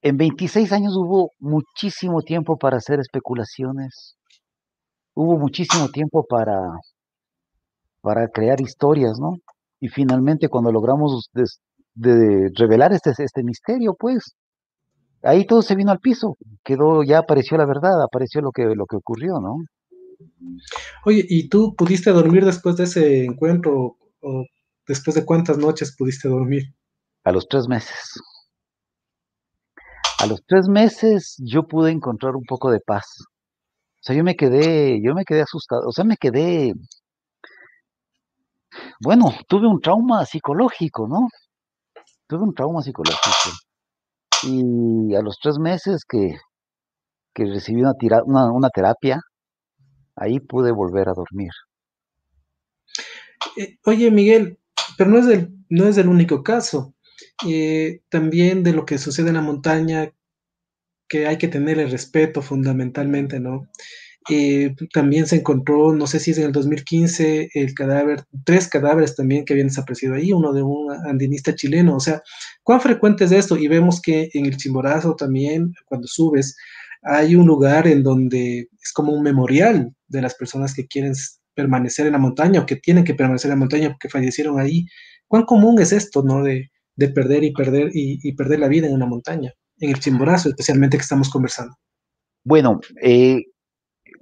En 0.01 0.17
26 0.17 0.71
años 0.73 0.95
hubo 0.95 1.31
muchísimo 1.39 2.21
tiempo 2.21 2.57
para 2.57 2.77
hacer 2.77 2.99
especulaciones, 2.99 4.15
hubo 5.15 5.37
muchísimo 5.37 5.89
tiempo 5.89 6.25
para, 6.29 6.79
para 8.01 8.27
crear 8.27 8.61
historias, 8.61 9.19
¿no? 9.19 9.37
Y 9.79 9.89
finalmente 9.89 10.49
cuando 10.49 10.71
logramos 10.71 11.29
de 11.95 12.51
revelar 12.55 12.93
este, 12.93 13.11
este 13.17 13.43
misterio, 13.43 13.95
pues, 13.97 14.35
ahí 15.23 15.45
todo 15.45 15.61
se 15.61 15.75
vino 15.75 15.91
al 15.91 15.99
piso, 15.99 16.37
quedó, 16.63 17.03
ya 17.03 17.19
apareció 17.19 17.57
la 17.57 17.65
verdad, 17.65 18.01
apareció 18.01 18.41
lo 18.41 18.51
que, 18.51 18.63
lo 18.75 18.85
que 18.85 18.97
ocurrió, 18.97 19.39
¿no? 19.39 19.57
Oye, 21.05 21.25
¿y 21.27 21.49
tú 21.49 21.75
pudiste 21.75 22.11
dormir 22.11 22.45
después 22.45 22.75
de 22.77 22.83
ese 22.83 23.25
encuentro? 23.25 23.97
¿O 24.21 24.45
después 24.87 25.15
de 25.15 25.25
cuántas 25.25 25.57
noches 25.57 25.95
pudiste 25.95 26.27
dormir? 26.27 26.63
A 27.23 27.31
los 27.31 27.47
tres 27.47 27.67
meses. 27.67 28.21
A 30.19 30.25
los 30.25 30.41
tres 30.47 30.67
meses 30.67 31.35
yo 31.39 31.67
pude 31.67 31.91
encontrar 31.91 32.35
un 32.35 32.43
poco 32.43 32.71
de 32.71 32.79
paz. 32.79 33.05
O 33.19 34.01
sea, 34.01 34.15
yo 34.15 34.23
me 34.23 34.35
quedé, 34.35 34.99
yo 35.03 35.13
me 35.13 35.25
quedé 35.25 35.41
asustado, 35.41 35.87
o 35.87 35.91
sea, 35.91 36.05
me 36.05 36.17
quedé, 36.17 36.73
bueno, 39.01 39.31
tuve 39.47 39.67
un 39.67 39.81
trauma 39.81 40.25
psicológico, 40.25 41.07
¿no? 41.07 41.27
Tuve 42.27 42.43
un 42.43 42.53
trauma 42.53 42.81
psicológico. 42.81 43.49
Y 44.43 45.13
a 45.15 45.21
los 45.21 45.37
tres 45.41 45.57
meses 45.59 46.03
que, 46.07 46.35
que 47.33 47.45
recibí 47.45 47.81
una, 47.81 47.93
una, 48.25 48.51
una 48.51 48.69
terapia, 48.69 49.19
ahí 50.15 50.39
pude 50.39 50.71
volver 50.71 51.09
a 51.09 51.13
dormir. 51.13 51.51
Eh, 53.57 53.77
oye, 53.85 54.11
Miguel, 54.11 54.59
pero 54.97 55.09
no 55.09 55.19
es 55.19 55.27
el, 55.27 55.49
no 55.69 55.87
es 55.87 55.97
el 55.97 56.07
único 56.07 56.43
caso. 56.43 56.95
Eh, 57.47 58.01
también 58.09 58.63
de 58.63 58.73
lo 58.73 58.85
que 58.85 58.97
sucede 58.97 59.29
en 59.29 59.35
la 59.35 59.41
montaña, 59.41 60.11
que 61.07 61.27
hay 61.27 61.37
que 61.37 61.47
tener 61.47 61.79
el 61.79 61.91
respeto 61.91 62.41
fundamentalmente, 62.41 63.39
¿no? 63.39 63.69
Eh, 64.29 64.75
también 64.91 65.25
se 65.25 65.37
encontró, 65.37 65.93
no 65.93 66.05
sé 66.05 66.19
si 66.19 66.31
es 66.31 66.37
en 66.37 66.45
el 66.45 66.51
2015, 66.51 67.49
el 67.53 67.73
cadáver, 67.73 68.25
tres 68.43 68.67
cadáveres 68.67 69.15
también 69.15 69.45
que 69.45 69.53
habían 69.53 69.69
desaparecido 69.69 70.15
ahí, 70.15 70.33
uno 70.33 70.51
de 70.51 70.63
un 70.63 70.91
andinista 71.07 71.55
chileno. 71.55 71.95
O 71.95 71.99
sea, 72.01 72.21
¿cuán 72.63 72.81
frecuente 72.81 73.23
es 73.23 73.31
esto? 73.31 73.57
Y 73.57 73.67
vemos 73.69 74.01
que 74.01 74.29
en 74.33 74.45
el 74.45 74.57
Chimborazo 74.57 75.15
también, 75.15 75.73
cuando 75.85 76.07
subes, 76.07 76.57
hay 77.03 77.35
un 77.35 77.47
lugar 77.47 77.87
en 77.87 78.03
donde 78.03 78.67
es 78.81 78.91
como 78.93 79.13
un 79.13 79.23
memorial 79.23 79.93
de 80.07 80.21
las 80.21 80.35
personas 80.35 80.73
que 80.73 80.87
quieren 80.87 81.13
permanecer 81.57 82.05
en 82.05 82.13
la 82.13 82.19
montaña 82.19 82.61
o 82.61 82.65
que 82.65 82.75
tienen 82.75 83.03
que 83.03 83.15
permanecer 83.15 83.49
en 83.49 83.57
la 83.57 83.59
montaña 83.59 83.89
porque 83.89 84.09
fallecieron 84.09 84.59
ahí. 84.59 84.85
¿Cuán 85.27 85.43
común 85.43 85.81
es 85.81 85.91
esto, 85.91 86.21
no? 86.23 86.43
De, 86.43 86.69
de 86.95 87.09
perder 87.09 87.43
y 87.43 87.51
perder 87.51 87.89
y, 87.93 88.35
perder 88.35 88.59
la 88.59 88.67
vida 88.67 88.87
en 88.87 88.93
una 88.93 89.05
montaña, 89.05 89.51
en 89.79 89.89
el 89.89 89.99
Chimborazo 89.99 90.49
especialmente 90.49 90.97
que 90.97 91.01
estamos 91.01 91.29
conversando. 91.29 91.75
Bueno, 92.43 92.79
eh, 93.01 93.41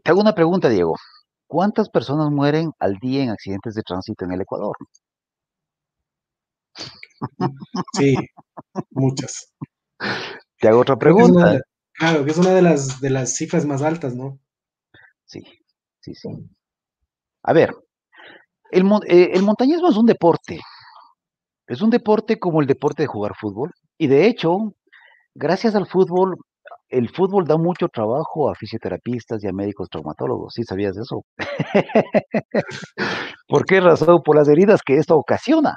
te 0.04 0.12
hago 0.12 0.22
una 0.22 0.34
pregunta, 0.34 0.70
Diego. 0.70 0.96
¿Cuántas 1.48 1.90
personas 1.90 2.32
mueren 2.32 2.72
al 2.80 2.96
día 2.96 3.24
en 3.24 3.30
accidentes 3.30 3.76
de 3.76 3.84
tránsito 3.84 4.26
en 4.26 4.32
el 4.32 4.42
Ecuador? 4.42 4.76
Sí, 7.94 8.16
muchas. 8.92 9.54
Te 10.60 10.68
hago 10.68 10.82
otra 10.82 10.98
pregunta. 10.98 11.60
claro, 11.94 12.26
que 12.26 12.32
es 12.32 12.38
una 12.38 12.52
de 12.52 12.62
las, 12.62 13.00
de 13.00 13.10
las 13.10 13.36
cifras 13.36 13.66
más 13.66 13.82
altas, 13.82 14.16
¿no? 14.16 14.40
Sí, 15.26 15.44
sí, 16.02 16.14
sí. 16.14 16.30
A 17.48 17.54
ver, 17.54 17.76
el, 18.72 18.84
eh, 19.08 19.32
el 19.34 19.44
montañismo 19.44 19.88
es 19.88 19.98
un 19.98 20.08
deporte, 20.08 20.60
es 21.68 21.82
un 21.82 21.92
deporte 21.92 22.40
como 22.40 22.60
el 22.62 22.68
deporte 22.68 23.04
de 23.04 23.08
jugar 23.08 23.34
fútbol. 23.40 23.72
Y 24.00 24.08
de 24.08 24.28
hecho, 24.28 24.74
gracias 25.36 25.76
al 25.76 25.86
fútbol, 25.86 26.38
el 26.90 27.10
fútbol 27.10 27.46
da 27.46 27.58
mucho 27.58 27.88
trabajo 27.88 28.50
a 28.50 28.56
fisioterapistas 28.56 29.44
y 29.44 29.48
a 29.48 29.54
médicos 29.54 29.90
traumatólogos. 29.90 30.54
¿Sí 30.56 30.64
sabías 30.64 30.98
eso? 30.98 31.24
¿Por 33.48 33.66
qué 33.66 33.80
razón? 33.80 34.22
Por 34.24 34.36
las 34.38 34.48
heridas 34.48 34.82
que 34.82 34.98
esto 34.98 35.16
ocasiona. 35.16 35.76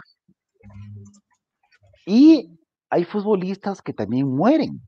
Y 2.06 2.58
hay 2.88 3.04
futbolistas 3.04 3.82
que 3.82 3.92
también 3.92 4.26
mueren. 4.26 4.80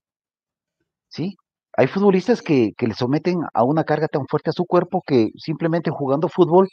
¿Sí? 1.09 1.37
Hay 1.81 1.87
futbolistas 1.87 2.43
que, 2.43 2.75
que 2.77 2.87
le 2.87 2.93
someten 2.93 3.41
a 3.55 3.65
una 3.65 3.85
carga 3.85 4.07
tan 4.07 4.27
fuerte 4.27 4.51
a 4.51 4.53
su 4.53 4.67
cuerpo 4.67 5.01
que 5.01 5.31
simplemente 5.39 5.91
jugando 5.91 6.29
fútbol 6.29 6.69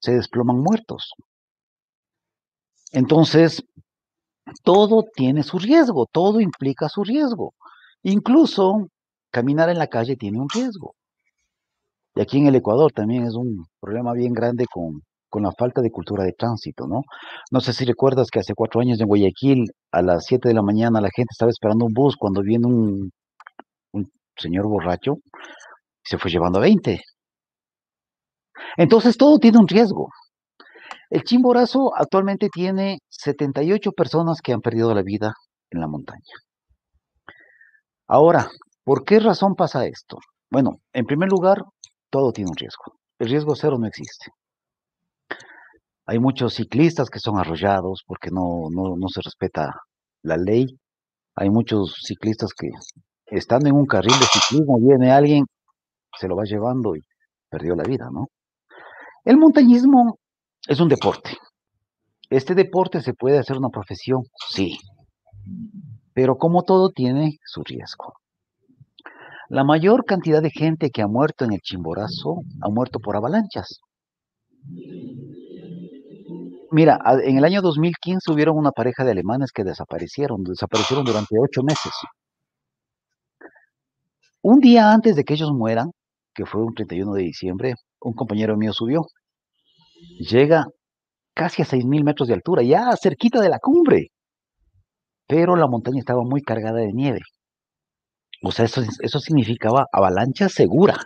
se 0.00 0.14
desploman 0.14 0.58
muertos. 0.58 1.12
Entonces, 2.90 3.62
todo 4.64 5.04
tiene 5.14 5.44
su 5.44 5.60
riesgo, 5.60 6.06
todo 6.10 6.40
implica 6.40 6.88
su 6.88 7.04
riesgo. 7.04 7.54
Incluso 8.02 8.88
caminar 9.30 9.68
en 9.70 9.78
la 9.78 9.86
calle 9.86 10.16
tiene 10.16 10.40
un 10.40 10.48
riesgo. 10.48 10.96
Y 12.16 12.20
aquí 12.20 12.38
en 12.38 12.48
el 12.48 12.56
Ecuador 12.56 12.90
también 12.90 13.24
es 13.24 13.34
un 13.34 13.64
problema 13.78 14.12
bien 14.12 14.32
grande 14.32 14.66
con, 14.66 15.02
con 15.28 15.44
la 15.44 15.52
falta 15.52 15.82
de 15.82 15.92
cultura 15.92 16.24
de 16.24 16.32
tránsito, 16.32 16.88
¿no? 16.88 17.04
No 17.52 17.60
sé 17.60 17.72
si 17.72 17.84
recuerdas 17.84 18.28
que 18.28 18.40
hace 18.40 18.54
cuatro 18.56 18.80
años 18.80 19.00
en 19.00 19.06
Guayaquil, 19.06 19.70
a 19.92 20.02
las 20.02 20.24
siete 20.24 20.48
de 20.48 20.54
la 20.54 20.62
mañana, 20.62 21.00
la 21.00 21.10
gente 21.14 21.30
estaba 21.30 21.52
esperando 21.52 21.84
un 21.84 21.92
bus 21.92 22.16
cuando 22.16 22.42
viene 22.42 22.66
un, 22.66 23.12
un 23.12 23.12
señor 24.36 24.66
borracho 24.66 25.16
se 26.02 26.18
fue 26.18 26.30
llevando 26.30 26.58
a 26.58 26.62
20. 26.62 27.00
Entonces 28.76 29.16
todo 29.16 29.38
tiene 29.38 29.58
un 29.58 29.68
riesgo. 29.68 30.08
El 31.10 31.22
Chimborazo 31.24 31.94
actualmente 31.94 32.48
tiene 32.48 32.98
78 33.10 33.92
personas 33.92 34.40
que 34.42 34.52
han 34.52 34.60
perdido 34.60 34.94
la 34.94 35.02
vida 35.02 35.34
en 35.70 35.80
la 35.80 35.88
montaña. 35.88 36.34
Ahora, 38.06 38.48
¿por 38.84 39.04
qué 39.04 39.20
razón 39.20 39.54
pasa 39.54 39.86
esto? 39.86 40.18
Bueno, 40.50 40.80
en 40.92 41.06
primer 41.06 41.30
lugar, 41.30 41.62
todo 42.10 42.32
tiene 42.32 42.50
un 42.50 42.56
riesgo. 42.56 42.98
El 43.18 43.28
riesgo 43.28 43.54
cero 43.54 43.78
no 43.78 43.86
existe. 43.86 44.30
Hay 46.06 46.18
muchos 46.18 46.54
ciclistas 46.54 47.08
que 47.08 47.20
son 47.20 47.38
arrollados 47.38 48.02
porque 48.06 48.30
no, 48.30 48.68
no, 48.70 49.08
se 49.08 49.20
respeta 49.22 49.70
la 50.22 50.36
ley. 50.36 50.66
Hay 51.36 51.48
muchos 51.48 51.94
ciclistas 52.02 52.50
que 52.54 52.68
estando 53.32 53.68
en 53.68 53.74
un 53.74 53.86
carril 53.86 54.12
de 54.18 54.26
ciclismo, 54.26 54.78
viene 54.78 55.10
alguien, 55.10 55.44
se 56.18 56.28
lo 56.28 56.36
va 56.36 56.44
llevando 56.44 56.94
y 56.96 57.00
perdió 57.48 57.74
la 57.74 57.84
vida, 57.84 58.08
¿no? 58.12 58.28
El 59.24 59.38
montañismo 59.38 60.18
es 60.66 60.80
un 60.80 60.88
deporte. 60.88 61.30
¿Este 62.28 62.54
deporte 62.54 63.00
se 63.00 63.14
puede 63.14 63.38
hacer 63.38 63.56
una 63.56 63.68
profesión? 63.68 64.22
Sí. 64.48 64.78
Pero 66.14 66.36
como 66.36 66.62
todo 66.62 66.90
tiene 66.90 67.38
su 67.44 67.62
riesgo. 67.62 68.14
La 69.48 69.64
mayor 69.64 70.04
cantidad 70.04 70.42
de 70.42 70.50
gente 70.50 70.90
que 70.90 71.02
ha 71.02 71.06
muerto 71.06 71.44
en 71.44 71.52
el 71.52 71.60
Chimborazo 71.60 72.42
ha 72.62 72.68
muerto 72.68 72.98
por 73.00 73.16
avalanchas. 73.16 73.80
Mira, 76.70 76.98
en 77.22 77.36
el 77.36 77.44
año 77.44 77.60
2015 77.60 78.32
hubieron 78.32 78.56
una 78.56 78.70
pareja 78.70 79.04
de 79.04 79.10
alemanes 79.10 79.52
que 79.52 79.62
desaparecieron, 79.62 80.42
desaparecieron 80.42 81.04
durante 81.04 81.36
ocho 81.38 81.62
meses. 81.62 81.92
Un 84.42 84.58
día 84.60 84.92
antes 84.92 85.16
de 85.16 85.24
que 85.24 85.34
ellos 85.34 85.52
mueran, 85.52 85.90
que 86.34 86.46
fue 86.46 86.62
un 86.62 86.74
31 86.74 87.12
de 87.14 87.22
diciembre, 87.22 87.74
un 88.00 88.14
compañero 88.14 88.56
mío 88.56 88.72
subió 88.72 89.06
llega 90.18 90.66
casi 91.34 91.62
a 91.62 91.64
6.000 91.64 92.04
metros 92.04 92.28
de 92.28 92.34
altura, 92.34 92.62
ya 92.62 92.94
cerquita 93.00 93.40
de 93.40 93.48
la 93.48 93.58
cumbre. 93.58 94.08
Pero 95.26 95.56
la 95.56 95.66
montaña 95.66 96.00
estaba 96.00 96.22
muy 96.24 96.42
cargada 96.42 96.80
de 96.80 96.92
nieve. 96.92 97.20
O 98.42 98.50
sea, 98.50 98.64
eso, 98.64 98.82
eso 99.00 99.20
significaba 99.20 99.86
avalancha 99.92 100.48
segura. 100.48 100.96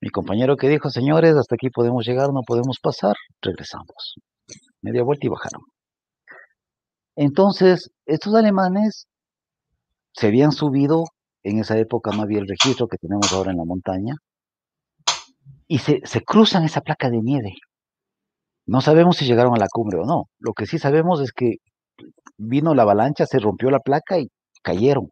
Mi 0.00 0.10
compañero 0.10 0.56
que 0.56 0.68
dijo, 0.68 0.90
señores, 0.90 1.34
hasta 1.36 1.54
aquí 1.54 1.70
podemos 1.70 2.06
llegar, 2.06 2.32
no 2.32 2.42
podemos 2.46 2.78
pasar, 2.80 3.14
regresamos. 3.40 4.16
Media 4.82 5.02
vuelta 5.02 5.26
y 5.26 5.30
bajaron. 5.30 5.62
Entonces, 7.16 7.90
estos 8.06 8.34
alemanes 8.34 9.06
se 10.12 10.28
habían 10.28 10.52
subido, 10.52 11.04
en 11.42 11.58
esa 11.58 11.78
época 11.78 12.10
no 12.12 12.22
había 12.22 12.38
el 12.38 12.48
registro 12.48 12.88
que 12.88 12.98
tenemos 12.98 13.32
ahora 13.32 13.52
en 13.52 13.58
la 13.58 13.64
montaña, 13.64 14.14
y 15.68 15.78
se, 15.78 16.00
cruzan 16.24 16.64
esa 16.64 16.80
placa 16.80 17.10
de 17.10 17.20
nieve. 17.20 17.52
No 18.66 18.80
sabemos 18.80 19.16
si 19.18 19.26
llegaron 19.26 19.54
a 19.54 19.58
la 19.58 19.68
cumbre 19.70 19.98
o 19.98 20.04
no. 20.04 20.24
Lo 20.38 20.54
que 20.54 20.66
sí 20.66 20.78
sabemos 20.78 21.20
es 21.20 21.32
que 21.32 21.56
vino 22.38 22.74
la 22.74 22.82
avalancha, 22.82 23.26
se 23.26 23.38
rompió 23.38 23.70
la 23.70 23.80
placa 23.80 24.18
y 24.18 24.28
cayeron. 24.62 25.10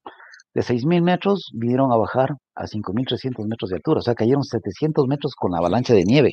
De 0.55 0.63
6.000 0.63 1.03
metros 1.03 1.51
vinieron 1.55 1.93
a 1.93 1.97
bajar 1.97 2.31
a 2.55 2.65
5.300 2.65 3.47
metros 3.47 3.71
de 3.71 3.77
altura, 3.77 3.99
o 3.99 4.03
sea, 4.03 4.15
cayeron 4.15 4.43
700 4.43 5.07
metros 5.07 5.35
con 5.35 5.53
la 5.53 5.59
avalancha 5.59 5.93
de 5.93 6.05
nieve. 6.05 6.31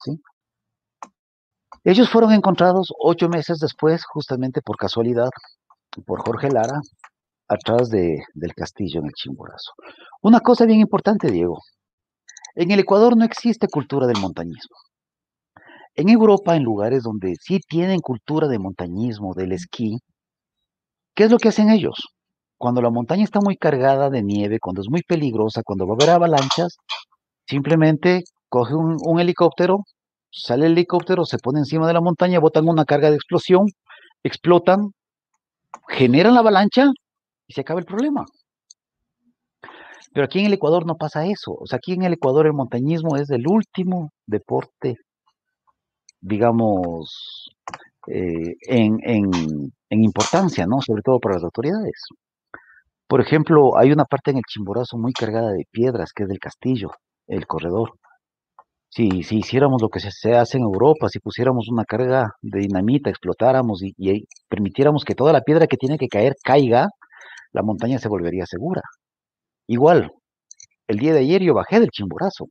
¿sí? 0.00 0.20
Ellos 1.84 2.10
fueron 2.10 2.32
encontrados 2.32 2.92
ocho 2.98 3.28
meses 3.28 3.58
después, 3.58 4.04
justamente 4.04 4.60
por 4.62 4.76
casualidad, 4.76 5.30
por 6.04 6.20
Jorge 6.26 6.50
Lara, 6.50 6.80
atrás 7.48 7.90
de, 7.90 8.18
del 8.34 8.54
castillo 8.54 9.00
en 9.00 9.06
el 9.06 9.12
Chimborazo. 9.12 9.72
Una 10.22 10.40
cosa 10.40 10.66
bien 10.66 10.80
importante, 10.80 11.30
Diego, 11.30 11.58
en 12.54 12.70
el 12.70 12.80
Ecuador 12.80 13.16
no 13.16 13.24
existe 13.24 13.68
cultura 13.68 14.06
del 14.06 14.20
montañismo. 14.20 14.76
En 15.94 16.08
Europa, 16.08 16.56
en 16.56 16.62
lugares 16.62 17.02
donde 17.02 17.34
sí 17.40 17.60
tienen 17.60 18.00
cultura 18.00 18.48
de 18.48 18.58
montañismo, 18.58 19.34
del 19.34 19.52
esquí, 19.52 19.98
¿qué 21.14 21.24
es 21.24 21.30
lo 21.30 21.38
que 21.38 21.48
hacen 21.48 21.70
ellos? 21.70 21.96
Cuando 22.56 22.82
la 22.82 22.90
montaña 22.90 23.24
está 23.24 23.40
muy 23.40 23.56
cargada 23.56 24.10
de 24.10 24.22
nieve, 24.22 24.58
cuando 24.60 24.82
es 24.82 24.88
muy 24.90 25.02
peligrosa, 25.02 25.62
cuando 25.64 25.86
va 25.86 25.92
a 25.92 25.96
haber 25.96 26.10
avalanchas, 26.10 26.76
simplemente 27.46 28.24
coge 28.48 28.74
un, 28.74 29.20
helicóptero, 29.20 29.84
sale 30.30 30.66
el 30.66 30.72
helicóptero, 30.72 31.24
se 31.24 31.38
pone 31.38 31.60
encima 31.60 31.86
de 31.86 31.94
la 31.94 32.00
montaña, 32.00 32.40
botan 32.40 32.68
una 32.68 32.84
carga 32.84 33.10
de 33.10 33.16
explosión, 33.16 33.66
explotan, 34.22 34.92
generan 35.88 36.34
la 36.34 36.40
avalancha 36.40 36.90
y 37.48 37.54
se 37.54 37.62
acaba 37.62 37.80
el 37.80 37.86
problema. 37.86 38.24
Pero 40.12 40.24
aquí 40.24 40.40
en 40.40 40.46
el 40.46 40.54
Ecuador 40.54 40.86
no 40.86 40.96
pasa 40.96 41.26
eso. 41.26 41.52
O 41.52 41.66
sea, 41.66 41.78
aquí 41.78 41.92
en 41.94 42.02
el 42.02 42.14
Ecuador 42.14 42.46
el 42.46 42.52
montañismo 42.52 43.16
es 43.16 43.30
el 43.30 43.46
último 43.48 44.10
deporte, 44.26 44.96
digamos, 46.20 47.50
eh, 48.06 48.54
en, 48.68 48.98
en, 49.04 49.72
importancia, 49.90 50.66
¿no? 50.66 50.80
Sobre 50.80 51.02
todo 51.02 51.18
para 51.18 51.36
las 51.36 51.44
autoridades. 51.44 52.04
Por 53.06 53.20
ejemplo, 53.20 53.76
hay 53.78 53.90
una 53.92 54.04
parte 54.04 54.30
en 54.30 54.38
el 54.38 54.42
Chimborazo 54.48 54.98
muy 54.98 55.12
cargada 55.12 55.52
de 55.52 55.64
piedras, 55.70 56.12
que 56.12 56.24
es 56.24 56.28
del 56.28 56.38
castillo, 56.38 56.90
el 57.26 57.46
corredor. 57.46 57.92
si, 58.90 59.22
si 59.22 59.38
hiciéramos 59.38 59.82
lo 59.82 59.88
que 59.90 60.00
se, 60.00 60.34
hace 60.34 60.58
en 60.58 60.64
Europa, 60.64 61.08
si 61.08 61.20
pusiéramos 61.20 61.68
una 61.68 61.84
carga 61.84 62.32
de 62.42 62.60
dinamita, 62.60 63.10
explotáramos 63.10 63.82
y 63.82 64.26
permitiéramos 64.48 65.04
que 65.04 65.14
toda 65.14 65.32
la 65.32 65.42
piedra 65.42 65.66
que 65.66 65.76
tiene 65.76 65.98
que 65.98 66.08
caer 66.08 66.34
caiga, 66.42 66.88
la 67.58 67.64
montaña 67.64 67.98
se 67.98 68.08
volvería 68.08 68.46
segura. 68.46 68.82
Igual, 69.66 70.12
el 70.86 70.98
día 70.98 71.12
de 71.12 71.20
ayer 71.20 71.42
yo 71.42 71.54
bajé 71.54 71.80
del 71.80 71.90
Chimborazo. 71.90 72.46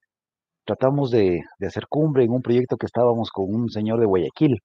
Tratamos 0.66 1.12
de, 1.12 1.40
hacer 1.66 1.88
cumbre 1.88 2.26
en 2.26 2.32
un 2.32 2.42
proyecto 2.42 2.76
que 2.76 2.88
estábamos 2.88 3.32
con 3.32 3.46
un 3.56 3.70
señor 3.70 4.02
de 4.02 4.06
Guayaquil. 4.06 4.60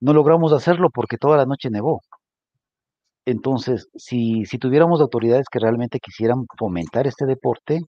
No 0.00 0.12
logramos 0.12 0.52
hacerlo 0.52 0.88
porque 0.92 1.18
toda 1.18 1.36
la 1.36 1.46
noche 1.46 1.70
nevó. 1.70 2.00
Entonces, 3.24 3.88
si, 3.94 4.44
si 4.44 4.58
tuviéramos 4.58 5.00
autoridades 5.00 5.46
que 5.50 5.60
realmente 5.60 6.00
quisieran 6.00 6.44
fomentar 6.58 7.06
este 7.06 7.26
deporte, 7.26 7.82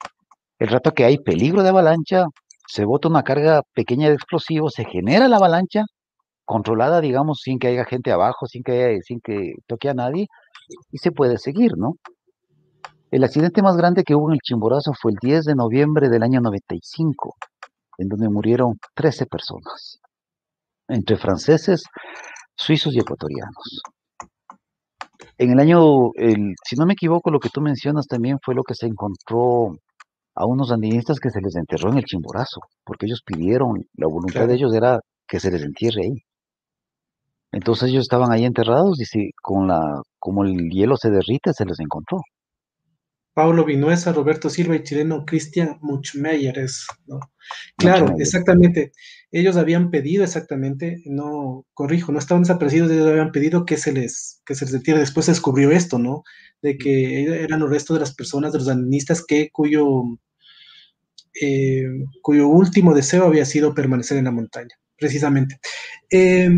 el 0.61 0.69
rato 0.69 0.93
que 0.93 1.05
hay 1.05 1.19
peligro 1.19 1.65
de 1.65 1.71
avalancha, 1.71 2.27
se 2.69 2.85
bota 2.85 3.09
una 3.09 3.25
carga 3.25 3.63
pequeña 3.75 4.09
de 4.09 4.15
explosivos, 4.15 4.75
se 4.75 4.85
genera 4.85 5.27
la 5.27 5.37
avalancha, 5.37 5.85
controlada, 6.45 7.01
digamos, 7.01 7.41
sin 7.43 7.59
que 7.59 7.69
haya 7.69 7.85
gente 7.85 8.13
abajo, 8.13 8.47
sin 8.47 8.63
que, 8.63 9.01
sin 9.05 9.21
que 9.21 9.55
toque 9.67 9.89
a 9.91 9.95
nadie, 9.95 10.29
y 10.91 10.99
se 10.99 11.13
puede 11.13 11.39
seguir, 11.39 11.73
¿no? 11.77 11.95
El 13.11 13.25
accidente 13.25 13.63
más 13.63 13.77
grande 13.77 14.05
que 14.05 14.15
hubo 14.15 14.29
en 14.29 14.35
el 14.35 14.41
Chimborazo 14.41 14.93
fue 15.01 15.13
el 15.13 15.19
10 15.21 15.45
de 15.47 15.55
noviembre 15.55 16.09
del 16.11 16.23
año 16.23 16.41
95, 16.41 17.35
en 17.99 18.09
donde 18.09 18.29
murieron 18.29 18.79
13 18.95 19.27
personas, 19.27 19.99
entre 20.89 21.17
franceses, 21.17 21.83
suizos 22.55 22.95
y 22.95 22.99
ecuatorianos. 23.01 23.83
En 25.39 25.53
el 25.53 25.59
año, 25.61 26.13
el, 26.15 26.55
si 26.65 26.77
no 26.77 26.85
me 26.85 26.93
equivoco, 26.95 27.31
lo 27.31 27.39
que 27.41 27.49
tú 27.49 27.61
mencionas 27.61 28.07
también 28.07 28.39
fue 28.45 28.55
lo 28.55 28.63
que 28.63 28.75
se 28.75 28.87
encontró 28.87 29.77
a 30.35 30.47
unos 30.47 30.71
andinistas 30.71 31.19
que 31.19 31.31
se 31.31 31.41
les 31.41 31.57
enterró 31.57 31.91
en 31.91 31.99
el 31.99 32.05
Chimborazo, 32.05 32.61
porque 32.85 33.07
ellos 33.07 33.23
pidieron, 33.25 33.85
la 33.95 34.07
voluntad 34.07 34.33
Claro. 34.41 34.49
de 34.49 34.55
ellos 34.55 34.75
era 34.75 35.01
que 35.27 35.41
se 35.41 35.51
les 35.51 35.63
entierre 35.63 36.03
ahí. 36.05 36.15
Entonces 37.53 37.91
ellos 37.91 38.03
estaban 38.03 38.31
ahí 38.33 38.45
enterrados 38.45 39.01
y 39.01 39.05
si, 39.05 39.31
con 39.43 39.69
la, 39.69 40.03
como 40.19 40.45
el 40.45 40.71
hielo 40.71 40.97
se 40.97 41.11
derrite, 41.11 41.53
se 41.53 41.65
les 41.65 41.81
encontró. 41.81 42.21
Paulo 43.39 43.65
Vinuesa, 43.65 44.13
Roberto 44.13 44.51
Silva 44.51 44.75
y 44.75 44.83
chileno 44.83 45.25
Christian 45.25 45.79
Muchmeyer 45.81 46.59
es, 46.59 46.89
¿no? 47.07 47.21
Claro, 47.77 48.07
Muchmeyer. 48.07 48.23
exactamente. 48.23 48.93
Ellos 49.31 49.57
habían 49.57 49.93
pedido 49.93 50.25
exactamente, 50.25 51.01
no, 51.05 51.65
corrijo, 51.73 52.11
no 52.11 52.19
estaban 52.19 52.43
desaparecidos, 52.43 52.91
ellos 52.91 53.07
habían 53.07 53.31
pedido 53.31 53.65
que 53.65 53.77
se 53.77 53.93
les, 53.93 54.43
que 54.45 54.57
se 54.57 54.65
les 54.65 54.75
retire. 54.75 54.99
Después 54.99 55.27
se 55.27 55.33
descubrió 55.33 55.71
esto, 55.71 56.01
¿no? 56.01 56.25
De 56.63 56.77
que 56.77 57.23
eran 57.45 57.61
los 57.61 57.71
restos 57.71 57.95
de 57.95 58.01
las 58.01 58.13
personas, 58.13 58.53
de 58.53 58.59
los 58.59 58.69
andinistas 58.69 59.25
que, 59.25 59.51
cuyo, 59.53 59.87
eh, 61.41 61.87
cuyo 62.23 62.49
último 62.49 62.93
deseo 62.93 63.25
había 63.25 63.45
sido 63.45 63.73
permanecer 63.73 64.19
en 64.19 64.25
la 64.25 64.33
montaña, 64.33 64.75
precisamente. 64.97 65.61
Eh, 66.11 66.51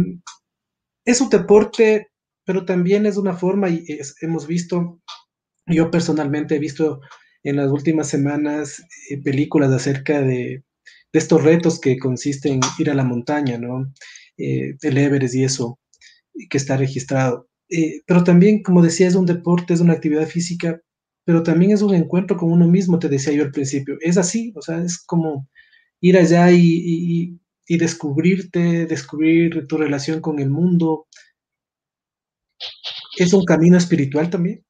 es 1.05 1.21
un 1.21 1.31
deporte, 1.31 2.09
pero 2.45 2.65
también 2.65 3.07
es 3.07 3.17
una 3.17 3.35
forma, 3.35 3.69
y 3.71 3.85
hemos 4.23 4.47
visto, 4.47 5.01
yo 5.67 5.91
personalmente 5.91 6.57
he 6.57 6.59
visto 6.61 7.01
en 7.45 7.57
las 7.57 7.71
últimas 7.71 8.09
semanas 8.09 8.83
eh, 9.11 9.23
películas 9.23 9.73
acerca 9.73 10.21
de, 10.23 10.65
estos 11.13 11.43
retos 11.45 11.81
que 11.81 11.99
consisten 11.99 12.55
en 12.55 12.61
ir 12.79 12.91
a 12.91 12.95
la 12.95 13.05
montaña, 13.05 13.59
¿no? 13.59 13.93
Eh, 14.39 14.77
el 14.83 14.99
Everest 14.99 15.35
y 15.35 15.45
eso, 15.45 15.81
que 16.51 16.59
está 16.59 16.77
registrado. 16.77 17.49
Eh, 17.69 18.03
pero 18.07 18.25
también, 18.25 18.63
como 18.63 18.83
decía, 18.83 19.09
es 19.09 19.15
un 19.15 19.27
deporte, 19.27 19.75
es 19.75 19.81
una 19.81 19.95
actividad 19.95 20.27
física, 20.27 20.81
pero 21.25 21.43
también 21.43 21.73
es 21.73 21.83
un 21.83 21.95
encuentro 21.95 22.37
con 22.37 22.53
uno 22.53 22.67
mismo, 22.69 22.99
te 22.99 23.09
decía 23.09 23.33
yo 23.33 23.45
al 23.45 23.53
principio. 23.53 23.97
Es 24.01 24.19
así, 24.19 24.53
o 24.57 24.63
sea, 24.63 24.83
es 24.83 24.99
como 24.99 25.49
ir 26.01 26.17
allá 26.19 26.51
y- 26.53 27.40
y 27.71 27.79
descubrirte, 27.79 28.85
descubrir 28.87 29.69
tu 29.69 29.77
relación 29.77 30.21
con 30.21 30.41
el 30.41 30.51
mundo. 30.51 31.07
Es 33.17 33.33
un 33.33 33.45
camino 33.45 33.77
espiritual 33.79 34.29
también. 34.29 34.65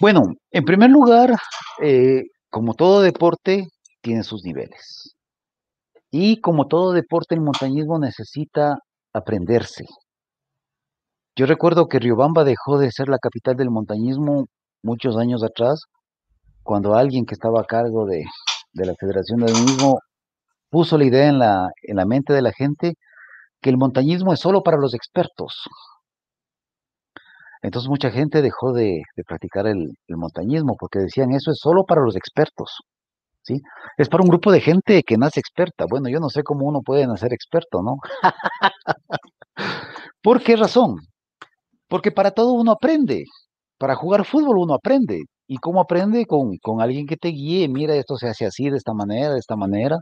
Bueno, 0.00 0.22
en 0.50 0.64
primer 0.64 0.90
lugar, 0.90 1.36
eh, 1.80 2.22
como 2.50 2.74
todo 2.74 3.00
deporte, 3.00 3.68
tiene 4.00 4.24
sus 4.24 4.42
niveles. 4.42 5.14
Y 6.10 6.40
como 6.40 6.66
todo 6.66 6.94
deporte, 6.94 7.36
el 7.36 7.42
montañismo 7.42 7.96
necesita 8.00 8.78
aprenderse. 9.12 9.84
Yo 11.36 11.46
recuerdo 11.46 11.86
que 11.86 12.00
Riobamba 12.00 12.42
dejó 12.42 12.76
de 12.78 12.90
ser 12.90 13.08
la 13.08 13.18
capital 13.18 13.54
del 13.54 13.70
montañismo 13.70 14.46
muchos 14.82 15.16
años 15.16 15.44
atrás, 15.44 15.84
cuando 16.64 16.96
alguien 16.96 17.24
que 17.24 17.34
estaba 17.34 17.60
a 17.60 17.66
cargo 17.66 18.04
de, 18.04 18.24
de 18.72 18.84
la 18.84 18.94
Federación 18.98 19.38
del 19.46 19.54
mismo 19.54 20.00
puso 20.72 20.98
la 20.98 21.04
idea 21.04 21.28
en 21.28 21.38
la, 21.38 21.68
en 21.84 21.96
la 21.98 22.06
mente 22.06 22.32
de 22.32 22.42
la 22.42 22.52
gente 22.52 22.94
que 23.62 23.70
el 23.70 23.78
montañismo 23.78 24.32
es 24.34 24.40
solo 24.40 24.62
para 24.62 24.78
los 24.78 24.94
expertos. 24.94 25.64
Entonces 27.62 27.88
mucha 27.88 28.10
gente 28.10 28.42
dejó 28.42 28.72
de, 28.72 29.02
de 29.16 29.24
practicar 29.24 29.66
el, 29.66 29.96
el 30.08 30.16
montañismo 30.16 30.76
porque 30.78 30.98
decían 31.00 31.32
eso 31.32 31.50
es 31.52 31.58
solo 31.60 31.84
para 31.84 32.02
los 32.02 32.16
expertos. 32.16 32.78
¿sí? 33.42 33.60
Es 33.98 34.08
para 34.08 34.24
un 34.24 34.30
grupo 34.30 34.52
de 34.52 34.60
gente 34.60 35.02
que 35.04 35.18
nace 35.18 35.40
experta. 35.40 35.86
Bueno, 35.88 36.08
yo 36.08 36.20
no 36.20 36.30
sé 36.30 36.42
cómo 36.44 36.66
uno 36.66 36.80
puede 36.82 37.06
nacer 37.06 37.32
experto, 37.32 37.82
¿no? 37.82 37.96
¿Por 40.22 40.42
qué 40.42 40.56
razón? 40.56 40.96
Porque 41.88 42.12
para 42.12 42.32
todo 42.32 42.52
uno 42.54 42.72
aprende. 42.72 43.24
Para 43.78 43.96
jugar 43.96 44.24
fútbol 44.26 44.58
uno 44.58 44.74
aprende. 44.74 45.24
¿Y 45.48 45.58
cómo 45.58 45.80
aprende? 45.80 46.26
Con, 46.26 46.58
con 46.58 46.80
alguien 46.80 47.06
que 47.06 47.16
te 47.16 47.28
guíe. 47.28 47.68
Mira, 47.68 47.94
esto 47.96 48.16
se 48.16 48.28
hace 48.28 48.46
así, 48.46 48.70
de 48.70 48.78
esta 48.78 48.94
manera, 48.94 49.34
de 49.34 49.40
esta 49.40 49.56
manera. 49.56 49.98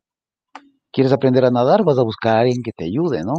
¿Quieres 0.92 1.12
aprender 1.12 1.44
a 1.44 1.50
nadar? 1.50 1.84
Vas 1.84 1.98
a 1.98 2.02
buscar 2.02 2.36
a 2.36 2.40
alguien 2.40 2.62
que 2.62 2.72
te 2.72 2.84
ayude, 2.84 3.22
¿no? 3.24 3.34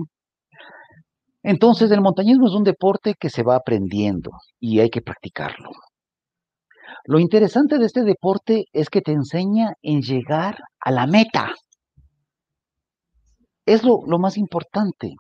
Entonces, 1.44 1.90
el 1.92 2.02
montañismo 2.02 2.48
es 2.48 2.54
un 2.54 2.64
deporte 2.64 3.16
que 3.20 3.30
se 3.30 3.44
va 3.44 3.56
aprendiendo 3.56 4.32
y 4.60 4.80
hay 4.80 4.90
que 4.90 5.02
practicarlo. 5.02 5.72
Lo 7.06 7.20
interesante 7.20 7.80
de 7.80 7.86
este 7.86 8.04
deporte 8.04 8.66
es 8.74 8.90
que 8.90 9.02
te 9.02 9.12
enseña 9.12 9.74
en 9.82 10.02
llegar 10.02 10.58
a 10.80 10.92
la 10.92 11.08
meta. 11.08 11.54
Es 13.66 13.84
lo, 13.84 14.02
más 14.20 14.38
importante. 14.38 15.16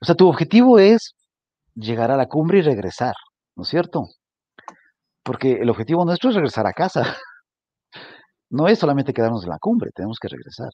O 0.00 0.04
sea, 0.06 0.14
tu 0.14 0.28
objetivo 0.28 0.78
es 0.78 1.14
llegar 1.74 2.10
a 2.10 2.16
la 2.16 2.26
cumbre 2.26 2.58
y 2.58 2.62
regresar, 2.62 3.14
¿no 3.56 3.64
es 3.64 3.68
cierto? 3.68 4.06
Porque 5.22 5.54
el 5.60 5.68
objetivo 5.68 6.04
nuestro 6.04 6.30
es 6.30 6.36
regresar 6.36 6.66
a 6.66 6.72
casa. 6.72 7.02
No 8.52 8.66
es 8.66 8.80
solamente 8.80 9.12
quedarnos 9.12 9.44
en 9.44 9.50
la 9.50 9.60
cumbre, 9.60 9.90
tenemos 9.94 10.18
que 10.20 10.26
regresar. 10.26 10.70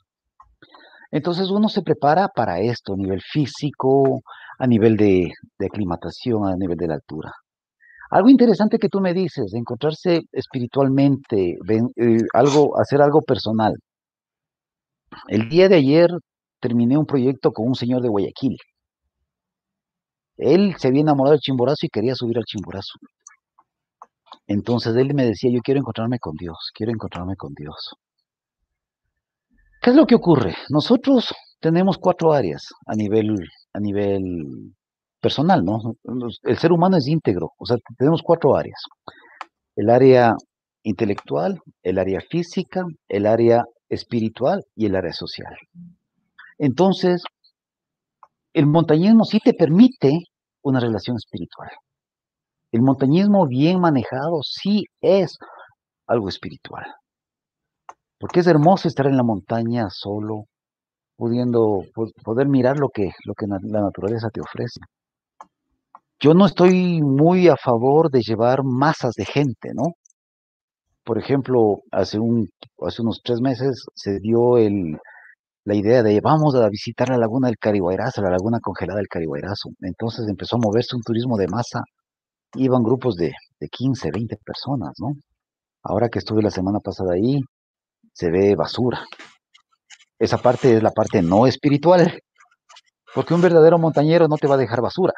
Entonces 1.11 1.51
uno 1.51 1.69
se 1.69 1.83
prepara 1.83 2.29
para 2.29 2.61
esto 2.61 2.95
a 2.95 2.97
nivel 2.97 3.21
físico, 3.23 4.23
a 4.59 4.67
nivel 4.67 4.97
de, 4.97 5.33
aclimatación, 5.61 6.47
a 6.47 6.57
nivel 6.57 6.77
de 6.77 6.89
la 6.89 6.95
altura. 6.95 7.33
Algo 8.11 8.29
interesante 8.29 8.79
que 8.79 8.89
tú 8.89 9.01
me 9.01 9.15
dices, 9.15 9.53
encontrarse 9.55 10.23
espiritualmente, 10.33 11.57
eh, 11.69 12.19
algo, 12.35 12.79
hacer 12.79 13.03
algo 13.03 13.21
personal. 13.23 13.75
El 15.29 15.49
día 15.49 15.69
de 15.69 15.77
ayer 15.77 16.11
terminé 16.61 16.97
un 16.99 17.07
proyecto 17.07 17.53
con 17.53 17.69
un 17.69 17.75
señor 17.75 18.03
de 18.03 18.09
Guayaquil. 18.09 18.57
Él 20.37 20.75
se 20.79 20.89
había 20.89 21.01
enamorado 21.03 21.33
del 21.33 21.41
Chimborazo 21.41 21.87
y 21.87 21.89
quería 21.89 22.15
subir 22.15 22.37
al 22.39 22.45
Chimborazo. 22.45 22.99
Entonces 24.47 24.95
él 24.97 25.15
me 25.15 25.25
decía, 25.25 25.51
yo 25.53 25.61
quiero 25.63 25.81
encontrarme 25.81 26.19
con 26.19 26.35
Dios, 26.37 26.71
quiero 26.75 26.93
encontrarme 26.93 27.37
con 27.37 27.53
Dios. 27.55 27.97
¿Qué 29.87 29.91
es 29.91 29.97
lo 29.97 30.05
que 30.05 30.17
ocurre? 30.17 30.57
Nosotros 30.69 31.33
tenemos 31.61 31.97
cuatro 31.97 32.33
áreas 32.33 32.71
a 32.87 32.97
nivel, 32.97 33.37
a 33.73 33.79
nivel 33.79 34.75
personal, 35.21 35.65
¿no? 35.65 35.79
El 36.43 36.59
ser 36.59 36.73
humano 36.73 36.97
es 36.97 37.07
íntegro, 37.07 37.53
o 37.57 37.65
sea, 37.65 37.77
tenemos 37.97 38.21
cuatro 38.21 38.57
áreas. 38.57 38.81
El 39.77 39.91
área 39.91 40.35
intelectual, 40.83 41.61
el 41.85 42.01
área 42.01 42.21
física, 42.21 42.85
el 43.07 43.27
área 43.27 43.63
espiritual 43.89 44.65
y 44.75 44.87
el 44.87 44.97
área 44.97 45.13
social. 45.13 45.55
Entonces, 46.59 47.23
el 48.55 48.67
montañismo 48.67 49.23
sí 49.23 49.39
te 49.39 49.55
permite 49.55 50.19
una 50.63 50.81
relación 50.81 51.17
espiritual. 51.17 51.71
El 52.73 52.83
montañismo 52.83 53.47
bien 53.47 53.79
manejado 53.79 54.41
sí 54.43 54.87
es 55.01 55.39
algo 56.09 56.29
espiritual. 56.29 56.87
Porque 58.19 58.41
es 58.41 58.47
hermoso 58.47 58.89
estar 58.89 59.07
en 59.07 59.17
la 59.17 59.23
montaña 59.23 59.89
solo, 59.91 60.45
pudiendo 61.17 61.85
po- 61.95 62.11
poder 62.25 62.49
mirar 62.49 62.79
lo 62.79 62.91
que, 62.91 63.11
lo 63.25 63.35
que 63.35 63.47
la 63.49 63.83
naturaleza 63.83 64.31
te 64.31 64.41
ofrece. 64.43 64.81
Yo 66.21 66.35
no 66.35 66.45
estoy 66.45 67.01
muy 67.01 67.49
a 67.49 67.57
favor 67.57 68.11
de 68.11 68.21
llevar 68.21 68.63
masas 68.63 69.15
de 69.15 69.25
gente, 69.25 69.71
¿no? 69.75 69.95
Por 71.05 71.19
ejemplo, 71.19 71.83
hace, 71.93 72.19
un, 72.19 72.49
hace 72.83 73.03
unos 73.03 73.21
tres 73.23 73.41
meses 73.41 73.87
se 73.95 74.19
dio 74.21 74.59
el, 74.59 74.99
la 75.65 75.75
idea 75.77 76.03
de 76.03 76.21
vamos 76.21 76.55
a 76.57 76.69
visitar 76.71 77.11
la 77.11 77.19
laguna 77.19 77.49
del 77.49 77.59
Carihuayrazo, 77.59 78.23
la 78.23 78.31
laguna 78.31 78.61
congelada 78.61 78.99
del 78.99 79.09
Carihuayrazo. 79.09 79.71
Entonces 79.83 80.29
empezó 80.29 80.57
a 80.57 80.61
moverse 80.63 80.97
un 80.97 81.03
turismo 81.03 81.37
de 81.39 81.49
masa. 81.49 81.83
Iban 82.57 82.83
grupos 82.85 83.17
de, 83.17 83.33
de 83.61 83.69
15, 83.69 84.11
20 84.13 84.37
personas, 84.45 84.95
¿no? 85.01 85.15
Ahora 85.85 86.09
que 86.11 86.21
estuve 86.21 86.43
la 86.43 86.51
semana 86.53 86.81
pasada 86.81 87.15
ahí, 87.15 87.41
se 88.17 88.31
ve 88.31 88.57
basura. 88.57 89.05
Esa 90.19 90.39
parte 90.39 90.75
es 90.75 90.83
la 90.83 90.91
parte 90.91 91.21
no 91.21 91.47
espiritual, 91.47 92.23
porque 93.15 93.35
un 93.35 93.43
verdadero 93.43 93.79
montañero 93.79 94.27
no 94.27 94.37
te 94.39 94.47
va 94.47 94.55
a 94.55 94.59
dejar 94.59 94.81
basura. 94.81 95.13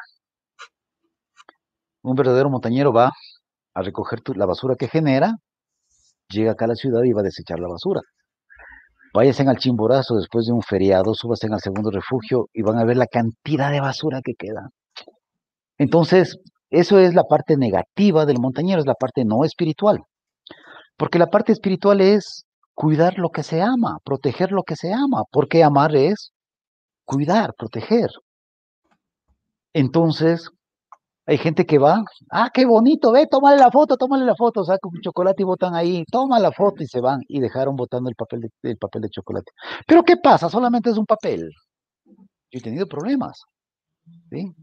Un 2.03 2.15
verdadero 2.15 2.49
montañero 2.49 2.91
va 2.91 3.11
a 3.73 3.81
recoger 3.81 4.19
la 4.35 4.45
basura 4.45 4.75
que 4.75 4.89
genera, 4.89 5.35
llega 6.27 6.51
acá 6.51 6.65
a 6.65 6.69
la 6.69 6.75
ciudad 6.75 7.03
y 7.03 7.13
va 7.13 7.21
a 7.21 7.23
desechar 7.23 7.59
la 7.61 7.69
basura. 7.69 8.01
Váyanse 9.13 9.43
al 9.43 9.57
Chimborazo 9.57 10.15
después 10.15 10.45
de 10.45 10.51
un 10.51 10.61
feriado, 10.61 11.13
súbanse 11.13 11.47
al 11.49 11.61
segundo 11.61 11.91
refugio 11.91 12.47
y 12.53 12.63
van 12.63 12.79
a 12.79 12.83
ver 12.83 12.97
la 12.97 13.07
cantidad 13.07 13.71
de 13.71 13.79
basura 13.79 14.19
que 14.21 14.33
queda. 14.37 14.71
Entonces, 15.77 16.37
eso 16.69 16.99
es 16.99 17.13
la 17.13 17.23
parte 17.23 17.55
negativa 17.55 18.25
del 18.25 18.39
montañero, 18.41 18.81
es 18.81 18.85
la 18.85 18.93
parte 18.93 19.23
no 19.23 19.45
espiritual. 19.45 19.99
Porque 20.97 21.17
la 21.17 21.27
parte 21.27 21.53
espiritual 21.53 22.01
es 22.01 22.45
cuidar 22.79 23.19
lo 23.19 23.29
que 23.29 23.43
se 23.43 23.61
ama, 23.61 23.97
proteger 24.05 24.53
lo 24.53 24.63
que 24.63 24.77
se 24.77 24.93
ama, 24.93 25.23
porque 25.33 25.65
amar 25.65 25.93
es 25.97 26.31
cuidar, 27.03 27.53
proteger. 27.57 28.09
Entonces, 29.73 30.49
hay 31.25 31.37
gente 31.37 31.65
que 31.65 31.77
va, 31.77 32.01
ah, 32.31 32.49
qué 32.53 32.65
bonito, 32.65 33.11
ve, 33.11 33.27
tómale 33.27 33.57
la 33.57 33.69
foto, 33.69 33.97
tómale 33.97 34.23
la 34.23 34.33
foto, 34.33 34.63
saca 34.63 34.87
un 34.87 35.01
chocolate 35.01 35.43
y 35.43 35.45
botan 35.45 35.75
ahí, 35.75 36.05
toma 36.09 36.39
la 36.39 36.53
foto 36.53 36.81
y 36.81 36.87
se 36.87 37.01
van 37.01 37.19
y 37.27 37.41
dejaron 37.41 37.75
botando 37.75 38.09
el 38.09 38.15
papel 38.15 38.39
de, 38.39 38.49
el 38.69 38.77
papel 38.77 39.01
de 39.01 39.09
chocolate. 39.09 39.51
Pero 39.85 40.03
¿qué 40.03 40.15
pasa? 40.15 40.49
Solamente 40.49 40.89
es 40.89 40.97
un 40.97 41.05
papel. 41.05 41.51
Yo 42.05 42.59
he 42.59 42.61
tenido 42.61 42.87
problemas, 42.87 43.41
¿sí? 44.31 44.53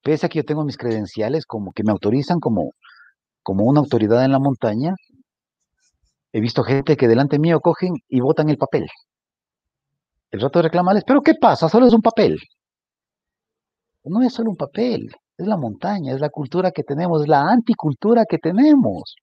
Pese 0.00 0.26
a 0.26 0.28
que 0.28 0.38
yo 0.38 0.44
tengo 0.44 0.64
mis 0.64 0.76
credenciales 0.76 1.44
como 1.44 1.72
que 1.72 1.82
me 1.82 1.90
autorizan 1.90 2.38
como, 2.38 2.70
como 3.42 3.64
una 3.64 3.80
autoridad 3.80 4.24
en 4.24 4.30
la 4.30 4.38
montaña, 4.38 4.94
he 6.34 6.40
visto 6.40 6.64
gente 6.64 6.96
que 6.96 7.06
delante 7.06 7.38
mío 7.38 7.60
cogen 7.60 7.94
y 8.08 8.20
botan 8.20 8.48
el 8.50 8.58
papel. 8.58 8.88
El 10.32 10.40
rato 10.40 10.60
de 10.60 11.02
pero 11.06 11.22
¿qué 11.22 11.34
pasa? 11.40 11.68
Solo 11.68 11.86
es 11.86 11.94
un 11.94 12.02
papel. 12.02 12.36
No 14.02 14.20
es 14.20 14.34
solo 14.34 14.50
un 14.50 14.56
papel, 14.56 15.14
es 15.38 15.46
la 15.46 15.56
montaña, 15.56 16.12
es 16.12 16.20
la 16.20 16.30
cultura 16.30 16.72
que 16.72 16.82
tenemos, 16.82 17.22
es 17.22 17.28
la 17.28 17.42
anticultura 17.48 18.24
que 18.28 18.38
tenemos. 18.38 19.14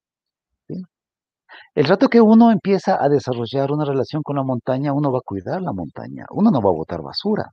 El 1.75 1.85
rato 1.85 2.07
que 2.07 2.21
uno 2.21 2.49
empieza 2.49 3.03
a 3.03 3.09
desarrollar 3.09 3.73
una 3.73 3.83
relación 3.83 4.23
con 4.23 4.37
la 4.37 4.43
montaña, 4.43 4.93
uno 4.93 5.11
va 5.11 5.19
a 5.19 5.25
cuidar 5.25 5.61
la 5.61 5.73
montaña, 5.73 6.25
uno 6.31 6.49
no 6.49 6.61
va 6.61 6.69
a 6.69 6.73
botar 6.73 7.01
basura, 7.01 7.49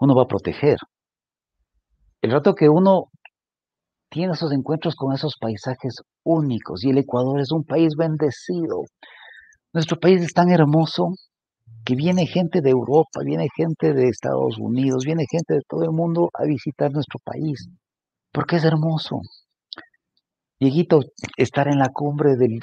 uno 0.00 0.14
va 0.14 0.24
a 0.24 0.28
proteger. 0.28 0.76
El 2.20 2.32
rato 2.32 2.54
que 2.54 2.68
uno 2.68 3.06
tiene 4.16 4.32
esos 4.32 4.50
encuentros 4.50 4.96
con 4.96 5.12
esos 5.12 5.36
paisajes 5.38 5.96
únicos, 6.24 6.82
y 6.82 6.88
el 6.88 6.96
Ecuador 6.96 7.38
es 7.38 7.52
un 7.52 7.64
país 7.64 7.96
bendecido. 7.98 8.84
Nuestro 9.74 10.00
país 10.00 10.22
es 10.22 10.32
tan 10.32 10.48
hermoso 10.50 11.12
que 11.84 11.94
viene 11.94 12.26
gente 12.26 12.62
de 12.62 12.70
Europa, 12.70 13.20
viene 13.22 13.46
gente 13.54 13.92
de 13.92 14.08
Estados 14.08 14.56
Unidos, 14.58 15.04
viene 15.04 15.26
gente 15.30 15.56
de 15.56 15.60
todo 15.68 15.84
el 15.84 15.90
mundo 15.90 16.30
a 16.32 16.46
visitar 16.46 16.90
nuestro 16.92 17.18
país, 17.22 17.68
porque 18.32 18.56
es 18.56 18.64
hermoso. 18.64 19.20
Dieguito, 20.58 21.00
estar 21.36 21.68
en 21.68 21.78
la 21.78 21.90
cumbre 21.90 22.36
del, 22.36 22.60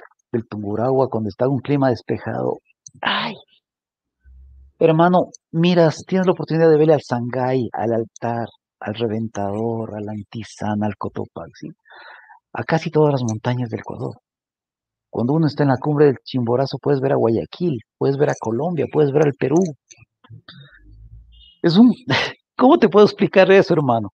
Tunguragua 0.50 1.08
cuando 1.08 1.30
está 1.30 1.48
un 1.48 1.60
clima 1.60 1.92
despejado, 1.92 2.58
¡ay! 3.00 3.36
Hermano, 4.80 5.28
miras, 5.52 6.04
tienes 6.08 6.26
la 6.26 6.34
oportunidad 6.34 6.72
de 6.72 6.78
verle 6.78 6.96
al 6.96 7.04
Sangay, 7.04 7.70
al 7.74 7.94
altar, 7.94 8.48
al 8.84 8.96
Reventador, 8.96 9.96
al 9.96 10.10
Antizana, 10.10 10.88
al 10.88 10.98
Cotopaxi, 10.98 11.70
a 12.54 12.64
casi 12.64 12.92
todas 12.92 13.14
las 13.14 13.24
montañas 13.24 13.70
del 13.70 13.80
Ecuador. 13.80 14.18
Cuando 15.10 15.34
uno 15.34 15.48
está 15.48 15.64
en 15.64 15.70
la 15.70 15.78
cumbre 15.78 16.08
del 16.08 16.18
Chimborazo, 16.24 16.78
puedes 16.80 17.00
ver 17.00 17.14
a 17.14 17.16
Guayaquil, 17.16 17.80
puedes 17.98 18.18
ver 18.18 18.32
a 18.32 18.36
Colombia, 18.40 18.88
puedes 18.92 19.12
ver 19.12 19.24
al 19.24 19.34
Perú. 19.34 19.58
Es 21.62 21.78
un. 21.78 21.94
¿Cómo 22.58 22.78
te 22.78 22.90
puedo 22.90 23.06
explicar 23.06 23.52
eso, 23.52 23.74
hermano? 23.74 24.10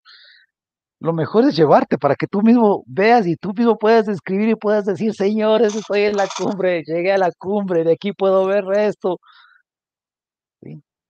Lo 0.99 1.14
mejor 1.14 1.45
es 1.45 1.56
llevarte 1.56 1.98
para 1.98 2.15
que 2.15 2.27
tú 2.27 2.41
mismo 2.41 2.84
veas 2.88 3.27
y 3.27 3.35
tú 3.35 3.53
mismo 3.56 3.77
puedas 3.77 4.07
escribir 4.07 4.49
y 4.49 4.56
puedas 4.56 4.85
decir, 4.85 5.14
señores, 5.14 5.76
estoy 5.76 6.02
en 6.02 6.18
la 6.18 6.27
cumbre, 6.35 6.84
llegué 6.84 7.14
a 7.14 7.18
la 7.18 7.31
cumbre, 7.38 7.84
de 7.84 7.94
aquí 7.94 8.11
puedo 8.14 8.45
ver 8.48 8.65
esto. 8.76 9.19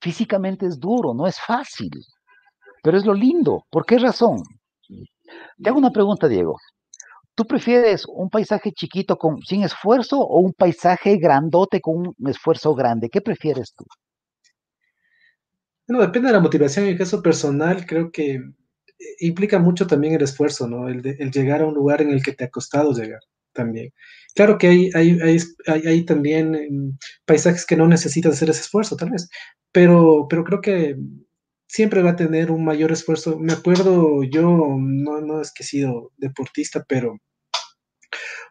Físicamente 0.01 0.67
es 0.67 0.79
duro, 0.79 1.13
no 1.13 1.25
es 1.27 1.39
fácil, 1.39 1.89
pero 2.87 2.99
es 2.99 3.05
lo 3.05 3.13
lindo. 3.13 3.65
¿Por 3.69 3.85
qué 3.85 3.99
razón? 3.99 4.37
Te 5.61 5.69
hago 5.69 5.77
una 5.77 5.91
pregunta, 5.91 6.29
Diego. 6.29 6.55
¿Tú 7.35 7.45
prefieres 7.45 8.05
un 8.07 8.29
paisaje 8.29 8.71
chiquito 8.71 9.17
con, 9.17 9.41
sin 9.41 9.63
esfuerzo 9.63 10.21
o 10.21 10.39
un 10.39 10.53
paisaje 10.53 11.17
grandote 11.17 11.81
con 11.81 12.13
un 12.17 12.29
esfuerzo 12.29 12.73
grande? 12.75 13.09
¿Qué 13.09 13.19
prefieres 13.19 13.73
tú? 13.75 13.83
Bueno, 15.85 16.01
depende 16.01 16.29
de 16.29 16.35
la 16.35 16.39
motivación. 16.39 16.85
En 16.85 16.91
el 16.91 16.97
caso 16.97 17.21
personal, 17.21 17.85
creo 17.85 18.09
que 18.09 18.35
eh, 18.35 18.41
implica 19.19 19.59
mucho 19.59 19.85
también 19.85 20.13
el 20.13 20.21
esfuerzo, 20.21 20.65
¿no? 20.69 20.87
El, 20.87 21.01
llegar 21.01 21.63
a 21.63 21.65
un 21.65 21.73
lugar 21.73 22.01
en 22.01 22.11
el 22.11 22.23
que 22.23 22.31
te 22.31 22.45
ha 22.45 22.49
costado 22.49 22.93
llegar 22.93 23.19
también. 23.51 23.91
Claro 24.33 24.57
que 24.57 24.91
hay, 24.95 26.05
también 26.05 26.55
em, 26.55 26.97
paisajes 27.25 27.65
que 27.65 27.75
no 27.75 27.85
necesitan 27.85 28.31
hacer 28.31 28.49
ese 28.49 28.61
esfuerzo, 28.61 28.95
tal 28.95 29.09
vez, 29.09 29.27
pero, 29.73 30.25
pero 30.29 30.45
creo 30.45 30.61
que 30.61 30.95
siempre 31.67 32.01
va 32.01 32.11
a 32.11 32.15
tener 32.15 32.51
un 32.51 32.63
mayor 32.63 32.91
esfuerzo. 32.91 33.37
Me 33.37 33.53
acuerdo, 33.53 34.23
yo 34.23 34.77
no, 34.77 35.21
no 35.21 35.41
es 35.41 35.53
que 35.53 35.63
he 35.63 35.65
sido 35.67 36.11
deportista, 36.17 36.83
pero 36.87 37.17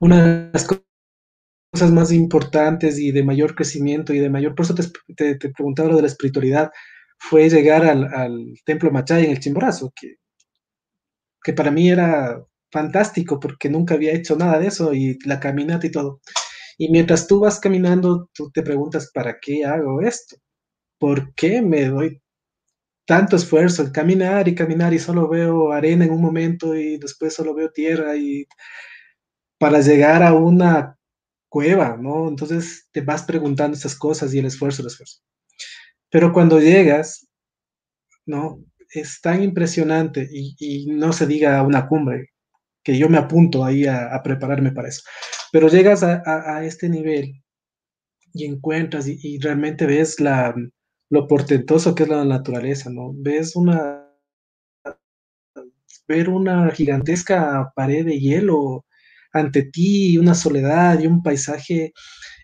una 0.00 0.24
de 0.24 0.50
las 0.52 0.66
cosas 0.66 1.92
más 1.92 2.12
importantes 2.12 2.98
y 2.98 3.12
de 3.12 3.24
mayor 3.24 3.54
crecimiento 3.54 4.12
y 4.12 4.18
de 4.18 4.30
mayor, 4.30 4.54
por 4.54 4.64
eso 4.64 4.74
te, 5.16 5.36
te, 5.36 5.50
preguntaba 5.50 5.88
lo 5.88 5.96
de 5.96 6.02
la 6.02 6.08
espiritualidad, 6.08 6.70
fue 7.18 7.48
llegar 7.48 7.84
al, 7.84 8.54
templo 8.64 8.90
Machay 8.90 9.24
en 9.24 9.30
el 9.32 9.40
Chimborazo, 9.40 9.92
que, 9.98 10.16
que 11.42 11.52
para 11.52 11.70
mí 11.70 11.90
era 11.90 12.42
fantástico 12.70 13.40
porque 13.40 13.70
nunca 13.70 13.94
había 13.94 14.12
hecho 14.12 14.36
nada 14.36 14.58
de 14.58 14.66
eso 14.68 14.92
y 14.92 15.18
la 15.24 15.40
caminata 15.40 15.86
y 15.86 15.90
todo. 15.90 16.20
Y 16.78 16.90
mientras 16.90 17.26
tú 17.26 17.40
vas 17.40 17.58
caminando, 17.58 18.28
tú 18.34 18.50
te 18.50 18.62
preguntas, 18.62 19.10
¿para 19.14 19.38
qué 19.40 19.64
hago 19.64 20.02
esto? 20.02 20.36
¿Por 20.98 21.34
qué 21.34 21.62
me 21.62 21.86
doy 21.86 22.20
tanto 23.06 23.36
esfuerzo 23.36 23.82
en 23.82 23.92
caminar 23.92 24.48
y 24.48 24.54
caminar 24.54 24.92
y 24.92 24.98
solo 24.98 25.28
veo 25.28 25.72
arena 25.72 26.04
en 26.04 26.10
un 26.10 26.20
momento 26.20 26.74
y 26.74 26.98
después 26.98 27.34
solo 27.34 27.54
veo 27.54 27.70
tierra 27.70 28.16
y 28.16 28.46
para 29.58 29.80
llegar 29.80 30.22
a 30.22 30.34
una 30.34 30.98
cueva, 31.48 31.96
¿no? 31.96 32.28
Entonces 32.28 32.88
te 32.92 33.00
vas 33.00 33.22
preguntando 33.22 33.76
esas 33.76 33.96
cosas 33.96 34.34
y 34.34 34.40
el 34.40 34.46
esfuerzo, 34.46 34.82
el 34.82 34.88
esfuerzo. 34.88 35.20
Pero 36.10 36.32
cuando 36.32 36.60
llegas, 36.60 37.28
¿no? 38.26 38.62
Es 38.90 39.20
tan 39.20 39.42
impresionante 39.42 40.28
y, 40.30 40.86
no 40.88 41.12
se 41.12 41.26
diga 41.26 41.58
a 41.58 41.62
una 41.62 41.88
cumbre, 41.88 42.30
que 42.84 42.98
yo 42.98 43.08
me 43.08 43.18
apunto 43.18 43.64
ahí 43.64 43.86
a, 43.86 44.20
prepararme 44.22 44.72
para 44.72 44.88
eso. 44.88 45.02
Pero 45.52 45.68
llegas 45.68 46.02
a, 46.02 46.64
este 46.64 46.88
nivel 46.88 47.42
y 48.32 48.46
encuentras 48.46 49.06
y, 49.08 49.38
realmente 49.40 49.86
ves 49.86 50.20
la, 50.20 50.54
lo 51.10 51.26
portentoso 51.26 51.94
que 51.94 52.04
es 52.04 52.08
la 52.08 52.24
naturaleza, 52.24 52.90
¿no? 52.90 53.12
Ves 53.14 53.56
una 53.56 54.02
ver 56.08 56.28
una 56.28 56.70
gigantesca 56.70 57.72
pared 57.74 58.04
de 58.06 58.18
hielo 58.18 58.86
ante 59.32 59.64
ti 59.64 60.18
una 60.18 60.34
soledad 60.34 60.98
y 61.00 61.06
un 61.06 61.22
paisaje 61.22 61.92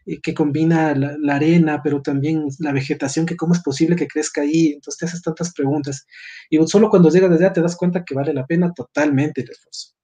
eh, 0.06 0.20
que 0.20 0.34
combina 0.34 0.94
la, 0.94 1.34
arena, 1.34 1.80
pero 1.82 2.02
también 2.02 2.46
la 2.58 2.72
vegetación, 2.72 3.26
que 3.26 3.36
cómo 3.36 3.54
es 3.54 3.62
posible 3.62 3.96
que 3.96 4.08
crezca 4.08 4.42
ahí. 4.42 4.72
Entonces 4.72 4.98
te 4.98 5.06
haces 5.06 5.22
tantas 5.22 5.52
preguntas. 5.54 6.06
Y 6.50 6.58
solo 6.66 6.90
cuando 6.90 7.10
llegas 7.10 7.32
allá 7.32 7.52
te 7.52 7.62
das 7.62 7.76
cuenta 7.76 8.04
que 8.04 8.14
vale 8.14 8.34
la 8.34 8.46
pena 8.46 8.72
totalmente 8.74 9.42
el 9.42 9.50
esfuerzo. 9.50 9.94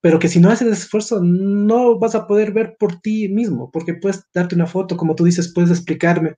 Pero 0.00 0.18
que 0.18 0.28
si 0.28 0.40
no 0.40 0.50
haces 0.50 0.68
esfuerzo, 0.68 1.20
no 1.22 1.98
vas 1.98 2.14
a 2.14 2.26
poder 2.26 2.52
ver 2.52 2.76
por 2.78 3.00
ti 3.00 3.28
mismo, 3.28 3.70
porque 3.72 3.94
puedes 3.94 4.22
darte 4.32 4.54
una 4.54 4.66
foto, 4.66 4.96
como 4.96 5.14
tú 5.14 5.24
dices, 5.24 5.52
puedes 5.54 5.70
explicarme, 5.70 6.36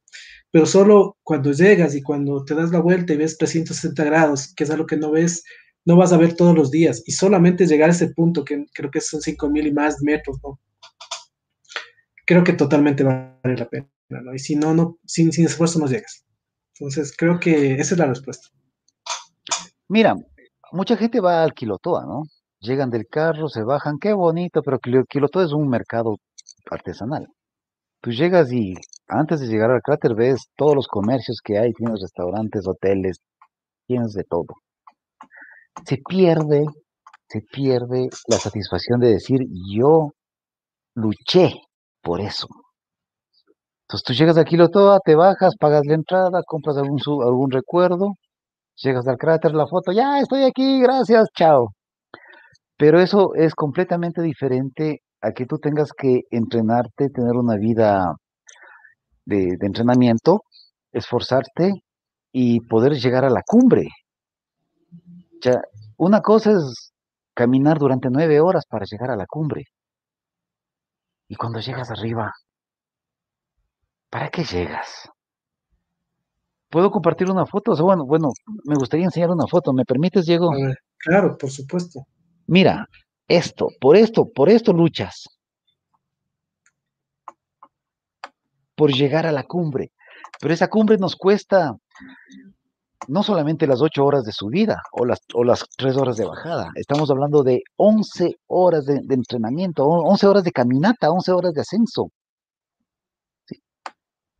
pero 0.51 0.67
solo 0.67 1.17
cuando 1.23 1.53
llegas 1.53 1.95
y 1.95 2.03
cuando 2.03 2.45
te 2.45 2.55
das 2.55 2.71
la 2.71 2.81
vuelta 2.81 3.13
y 3.13 3.17
ves 3.17 3.39
360 3.39 4.05
grados, 4.05 4.55
que 4.55 4.65
es 4.65 4.71
algo 4.71 4.87
que 4.87 4.97
no 4.97 5.11
ves 5.11 5.45
no 5.89 5.97
vas 5.97 6.13
a 6.13 6.19
ver 6.19 6.37
todos 6.37 6.55
los 6.55 6.71
días 6.71 7.03
y 7.07 7.13
solamente 7.13 7.67
llegar 7.67 7.89
a 7.89 7.93
ese 7.93 8.11
punto, 8.11 8.45
que 8.45 8.67
creo 8.75 8.91
que 8.91 9.01
son 9.01 9.21
5.000 9.21 9.69
y 9.69 9.73
más 9.73 10.03
metros, 10.03 10.39
¿no? 10.43 10.61
Creo 12.27 12.45
que 12.45 12.53
totalmente 12.53 13.03
vale 13.03 13.57
la 13.57 13.67
pena, 13.67 13.89
¿no? 14.11 14.35
Y 14.35 14.39
si 14.39 14.55
no, 14.55 14.75
no 14.75 14.99
sin, 15.07 15.33
sin 15.33 15.47
esfuerzo 15.47 15.79
no 15.79 15.87
llegas. 15.87 16.27
Entonces, 16.75 17.17
creo 17.17 17.41
que 17.41 17.77
esa 17.77 17.95
es 17.95 17.99
la 17.99 18.05
respuesta. 18.05 18.49
Mira, 19.89 20.15
mucha 20.73 20.95
gente 20.95 21.21
va 21.21 21.43
al 21.43 21.55
Quilotoa, 21.55 22.05
¿no? 22.05 22.25
Llegan 22.61 22.91
del 22.91 23.07
carro, 23.07 23.49
se 23.49 23.63
bajan, 23.63 23.99
qué 23.99 24.13
bonito, 24.13 24.63
pero 24.63 24.79
Quilotoa 24.79 25.47
es 25.47 25.53
un 25.53 25.71
mercado 25.71 26.19
artesanal. 26.71 27.29
Tú 28.03 28.11
llegas 28.11 28.53
y 28.53 28.75
antes 29.09 29.41
de 29.41 29.49
llegar 29.49 29.71
al 29.71 29.83
cráter 29.83 30.15
ves 30.15 30.49
todos 30.57 30.75
los 30.75 30.89
comercios 30.89 31.41
que 31.43 31.59
hay, 31.59 31.73
tienes 31.73 32.01
restaurantes, 32.01 32.67
hoteles, 32.67 33.19
tienes 33.87 34.13
de 34.13 34.25
todo 34.25 34.55
se 35.85 35.99
pierde, 36.07 36.65
se 37.29 37.41
pierde 37.53 38.09
la 38.29 38.37
satisfacción 38.37 39.01
de 39.01 39.09
decir 39.13 39.41
yo 39.73 40.11
luché 40.95 41.53
por 42.03 42.21
eso. 42.21 42.49
Entonces 43.83 44.05
tú 44.05 44.13
llegas 44.13 44.39
aquí 44.39 44.57
lo 44.57 44.69
todo, 44.69 44.99
te 45.05 45.15
bajas, 45.15 45.57
pagas 45.59 45.83
la 45.87 45.95
entrada, 45.95 46.43
compras 46.47 46.77
algún, 46.77 47.01
algún 47.23 47.51
recuerdo, 47.51 48.15
llegas 48.77 49.09
al 49.09 49.17
cráter, 49.17 49.55
la 49.55 49.67
foto, 49.67 49.93
ya 49.93 50.21
estoy 50.21 50.45
aquí, 50.45 50.81
gracias, 50.81 51.29
chao. 51.35 51.71
Pero 52.77 53.01
eso 53.01 53.35
es 53.35 53.55
completamente 53.55 54.23
diferente 54.23 55.01
a 55.21 55.33
que 55.33 55.47
tú 55.47 55.59
tengas 55.59 55.93
que 55.93 56.23
entrenarte, 56.31 57.09
tener 57.11 57.33
una 57.37 57.57
vida 57.57 58.15
de, 59.29 59.57
de 59.59 59.67
entrenamiento, 59.67 60.43
esforzarte 60.91 61.85
y 62.33 62.61
poder 62.61 62.95
llegar 62.95 63.25
a 63.25 63.31
la 63.31 63.43
cumbre. 63.47 63.89
Ya, 65.43 65.61
una 65.99 66.21
cosa 66.23 66.53
es 66.53 66.93
caminar 67.35 67.79
durante 67.79 68.09
nueve 68.11 68.41
horas 68.41 68.65
para 68.67 68.87
llegar 68.91 69.11
a 69.11 69.17
la 69.17 69.27
cumbre. 69.27 69.65
Y 71.29 71.37
cuando 71.37 71.61
llegas 71.61 71.91
arriba, 71.91 72.33
¿para 74.11 74.31
qué 74.31 74.45
llegas? 74.45 75.11
¿Puedo 76.71 76.91
compartir 76.91 77.31
una 77.31 77.47
foto? 77.47 77.73
O 77.73 77.77
sea, 77.77 77.85
bueno, 77.85 78.07
bueno, 78.07 78.29
me 78.65 78.77
gustaría 78.77 79.05
enseñar 79.05 79.31
una 79.31 79.47
foto. 79.47 79.73
¿Me 79.73 79.85
permites, 79.85 80.27
Diego? 80.27 80.51
claro, 80.99 81.37
por 81.37 81.51
supuesto. 81.51 82.01
Mira, 82.47 82.87
esto, 83.27 83.69
por 83.81 83.97
esto, 83.97 84.27
por 84.35 84.49
esto 84.49 84.73
luchas. 84.73 85.38
Por 88.79 88.93
llegar 88.93 89.27
a 89.27 89.33
la 89.33 89.43
cumbre. 89.43 89.91
Pero 90.41 90.55
esa 90.55 90.69
cumbre 90.69 90.97
nos 90.97 91.17
cuesta 91.17 91.75
no 93.09 93.23
solamente 93.25 93.67
las 93.67 93.83
ocho 93.83 94.05
horas 94.05 94.23
de 94.25 94.33
subida 94.33 94.83
o 94.93 95.05
las, 95.05 95.19
o 95.35 95.43
las 95.43 95.65
tres 95.77 95.97
horas 95.97 96.17
de 96.17 96.27
bajada, 96.27 96.71
estamos 96.77 97.11
hablando 97.11 97.43
de 97.43 97.63
once 97.77 98.37
horas 98.47 98.85
de, 98.87 99.03
entrenamiento, 99.11 99.85
once 99.87 100.27
horas 100.27 100.45
de 100.45 100.53
caminata, 100.53 101.11
once 101.11 101.33
horas 101.33 101.55
de 101.55 101.63
ascenso. 101.63 102.11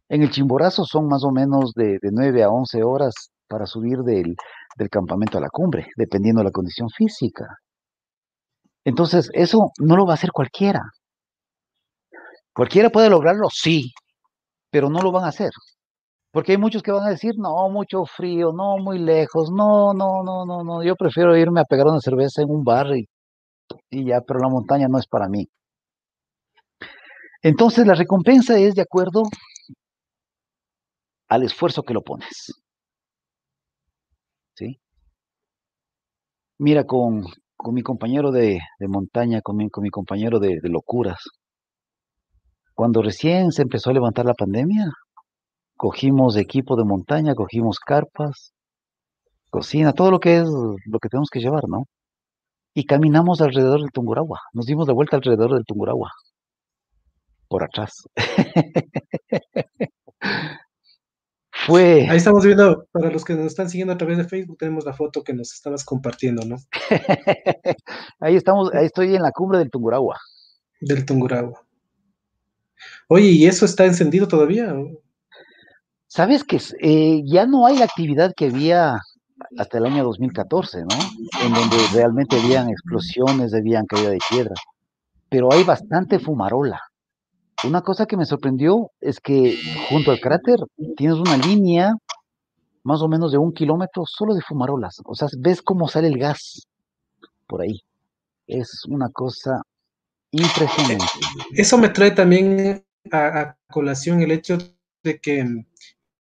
En 0.09 0.23
el 0.23 0.31
Chimborazo 0.31 0.85
son 0.85 1.09
más 1.09 1.25
o 1.25 1.33
menos 1.33 1.73
de, 1.75 1.99
de 2.01 2.11
9 2.13 2.43
a 2.45 2.51
once 2.51 2.83
horas 2.83 3.15
para 3.49 3.67
subir 3.67 3.99
del, 3.99 4.37
del 4.77 4.89
campamento 4.89 5.39
a 5.39 5.41
la 5.41 5.51
cumbre, 5.51 5.89
dependiendo 5.97 6.41
de 6.41 6.45
la 6.45 6.51
condición 6.53 6.89
física. 6.91 7.59
Entonces, 8.85 9.31
eso 9.35 9.73
no 9.81 9.97
lo 9.97 10.07
va 10.07 10.13
a 10.13 10.15
hacer 10.15 10.31
cualquiera. 10.31 10.83
Cualquiera 12.55 12.91
puede 12.91 13.11
lograrlo, 13.11 13.49
sí, 13.51 13.93
pero 14.71 14.91
no 14.91 15.01
lo 15.01 15.13
van 15.13 15.25
a 15.25 15.29
hacer. 15.29 15.51
Porque 16.33 16.53
hay 16.53 16.59
muchos 16.59 16.83
que 16.83 16.93
van 16.93 17.07
a 17.07 17.11
decir, 17.11 17.35
no, 17.39 17.69
mucho 17.71 18.05
frío, 18.05 18.53
no, 18.53 18.77
muy 18.79 18.99
lejos, 18.99 19.51
no, 19.51 19.95
no, 19.95 20.23
no, 20.23 20.45
no, 20.45 20.63
no, 20.63 20.83
yo 20.83 20.95
prefiero 20.97 21.37
irme 21.37 21.61
a 21.61 21.65
pegar 21.65 21.87
una 21.87 22.01
cerveza 22.01 22.43
en 22.43 22.51
un 22.51 22.65
bar 22.65 22.87
y, 22.97 23.09
ya, 24.07 24.21
pero 24.23 24.41
la 24.41 24.49
montaña 24.49 24.89
no 24.89 24.99
es 24.99 25.07
para 25.07 25.29
mí. 25.29 25.49
Entonces 27.43 27.87
la 27.87 27.95
recompensa 27.95 28.59
es 28.59 28.75
de 28.75 28.83
acuerdo 28.83 29.23
al 31.29 31.43
esfuerzo 31.45 31.83
que 31.83 31.95
lo 31.95 32.03
pones. 32.03 32.53
¿Sí? 34.55 34.79
Mira, 36.59 36.85
con, 36.85 37.25
con 37.57 37.75
mi 37.75 37.83
compañero 37.83 38.31
de, 38.33 38.61
montaña, 38.81 39.41
con 39.43 39.57
mi, 39.57 39.71
con 39.71 39.83
mi 39.83 39.91
compañero 39.91 40.39
de 40.41 40.61
locuras, 40.65 41.19
cuando 42.79 43.03
recién 43.03 43.51
se 43.51 43.63
empezó 43.63 43.91
a 43.91 43.93
levantar 43.93 44.25
la 44.25 44.35
pandemia, 44.35 44.93
cogimos 45.77 46.37
equipo 46.37 46.77
de 46.77 46.85
montaña, 46.85 47.35
cogimos 47.35 47.81
carpas, 47.81 48.53
cocina, 49.51 49.93
todo 49.93 50.13
lo 50.13 50.21
que 50.21 50.37
es 50.37 50.45
lo 50.45 51.01
que 51.01 51.09
tenemos 51.09 51.29
que 51.29 51.41
llevar, 51.41 51.65
¿no? 51.69 51.87
Y 52.75 52.85
caminamos 52.85 53.41
alrededor 53.41 53.81
del 53.81 53.91
Tunguragua, 53.91 54.39
nos 54.53 54.67
dimos 54.67 54.87
de 54.87 54.93
vuelta 54.93 55.17
alrededor 55.17 55.55
del 55.55 55.65
Tunguragua, 55.65 56.13
por 57.49 57.65
atrás. 57.65 58.05
Fue... 61.51 62.07
Ahí 62.09 62.19
estamos 62.19 62.45
viendo, 62.45 62.87
para 62.93 63.11
los 63.11 63.25
que 63.25 63.35
nos 63.35 63.47
están 63.47 63.69
siguiendo 63.69 63.95
a 63.95 63.99
través 63.99 64.19
de 64.19 64.25
Facebook, 64.25 64.57
tenemos 64.57 64.85
la 64.85 64.93
foto 64.93 65.25
que 65.25 65.35
nos 65.35 65.53
estabas 65.53 65.85
compartiendo, 65.85 66.47
¿no? 66.47 66.55
ahí 68.21 68.37
estamos, 68.37 68.73
ahí 68.73 68.87
estoy 68.87 69.17
en 69.17 69.23
la 69.23 69.33
cumbre 69.33 69.59
del 69.59 69.69
Tunguragua. 69.69 70.17
Del 70.81 71.05
Tunguragua. 71.05 71.68
Oye, 73.09 73.29
¿y 73.29 73.47
eso 73.47 73.65
está 73.65 73.87
encendido 73.87 74.29
todavía? 74.29 74.75
Sabes 76.07 76.45
que 76.45 76.61
eh, 76.81 77.23
ya 77.25 77.47
no 77.47 77.67
hay 77.67 77.79
la 77.79 77.87
actividad 77.87 78.35
que 78.37 78.47
había 78.47 78.99
hasta 79.57 79.79
el 79.79 79.87
año 79.87 80.05
2014, 80.05 80.81
¿no? 80.83 80.97
En 81.43 81.55
donde 81.55 81.77
realmente 81.95 82.39
habían 82.39 82.69
explosiones, 82.69 83.55
habían 83.55 83.87
caída 83.87 84.11
de 84.11 84.19
piedra. 84.29 84.55
Pero 85.31 85.53
hay 85.53 85.65
bastante 85.65 86.19
fumarola. 86.19 86.81
Una 87.65 87.81
cosa 87.81 88.05
que 88.05 88.17
me 88.17 88.27
sorprendió 88.27 88.91
es 89.01 89.21
que 89.21 89.59
junto 89.89 90.11
al 90.11 90.21
cráter 90.21 90.59
tienes 90.97 91.17
una 91.17 91.37
línea 91.39 91.95
más 92.83 93.01
o 93.01 93.09
menos 93.09 93.33
de 93.33 93.39
un 93.39 93.53
kilómetro 93.53 94.05
solo 94.07 94.35
de 94.35 94.43
fumarolas. 94.43 95.01
O 95.05 95.15
sea, 95.15 95.29
ves 95.39 95.63
cómo 95.63 95.89
sale 95.89 96.09
el 96.09 96.19
gas 96.19 96.67
por 97.47 97.63
ahí. 97.63 97.81
Es 98.47 98.85
una 98.87 99.09
cosa 99.09 99.63
impresionante. 100.31 101.05
Eso 101.53 101.79
me 101.79 101.89
trae 101.89 102.11
también 102.11 102.85
a 103.13 103.57
colación 103.69 104.23
el 104.23 104.33
hecho 104.33 104.59
de 105.03 105.19
que 105.19 105.45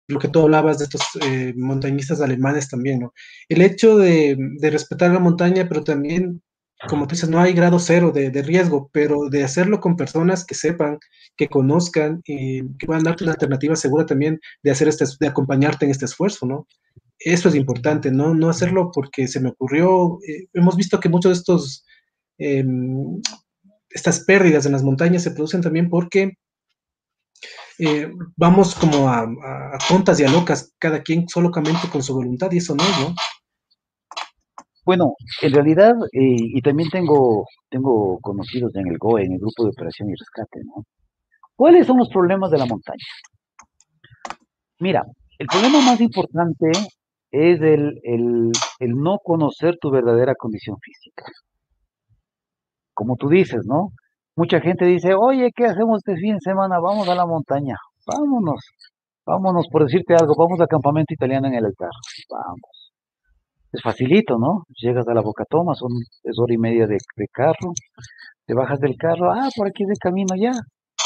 lo 0.08 0.18
que 0.18 0.28
tú 0.28 0.40
hablabas 0.40 0.78
de 0.78 0.84
estos 0.84 1.02
eh, 1.20 1.52
montañistas 1.54 2.20
alemanes 2.20 2.68
también, 2.68 3.00
¿no? 3.00 3.14
El 3.48 3.60
hecho 3.60 3.98
de, 3.98 4.36
respetar 4.60 5.12
la 5.12 5.18
montaña, 5.18 5.68
pero 5.68 5.84
también, 5.84 6.42
como 6.88 7.06
tú 7.06 7.14
dices, 7.14 7.28
no 7.28 7.40
hay 7.40 7.52
grado 7.52 7.78
cero 7.78 8.10
de, 8.10 8.30
riesgo, 8.42 8.88
pero 8.92 9.28
de 9.28 9.44
hacerlo 9.44 9.80
con 9.80 9.96
personas 9.96 10.46
que 10.46 10.54
sepan, 10.54 10.98
que 11.36 11.48
conozcan 11.48 12.22
y 12.24 12.62
que 12.78 12.86
puedan 12.86 13.04
darte 13.04 13.24
una 13.24 13.34
alternativa 13.34 13.76
segura 13.76 14.06
también 14.06 14.40
de 14.62 14.70
hacer 14.70 14.88
este, 14.88 15.04
de 15.20 15.26
acompañarte 15.28 15.84
en 15.84 15.90
este 15.90 16.06
esfuerzo, 16.06 16.46
¿no? 16.46 16.66
Eso 17.18 17.50
es 17.50 17.54
importante, 17.54 18.10
¿no? 18.10 18.34
No 18.34 18.48
hacerlo 18.48 18.90
porque 18.92 19.28
se 19.28 19.40
me 19.40 19.50
ocurrió, 19.50 20.18
eh, 20.26 20.46
hemos 20.54 20.76
visto 20.76 21.00
que 21.00 21.10
muchos 21.10 21.32
de 21.32 21.38
estos, 21.38 21.84
em, 22.38 23.20
estas 23.90 24.20
pérdidas 24.24 24.64
en 24.64 24.72
las 24.72 24.82
montañas 24.82 25.22
se 25.22 25.32
producen 25.32 25.60
también 25.60 25.90
porque 25.90 26.38
eh, 27.78 28.12
vamos 28.36 28.74
como 28.74 29.08
a, 29.08 29.26
tontas 29.88 30.18
y 30.18 30.24
a 30.24 30.30
locas, 30.30 30.74
cada 30.78 31.02
quien 31.02 31.28
solamente 31.28 31.88
con 31.90 32.02
su 32.02 32.14
voluntad, 32.14 32.50
y 32.50 32.58
eso 32.58 32.74
no 32.74 32.82
es, 32.82 33.00
¿no? 33.00 33.14
Bueno, 34.84 35.14
en 35.42 35.52
realidad, 35.52 35.94
eh, 36.12 36.36
y 36.56 36.60
también 36.62 36.88
tengo, 36.90 37.46
tengo 37.68 38.18
conocidos 38.20 38.74
en 38.74 38.88
el 38.88 38.98
GOE, 38.98 39.24
en 39.24 39.34
el 39.34 39.38
Grupo 39.38 39.64
de 39.64 39.70
Operación 39.70 40.08
y 40.08 40.14
Rescate, 40.14 40.60
¿no? 40.64 40.84
¿Cuáles 41.54 41.86
son 41.86 41.98
los 41.98 42.08
problemas 42.08 42.50
de 42.50 42.58
la 42.58 42.66
montaña? 42.66 43.04
Mira, 44.80 45.04
el 45.38 45.46
problema 45.46 45.80
más 45.82 46.00
importante 46.00 46.70
es 47.30 47.60
el, 47.60 48.00
el 48.02 48.94
no 48.94 49.18
conocer 49.18 49.76
tu 49.80 49.90
verdadera 49.90 50.34
condición 50.34 50.78
física. 50.80 51.24
Como 52.94 53.16
tú 53.16 53.28
dices, 53.28 53.66
¿no? 53.66 53.92
Mucha 54.38 54.60
gente 54.60 54.84
dice, 54.84 55.14
oye, 55.18 55.50
¿qué 55.52 55.64
hacemos 55.64 55.98
este 55.98 56.14
fin 56.14 56.34
de 56.34 56.40
semana? 56.40 56.78
Vamos 56.78 57.08
a 57.08 57.14
la 57.16 57.26
montaña, 57.26 57.74
vámonos, 58.06 58.60
vámonos, 59.26 59.66
por 59.68 59.82
decirte 59.82 60.14
algo, 60.14 60.32
vamos 60.38 60.60
al 60.60 60.68
campamento 60.68 61.12
italiano 61.12 61.48
en 61.48 61.54
el 61.54 61.64
altar, 61.64 61.90
vamos. 62.30 62.92
Es 63.72 63.82
facilito, 63.82 64.38
¿no? 64.38 64.62
Llegas 64.80 65.08
a 65.08 65.14
la 65.14 65.22
Boca 65.22 65.42
Toma, 65.50 65.74
son 65.74 65.90
es 66.22 66.38
hora 66.38 66.54
y 66.54 66.56
media 66.56 66.86
de, 66.86 66.98
carro, 67.32 67.72
te 68.46 68.54
bajas 68.54 68.78
del 68.78 68.94
carro, 68.96 69.32
ah, 69.32 69.48
por 69.56 69.66
aquí 69.66 69.82
es 69.82 69.90
el 69.90 69.98
camino 69.98 70.36
ya, 70.38 70.52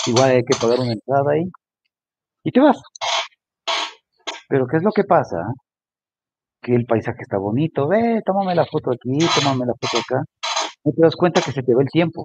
igual 0.09 0.33
hay 0.33 0.43
que 0.43 0.59
pagar 0.61 0.81
una 0.81 0.93
entrada 0.93 1.33
ahí, 1.33 1.45
y 2.45 2.51
te 2.53 2.61
vas. 2.61 2.83
Pero 4.47 4.67
¿qué 4.67 4.77
es 4.77 4.83
lo 4.83 4.91
que 4.93 5.05
pasa? 5.05 5.39
Que 6.61 6.75
el 6.75 6.85
paisaje 6.85 7.23
está 7.23 7.39
bonito, 7.39 7.89
ve, 7.89 8.21
tómame 8.27 8.55
la 8.55 8.67
foto 8.67 8.91
aquí, 8.91 9.17
tómame 9.41 9.65
la 9.65 9.73
foto 9.81 10.03
acá, 10.05 10.23
no 10.85 10.93
te 10.93 11.01
das 11.01 11.17
cuenta 11.17 11.41
que 11.41 11.53
se 11.53 11.63
te 11.63 11.75
va 11.75 11.81
el 11.81 11.89
tiempo. 11.89 12.25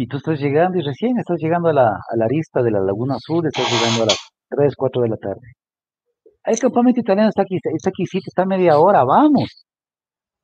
Y 0.00 0.06
tú 0.06 0.16
estás 0.16 0.40
llegando 0.40 0.78
y 0.78 0.80
recién 0.80 1.18
estás 1.18 1.36
llegando 1.38 1.68
a 1.68 1.74
la, 1.74 1.88
a 1.88 2.16
la 2.16 2.24
arista 2.24 2.62
de 2.62 2.70
la 2.70 2.80
Laguna 2.80 3.16
Azul, 3.16 3.46
estás 3.46 3.70
llegando 3.70 4.04
a 4.04 4.06
las 4.06 4.18
3, 4.48 4.74
4 4.74 5.02
de 5.02 5.08
la 5.10 5.16
tarde. 5.18 5.52
El 6.42 6.58
campamento 6.58 7.00
italiano 7.00 7.28
está 7.28 7.42
aquí, 7.42 7.56
está 7.56 7.90
aquí, 7.90 8.04
está 8.26 8.46
media 8.46 8.78
hora, 8.78 9.04
vamos. 9.04 9.66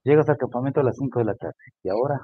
Llegas 0.05 0.28
al 0.28 0.37
campamento 0.37 0.81
a 0.81 0.83
las 0.83 0.97
5 0.99 1.20
de 1.20 1.24
la 1.24 1.35
tarde. 1.37 1.55
Y 1.83 1.89
ahora, 1.89 2.20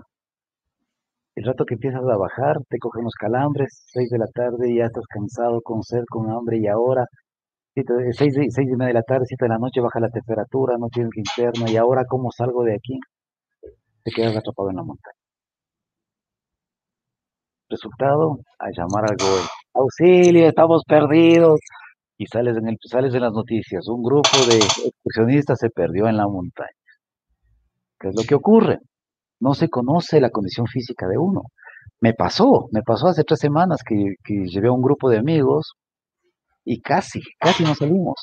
el 1.35 1.45
rato 1.47 1.65
que 1.65 1.73
empiezas 1.73 2.03
a 2.03 2.17
bajar, 2.19 2.59
te 2.69 2.77
cogen 2.79 3.03
los 3.03 3.15
calambres, 3.15 3.83
6 3.95 4.11
de 4.11 4.19
la 4.19 4.27
tarde, 4.27 4.77
ya 4.77 4.85
estás 4.85 5.07
cansado, 5.09 5.63
con 5.63 5.83
sed, 5.83 6.05
con 6.11 6.31
hambre, 6.31 6.59
y 6.59 6.67
ahora, 6.67 7.07
6, 7.75 8.15
6 8.15 8.59
y 8.59 8.77
media 8.77 8.89
de 8.89 8.93
la 8.93 9.03
tarde, 9.05 9.25
7 9.25 9.47
de 9.47 9.49
la 9.49 9.59
noche, 9.59 9.81
baja 9.81 10.01
la 10.01 10.11
temperatura, 10.11 10.77
no 10.79 10.89
tienes 10.89 11.13
linterna, 11.17 11.71
y 11.71 11.79
ahora, 11.79 12.05
¿cómo 12.07 12.31
salgo 12.31 12.63
de 12.63 12.75
aquí? 12.75 13.01
Te 14.05 14.11
quedas 14.11 14.37
atrapado 14.37 14.69
en 14.69 14.77
la 14.77 14.83
montaña. 14.83 15.22
Resultado, 17.73 18.39
a 18.59 18.69
llamar 18.71 19.11
al 19.11 19.17
GOE. 19.17 19.41
Auxilio, 19.73 20.47
estamos 20.47 20.83
perdidos. 20.87 21.59
Y 22.19 22.27
sales 22.27 22.57
en, 22.59 22.69
el, 22.69 22.77
sales 22.83 23.15
en 23.15 23.23
las 23.23 23.33
noticias, 23.33 23.89
un 23.89 24.03
grupo 24.03 24.29
de 24.47 24.59
excursionistas 24.59 25.59
se 25.59 25.71
perdió 25.71 26.07
en 26.07 26.19
la 26.19 26.29
montaña. 26.29 26.69
¿Qué 27.99 28.09
es 28.09 28.15
lo 28.15 28.23
que 28.25 28.35
ocurre? 28.35 28.79
No 29.41 29.55
se 29.55 29.71
conoce 29.71 30.21
la 30.21 30.29
condición 30.29 30.67
física 30.67 31.09
de 31.09 31.17
uno. 31.17 31.43
Me 32.01 32.13
pasó, 32.13 32.69
me 32.73 32.83
pasó 32.83 33.09
hace 33.09 33.25
tres 33.25 33.41
semanas 33.41 33.81
que, 33.85 34.17
que 34.23 34.47
llevé 34.47 34.69
a 34.69 34.73
un 34.73 34.83
grupo 34.83 35.09
de 35.09 35.19
amigos 35.19 35.73
y 36.65 36.81
casi, 36.83 37.21
casi 37.39 37.65
no 37.65 37.75
salimos. 37.75 38.21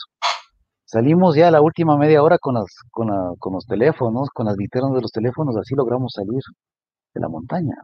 Salimos 0.85 1.35
ya 1.35 1.49
la 1.49 1.61
última 1.61 1.97
media 1.97 2.21
hora 2.21 2.37
con, 2.37 2.53
las, 2.53 2.67
con, 2.91 3.09
con 3.39 3.53
los 3.53 3.65
teléfonos, 3.65 4.29
con 4.29 4.45
las 4.45 4.55
linternas 4.57 4.93
de 4.93 5.01
los 5.01 5.11
teléfonos, 5.11 5.57
así 5.57 5.73
logramos 5.75 6.13
salir 6.13 6.41
de 7.15 7.21
la 7.21 7.27
montaña. 7.27 7.75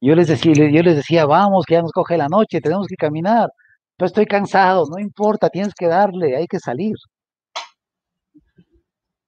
Yo 0.00 0.14
les 0.14 0.28
decía, 0.28 0.52
yo 0.54 0.82
les 0.82 0.96
decía, 0.96 1.26
vamos, 1.26 1.66
que 1.66 1.74
ya 1.74 1.82
nos 1.82 1.92
coge 1.92 2.16
la 2.16 2.28
noche, 2.28 2.60
tenemos 2.60 2.86
que 2.86 2.96
caminar. 2.96 3.50
Pero 3.96 4.06
estoy 4.06 4.26
cansado, 4.26 4.86
no 4.90 4.98
importa, 4.98 5.50
tienes 5.50 5.74
que 5.74 5.86
darle, 5.86 6.36
hay 6.36 6.46
que 6.46 6.58
salir. 6.58 6.94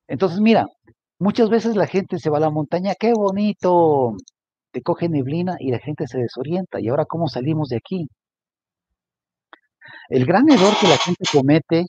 Entonces, 0.08 0.40
mira, 0.40 0.66
muchas 1.18 1.50
veces 1.50 1.76
la 1.76 1.86
gente 1.86 2.18
se 2.18 2.30
va 2.30 2.38
a 2.38 2.40
la 2.40 2.50
montaña, 2.50 2.94
qué 2.98 3.12
bonito, 3.14 4.14
te 4.72 4.82
coge 4.82 5.08
neblina 5.08 5.56
y 5.60 5.70
la 5.70 5.78
gente 5.78 6.06
se 6.06 6.18
desorienta. 6.18 6.80
¿Y 6.80 6.88
ahora 6.88 7.04
cómo 7.06 7.28
salimos 7.28 7.68
de 7.68 7.76
aquí? 7.76 8.08
El 10.08 10.26
gran 10.26 10.50
error 10.50 10.72
que 10.80 10.88
la 10.88 10.96
gente 10.96 11.24
comete 11.32 11.84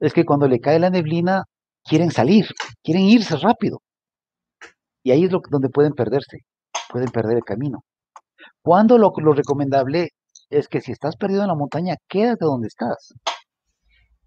es 0.00 0.12
que 0.12 0.24
cuando 0.24 0.48
le 0.48 0.60
cae 0.60 0.78
la 0.78 0.90
neblina, 0.90 1.44
quieren 1.84 2.10
salir, 2.10 2.46
quieren 2.82 3.04
irse 3.04 3.36
rápido. 3.36 3.80
Y 5.02 5.10
ahí 5.12 5.24
es 5.24 5.32
lo, 5.32 5.40
donde 5.50 5.68
pueden 5.70 5.92
perderse, 5.94 6.38
pueden 6.90 7.10
perder 7.10 7.38
el 7.38 7.44
camino. 7.44 7.82
Cuando 8.64 8.96
lo, 8.96 9.12
lo 9.14 9.34
recomendable 9.34 10.08
es 10.48 10.68
que 10.68 10.80
si 10.80 10.90
estás 10.90 11.16
perdido 11.16 11.42
en 11.42 11.48
la 11.48 11.54
montaña, 11.54 11.96
quédate 12.08 12.46
donde 12.46 12.68
estás. 12.68 13.12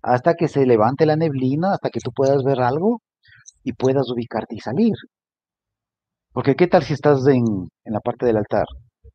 Hasta 0.03 0.35
que 0.35 0.47
se 0.47 0.63
levante 0.67 1.07
la 1.07 1.15
neblina, 1.15 1.73
hasta 1.73 1.89
que 1.89 1.99
tú 1.99 2.11
puedas 2.11 2.43
ver 2.43 2.61
algo 2.61 3.01
y 3.63 3.73
puedas 3.73 4.07
ubicarte 4.11 4.55
y 4.55 4.59
salir. 4.59 4.93
Porque 6.33 6.55
qué 6.55 6.67
tal 6.67 6.83
si 6.83 6.93
estás 6.93 7.25
en, 7.25 7.43
la 7.85 7.99
parte 7.99 8.27
del 8.27 8.37
altar, 8.37 8.65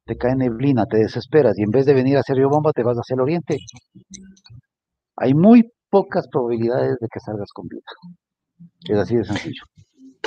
te 0.04 0.16
cae 0.16 0.34
neblina, 0.34 0.86
te 0.86 0.98
desesperas 0.98 1.56
y 1.56 1.62
en 1.62 1.70
vez 1.70 1.86
de 1.86 1.94
venir 1.94 2.18
hacia 2.18 2.34
Río 2.34 2.48
Bomba 2.48 2.72
te 2.72 2.82
vas 2.82 2.96
hacia 2.96 3.14
el 3.14 3.20
oriente. 3.20 3.58
Hay 5.18 5.34
muy 5.34 5.70
pocas 5.88 6.26
probabilidades 6.26 6.96
de 7.00 7.06
que 7.06 7.20
salgas 7.20 7.52
con 7.54 7.68
vida. 7.68 7.82
Es 8.88 8.98
así 8.98 9.14
de 9.14 9.24
sencillo. 9.24 9.62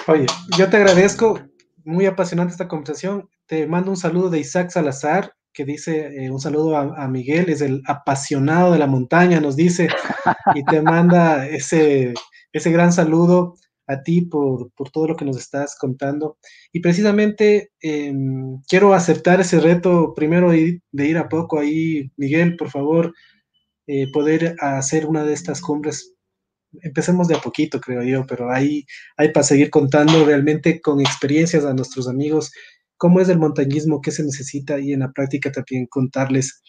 Oye, 0.08 0.28
yo 0.58 0.70
te 0.70 0.78
agradezco, 0.78 1.42
muy 1.84 2.06
apasionante 2.06 2.54
esta 2.54 2.70
conversación. 2.70 3.28
Te 3.48 3.68
mando 3.68 3.92
un 3.92 3.98
saludo 3.98 4.30
de 4.30 4.40
Isaac 4.40 4.72
Salazar, 4.72 5.34
que 5.54 5.66
dice 5.66 6.08
eh, 6.26 6.32
un 6.32 6.40
saludo 6.40 6.76
a, 6.78 7.08
Miguel, 7.08 7.50
es 7.50 7.62
el 7.62 7.82
apasionado 7.86 8.72
de 8.74 8.80
la 8.80 8.88
montaña, 8.88 9.40
nos 9.40 9.56
dice, 9.56 9.88
y 10.56 10.64
te 10.66 10.82
manda 10.82 11.48
ese, 11.48 12.14
ese 12.52 12.72
gran 12.72 12.92
saludo 12.92 13.56
a 13.88 14.02
ti 14.02 14.22
por, 14.22 14.72
por, 14.74 14.90
todo 14.90 15.08
lo 15.08 15.16
que 15.16 15.26
nos 15.26 15.38
estás 15.38 15.78
contando. 15.80 16.38
Y 16.74 16.80
precisamente 16.80 17.72
em, 17.82 18.62
quiero 18.68 18.94
aceptar 18.94 19.40
ese 19.40 19.60
reto 19.60 20.14
primero 20.16 20.52
de, 20.52 20.82
ir 20.92 21.18
a 21.18 21.30
poco 21.30 21.60
ahí. 21.60 22.12
Miguel, 22.18 22.58
por 22.58 22.72
favor, 22.72 23.14
eh, 23.88 24.12
poder 24.12 24.56
hacer 24.60 25.06
una 25.06 25.24
de 25.24 25.34
estas 25.34 25.62
cumbres. 25.62 26.14
Empecemos 26.82 27.28
de 27.28 27.36
a 27.36 27.42
poquito, 27.42 27.80
creo 27.80 28.04
yo, 28.04 28.26
pero 28.28 28.52
ahí 28.52 28.86
hay 29.18 29.32
para 29.32 29.44
seguir 29.44 29.70
contando 29.70 30.26
realmente 30.26 30.82
con 30.82 31.00
experiencias 31.00 31.64
a 31.64 31.74
nuestros 31.74 32.08
amigos 32.10 32.52
cómo 32.98 33.22
es 33.22 33.30
el 33.30 33.40
montañismo, 33.40 34.02
qué 34.02 34.12
se 34.12 34.24
necesita 34.24 34.80
y 34.80 34.94
en 34.94 35.02
la 35.02 35.12
práctica 35.12 35.52
también 35.52 35.88
contarles 35.88 36.62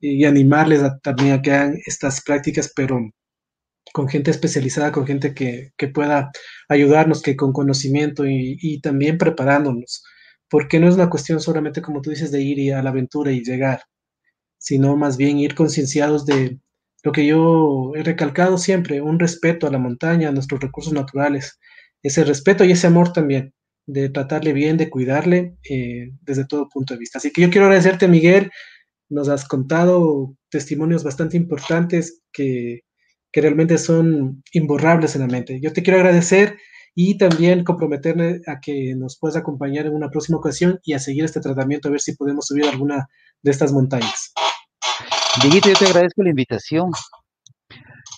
y 0.00 0.24
animarles 0.24 0.82
también 1.02 1.32
a 1.32 1.42
que 1.42 1.52
hagan 1.52 1.76
estas 1.86 2.22
prácticas, 2.22 2.72
pero 2.74 2.98
con 3.92 4.08
gente 4.08 4.30
especializada, 4.30 4.92
con 4.92 5.06
gente 5.06 5.34
que, 5.34 5.72
pueda 5.94 6.30
ayudarnos, 6.68 7.22
que 7.22 7.36
con 7.36 7.52
conocimiento 7.52 8.26
y, 8.26 8.56
y, 8.60 8.80
también 8.80 9.18
preparándonos, 9.18 10.02
porque 10.48 10.80
no 10.80 10.88
es 10.88 10.94
una 10.94 11.10
cuestión 11.10 11.40
solamente, 11.40 11.82
como 11.82 12.00
tú 12.02 12.10
dices, 12.10 12.32
de 12.32 12.40
ir 12.42 12.74
a 12.74 12.82
la 12.82 12.90
aventura 12.90 13.32
y 13.32 13.44
llegar, 13.44 13.84
sino 14.58 14.96
más 14.96 15.16
bien 15.16 15.38
ir 15.38 15.54
concienciados 15.54 16.26
de 16.26 16.58
lo 17.02 17.12
que 17.12 17.26
yo 17.26 17.92
he 17.94 18.02
recalcado 18.02 18.58
siempre, 18.58 19.00
un 19.00 19.18
respeto 19.18 19.66
a 19.66 19.70
la 19.70 19.78
montaña, 19.78 20.28
a 20.28 20.32
nuestros 20.32 20.60
recursos 20.60 20.92
naturales, 20.92 21.58
ese 22.02 22.24
respeto 22.24 22.64
y 22.64 22.72
ese 22.72 22.86
amor 22.86 23.12
también, 23.12 23.54
de 23.86 24.08
tratarle 24.08 24.52
bien, 24.52 24.76
de 24.76 24.90
cuidarle 24.90 25.56
eh, 25.68 26.10
desde 26.22 26.46
todo 26.46 26.68
punto 26.68 26.94
de 26.94 27.00
vista. 27.00 27.18
Así 27.18 27.30
que 27.30 27.42
yo 27.42 27.50
quiero 27.50 27.66
agradecerte, 27.66 28.08
Miguel, 28.08 28.50
nos 29.08 29.28
has 29.28 29.46
contado 29.46 30.34
testimonios 30.50 31.04
bastante 31.04 31.36
importantes 31.36 32.22
que, 32.32 32.80
que 33.32 33.40
realmente 33.40 33.78
son 33.78 34.42
imborrables 34.52 35.14
en 35.14 35.22
la 35.22 35.28
mente. 35.28 35.60
Yo 35.60 35.72
te 35.72 35.82
quiero 35.82 35.98
agradecer 35.98 36.58
y 36.94 37.16
también 37.16 37.64
comprometerme 37.64 38.40
a 38.46 38.60
que 38.60 38.94
nos 38.96 39.18
puedas 39.18 39.36
acompañar 39.36 39.86
en 39.86 39.94
una 39.94 40.10
próxima 40.10 40.38
ocasión 40.38 40.78
y 40.84 40.92
a 40.92 40.98
seguir 40.98 41.24
este 41.24 41.40
tratamiento, 41.40 41.88
a 41.88 41.90
ver 41.90 42.00
si 42.00 42.14
podemos 42.16 42.46
subir 42.46 42.66
alguna 42.66 43.08
de 43.42 43.50
estas 43.50 43.72
montañas. 43.72 44.32
Dieguito, 45.40 45.70
yo 45.70 45.76
te 45.76 45.86
agradezco 45.86 46.22
la 46.22 46.30
invitación. 46.30 46.90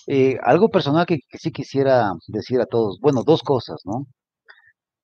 Eh, 0.07 0.37
algo 0.43 0.69
personal 0.69 1.05
que, 1.05 1.19
sí 1.33 1.51
quisiera 1.51 2.11
decir 2.27 2.59
a 2.59 2.65
todos, 2.65 2.99
bueno, 3.01 3.23
dos 3.23 3.41
cosas, 3.41 3.77
¿no? 3.85 4.05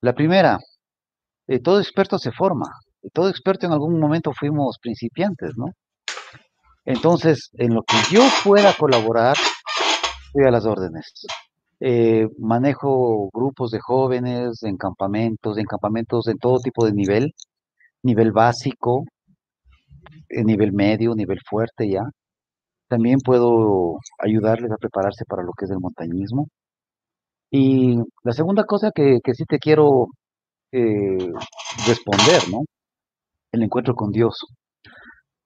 La 0.01 0.13
primera, 0.13 0.57
eh, 1.47 1.59
todo 1.59 1.79
experto 1.79 2.17
se 2.17 2.31
forma, 2.31 2.65
todo 3.13 3.29
experto 3.29 3.67
en 3.67 3.73
algún 3.73 3.99
momento 3.99 4.31
fuimos 4.33 4.79
principiantes, 4.79 5.51
¿no? 5.55 5.67
Entonces, 6.85 7.51
en 7.53 7.75
lo 7.75 7.83
que 7.83 7.97
yo 8.11 8.21
pueda 8.43 8.73
colaborar, 8.73 9.37
estoy 10.25 10.45
a 10.45 10.51
las 10.51 10.65
órdenes. 10.65 11.05
Eh, 11.79 12.27
manejo 12.39 13.29
grupos 13.31 13.69
de 13.71 13.79
jóvenes 13.79 14.63
en 14.63 14.77
campamentos, 14.77 15.57
en 15.59 15.65
campamentos 15.65 16.27
en 16.27 16.37
todo 16.39 16.59
tipo 16.59 16.85
de 16.85 16.93
nivel, 16.93 17.33
nivel 18.03 18.31
básico, 18.31 19.03
nivel 20.29 20.73
medio, 20.73 21.13
nivel 21.15 21.39
fuerte 21.47 21.89
ya. 21.89 22.03
También 22.87 23.19
puedo 23.23 23.97
ayudarles 24.19 24.71
a 24.71 24.77
prepararse 24.77 25.25
para 25.25 25.43
lo 25.43 25.53
que 25.53 25.65
es 25.65 25.71
el 25.71 25.79
montañismo. 25.79 26.47
Y 27.51 27.97
la 28.23 28.31
segunda 28.31 28.63
cosa 28.65 28.91
que, 28.95 29.19
que 29.23 29.33
sí 29.33 29.43
te 29.45 29.59
quiero 29.59 30.07
eh, 30.71 31.31
responder, 31.85 32.49
¿no? 32.49 32.61
El 33.51 33.63
encuentro 33.63 33.93
con 33.95 34.11
Dios. 34.11 34.39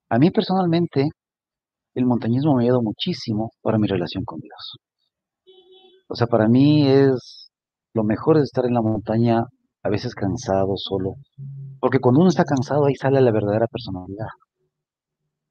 A 0.09 0.19
mí 0.19 0.31
personalmente, 0.31 1.09
el 1.95 2.05
montañismo 2.05 2.55
me 2.55 2.63
ha 2.63 2.65
ayudado 2.65 2.83
muchísimo 2.83 3.51
para 3.61 3.79
mi 3.79 3.87
relación 3.87 4.23
con 4.23 4.39
Dios. 4.39 4.77
O 6.07 6.15
sea, 6.15 6.27
para 6.27 6.47
mí 6.47 6.87
es 6.87 7.49
lo 7.95 8.03
mejor 8.03 8.37
es 8.37 8.43
estar 8.43 8.65
en 8.65 8.73
la 8.73 8.81
montaña, 8.81 9.45
a 9.83 9.89
veces 9.89 10.15
cansado, 10.15 10.73
solo. 10.75 11.15
Porque 11.79 11.99
cuando 11.99 12.21
uno 12.21 12.29
está 12.29 12.43
cansado, 12.43 12.85
ahí 12.85 12.95
sale 12.95 13.21
la 13.21 13.31
verdadera 13.31 13.67
personalidad. 13.67 14.27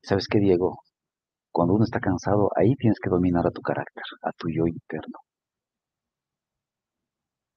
¿Sabes 0.02 0.28
qué, 0.28 0.38
Diego? 0.38 0.78
Cuando 1.50 1.74
uno 1.74 1.84
está 1.84 2.00
cansado, 2.00 2.50
ahí 2.56 2.74
tienes 2.76 2.98
que 3.00 3.10
dominar 3.10 3.46
a 3.46 3.50
tu 3.50 3.62
carácter, 3.62 4.04
a 4.22 4.30
tu 4.32 4.48
yo 4.50 4.66
interno. 4.66 5.23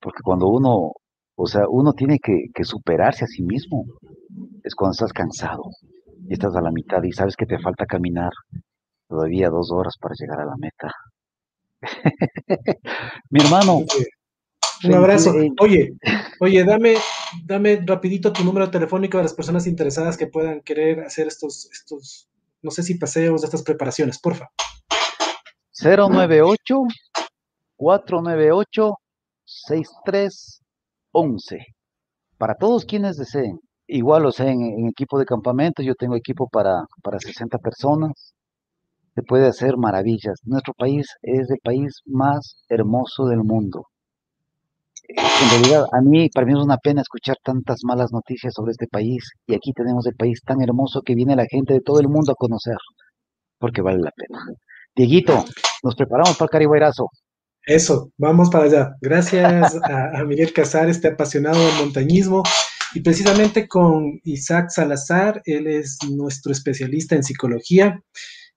Porque 0.08 0.24
cuando 0.24 0.48
uno, 0.48 0.94
o 1.36 1.48
sea, 1.48 1.64
uno 1.68 1.92
tiene 1.92 2.18
que, 2.20 2.64
superarse 2.64 3.26
a 3.26 3.28
sí 3.28 3.44
mismo, 3.44 3.84
es 4.64 4.74
cuando 4.74 4.94
estás 4.94 5.12
cansado 5.12 5.64
y 6.30 6.32
estás 6.32 6.56
a 6.56 6.62
la 6.62 6.72
mitad 6.72 7.04
y 7.04 7.12
sabes 7.12 7.36
que 7.36 7.46
te 7.46 7.60
falta 7.60 7.86
caminar 7.86 8.32
todavía 9.10 9.50
dos 9.50 9.70
horas 9.70 9.96
para 10.00 10.16
llegar 10.18 10.40
a 10.40 10.46
la 10.46 10.56
meta. 10.56 10.94
Mi 13.32 13.42
hermano. 13.42 13.82
Un 14.86 14.94
abrazo. 14.94 15.34
Oye, 15.60 15.92
oye, 16.40 16.64
dame, 16.64 16.94
dame 17.44 17.84
rapidito 17.86 18.32
tu 18.32 18.46
número 18.46 18.72
telefónico 18.72 19.18
a 19.18 19.24
las 19.24 19.34
personas 19.34 19.68
interesadas 19.68 20.16
que 20.16 20.28
puedan 20.28 20.62
querer 20.62 21.02
hacer 21.02 21.28
estos, 21.28 21.70
estos 21.70 22.30
no 22.62 22.72
sé 22.72 22.82
si 22.82 22.96
paseos 22.96 23.42
de 23.42 23.48
estas 23.48 23.64
preparaciones, 23.64 24.20
porfa. 24.20 24.48
098 25.84 26.84
498 27.76 28.98
6311. 29.48 31.58
Para 32.38 32.56
todos 32.56 32.86
quienes 32.86 33.18
deseen. 33.18 33.60
Igual, 33.88 34.26
o 34.26 34.32
sea, 34.32 34.52
en, 34.52 34.88
equipo 34.88 35.18
de 35.18 35.26
campamento, 35.26 35.82
yo 35.82 35.96
tengo 35.96 36.16
equipo 36.16 36.48
para, 36.50 36.84
para 37.02 37.20
60 37.20 37.58
personas. 37.60 38.34
Se 39.16 39.24
puede 39.24 39.48
hacer 39.48 39.78
maravillas. 39.78 40.40
Nuestro 40.44 40.74
país 40.74 41.08
es 41.22 41.50
el 41.50 41.60
país 41.64 42.02
más 42.06 42.64
hermoso 42.70 43.26
del 43.26 43.40
mundo. 43.40 43.86
En 45.08 45.50
realidad, 45.50 45.86
a 45.94 46.02
mí, 46.02 46.30
para 46.30 46.46
mí 46.46 46.52
es 46.52 46.60
una 46.60 46.78
pena 46.78 47.02
escuchar 47.02 47.38
tantas 47.42 47.80
malas 47.84 48.12
noticias 48.12 48.54
sobre 48.54 48.72
este 48.72 48.88
país. 48.88 49.32
Y 49.48 49.56
aquí 49.56 49.72
tenemos 49.72 50.06
el 50.06 50.16
país 50.16 50.42
tan 50.46 50.62
hermoso 50.62 51.02
que 51.02 51.16
viene 51.16 51.36
la 51.36 51.46
gente 51.50 51.74
de 51.74 51.82
todo 51.82 52.02
el 52.02 52.10
mundo 52.10 52.34
a 52.34 52.36
conocer. 52.36 52.76
Porque 53.58 53.82
vale 53.82 54.00
la 54.00 54.12
pena. 54.12 54.40
Dieguito, 54.94 55.46
nos 55.84 55.96
preparamos 55.96 56.38
para 56.38 56.48
el 56.48 56.52
Caribairazo. 56.52 57.08
Eso, 57.68 58.14
vamos 58.18 58.50
para 58.50 58.64
allá. 58.64 58.96
Gracias 59.02 59.76
a, 59.84 60.24
Miguel 60.24 60.54
Casar, 60.54 60.90
este 60.90 61.10
apasionado 61.10 61.60
del 61.60 61.76
montañismo. 61.76 62.42
Y 62.94 63.02
precisamente 63.02 63.68
con 63.68 64.22
Isaac 64.24 64.70
Salazar, 64.70 65.42
él 65.44 65.68
es 65.68 65.98
nuestro 66.10 66.54
especialista 66.54 67.16
en 67.16 67.24
psicología, 67.24 68.02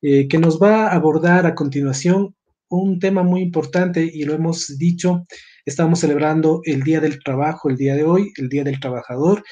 eh, 0.00 0.28
que 0.28 0.38
nos 0.38 0.62
va 0.62 0.86
a 0.86 0.94
abordar 0.94 1.44
a 1.44 1.56
continuación 1.56 2.36
un 2.68 3.00
tema 3.00 3.24
muy 3.24 3.42
importante 3.42 4.04
y 4.04 4.22
lo 4.22 4.32
hemos 4.32 4.78
dicho, 4.78 5.26
estamos 5.66 5.98
celebrando 5.98 6.60
el 6.64 6.82
Día 6.84 7.00
del 7.00 7.18
Trabajo 7.18 7.68
el 7.68 7.76
día 7.76 7.96
de 7.96 8.04
hoy, 8.04 8.32
el 8.36 8.48
Día 8.48 8.62
del 8.62 8.78
Trabajador, 8.78 9.42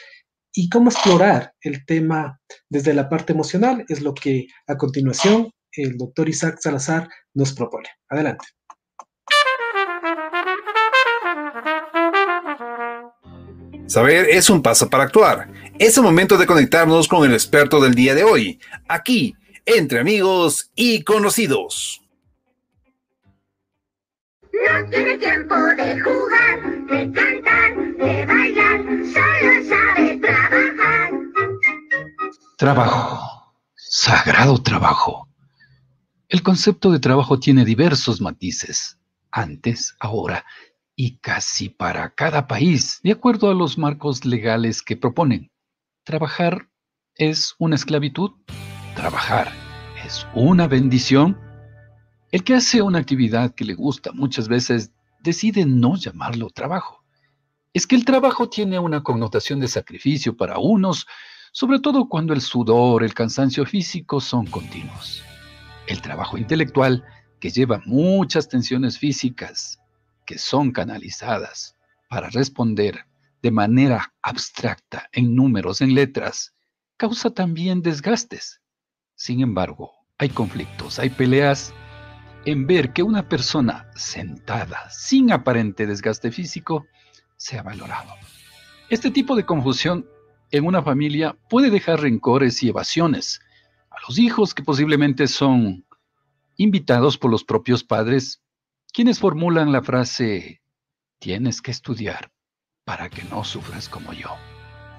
y 0.54 0.68
cómo 0.68 0.88
explorar 0.88 1.52
el 1.62 1.84
tema 1.84 2.40
desde 2.70 2.94
la 2.94 3.08
parte 3.08 3.32
emocional 3.32 3.84
es 3.88 4.02
lo 4.02 4.14
que 4.14 4.46
a 4.68 4.76
continuación 4.76 5.50
el 5.72 5.96
doctor 5.96 6.28
Isaac 6.28 6.58
Salazar 6.60 7.08
nos 7.34 7.52
propone. 7.52 7.88
Adelante. 8.08 8.46
Saber 13.88 14.28
es 14.28 14.50
un 14.50 14.60
paso 14.60 14.90
para 14.90 15.04
actuar. 15.04 15.48
Es 15.78 15.96
el 15.96 16.02
momento 16.02 16.36
de 16.36 16.44
conectarnos 16.44 17.08
con 17.08 17.24
el 17.24 17.32
experto 17.32 17.80
del 17.80 17.94
día 17.94 18.14
de 18.14 18.22
hoy, 18.22 18.60
aquí, 18.86 19.34
entre 19.64 20.00
amigos 20.00 20.70
y 20.74 21.02
conocidos. 21.04 22.02
No 24.52 24.90
tiene 24.90 25.16
tiempo 25.16 25.54
de 25.54 26.00
jugar, 26.00 26.86
de 26.86 27.12
cantar, 27.12 27.76
de 27.96 28.26
bailar, 28.26 28.80
solo 29.04 29.68
sabe 29.68 30.16
trabajar. 30.18 31.10
Trabajo, 32.58 33.54
sagrado 33.74 34.62
trabajo. 34.62 35.28
El 36.28 36.42
concepto 36.42 36.90
de 36.90 36.98
trabajo 36.98 37.40
tiene 37.40 37.64
diversos 37.64 38.20
matices, 38.20 38.98
antes, 39.30 39.96
ahora 39.98 40.44
y 41.00 41.18
casi 41.18 41.68
para 41.68 42.10
cada 42.10 42.48
país, 42.48 42.98
de 43.04 43.12
acuerdo 43.12 43.48
a 43.52 43.54
los 43.54 43.78
marcos 43.78 44.24
legales 44.24 44.82
que 44.82 44.96
proponen. 44.96 45.52
Trabajar 46.02 46.70
es 47.14 47.54
una 47.60 47.76
esclavitud, 47.76 48.32
trabajar 48.96 49.52
es 50.04 50.26
una 50.34 50.66
bendición. 50.66 51.38
El 52.32 52.42
que 52.42 52.54
hace 52.54 52.82
una 52.82 52.98
actividad 52.98 53.54
que 53.54 53.64
le 53.64 53.74
gusta 53.74 54.10
muchas 54.12 54.48
veces 54.48 54.90
decide 55.20 55.64
no 55.66 55.94
llamarlo 55.94 56.50
trabajo. 56.50 57.04
Es 57.72 57.86
que 57.86 57.94
el 57.94 58.04
trabajo 58.04 58.48
tiene 58.48 58.80
una 58.80 59.04
connotación 59.04 59.60
de 59.60 59.68
sacrificio 59.68 60.36
para 60.36 60.58
unos, 60.58 61.06
sobre 61.52 61.78
todo 61.78 62.08
cuando 62.08 62.32
el 62.34 62.40
sudor, 62.40 63.04
el 63.04 63.14
cansancio 63.14 63.64
físico 63.64 64.20
son 64.20 64.46
continuos. 64.46 65.22
El 65.86 66.02
trabajo 66.02 66.36
intelectual, 66.36 67.04
que 67.38 67.50
lleva 67.50 67.80
muchas 67.86 68.48
tensiones 68.48 68.98
físicas, 68.98 69.78
que 70.28 70.36
son 70.36 70.72
canalizadas 70.72 71.74
para 72.10 72.28
responder 72.28 73.06
de 73.40 73.50
manera 73.50 74.12
abstracta 74.20 75.08
en 75.12 75.34
números, 75.34 75.80
en 75.80 75.94
letras, 75.94 76.54
causa 76.98 77.30
también 77.30 77.80
desgastes. 77.80 78.60
Sin 79.14 79.40
embargo, 79.40 79.90
hay 80.18 80.28
conflictos, 80.28 80.98
hay 80.98 81.08
peleas 81.08 81.72
en 82.44 82.66
ver 82.66 82.92
que 82.92 83.02
una 83.02 83.26
persona 83.26 83.90
sentada, 83.94 84.90
sin 84.90 85.32
aparente 85.32 85.86
desgaste 85.86 86.30
físico, 86.30 86.84
sea 87.38 87.62
valorado. 87.62 88.12
Este 88.90 89.10
tipo 89.10 89.34
de 89.34 89.46
confusión 89.46 90.06
en 90.50 90.66
una 90.66 90.82
familia 90.82 91.38
puede 91.48 91.70
dejar 91.70 92.02
rencores 92.02 92.62
y 92.62 92.68
evasiones 92.68 93.40
a 93.88 93.96
los 94.06 94.18
hijos 94.18 94.52
que 94.52 94.62
posiblemente 94.62 95.26
son 95.26 95.86
invitados 96.58 97.16
por 97.16 97.30
los 97.30 97.44
propios 97.44 97.82
padres 97.82 98.42
quienes 98.92 99.18
formulan 99.18 99.72
la 99.72 99.82
frase, 99.82 100.62
tienes 101.18 101.62
que 101.62 101.70
estudiar 101.70 102.30
para 102.84 103.08
que 103.08 103.22
no 103.24 103.44
sufras 103.44 103.88
como 103.88 104.12
yo. 104.12 104.30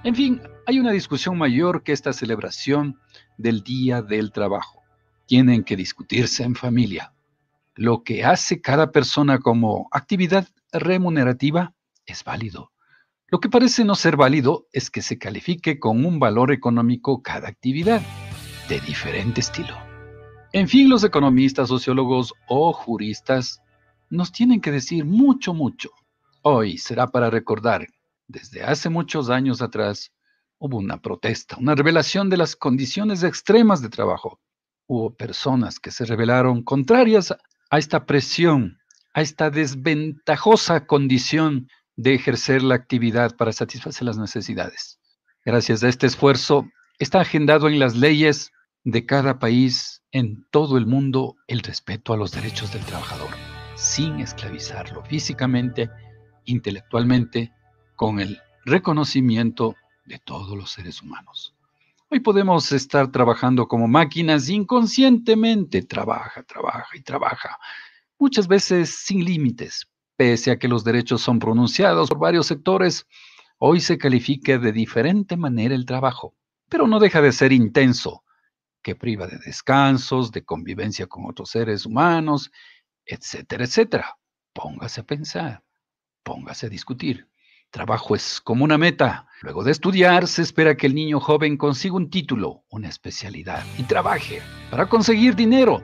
En 0.04 0.16
fin, 0.16 0.42
hay 0.66 0.80
una 0.80 0.92
discusión 0.92 1.38
mayor 1.38 1.84
que 1.84 1.92
esta 1.92 2.14
celebración 2.14 3.00
del 3.38 3.64
Día 3.64 4.02
del 4.02 4.32
Trabajo. 4.32 4.82
Tienen 5.26 5.64
que 5.64 5.76
discutirse 5.76 6.44
en 6.44 6.56
familia. 6.56 7.14
Lo 7.76 8.04
que 8.04 8.24
hace 8.24 8.62
cada 8.62 8.92
persona 8.92 9.40
como 9.40 9.88
actividad 9.92 10.48
remunerativa 10.72 11.74
es 12.06 12.24
válido. 12.24 12.72
Lo 13.28 13.40
que 13.40 13.50
parece 13.50 13.86
no 13.86 13.96
ser 13.96 14.18
válido 14.18 14.68
es 14.72 14.90
que 14.90 15.02
se 15.02 15.18
califique 15.18 15.80
con 15.80 16.06
un 16.06 16.20
valor 16.20 16.52
económico 16.52 17.22
cada 17.22 17.48
actividad, 17.48 18.02
de 18.70 18.80
diferente 18.82 19.42
estilo. 19.42 19.76
En 20.52 20.68
fin, 20.68 20.90
los 20.90 21.04
economistas, 21.04 21.70
sociólogos 21.70 22.34
o 22.48 22.74
juristas 22.74 23.62
nos 24.10 24.32
tienen 24.32 24.62
que 24.62 24.72
decir 24.72 25.06
mucho, 25.06 25.54
mucho. 25.54 25.92
Hoy 26.42 26.78
será 26.78 27.08
para 27.08 27.30
recordar, 27.30 27.88
desde 28.28 28.64
hace 28.64 28.90
muchos 28.90 29.30
años 29.30 29.62
atrás, 29.62 30.12
hubo 30.58 30.78
una 30.78 31.02
protesta, 31.02 31.58
una 31.58 31.76
revelación 31.76 32.30
de 32.30 32.38
las 32.38 32.56
condiciones 32.56 33.24
extremas 33.24 33.82
de 33.82 33.90
trabajo. 33.90 34.40
Hubo 34.88 35.16
personas 35.16 35.80
que 35.80 35.92
se 35.92 36.06
revelaron 36.06 36.64
contrarias 36.64 37.34
a 37.70 37.78
esta 37.78 38.06
presión, 38.06 38.80
a 39.14 39.22
esta 39.22 39.50
desventajosa 39.50 40.86
condición 40.86 41.70
de 41.96 42.16
ejercer 42.16 42.64
la 42.64 42.76
actividad 42.76 43.36
para 43.36 43.52
satisfacer 43.52 44.06
las 44.06 44.18
necesidades. 44.18 45.00
Gracias 45.46 45.84
a 45.84 45.90
este 45.90 46.08
esfuerzo, 46.08 46.68
está 46.98 47.22
agendado 47.22 47.68
en 47.68 47.80
las 47.80 47.96
leyes 47.96 48.52
de 48.84 49.06
cada 49.06 49.40
país 49.40 50.02
en 50.12 50.46
todo 50.52 50.78
el 50.78 50.86
mundo 50.86 51.36
el 51.48 51.60
respeto 51.62 52.14
a 52.14 52.18
los 52.18 52.32
derechos 52.32 52.72
del 52.74 52.86
trabajador 52.86 53.59
sin 53.80 54.20
esclavizarlo 54.20 55.04
físicamente, 55.04 55.90
intelectualmente, 56.44 57.54
con 57.96 58.20
el 58.20 58.38
reconocimiento 58.66 59.76
de 60.06 60.20
todos 60.20 60.58
los 60.58 60.72
seres 60.72 61.02
humanos. 61.02 61.56
Hoy 62.10 62.20
podemos 62.20 62.74
estar 62.74 63.10
trabajando 63.10 63.68
como 63.70 63.88
máquinas 63.88 64.50
inconscientemente, 64.50 65.84
trabaja, 65.84 66.44
trabaja 66.44 66.90
y 66.98 67.02
trabaja, 67.02 67.58
muchas 68.18 68.50
veces 68.50 68.94
sin 68.96 69.24
límites, 69.24 69.88
pese 70.18 70.52
a 70.52 70.60
que 70.60 70.68
los 70.68 70.84
derechos 70.84 71.22
son 71.22 71.40
pronunciados 71.40 72.10
por 72.10 72.20
varios 72.20 72.48
sectores, 72.48 73.08
hoy 73.60 73.80
se 73.80 73.98
califica 73.98 74.58
de 74.58 74.74
diferente 74.74 75.38
manera 75.38 75.74
el 75.74 75.86
trabajo, 75.86 76.36
pero 76.68 76.86
no 76.86 77.00
deja 77.00 77.22
de 77.22 77.32
ser 77.32 77.54
intenso, 77.54 78.24
que 78.82 78.96
priva 78.96 79.28
de 79.28 79.38
descansos, 79.38 80.32
de 80.32 80.44
convivencia 80.44 81.08
con 81.08 81.26
otros 81.26 81.50
seres 81.50 81.86
humanos 81.86 82.52
etcétera, 83.10 83.66
etcétera. 83.66 84.18
Póngase 84.54 85.02
a 85.02 85.04
pensar, 85.04 85.64
póngase 86.24 86.68
a 86.68 86.70
discutir. 86.70 87.28
Trabajo 87.72 88.16
es 88.16 88.40
como 88.42 88.64
una 88.64 88.78
meta. 88.78 89.28
Luego 89.42 89.64
de 89.64 89.72
estudiar, 89.72 90.28
se 90.28 90.42
espera 90.42 90.76
que 90.76 90.88
el 90.88 90.96
niño 90.96 91.20
joven 91.20 91.58
consiga 91.58 91.96
un 91.96 92.10
título, 92.10 92.64
una 92.70 92.88
especialidad 92.88 93.64
y 93.78 93.84
trabaje 93.84 94.42
para 94.72 94.88
conseguir 94.88 95.36
dinero 95.36 95.84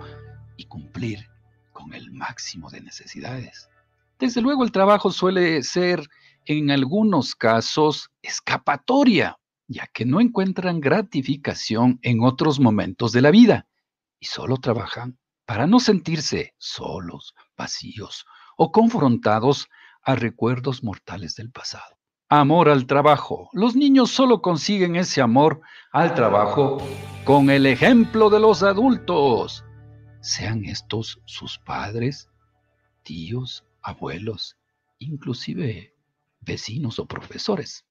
y 0.57 0.65
cumplir 0.65 1.27
con 1.73 1.93
el 1.93 2.11
máximo 2.11 2.69
de 2.69 2.81
necesidades. 2.81 3.69
Desde 4.17 4.41
luego, 4.41 4.63
el 4.63 4.71
trabajo 4.71 5.11
suele 5.11 5.61
ser, 5.63 6.07
en 6.45 6.71
algunos 6.71 7.35
casos, 7.35 8.09
escapatoria, 8.21 9.37
ya 9.67 9.87
que 9.87 10.05
no 10.05 10.21
encuentran 10.21 10.79
gratificación 10.79 11.99
en 12.01 12.23
otros 12.23 12.59
momentos 12.59 13.11
de 13.11 13.21
la 13.21 13.31
vida 13.31 13.67
y 14.19 14.27
solo 14.27 14.57
trabajan 14.57 15.17
para 15.45 15.67
no 15.67 15.79
sentirse 15.79 16.53
solos, 16.57 17.35
vacíos 17.57 18.25
o 18.57 18.71
confrontados 18.71 19.67
a 20.03 20.15
recuerdos 20.15 20.83
mortales 20.83 21.35
del 21.35 21.51
pasado. 21.51 21.97
Amor 22.29 22.69
al 22.69 22.87
trabajo. 22.87 23.49
Los 23.53 23.75
niños 23.75 24.09
solo 24.11 24.41
consiguen 24.41 24.95
ese 24.95 25.21
amor 25.21 25.61
al 25.91 26.15
trabajo 26.15 26.77
con 27.23 27.49
el 27.49 27.65
ejemplo 27.65 28.29
de 28.29 28.39
los 28.39 28.63
adultos. 28.63 29.63
Sean 30.21 30.65
estos 30.65 31.21
sus 31.25 31.59
padres, 31.59 32.29
tíos, 33.03 33.63
abuelos, 33.81 34.57
inclusive 34.97 35.93
vecinos 36.41 36.97
o 36.97 37.05
profesores. 37.05 37.85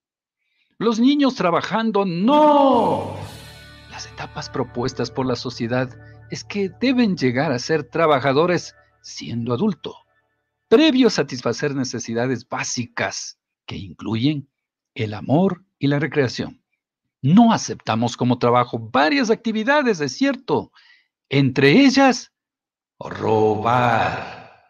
Los 0.77 0.99
niños 0.99 1.35
trabajando, 1.35 2.03
no. 2.05 3.15
Las 3.89 4.07
etapas 4.07 4.49
propuestas 4.49 5.09
por 5.09 5.25
la 5.25 5.37
sociedad 5.37 5.89
es 6.31 6.43
que 6.43 6.69
deben 6.81 7.15
llegar 7.17 7.51
a 7.51 7.59
ser 7.59 7.83
trabajadores 7.83 8.75
siendo 9.01 9.53
adulto, 9.53 9.95
previo 10.67 11.07
a 11.07 11.11
satisfacer 11.11 11.75
necesidades 11.75 12.47
básicas 12.47 13.37
que 13.65 13.77
incluyen 13.77 14.49
el 14.95 15.13
amor 15.13 15.63
y 15.77 15.87
la 15.87 15.99
recreación. 15.99 16.61
No 17.21 17.53
aceptamos 17.53 18.17
como 18.17 18.39
trabajo 18.39 18.79
varias 18.79 19.29
actividades, 19.29 19.99
es 19.99 20.17
cierto, 20.17 20.71
entre 21.29 21.71
ellas 21.71 22.31
robar. 22.99 24.63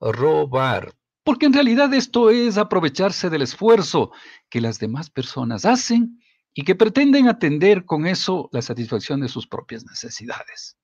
Robar. 0.00 0.94
Porque 1.24 1.46
en 1.46 1.52
realidad 1.52 1.92
esto 1.92 2.30
es 2.30 2.56
aprovecharse 2.56 3.28
del 3.28 3.42
esfuerzo 3.42 4.12
que 4.48 4.60
las 4.60 4.78
demás 4.78 5.10
personas 5.10 5.66
hacen 5.66 6.22
y 6.54 6.64
que 6.64 6.74
pretenden 6.74 7.28
atender 7.28 7.84
con 7.84 8.06
eso 8.06 8.48
la 8.52 8.62
satisfacción 8.62 9.20
de 9.20 9.28
sus 9.28 9.46
propias 9.46 9.84
necesidades. 9.84 10.77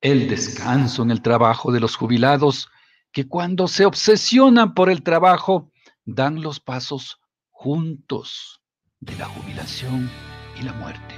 El 0.00 0.28
descanso 0.28 1.02
en 1.02 1.10
el 1.10 1.22
trabajo 1.22 1.72
de 1.72 1.80
los 1.80 1.96
jubilados, 1.96 2.68
que 3.12 3.26
cuando 3.26 3.66
se 3.66 3.86
obsesionan 3.86 4.74
por 4.74 4.90
el 4.90 5.02
trabajo, 5.02 5.72
dan 6.04 6.42
los 6.42 6.60
pasos 6.60 7.18
juntos 7.50 8.60
de 9.00 9.16
la 9.16 9.26
jubilación 9.26 10.10
y 10.60 10.64
la 10.64 10.72
muerte. 10.74 11.14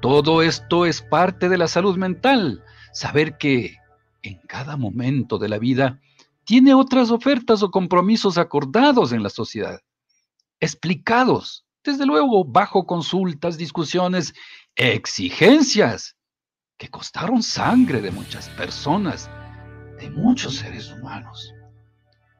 Todo 0.00 0.42
esto 0.42 0.84
es 0.84 1.00
parte 1.00 1.48
de 1.48 1.58
la 1.58 1.68
salud 1.68 1.96
mental, 1.96 2.64
saber 2.92 3.38
que 3.38 3.76
en 4.22 4.38
cada 4.48 4.76
momento 4.76 5.38
de 5.38 5.48
la 5.48 5.58
vida 5.58 6.00
tiene 6.44 6.74
otras 6.74 7.10
ofertas 7.10 7.62
o 7.62 7.70
compromisos 7.70 8.36
acordados 8.36 9.12
en 9.12 9.22
la 9.22 9.30
sociedad, 9.30 9.80
explicados 10.60 11.64
Desde 11.84 12.06
luego, 12.06 12.44
bajo 12.44 12.86
consultas, 12.86 13.58
discusiones, 13.58 14.34
exigencias 14.76 16.16
que 16.82 16.88
costaron 16.88 17.44
sangre 17.44 18.00
de 18.00 18.10
muchas 18.10 18.48
personas, 18.48 19.30
de 20.00 20.10
muchos 20.10 20.56
seres 20.56 20.90
humanos. 20.90 21.54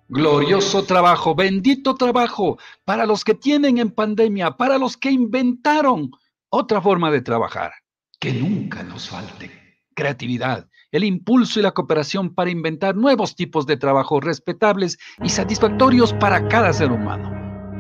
Glorioso 0.09 0.83
trabajo, 0.83 1.37
bendito 1.37 1.95
trabajo 1.95 2.59
para 2.85 3.07
los 3.07 3.23
que 3.23 3.35
tienen 3.35 3.79
en 3.79 3.93
pandemia, 3.93 4.57
para 4.57 4.79
los 4.79 4.97
que 4.97 5.13
inventaron 5.13 6.11
otra 6.49 6.83
forma 6.83 7.13
de 7.13 7.21
trabajar. 7.21 7.71
Que 8.19 8.33
nunca 8.33 8.83
nos 8.83 9.09
falte 9.11 9.79
creatividad, 9.95 10.69
el 10.91 11.05
impulso 11.05 11.61
y 11.61 11.63
la 11.63 11.71
cooperación 11.71 12.35
para 12.35 12.51
inventar 12.51 12.97
nuevos 12.97 13.37
tipos 13.37 13.65
de 13.65 13.77
trabajo 13.77 14.19
respetables 14.19 14.99
y 15.23 15.29
satisfactorios 15.29 16.15
para 16.15 16.49
cada 16.49 16.73
ser 16.73 16.91
humano. 16.91 17.31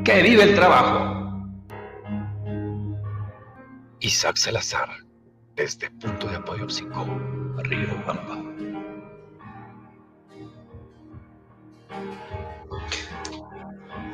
¡Que 0.04 0.22
vive 0.22 0.44
el 0.44 0.54
trabajo! 0.54 1.18
Isaac 3.98 4.36
Salazar, 4.36 4.90
desde 5.56 5.90
Punto 5.90 6.28
de 6.28 6.36
Apoyo 6.36 6.68
5, 6.68 7.06
Río 7.64 7.88
Bamba. 8.06 8.42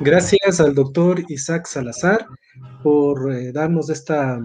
Gracias 0.01 0.61
al 0.61 0.75
doctor 0.75 1.23
Isaac 1.29 1.67
Salazar 1.67 2.27
por 2.83 3.33
eh, 3.33 3.53
darnos 3.53 3.91
esta 3.91 4.39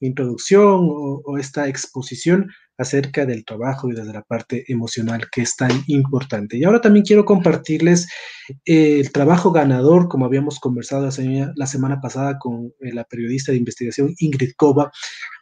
introducción 0.00 0.88
o 1.24 1.38
esta 1.38 1.68
exposición 1.68 2.50
acerca 2.78 3.26
del 3.26 3.44
trabajo 3.44 3.90
y 3.90 3.94
desde 3.94 4.12
la 4.12 4.22
parte 4.22 4.64
emocional 4.68 5.28
que 5.30 5.42
es 5.42 5.56
tan 5.56 5.70
importante. 5.86 6.56
Y 6.56 6.64
ahora 6.64 6.80
también 6.80 7.04
quiero 7.04 7.24
compartirles 7.24 8.06
eh, 8.64 9.00
el 9.00 9.12
trabajo 9.12 9.50
ganador, 9.50 10.08
como 10.08 10.26
habíamos 10.26 10.60
conversado 10.60 11.08
la 11.54 11.66
semana 11.66 12.00
pasada 12.00 12.38
con 12.38 12.72
eh, 12.80 12.92
la 12.92 13.04
periodista 13.04 13.52
de 13.52 13.58
investigación 13.58 14.14
Ingrid 14.18 14.52
Kova, 14.56 14.90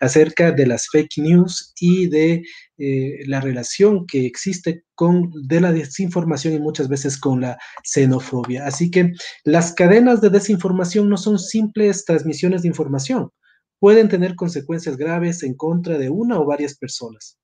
acerca 0.01 0.53
de 0.53 0.67
las 0.67 0.89
fake 0.91 1.19
news 1.19 1.73
y 1.79 2.09
de 2.09 2.43
eh, 2.79 3.21
la 3.27 3.41
relación 3.41 4.07
que 4.07 4.27
existe 4.27 4.85
con 4.95 5.31
de 5.47 5.61
la 5.61 5.73
desinformación 5.73 6.55
y 6.55 6.59
muchas 6.59 6.89
veces 6.89 7.19
con 7.19 7.41
la 7.41 7.59
xenofobia. 7.85 8.67
Así 8.67 8.91
que 8.91 9.13
las 9.45 9.73
cadenas 9.73 10.21
de 10.21 10.31
desinformación 10.31 11.09
no 11.09 11.17
son 11.17 11.39
simples 11.39 12.05
transmisiones 12.05 12.63
de 12.63 12.69
información, 12.69 13.31
pueden 13.85 14.09
tener 14.09 14.35
consecuencias 14.35 14.97
graves 14.97 15.43
en 15.43 15.53
contra 15.53 15.99
de 15.99 16.09
una 16.09 16.41
o 16.41 16.47
varias 16.47 16.75
personas. 16.75 17.39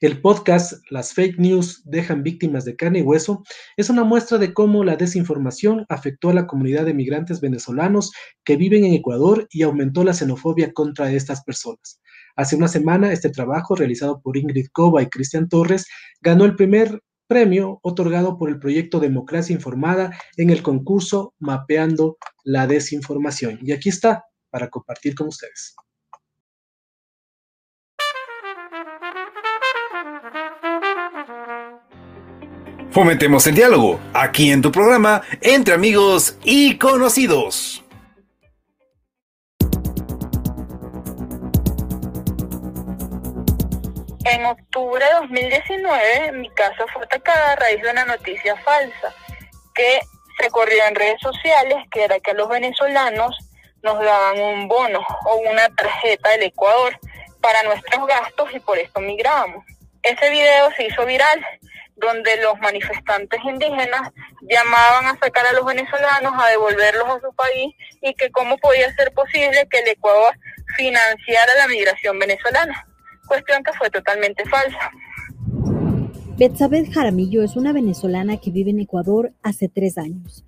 El 0.00 0.22
podcast 0.22 0.72
Las 0.88 1.12
fake 1.12 1.38
news 1.38 1.82
dejan 1.84 2.22
víctimas 2.22 2.64
de 2.64 2.76
carne 2.76 3.00
y 3.00 3.02
hueso 3.02 3.42
es 3.76 3.90
una 3.90 4.04
muestra 4.04 4.38
de 4.38 4.54
cómo 4.54 4.84
la 4.84 4.96
desinformación 4.96 5.84
afectó 5.90 6.30
a 6.30 6.32
la 6.32 6.46
comunidad 6.46 6.86
de 6.86 6.94
migrantes 6.94 7.42
venezolanos 7.42 8.10
que 8.42 8.56
viven 8.56 8.86
en 8.86 8.94
Ecuador 8.94 9.46
y 9.50 9.64
aumentó 9.64 10.02
la 10.02 10.14
xenofobia 10.14 10.72
contra 10.72 11.12
estas 11.12 11.44
personas. 11.44 12.00
Hace 12.36 12.56
una 12.56 12.68
semana, 12.68 13.12
este 13.12 13.28
trabajo, 13.28 13.74
realizado 13.74 14.22
por 14.22 14.38
Ingrid 14.38 14.68
Cova 14.72 15.02
y 15.02 15.10
Cristian 15.10 15.50
Torres, 15.50 15.84
ganó 16.22 16.46
el 16.46 16.56
primer 16.56 17.02
premio 17.26 17.80
otorgado 17.82 18.38
por 18.38 18.48
el 18.48 18.58
proyecto 18.58 18.98
Democracia 18.98 19.52
Informada 19.52 20.10
en 20.38 20.48
el 20.48 20.62
concurso 20.62 21.34
Mapeando 21.38 22.16
la 22.44 22.66
Desinformación. 22.66 23.58
Y 23.60 23.72
aquí 23.72 23.90
está, 23.90 24.24
para 24.54 24.68
compartir 24.68 25.16
con 25.16 25.26
ustedes. 25.26 25.74
Fomentemos 32.92 33.44
el 33.48 33.56
diálogo 33.56 33.98
aquí 34.12 34.52
en 34.52 34.62
tu 34.62 34.70
programa 34.70 35.22
Entre 35.40 35.74
amigos 35.74 36.38
y 36.44 36.78
conocidos. 36.78 37.82
En 44.24 44.44
octubre 44.46 45.04
de 45.04 45.14
2019, 45.14 46.32
mi 46.34 46.48
casa 46.50 46.84
fue 46.92 47.02
atacada 47.02 47.54
a 47.54 47.56
raíz 47.56 47.82
de 47.82 47.90
una 47.90 48.04
noticia 48.04 48.56
falsa 48.58 49.12
que 49.74 49.98
se 50.40 50.48
corrió 50.50 50.84
en 50.86 50.94
redes 50.94 51.20
sociales, 51.20 51.78
que 51.90 52.04
era 52.04 52.20
que 52.20 52.30
a 52.30 52.34
los 52.34 52.48
venezolanos 52.48 53.36
nos 53.84 53.98
daban 54.00 54.40
un 54.40 54.66
bono 54.66 55.00
o 55.26 55.36
una 55.50 55.68
tarjeta 55.76 56.30
del 56.30 56.44
Ecuador 56.44 56.98
para 57.40 57.62
nuestros 57.64 58.06
gastos 58.06 58.48
y 58.54 58.58
por 58.58 58.78
esto 58.78 59.00
migramos. 59.00 59.62
Ese 60.02 60.30
video 60.30 60.70
se 60.74 60.86
hizo 60.86 61.04
viral, 61.04 61.44
donde 61.96 62.30
los 62.42 62.58
manifestantes 62.60 63.40
indígenas 63.44 64.10
llamaban 64.42 65.06
a 65.06 65.18
sacar 65.18 65.46
a 65.46 65.52
los 65.52 65.66
venezolanos, 65.66 66.32
a 66.36 66.48
devolverlos 66.48 67.08
a 67.08 67.20
su 67.20 67.32
país 67.34 67.74
y 68.00 68.14
que 68.14 68.30
cómo 68.30 68.56
podía 68.56 68.92
ser 68.94 69.12
posible 69.12 69.68
que 69.70 69.80
el 69.80 69.88
Ecuador 69.88 70.34
financiara 70.76 71.54
la 71.58 71.68
migración 71.68 72.18
venezolana, 72.18 72.86
cuestión 73.28 73.62
que 73.62 73.72
fue 73.74 73.90
totalmente 73.90 74.44
falsa. 74.46 74.90
Betsabeth 76.36 76.92
Jaramillo 76.92 77.44
es 77.44 77.54
una 77.54 77.72
venezolana 77.72 78.38
que 78.38 78.50
vive 78.50 78.70
en 78.70 78.80
Ecuador 78.80 79.32
hace 79.42 79.68
tres 79.68 79.98
años. 79.98 80.44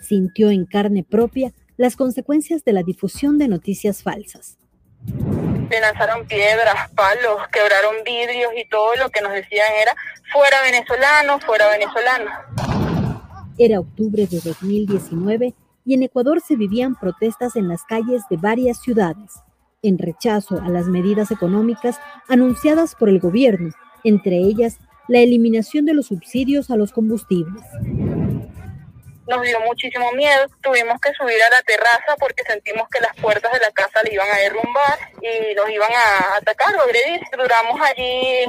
Sintió 0.00 0.50
en 0.50 0.64
carne 0.66 1.04
propia 1.04 1.52
las 1.76 1.96
consecuencias 1.96 2.64
de 2.64 2.72
la 2.72 2.82
difusión 2.82 3.38
de 3.38 3.48
noticias 3.48 4.02
falsas. 4.02 4.56
Le 5.70 5.80
lanzaron 5.80 6.26
piedras, 6.26 6.90
palos, 6.94 7.38
quebraron 7.52 7.96
vidrios 8.04 8.52
y 8.56 8.68
todo 8.68 8.96
lo 8.96 9.10
que 9.10 9.20
nos 9.20 9.32
decían 9.32 9.66
era 9.80 9.94
fuera 10.32 10.62
venezolano, 10.62 11.38
fuera 11.40 11.68
venezolano. 11.70 12.30
Era 13.58 13.80
octubre 13.80 14.26
de 14.26 14.40
2019 14.40 15.54
y 15.84 15.94
en 15.94 16.02
Ecuador 16.02 16.40
se 16.40 16.56
vivían 16.56 16.94
protestas 16.94 17.56
en 17.56 17.68
las 17.68 17.84
calles 17.84 18.22
de 18.30 18.36
varias 18.36 18.80
ciudades, 18.80 19.34
en 19.82 19.98
rechazo 19.98 20.60
a 20.60 20.68
las 20.68 20.86
medidas 20.86 21.30
económicas 21.30 21.98
anunciadas 22.28 22.94
por 22.94 23.08
el 23.08 23.20
gobierno, 23.20 23.70
entre 24.02 24.36
ellas 24.36 24.78
la 25.08 25.20
eliminación 25.20 25.84
de 25.84 25.94
los 25.94 26.06
subsidios 26.06 26.70
a 26.70 26.76
los 26.76 26.92
combustibles 26.92 27.62
nos 29.26 29.42
dio 29.42 29.60
muchísimo 29.60 30.12
miedo. 30.12 30.46
Tuvimos 30.62 31.00
que 31.00 31.12
subir 31.14 31.42
a 31.42 31.50
la 31.50 31.62
terraza 31.62 32.16
porque 32.18 32.42
sentimos 32.44 32.88
que 32.88 33.00
las 33.00 33.14
puertas 33.16 33.52
de 33.52 33.60
la 33.60 33.70
casa 33.72 34.02
le 34.02 34.14
iban 34.14 34.28
a 34.30 34.38
derrumbar 34.38 34.98
y 35.20 35.54
nos 35.54 35.68
iban 35.70 35.90
a 35.92 36.36
atacar 36.36 36.74
o 36.76 36.82
agredir. 36.82 37.20
Duramos 37.36 37.80
allí 37.80 38.44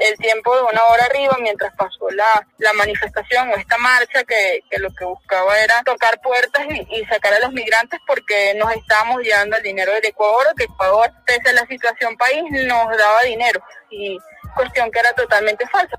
el, 0.00 0.16
tiempo 0.18 0.54
de 0.54 0.62
una 0.62 0.84
hora 0.84 1.04
arriba 1.06 1.36
mientras 1.40 1.74
pasó 1.76 2.08
la, 2.10 2.46
manifestación 2.74 3.50
o 3.50 3.56
esta 3.56 3.76
marcha 3.78 4.24
que, 4.24 4.60
que, 4.70 4.78
lo 4.78 4.90
que 4.94 5.04
buscaba 5.04 5.58
era 5.60 5.82
tocar 5.84 6.20
puertas 6.20 6.66
y, 6.90 7.04
sacar 7.04 7.34
a 7.34 7.40
los 7.40 7.52
migrantes 7.52 8.00
porque 8.06 8.54
nos 8.54 8.72
estábamos 8.72 9.22
llevando 9.22 9.56
el 9.56 9.62
dinero 9.62 9.92
del 9.92 10.06
Ecuador, 10.06 10.54
que 10.56 10.64
Ecuador, 10.64 11.10
pese 11.26 11.50
a 11.50 11.52
la 11.52 11.66
situación 11.66 12.16
país, 12.16 12.42
nos 12.50 12.96
daba 12.96 13.22
dinero 13.24 13.60
y 13.90 14.16
cuestión 14.54 14.90
que 14.90 15.00
era 15.00 15.12
totalmente 15.12 15.66
falsa. 15.66 15.98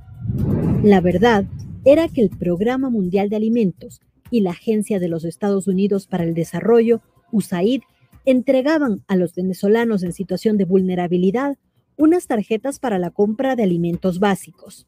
La 0.83 0.99
verdad 1.01 1.43
era 1.85 2.07
que 2.07 2.21
el 2.21 2.29
Programa 2.29 2.89
Mundial 2.89 3.29
de 3.29 3.35
Alimentos 3.35 4.01
y 4.33 4.41
la 4.41 4.49
Agencia 4.49 4.99
de 4.99 5.09
los 5.09 5.25
Estados 5.25 5.67
Unidos 5.67 6.07
para 6.07 6.23
el 6.23 6.33
Desarrollo, 6.33 7.01
USAID, 7.31 7.83
entregaban 8.25 9.03
a 9.07 9.15
los 9.15 9.35
venezolanos 9.35 10.01
en 10.01 10.11
situación 10.11 10.57
de 10.57 10.65
vulnerabilidad 10.65 11.55
unas 11.97 12.25
tarjetas 12.25 12.79
para 12.79 12.97
la 12.97 13.11
compra 13.11 13.55
de 13.55 13.61
alimentos 13.61 14.17
básicos. 14.17 14.87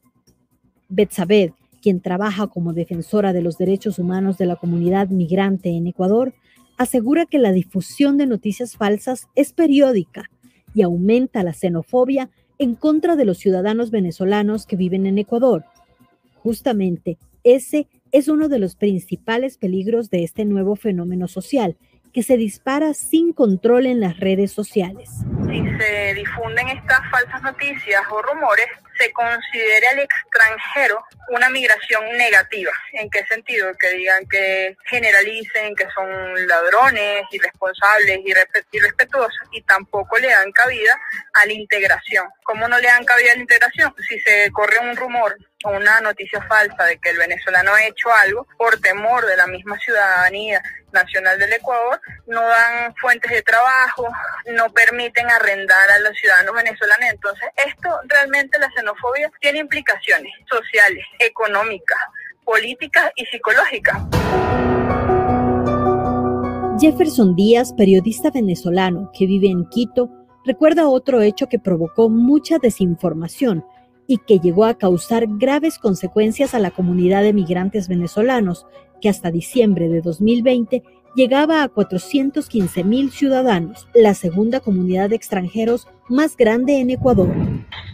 Betsabed, 0.88 1.52
quien 1.80 2.00
trabaja 2.00 2.48
como 2.48 2.72
defensora 2.72 3.32
de 3.32 3.40
los 3.40 3.56
derechos 3.56 4.00
humanos 4.00 4.36
de 4.36 4.46
la 4.46 4.56
comunidad 4.56 5.10
migrante 5.10 5.68
en 5.68 5.86
Ecuador, 5.86 6.34
asegura 6.76 7.24
que 7.24 7.38
la 7.38 7.52
difusión 7.52 8.16
de 8.16 8.26
noticias 8.26 8.76
falsas 8.76 9.28
es 9.36 9.52
periódica 9.52 10.28
y 10.74 10.82
aumenta 10.82 11.44
la 11.44 11.52
xenofobia 11.52 12.30
en 12.58 12.74
contra 12.74 13.14
de 13.14 13.24
los 13.24 13.38
ciudadanos 13.38 13.92
venezolanos 13.92 14.66
que 14.66 14.74
viven 14.74 15.06
en 15.06 15.18
Ecuador. 15.18 15.66
Justamente 16.42 17.16
ese 17.44 17.86
es 18.16 18.28
uno 18.28 18.48
de 18.48 18.58
los 18.58 18.76
principales 18.76 19.58
peligros 19.58 20.08
de 20.08 20.24
este 20.24 20.46
nuevo 20.46 20.74
fenómeno 20.74 21.28
social, 21.28 21.76
que 22.14 22.22
se 22.22 22.38
dispara 22.38 22.94
sin 22.94 23.34
control 23.34 23.84
en 23.84 24.00
las 24.00 24.18
redes 24.18 24.52
sociales. 24.52 25.10
Si 25.50 25.62
se 25.76 26.14
difunden 26.14 26.66
estas 26.68 27.00
falsas 27.10 27.42
noticias 27.42 28.02
o 28.10 28.22
rumores, 28.22 28.68
se 28.98 29.12
considere 29.12 29.88
al 29.88 29.98
extranjero 29.98 31.04
una 31.28 31.50
migración 31.50 32.04
negativa. 32.16 32.72
¿En 32.94 33.10
qué 33.10 33.22
sentido? 33.26 33.70
Que 33.78 33.90
digan 33.90 34.26
que 34.30 34.78
generalicen, 34.86 35.76
que 35.76 35.84
son 35.94 36.08
ladrones, 36.46 37.24
irresponsables, 37.30 38.20
irrespetuosos 38.72 39.48
y 39.52 39.60
tampoco 39.60 40.16
le 40.16 40.28
dan 40.28 40.50
cabida 40.52 40.98
a 41.34 41.44
la 41.44 41.52
integración. 41.52 42.26
¿Cómo 42.44 42.66
no 42.66 42.78
le 42.78 42.88
dan 42.88 43.04
cabida 43.04 43.32
a 43.32 43.34
la 43.34 43.42
integración? 43.42 43.94
Si 44.08 44.18
se 44.20 44.50
corre 44.52 44.78
un 44.80 44.96
rumor 44.96 45.36
una 45.70 46.00
noticia 46.00 46.40
falsa 46.42 46.84
de 46.84 46.98
que 46.98 47.10
el 47.10 47.18
venezolano 47.18 47.72
ha 47.72 47.86
hecho 47.86 48.08
algo 48.24 48.46
por 48.58 48.78
temor 48.80 49.26
de 49.26 49.36
la 49.36 49.46
misma 49.46 49.78
ciudadanía 49.78 50.62
nacional 50.92 51.38
del 51.38 51.52
Ecuador, 51.52 52.00
no 52.26 52.40
dan 52.40 52.94
fuentes 52.96 53.30
de 53.30 53.42
trabajo, 53.42 54.08
no 54.54 54.70
permiten 54.70 55.28
arrendar 55.30 55.90
a 55.90 55.98
los 56.00 56.16
ciudadanos 56.18 56.54
venezolanos. 56.54 57.10
Entonces, 57.10 57.48
esto 57.66 57.88
realmente 58.06 58.58
la 58.58 58.70
xenofobia 58.70 59.30
tiene 59.40 59.58
implicaciones 59.58 60.32
sociales, 60.48 61.04
económicas, 61.18 61.98
políticas 62.44 63.10
y 63.16 63.26
psicológicas. 63.26 63.98
Jefferson 66.78 67.34
Díaz, 67.34 67.72
periodista 67.72 68.30
venezolano 68.30 69.10
que 69.18 69.26
vive 69.26 69.48
en 69.48 69.66
Quito, 69.70 70.10
recuerda 70.44 70.88
otro 70.88 71.22
hecho 71.22 71.48
que 71.48 71.58
provocó 71.58 72.08
mucha 72.08 72.58
desinformación 72.58 73.64
y 74.06 74.18
que 74.18 74.38
llegó 74.38 74.64
a 74.64 74.78
causar 74.78 75.24
graves 75.26 75.78
consecuencias 75.78 76.54
a 76.54 76.58
la 76.58 76.70
comunidad 76.70 77.22
de 77.22 77.32
migrantes 77.32 77.88
venezolanos, 77.88 78.66
que 79.00 79.08
hasta 79.08 79.30
diciembre 79.30 79.88
de 79.88 80.00
2020 80.00 80.82
llegaba 81.16 81.62
a 81.62 81.68
415 81.68 82.84
mil 82.84 83.10
ciudadanos, 83.10 83.88
la 83.94 84.12
segunda 84.12 84.60
comunidad 84.60 85.08
de 85.08 85.16
extranjeros 85.16 85.88
más 86.08 86.36
grande 86.36 86.78
en 86.78 86.90
Ecuador. 86.90 87.28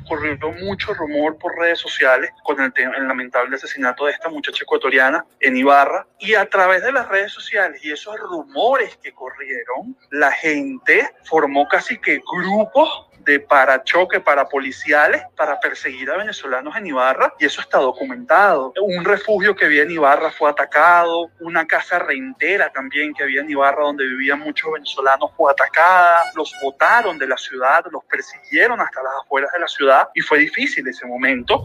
Corrió 0.09 0.37
mucho 0.61 0.93
rumor 0.93 1.39
por 1.39 1.57
redes 1.57 1.79
sociales 1.79 2.31
con 2.43 2.61
el, 2.61 2.73
el, 2.77 3.07
lamentable 3.07 3.55
asesinato 3.55 4.07
de 4.07 4.13
esta 4.13 4.29
muchacha 4.29 4.65
ecuatoriana 4.65 5.25
en 5.39 5.57
Ibarra 5.57 6.07
y 6.19 6.35
a 6.35 6.45
través 6.47 6.83
de 6.83 6.93
las 6.93 7.09
redes 7.09 7.33
sociales 7.33 7.83
y 7.85 7.93
esos 7.93 8.19
rumores 8.19 8.99
que 9.01 9.13
corrieron, 9.13 9.97
la 10.11 10.33
gente 10.33 11.09
formó 11.23 11.67
casi 11.69 11.99
que 11.99 12.21
grupos 12.31 13.07
de 13.25 13.41
parachoque 13.41 14.21
para 14.21 14.49
policiales 14.49 15.23
para 15.37 15.59
perseguir 15.61 16.11
a 16.11 16.19
venezolanos 16.19 16.77
en 16.77 16.87
Ibarra 16.87 17.35
y 17.39 17.45
eso 17.45 17.61
está 17.61 17.79
documentado. 17.79 18.73
Un 18.81 19.05
refugio 19.05 19.55
que 19.55 19.67
había 19.67 19.83
en 19.83 19.91
Ibarra 19.91 20.31
fue 20.31 20.51
atacado, 20.51 21.31
una 21.41 21.67
casa 21.67 21.99
rentera 21.99 22.71
también 22.73 23.15
que 23.15 23.23
había 23.23 23.41
en 23.41 23.51
Ibarra 23.51 23.85
donde 23.85 24.05
vivían 24.05 24.41
muchos 24.41 24.73
venezolanos 24.73 25.31
fue 25.37 25.51
atacada, 25.51 26.23
los 26.35 26.53
botaron 26.63 27.19
de 27.19 27.27
la 27.27 27.37
ciudad, 27.37 27.85
los 27.91 28.05
persiguieron 28.05 28.81
hasta 28.81 29.03
las 29.03 29.13
afueras 29.25 29.53
de 29.53 29.61
la 29.61 29.69
ciudad 29.69 30.09
y 30.15 30.21
fue 30.21 30.39
difícil 30.39 30.87
ese 30.87 31.07
momento. 31.07 31.65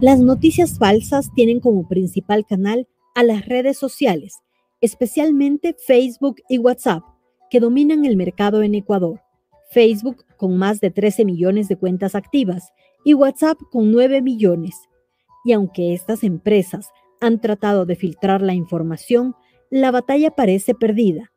Las 0.00 0.18
noticias 0.18 0.78
falsas 0.78 1.30
tienen 1.34 1.60
como 1.60 1.88
principal 1.88 2.44
canal 2.46 2.86
a 3.14 3.22
las 3.22 3.46
redes 3.46 3.78
sociales, 3.78 4.40
especialmente 4.80 5.74
Facebook 5.86 6.36
y 6.48 6.58
WhatsApp, 6.58 7.02
que 7.48 7.60
dominan 7.60 8.04
el 8.04 8.16
mercado 8.16 8.62
en 8.62 8.74
Ecuador. 8.74 9.23
Facebook 9.74 10.24
con 10.36 10.56
más 10.56 10.80
de 10.80 10.92
13 10.92 11.24
millones 11.24 11.68
de 11.68 11.76
cuentas 11.76 12.14
activas 12.14 12.72
y 13.04 13.12
WhatsApp 13.14 13.58
con 13.72 13.90
9 13.90 14.22
millones. 14.22 14.76
Y 15.44 15.52
aunque 15.52 15.92
estas 15.92 16.22
empresas 16.22 16.88
han 17.20 17.40
tratado 17.40 17.84
de 17.84 17.96
filtrar 17.96 18.40
la 18.40 18.54
información, 18.54 19.34
la 19.70 19.90
batalla 19.90 20.30
parece 20.30 20.74
perdida 20.74 21.32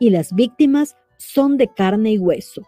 y 0.00 0.10
las 0.10 0.34
víctimas 0.34 0.96
son 1.18 1.58
de 1.58 1.68
carne 1.68 2.12
y 2.12 2.18
hueso. 2.18 2.62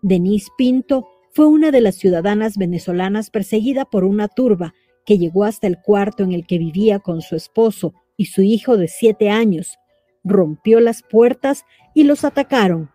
Denise 0.00 0.50
Pinto 0.56 1.06
fue 1.34 1.46
una 1.46 1.70
de 1.70 1.82
las 1.82 1.96
ciudadanas 1.96 2.56
venezolanas 2.56 3.30
perseguida 3.30 3.84
por 3.84 4.04
una 4.04 4.28
turba 4.28 4.74
que 5.04 5.18
llegó 5.18 5.44
hasta 5.44 5.66
el 5.66 5.78
cuarto 5.80 6.22
en 6.22 6.32
el 6.32 6.46
que 6.46 6.58
vivía 6.58 7.00
con 7.00 7.20
su 7.20 7.36
esposo 7.36 7.92
y 8.16 8.26
su 8.26 8.42
hijo 8.42 8.78
de 8.78 8.88
siete 8.88 9.28
años, 9.28 9.78
rompió 10.24 10.80
las 10.80 11.02
puertas 11.02 11.64
y 11.94 12.04
los 12.04 12.24
atacaron 12.24 12.91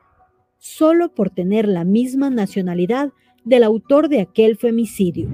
solo 0.59 1.13
por 1.13 1.29
tener 1.29 1.67
la 1.67 1.83
misma 1.83 2.29
nacionalidad 2.29 3.09
del 3.43 3.63
autor 3.63 4.09
de 4.09 4.21
aquel 4.21 4.57
femicidio. 4.57 5.29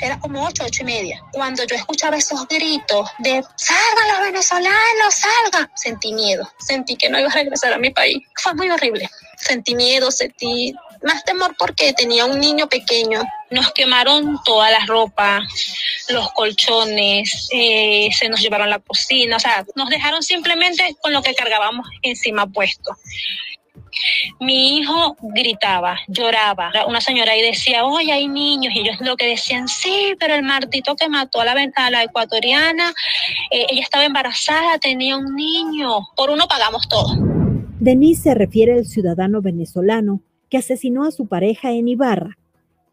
Era 0.00 0.18
como 0.18 0.44
ocho, 0.44 0.64
ocho 0.66 0.82
y 0.82 0.86
media. 0.86 1.20
Cuando 1.32 1.64
yo 1.64 1.76
escuchaba 1.76 2.16
esos 2.16 2.46
gritos 2.48 3.08
de 3.20 3.42
salgan 3.56 4.08
los 4.08 4.20
venezolanos, 4.20 5.14
salgan, 5.14 5.70
sentí 5.74 6.12
miedo. 6.12 6.48
Sentí 6.58 6.96
que 6.96 7.08
no 7.08 7.18
iba 7.18 7.28
a 7.28 7.34
regresar 7.34 7.72
a 7.72 7.78
mi 7.78 7.90
país. 7.90 8.18
Fue 8.36 8.54
muy 8.54 8.70
horrible. 8.70 9.08
Sentí 9.38 9.74
miedo, 9.74 10.10
sentí 10.10 10.74
más 11.02 11.24
temor 11.24 11.54
porque 11.58 11.92
tenía 11.92 12.24
un 12.24 12.40
niño 12.40 12.68
pequeño. 12.68 13.22
Nos 13.50 13.72
quemaron 13.72 14.38
toda 14.44 14.70
la 14.70 14.84
ropa, 14.86 15.40
los 16.08 16.32
colchones, 16.32 17.48
eh, 17.52 18.08
se 18.12 18.28
nos 18.28 18.40
llevaron 18.40 18.70
la 18.70 18.80
cocina, 18.80 19.36
o 19.36 19.40
sea, 19.40 19.64
nos 19.76 19.90
dejaron 19.90 20.22
simplemente 20.22 20.96
con 21.00 21.12
lo 21.12 21.22
que 21.22 21.34
cargábamos 21.34 21.86
encima 22.02 22.46
puesto. 22.46 22.96
Mi 24.40 24.78
hijo 24.78 25.16
gritaba, 25.34 25.98
lloraba. 26.08 26.70
Una 26.88 27.00
señora 27.00 27.32
ahí 27.32 27.42
decía, 27.42 27.84
oye, 27.84 28.12
hay 28.12 28.28
niños. 28.28 28.74
Y 28.74 28.80
ellos 28.80 28.96
lo 29.00 29.16
que 29.16 29.26
decían, 29.26 29.68
sí, 29.68 30.14
pero 30.18 30.34
el 30.34 30.42
martito 30.42 30.96
que 30.96 31.08
mató 31.08 31.40
a 31.40 31.44
la, 31.44 31.54
a 31.74 31.90
la 31.90 32.02
ecuatoriana, 32.02 32.92
eh, 33.50 33.66
ella 33.70 33.82
estaba 33.82 34.04
embarazada, 34.04 34.78
tenía 34.78 35.16
un 35.16 35.34
niño. 35.34 36.00
Por 36.16 36.30
uno 36.30 36.46
pagamos 36.48 36.88
todo. 36.88 37.16
Denise 37.80 38.22
se 38.22 38.34
refiere 38.34 38.74
al 38.74 38.86
ciudadano 38.86 39.42
venezolano 39.42 40.20
que 40.48 40.58
asesinó 40.58 41.04
a 41.04 41.10
su 41.10 41.26
pareja 41.26 41.72
en 41.72 41.88
Ibarra. 41.88 42.38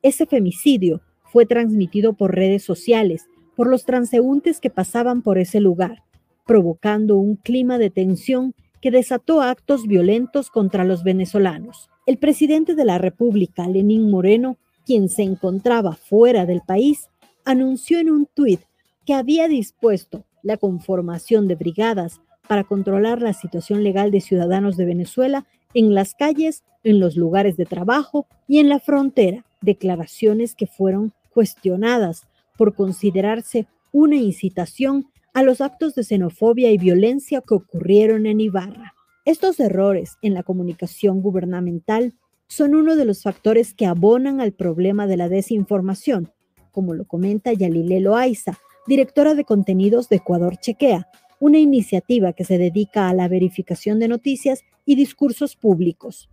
Ese 0.02 0.26
femicidio 0.26 1.02
fue 1.32 1.46
transmitido 1.46 2.14
por 2.14 2.36
redes 2.36 2.64
sociales 2.64 3.28
por 3.56 3.68
los 3.68 3.86
transeúntes 3.86 4.60
que 4.60 4.70
pasaban 4.70 5.22
por 5.22 5.38
ese 5.38 5.60
lugar, 5.60 6.04
provocando 6.46 7.18
un 7.18 7.36
clima 7.36 7.78
de 7.78 7.90
tensión 7.90 8.56
que 8.82 8.92
desató 8.92 9.42
actos 9.42 9.88
violentos 9.88 10.50
contra 10.50 10.84
los 10.84 11.04
venezolanos. 11.04 11.90
El 12.06 12.18
presidente 12.18 12.76
de 12.76 12.86
la 12.86 12.98
República, 12.98 13.68
Lenín 13.68 14.10
Moreno, 14.10 14.58
quien 14.86 15.08
se 15.08 15.24
encontraba 15.24 15.94
fuera 15.94 16.46
del 16.46 16.62
país, 16.62 17.10
anunció 17.46 18.00
en 18.00 18.10
un 18.10 18.26
tuit 18.26 18.62
que 19.06 19.14
había 19.14 19.48
dispuesto 19.48 20.26
la 20.44 20.58
conformación 20.58 21.48
de 21.48 21.56
brigadas 21.56 22.22
para 22.48 22.64
controlar 22.64 23.22
la 23.22 23.34
situación 23.34 23.84
legal 23.84 24.12
de 24.12 24.22
ciudadanos 24.22 24.78
de 24.78 24.86
Venezuela 24.86 25.46
en 25.74 25.94
las 25.94 26.16
calles, 26.16 26.64
en 26.84 27.00
los 27.00 27.16
lugares 27.16 27.58
de 27.58 27.66
trabajo 27.66 28.26
y 28.48 28.60
en 28.60 28.68
la 28.68 28.80
frontera, 28.80 29.46
declaraciones 29.62 30.56
que 30.56 30.68
fueron 30.68 31.14
cuestionadas 31.34 32.28
por 32.58 32.76
considerarse 32.76 33.68
una 33.92 34.16
incitación 34.16 35.08
a 35.34 35.44
los 35.44 35.62
actos 35.62 35.96
de 35.96 36.04
xenofobia 36.04 36.72
y 36.72 36.78
violencia 36.78 37.42
que 37.46 37.54
ocurrieron 37.54 38.26
en 38.26 38.42
Ibarra. 38.42 38.94
Estos 39.26 39.60
errores 39.60 40.18
en 40.22 40.34
la 40.34 40.44
comunicación 40.44 41.22
gubernamental 41.22 42.16
son 42.48 42.74
uno 42.76 42.96
de 42.96 43.06
los 43.06 43.22
factores 43.22 43.74
que 43.74 43.86
abonan 43.86 44.42
al 44.42 44.52
problema 44.52 45.08
de 45.08 45.18
la 45.18 45.30
desinformación, 45.30 46.32
como 46.72 46.94
lo 46.94 47.06
comenta 47.06 47.54
Yalile 47.54 48.00
Loaiza, 48.00 48.58
directora 48.88 49.36
de 49.36 49.46
contenidos 49.46 50.10
de 50.10 50.18
Ecuador 50.18 50.58
Chequea, 50.58 51.08
una 51.40 51.60
iniciativa 51.60 52.34
que 52.34 52.46
se 52.46 52.58
dedica 52.58 53.10
a 53.10 53.14
la 53.14 53.28
verificación 53.28 54.00
de 54.00 54.08
noticias 54.08 54.64
y 54.86 54.96
discursos 54.96 55.56
públicos. 55.56 56.31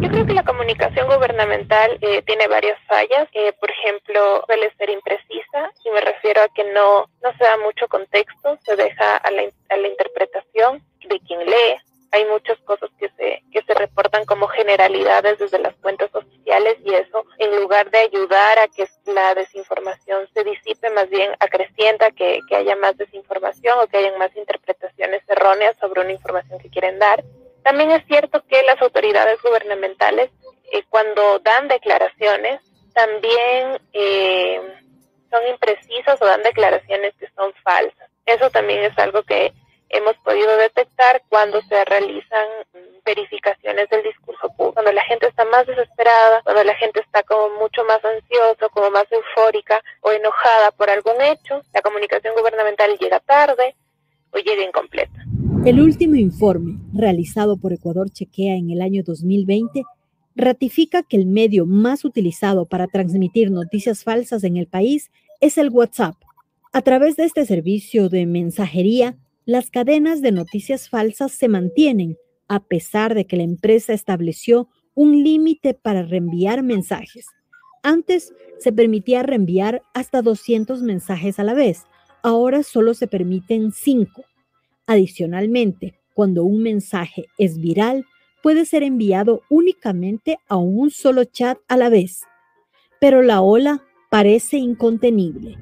Yo 0.00 0.10
creo 0.10 0.26
que 0.26 0.34
la 0.34 0.44
comunicación 0.44 1.06
gubernamental 1.06 1.98
eh, 2.00 2.22
tiene 2.22 2.46
varias 2.46 2.78
fallas. 2.86 3.28
Eh, 3.32 3.52
por 3.58 3.70
ejemplo, 3.70 4.44
suele 4.46 4.70
ser 4.76 4.90
imprecisa 4.90 5.70
y 5.84 5.90
me 5.90 6.00
refiero 6.00 6.42
a 6.42 6.48
que 6.48 6.64
no, 6.64 7.08
no 7.22 7.32
se 7.38 7.44
da 7.44 7.56
mucho 7.58 7.88
contexto, 7.88 8.58
se 8.64 8.76
deja 8.76 9.16
a 9.16 9.30
la, 9.30 9.42
a 9.70 9.76
la 9.76 9.88
interpretación 9.88 10.82
de 11.08 11.20
quien 11.20 11.46
lee. 11.46 11.76
Hay 12.12 12.24
muchas 12.26 12.58
cosas 12.60 12.90
que 12.98 13.08
se, 13.16 13.42
que 13.50 13.62
se 13.62 13.74
reportan 13.74 14.24
como 14.24 14.46
generalidades 14.46 15.38
desde 15.38 15.58
las 15.58 15.74
cuentas 15.76 16.14
oficiales 16.14 16.76
y 16.84 16.94
eso, 16.94 17.24
en 17.38 17.60
lugar 17.60 17.90
de 17.90 17.98
ayudar 17.98 18.58
a 18.58 18.68
que 18.68 18.86
la 19.06 19.34
desinformación 19.34 20.28
se 20.32 20.44
disipe, 20.44 20.90
más 20.90 21.08
bien 21.08 21.32
acrecienta 21.40 22.10
que, 22.12 22.40
que 22.48 22.56
haya 22.56 22.76
más 22.76 22.96
desinformación 22.96 23.78
o 23.80 23.86
que 23.88 23.96
haya 23.96 24.16
más 24.18 24.36
interpretaciones 24.36 25.22
erróneas 25.28 25.76
sobre 25.80 26.02
una 26.02 26.12
información 26.12 26.60
que 26.60 26.70
quieren 26.70 26.98
dar. 26.98 27.24
También 27.64 27.90
es 27.92 28.04
cierto 28.06 28.44
que 28.46 28.62
las 28.62 28.80
autoridades 28.82 29.40
gubernamentales, 29.42 30.30
eh, 30.70 30.84
cuando 30.90 31.38
dan 31.40 31.66
declaraciones, 31.66 32.60
también 32.92 33.80
eh, 33.94 34.60
son 35.30 35.46
imprecisas 35.48 36.20
o 36.20 36.26
dan 36.26 36.42
declaraciones 36.42 37.14
que 37.18 37.26
son 37.34 37.52
falsas. 37.64 38.10
Eso 38.26 38.50
también 38.50 38.84
es 38.84 38.96
algo 38.98 39.22
que 39.22 39.52
hemos 39.88 40.14
podido 40.18 40.54
detectar 40.58 41.22
cuando 41.30 41.62
se 41.62 41.84
realizan 41.86 42.46
verificaciones 43.04 43.88
del 43.88 44.02
discurso 44.02 44.48
público, 44.48 44.74
cuando 44.74 44.92
la 44.92 45.04
gente 45.04 45.26
está 45.26 45.44
más 45.46 45.66
desesperada, 45.66 46.42
cuando 46.42 46.64
la 46.64 46.74
gente 46.74 47.00
está 47.00 47.22
como 47.22 47.48
mucho 47.60 47.82
más 47.84 48.04
ansiosa, 48.04 48.68
como 48.70 48.90
más 48.90 49.10
eufórica 49.10 49.82
o 50.02 50.12
enojada 50.12 50.70
por 50.72 50.90
algún 50.90 51.20
hecho, 51.22 51.62
la 51.72 51.80
comunicación 51.80 52.34
gubernamental 52.34 52.98
llega 52.98 53.20
tarde 53.20 53.74
o 54.32 54.38
llega 54.38 54.62
incompleta. 54.64 55.23
El 55.64 55.80
último 55.80 56.16
informe, 56.16 56.78
realizado 56.92 57.56
por 57.56 57.72
Ecuador 57.72 58.10
Chequea 58.10 58.54
en 58.56 58.68
el 58.68 58.82
año 58.82 59.02
2020, 59.02 59.82
ratifica 60.36 61.02
que 61.02 61.16
el 61.16 61.24
medio 61.24 61.64
más 61.64 62.04
utilizado 62.04 62.66
para 62.66 62.86
transmitir 62.86 63.50
noticias 63.50 64.04
falsas 64.04 64.44
en 64.44 64.58
el 64.58 64.66
país 64.66 65.10
es 65.40 65.56
el 65.56 65.70
WhatsApp. 65.70 66.16
A 66.74 66.82
través 66.82 67.16
de 67.16 67.24
este 67.24 67.46
servicio 67.46 68.10
de 68.10 68.26
mensajería, 68.26 69.16
las 69.46 69.70
cadenas 69.70 70.20
de 70.20 70.32
noticias 70.32 70.90
falsas 70.90 71.32
se 71.32 71.48
mantienen, 71.48 72.18
a 72.46 72.60
pesar 72.60 73.14
de 73.14 73.24
que 73.24 73.38
la 73.38 73.44
empresa 73.44 73.94
estableció 73.94 74.68
un 74.94 75.24
límite 75.24 75.72
para 75.72 76.02
reenviar 76.02 76.62
mensajes. 76.62 77.24
Antes 77.82 78.34
se 78.58 78.70
permitía 78.70 79.22
reenviar 79.22 79.80
hasta 79.94 80.20
200 80.20 80.82
mensajes 80.82 81.38
a 81.38 81.44
la 81.44 81.54
vez, 81.54 81.84
ahora 82.22 82.62
solo 82.62 82.92
se 82.92 83.06
permiten 83.06 83.72
5. 83.72 84.24
Adicionalmente, 84.86 85.94
cuando 86.12 86.44
un 86.44 86.62
mensaje 86.62 87.26
es 87.38 87.58
viral, 87.58 88.04
puede 88.42 88.66
ser 88.66 88.82
enviado 88.82 89.40
únicamente 89.48 90.36
a 90.46 90.56
un 90.56 90.90
solo 90.90 91.24
chat 91.24 91.58
a 91.68 91.78
la 91.78 91.88
vez, 91.88 92.22
pero 93.00 93.22
la 93.22 93.40
ola 93.40 93.82
parece 94.10 94.58
incontenible. 94.58 95.56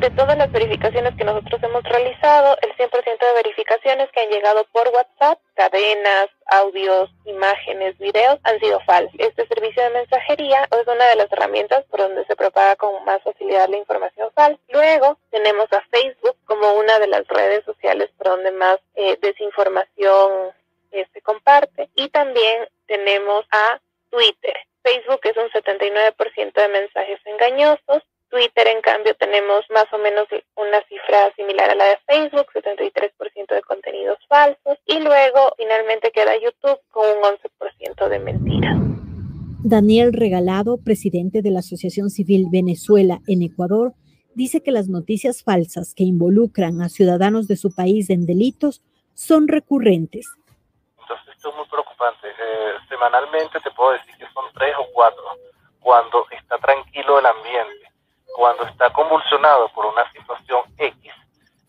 De 0.00 0.10
todas 0.10 0.38
las 0.38 0.52
verificaciones 0.52 1.14
que 1.16 1.24
nosotros 1.24 1.60
hemos 1.62 1.82
realizado, 1.82 2.56
el 2.62 2.72
100% 2.76 3.18
de 3.18 3.32
verificaciones 3.34 4.08
que 4.12 4.20
han 4.20 4.30
llegado 4.30 4.64
por 4.70 4.88
WhatsApp, 4.90 5.40
cadenas, 5.54 6.28
audios, 6.46 7.10
imágenes, 7.24 7.98
videos, 7.98 8.38
han 8.44 8.60
sido 8.60 8.78
falsas. 8.80 9.14
Este 9.18 9.46
servicio 9.48 9.82
de 9.82 9.90
mensajería 9.90 10.68
es 10.70 10.86
una 10.86 11.04
de 11.06 11.16
las 11.16 11.32
herramientas 11.32 11.84
por 11.90 12.00
donde 12.00 12.24
se 12.26 12.36
propaga 12.36 12.76
con 12.76 13.04
más 13.04 13.20
facilidad 13.24 13.68
la 13.68 13.76
información 13.76 14.30
falsa. 14.34 14.60
Luego 14.68 15.18
tenemos 15.30 15.66
a 15.72 15.82
Facebook 15.90 16.36
como 16.44 16.74
una 16.74 16.98
de 17.00 17.08
las 17.08 17.26
redes 17.26 17.64
sociales 17.64 18.08
por 18.16 18.28
donde 18.28 18.52
más 18.52 18.78
eh, 18.94 19.18
desinformación 19.20 20.52
eh, 20.92 21.06
se 21.12 21.20
comparte. 21.22 21.88
Y 21.96 22.08
también 22.10 22.68
tenemos 22.86 23.46
a 23.50 23.80
Twitter. 24.10 24.56
Facebook 24.84 25.20
es 25.24 25.36
un 25.36 25.50
79% 25.50 26.52
de 26.52 26.68
mensajes 26.68 27.18
engañosos. 27.24 28.02
Twitter, 28.30 28.66
en 28.68 28.80
cambio, 28.82 29.14
tenemos 29.16 29.64
más 29.70 29.86
o 29.92 29.98
menos 29.98 30.26
una 30.56 30.82
cifra 30.88 31.32
similar 31.36 31.70
a 31.70 31.74
la 31.74 31.84
de 31.84 31.98
Facebook, 32.06 32.46
73% 32.52 33.54
de 33.54 33.62
contenidos 33.62 34.18
falsos. 34.28 34.78
Y 34.86 34.98
luego, 35.00 35.52
finalmente, 35.56 36.10
queda 36.10 36.36
YouTube 36.36 36.80
con 36.90 37.06
un 37.06 37.22
11% 37.22 38.08
de 38.08 38.18
mentiras. 38.18 38.76
Daniel 39.64 40.12
Regalado, 40.12 40.78
presidente 40.84 41.42
de 41.42 41.50
la 41.50 41.58
Asociación 41.58 42.10
Civil 42.10 42.46
Venezuela 42.50 43.20
en 43.26 43.42
Ecuador, 43.42 43.92
dice 44.34 44.62
que 44.62 44.70
las 44.70 44.88
noticias 44.88 45.42
falsas 45.42 45.94
que 45.94 46.04
involucran 46.04 46.80
a 46.80 46.88
ciudadanos 46.88 47.48
de 47.48 47.56
su 47.56 47.74
país 47.74 48.08
en 48.08 48.24
delitos 48.24 48.82
son 49.14 49.48
recurrentes. 49.48 50.30
Entonces 51.00 51.34
esto 51.34 51.50
es 51.50 51.56
muy 51.56 51.66
preocupante. 51.66 52.28
Eh, 52.28 52.74
semanalmente 52.88 53.58
te 53.60 53.70
puedo 53.72 53.92
decir 53.92 54.14
que 54.16 54.32
son 54.32 54.44
tres 54.54 54.74
o 54.78 54.86
cuatro. 54.92 55.24
Cuando 55.80 56.24
está 56.30 56.56
tranquilo 56.58 57.18
el 57.18 57.26
ambiente, 57.26 57.87
cuando 58.38 58.62
está 58.66 58.88
convulsionado 58.90 59.68
por 59.70 59.84
una 59.86 60.08
situación 60.12 60.60
X, 60.76 61.12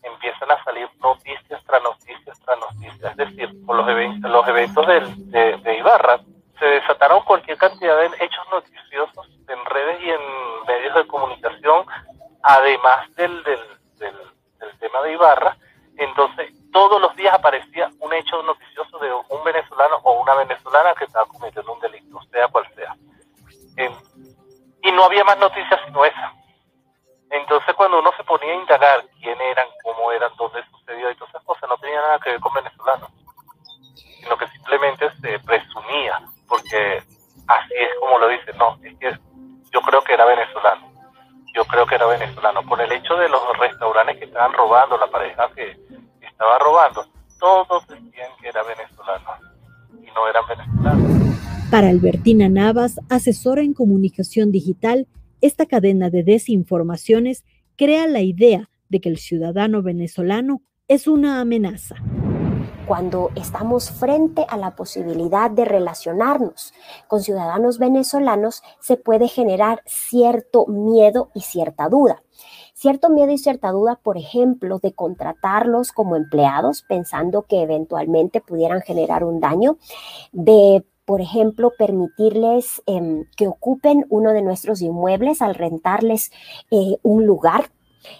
empiezan 0.04 0.52
a 0.52 0.62
salir 0.62 0.88
noticias 1.02 1.60
tras 1.66 1.82
noticias 1.82 2.40
tras 2.44 2.60
noticias. 2.60 3.10
Es 3.10 3.16
decir, 3.16 3.66
por 3.66 3.74
los, 3.74 3.88
eventos, 3.88 4.30
los 4.30 4.46
eventos 4.46 4.86
de, 4.86 5.76
Ibarra, 5.76 6.20
se 6.60 6.64
desataron 6.64 7.24
cualquier 7.24 7.58
cantidad 7.58 7.98
de 7.98 8.06
hechos 8.20 8.46
noticiosos 8.52 9.28
en 9.48 9.64
redes 9.64 10.00
y 10.00 10.10
en 10.10 10.20
medios 10.68 10.94
de 10.94 11.06
comunicación, 11.08 11.86
además 12.44 13.12
del, 13.16 13.42
del, 13.42 13.60
del, 13.98 14.78
tema 14.78 15.02
de 15.02 15.12
Ibarra. 15.14 15.56
Entonces, 15.96 16.52
todos 16.70 17.00
los 17.00 17.16
días 17.16 17.34
aparecía 17.34 17.90
un 17.98 18.12
hecho 18.14 18.40
noticioso 18.44 18.96
de 19.00 19.12
un 19.12 19.42
venezolano 19.44 19.96
o 20.04 20.20
una 20.22 20.34
venezolana 20.36 20.94
que 20.94 21.06
estaba 21.06 21.26
cometiendo 21.26 21.72
un 21.72 21.80
delito, 21.80 22.20
sea 22.30 22.46
cual 22.46 22.64
sea. 22.76 22.94
Y 24.82 24.92
no 24.92 25.04
había 25.04 25.24
más 25.24 25.36
noticias 25.36 25.80
sino 25.84 26.04
esa. 26.04 26.39
Entonces, 27.30 27.74
cuando 27.76 28.00
uno 28.00 28.10
se 28.16 28.24
ponía 28.24 28.52
a 28.52 28.56
indagar 28.56 29.04
quién 29.20 29.40
eran, 29.40 29.66
cómo 29.84 30.10
eran, 30.10 30.30
dónde 30.36 30.60
sucedió 30.70 31.10
y 31.10 31.14
todas 31.14 31.30
esas 31.30 31.44
cosas, 31.44 31.68
no 31.68 31.76
tenía 31.78 32.00
nada 32.00 32.18
que 32.18 32.30
ver 32.30 32.40
con 32.40 32.52
venezolanos, 32.54 33.10
sino 34.20 34.36
que 34.36 34.48
simplemente 34.48 35.08
se 35.20 35.38
presumía, 35.40 36.20
porque 36.48 37.02
así 37.46 37.74
es 37.74 37.88
como 38.00 38.18
lo 38.18 38.28
dice, 38.28 38.52
no, 38.54 38.76
es 38.82 38.98
que 38.98 39.16
yo 39.70 39.80
creo 39.80 40.02
que 40.02 40.14
era 40.14 40.24
venezolano, 40.24 40.90
yo 41.54 41.64
creo 41.66 41.86
que 41.86 41.94
era 41.94 42.06
venezolano, 42.06 42.62
por 42.64 42.80
el 42.80 42.90
hecho 42.90 43.14
de 43.14 43.28
los 43.28 43.40
restaurantes 43.58 44.18
que 44.18 44.24
estaban 44.24 44.52
robando, 44.52 44.96
la 44.98 45.06
pareja 45.06 45.48
que 45.54 45.76
estaba 46.20 46.58
robando, 46.58 47.06
todos 47.38 47.86
decían 47.86 48.30
que 48.40 48.48
era 48.48 48.64
venezolano 48.64 49.30
y 50.02 50.10
no 50.10 50.28
eran 50.28 50.44
venezolanos. 50.48 51.10
Para 51.70 51.88
Albertina 51.88 52.48
Navas, 52.48 52.98
asesora 53.08 53.62
en 53.62 53.74
comunicación 53.74 54.50
digital, 54.50 55.06
esta 55.40 55.66
cadena 55.66 56.10
de 56.10 56.22
desinformaciones 56.22 57.44
crea 57.76 58.06
la 58.06 58.20
idea 58.20 58.70
de 58.88 59.00
que 59.00 59.08
el 59.08 59.18
ciudadano 59.18 59.82
venezolano 59.82 60.62
es 60.88 61.06
una 61.06 61.40
amenaza. 61.40 61.96
Cuando 62.86 63.30
estamos 63.36 63.90
frente 63.90 64.44
a 64.48 64.56
la 64.56 64.74
posibilidad 64.74 65.50
de 65.50 65.64
relacionarnos 65.64 66.74
con 67.06 67.22
ciudadanos 67.22 67.78
venezolanos, 67.78 68.62
se 68.80 68.96
puede 68.96 69.28
generar 69.28 69.80
cierto 69.86 70.66
miedo 70.66 71.30
y 71.34 71.42
cierta 71.42 71.88
duda. 71.88 72.22
Cierto 72.74 73.08
miedo 73.08 73.30
y 73.30 73.38
cierta 73.38 73.70
duda, 73.70 74.00
por 74.02 74.18
ejemplo, 74.18 74.80
de 74.80 74.92
contratarlos 74.92 75.92
como 75.92 76.16
empleados 76.16 76.82
pensando 76.82 77.42
que 77.42 77.62
eventualmente 77.62 78.40
pudieran 78.40 78.80
generar 78.80 79.22
un 79.22 79.38
daño, 79.38 79.78
de 80.32 80.84
por 81.10 81.20
ejemplo, 81.20 81.72
permitirles 81.76 82.82
eh, 82.86 83.24
que 83.36 83.48
ocupen 83.48 84.06
uno 84.10 84.30
de 84.30 84.42
nuestros 84.42 84.80
inmuebles 84.80 85.42
al 85.42 85.56
rentarles 85.56 86.30
eh, 86.70 86.98
un 87.02 87.26
lugar. 87.26 87.72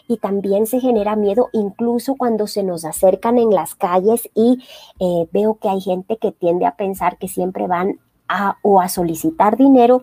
Y 0.09 0.17
también 0.17 0.67
se 0.67 0.81
genera 0.81 1.15
miedo 1.15 1.51
incluso 1.53 2.17
cuando 2.17 2.49
se 2.49 2.65
nos 2.65 2.85
acercan 2.85 3.39
en 3.39 3.51
las 3.51 3.77
calles 3.77 4.29
y 4.35 4.59
eh, 4.99 5.29
veo 5.31 5.59
que 5.61 5.69
hay 5.69 5.81
gente 5.81 6.17
que 6.17 6.33
tiende 6.33 6.67
a 6.67 6.75
pensar 6.75 7.17
que 7.17 7.29
siempre 7.29 7.69
van 7.69 8.01
a 8.27 8.57
o 8.65 8.81
a 8.81 8.89
solicitar 8.89 9.57
dinero 9.57 10.03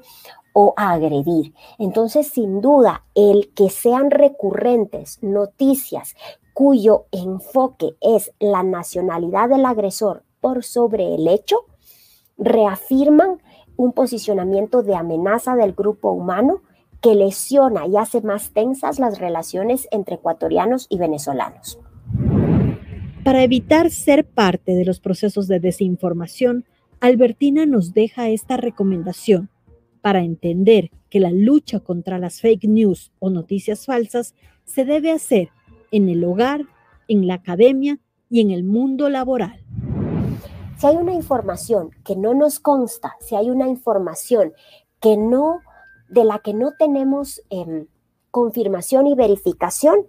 o 0.53 0.73
a 0.77 0.93
agredir. 0.93 1.53
Entonces, 1.79 2.29
sin 2.29 2.61
duda, 2.61 3.03
el 3.15 3.51
que 3.53 3.69
sean 3.69 4.11
recurrentes 4.11 5.21
noticias 5.21 6.15
cuyo 6.53 7.07
enfoque 7.11 7.97
es 7.99 8.31
la 8.39 8.63
nacionalidad 8.63 9.49
del 9.49 9.65
agresor 9.65 10.23
por 10.39 10.63
sobre 10.63 11.15
el 11.15 11.27
hecho, 11.27 11.65
reafirman 12.37 13.41
un 13.75 13.93
posicionamiento 13.93 14.83
de 14.83 14.95
amenaza 14.95 15.55
del 15.55 15.73
grupo 15.73 16.11
humano 16.11 16.61
que 17.01 17.15
lesiona 17.15 17.85
y 17.87 17.95
hace 17.97 18.21
más 18.21 18.51
tensas 18.51 18.99
las 18.99 19.19
relaciones 19.19 19.87
entre 19.91 20.15
ecuatorianos 20.15 20.87
y 20.89 20.97
venezolanos. 20.97 21.79
Para 23.23 23.43
evitar 23.43 23.91
ser 23.91 24.25
parte 24.25 24.73
de 24.73 24.85
los 24.85 24.99
procesos 24.99 25.47
de 25.47 25.59
desinformación, 25.59 26.65
Albertina 26.99 27.65
nos 27.65 27.93
deja 27.93 28.29
esta 28.29 28.57
recomendación 28.57 29.49
para 30.01 30.21
entender 30.23 30.89
que 31.09 31.19
la 31.19 31.31
lucha 31.31 31.79
contra 31.79 32.17
las 32.17 32.41
fake 32.41 32.65
news 32.65 33.11
o 33.19 33.29
noticias 33.29 33.85
falsas 33.85 34.33
se 34.65 34.85
debe 34.85 35.11
hacer 35.11 35.49
en 35.91 36.09
el 36.09 36.23
hogar, 36.23 36.61
en 37.07 37.27
la 37.27 37.35
academia 37.35 37.99
y 38.29 38.41
en 38.41 38.51
el 38.51 38.63
mundo 38.63 39.09
laboral. 39.09 39.63
Si 40.77 40.85
hay 40.85 40.95
una 40.95 41.13
información 41.13 41.89
que 42.05 42.15
no 42.15 42.35
nos 42.35 42.59
consta, 42.59 43.15
si 43.19 43.35
hay 43.35 43.49
una 43.49 43.67
información 43.67 44.53
que 44.99 45.17
no, 45.17 45.61
de 46.07 46.23
la 46.23 46.37
que 46.37 46.53
no 46.53 46.73
tenemos 46.77 47.41
eh, 47.49 47.87
confirmación 48.29 49.07
y 49.07 49.15
verificación, 49.15 50.05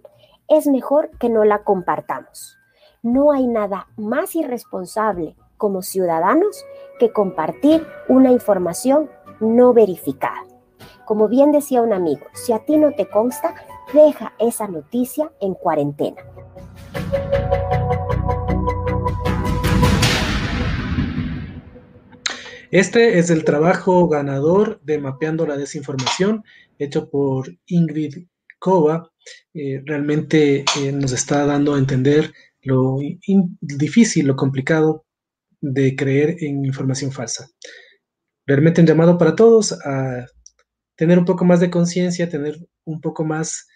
es 0.47 0.67
mejor 0.67 1.09
que 1.19 1.27
no 1.27 1.43
la 1.43 1.63
compartamos. 1.63 2.55
No 3.01 3.31
hay 3.31 3.47
nada 3.47 3.87
más 3.97 4.35
irresponsable 4.35 5.35
como 5.57 5.81
ciudadanos 5.81 6.63
que 6.99 7.11
compartir 7.11 7.87
una 8.07 8.31
información 8.31 9.09
no 9.39 9.73
verificada. 9.73 10.45
Como 11.05 11.27
bien 11.27 11.51
decía 11.51 11.81
un 11.81 11.93
amigo, 11.93 12.27
si 12.33 12.53
a 12.53 12.59
ti 12.59 12.77
no 12.77 12.91
te 12.91 13.09
consta, 13.09 13.55
deja 13.91 14.33
esa 14.37 14.67
noticia 14.67 15.31
en 15.39 15.55
cuarentena. 15.55 16.21
Este 22.71 23.17
es 23.17 23.31
el 23.31 23.45
trabajo 23.45 24.07
ganador 24.07 24.79
de 24.83 24.99
Mapeando 24.99 25.47
la 25.47 25.57
Desinformación, 25.57 26.43
hecho 26.77 27.09
por 27.09 27.57
Ingrid 27.65 28.27
Kova. 28.59 29.11
Eh, 29.55 29.81
realmente 29.83 30.65
eh, 30.79 30.91
nos 30.91 31.11
está 31.11 31.47
dando 31.47 31.73
a 31.73 31.79
entender 31.79 32.31
lo 32.61 32.99
difícil, 33.59 34.27
lo 34.27 34.35
complicado 34.35 35.07
de 35.61 35.95
creer 35.95 36.35
en 36.41 36.63
información 36.63 37.11
falsa. 37.11 37.47
Realmente 38.45 38.81
un 38.81 38.87
llamado 38.87 39.17
para 39.17 39.35
todos 39.35 39.73
a 39.83 40.27
tener 40.95 41.17
un 41.17 41.25
poco 41.25 41.45
más 41.45 41.59
de 41.61 41.71
conciencia, 41.71 42.29
tener 42.29 42.59
un 42.85 43.01
poco 43.01 43.25
más 43.25 43.67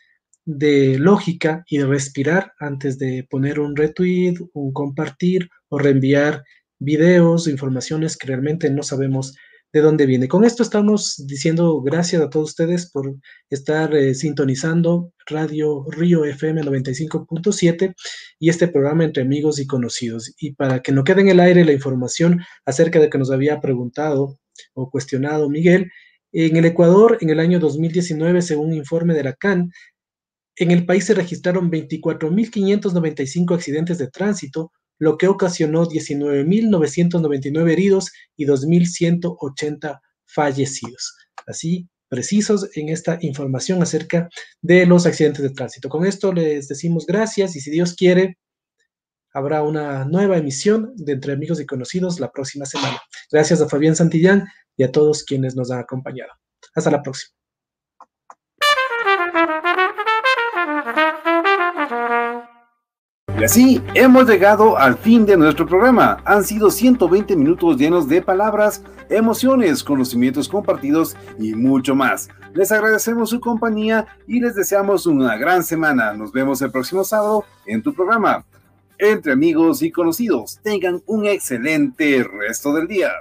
de 0.45 0.99
lógica 0.99 1.64
y 1.68 1.80
de 1.80 1.88
respirar 1.88 2.53
antes 2.60 2.99
de 2.99 3.26
poner 3.28 3.60
un 3.60 3.76
retweet, 3.76 4.36
un 4.53 4.72
compartir 4.72 5.49
o 5.70 5.80
reenviar 5.80 6.44
videos, 6.84 7.47
informaciones 7.47 8.18
que 8.18 8.27
realmente 8.27 8.69
no 8.69 8.84
sabemos 8.84 9.35
de 9.73 9.81
dónde 9.81 10.05
viene. 10.05 10.27
Con 10.27 10.45
esto 10.45 10.61
estamos 10.61 11.15
diciendo 11.26 11.81
gracias 11.81 12.22
a 12.22 12.30
todos 12.30 12.51
ustedes 12.51 12.91
por 12.91 13.15
estar 13.49 13.95
eh, 13.95 14.14
sintonizando 14.14 15.11
Radio 15.26 15.84
Río 15.89 16.26
FM 16.26 16.61
95.7 16.61 17.95
y 18.38 18.49
este 18.49 18.68
programa 18.68 19.03
entre 19.03 19.23
amigos 19.23 19.60
y 19.60 19.65
conocidos. 19.65 20.31
Y 20.38 20.53
para 20.53 20.81
que 20.81 20.91
no 20.91 21.03
quede 21.03 21.22
en 21.22 21.30
el 21.30 21.39
aire 21.39 21.65
la 21.65 21.73
información 21.73 22.41
acerca 22.65 22.99
de 22.99 23.10
que 23.10 23.18
nos 23.18 23.31
había 23.31 23.60
preguntado 23.61 24.38
o 24.76 24.91
cuestionado 24.91 25.49
Miguel, 25.49 25.91
en 26.31 26.55
el 26.57 26.65
Ecuador, 26.65 27.18
en 27.22 27.31
el 27.31 27.39
año 27.39 27.60
2019, 27.60 28.43
según 28.43 28.68
un 28.68 28.73
informe 28.76 29.15
de 29.15 29.23
la 29.23 29.34
CAN, 29.34 29.72
en 30.55 30.72
el 30.72 30.85
país 30.85 31.05
se 31.05 31.15
registraron 31.15 31.72
24.595 31.72 33.55
accidentes 33.55 33.97
de 33.97 34.07
tránsito, 34.07 34.72
lo 34.99 35.18
que 35.18 35.28
ocasionó 35.28 35.86
19.999 35.86 37.72
heridos 37.72 38.11
y 38.36 38.45
2.180 38.45 39.99
fallecidos. 40.26 41.15
Así, 41.48 41.88
precisos 42.07 42.70
en 42.76 42.90
esta 42.90 43.18
información 43.22 43.82
acerca 43.82 44.30
de 44.61 44.86
los 44.86 45.06
accidentes 45.06 45.41
de 45.41 45.49
tránsito. 45.49 45.90
Con 45.90 46.06
esto 46.06 46.32
les 46.32 46.68
decimos 46.68 47.06
gracias 47.06 47.56
y 47.56 47.60
si 47.60 47.72
Dios 47.72 47.95
quiere, 47.95 48.38
habrá 49.34 49.64
una 49.64 50.06
nueva 50.06 50.38
emisión 50.38 50.94
de 50.95 51.14
Entre 51.14 51.34
Amigos 51.34 51.60
y 51.60 51.65
Conocidos 51.65 52.20
la 52.20 52.32
próxima 52.32 52.65
semana. 52.65 53.02
Gracias 53.32 53.61
a 53.61 53.68
Fabián 53.68 53.95
Santillán 53.95 54.45
y 54.78 54.84
a 54.84 54.91
todos 54.91 55.24
quienes 55.24 55.56
nos 55.56 55.72
han 55.72 55.80
acompañado. 55.80 56.32
Hasta 56.76 56.91
la 56.91 57.02
próxima. 57.02 57.43
Así 63.44 63.82
hemos 63.94 64.28
llegado 64.28 64.78
al 64.78 64.98
fin 64.98 65.26
de 65.26 65.36
nuestro 65.36 65.65
programa. 65.65 66.18
Han 66.24 66.44
sido 66.45 66.72
120 66.72 67.36
minutos 67.36 67.78
llenos 67.78 68.07
de 68.07 68.22
palabras, 68.22 68.84
emociones, 69.10 69.84
conocimientos 69.84 70.48
compartidos 70.48 71.18
y 71.38 71.53
mucho 71.53 71.94
más. 71.94 72.30
Les 72.53 72.72
agradecemos 72.72 73.32
su 73.32 73.41
compañía 73.41 74.07
y 74.28 74.40
les 74.40 74.56
deseamos 74.56 75.06
una 75.06 75.36
gran 75.36 75.64
semana. 75.64 76.14
Nos 76.14 76.32
vemos 76.32 76.61
el 76.61 76.72
próximo 76.72 77.03
sábado 77.03 77.44
en 77.65 77.82
tu 77.84 77.94
programa. 77.94 78.45
Entre 78.98 79.34
amigos 79.34 79.82
y 79.82 79.91
conocidos, 79.91 80.60
tengan 80.64 81.02
un 81.06 81.26
excelente 81.26 82.24
resto 82.24 82.74
del 82.74 82.88
día. 82.88 83.11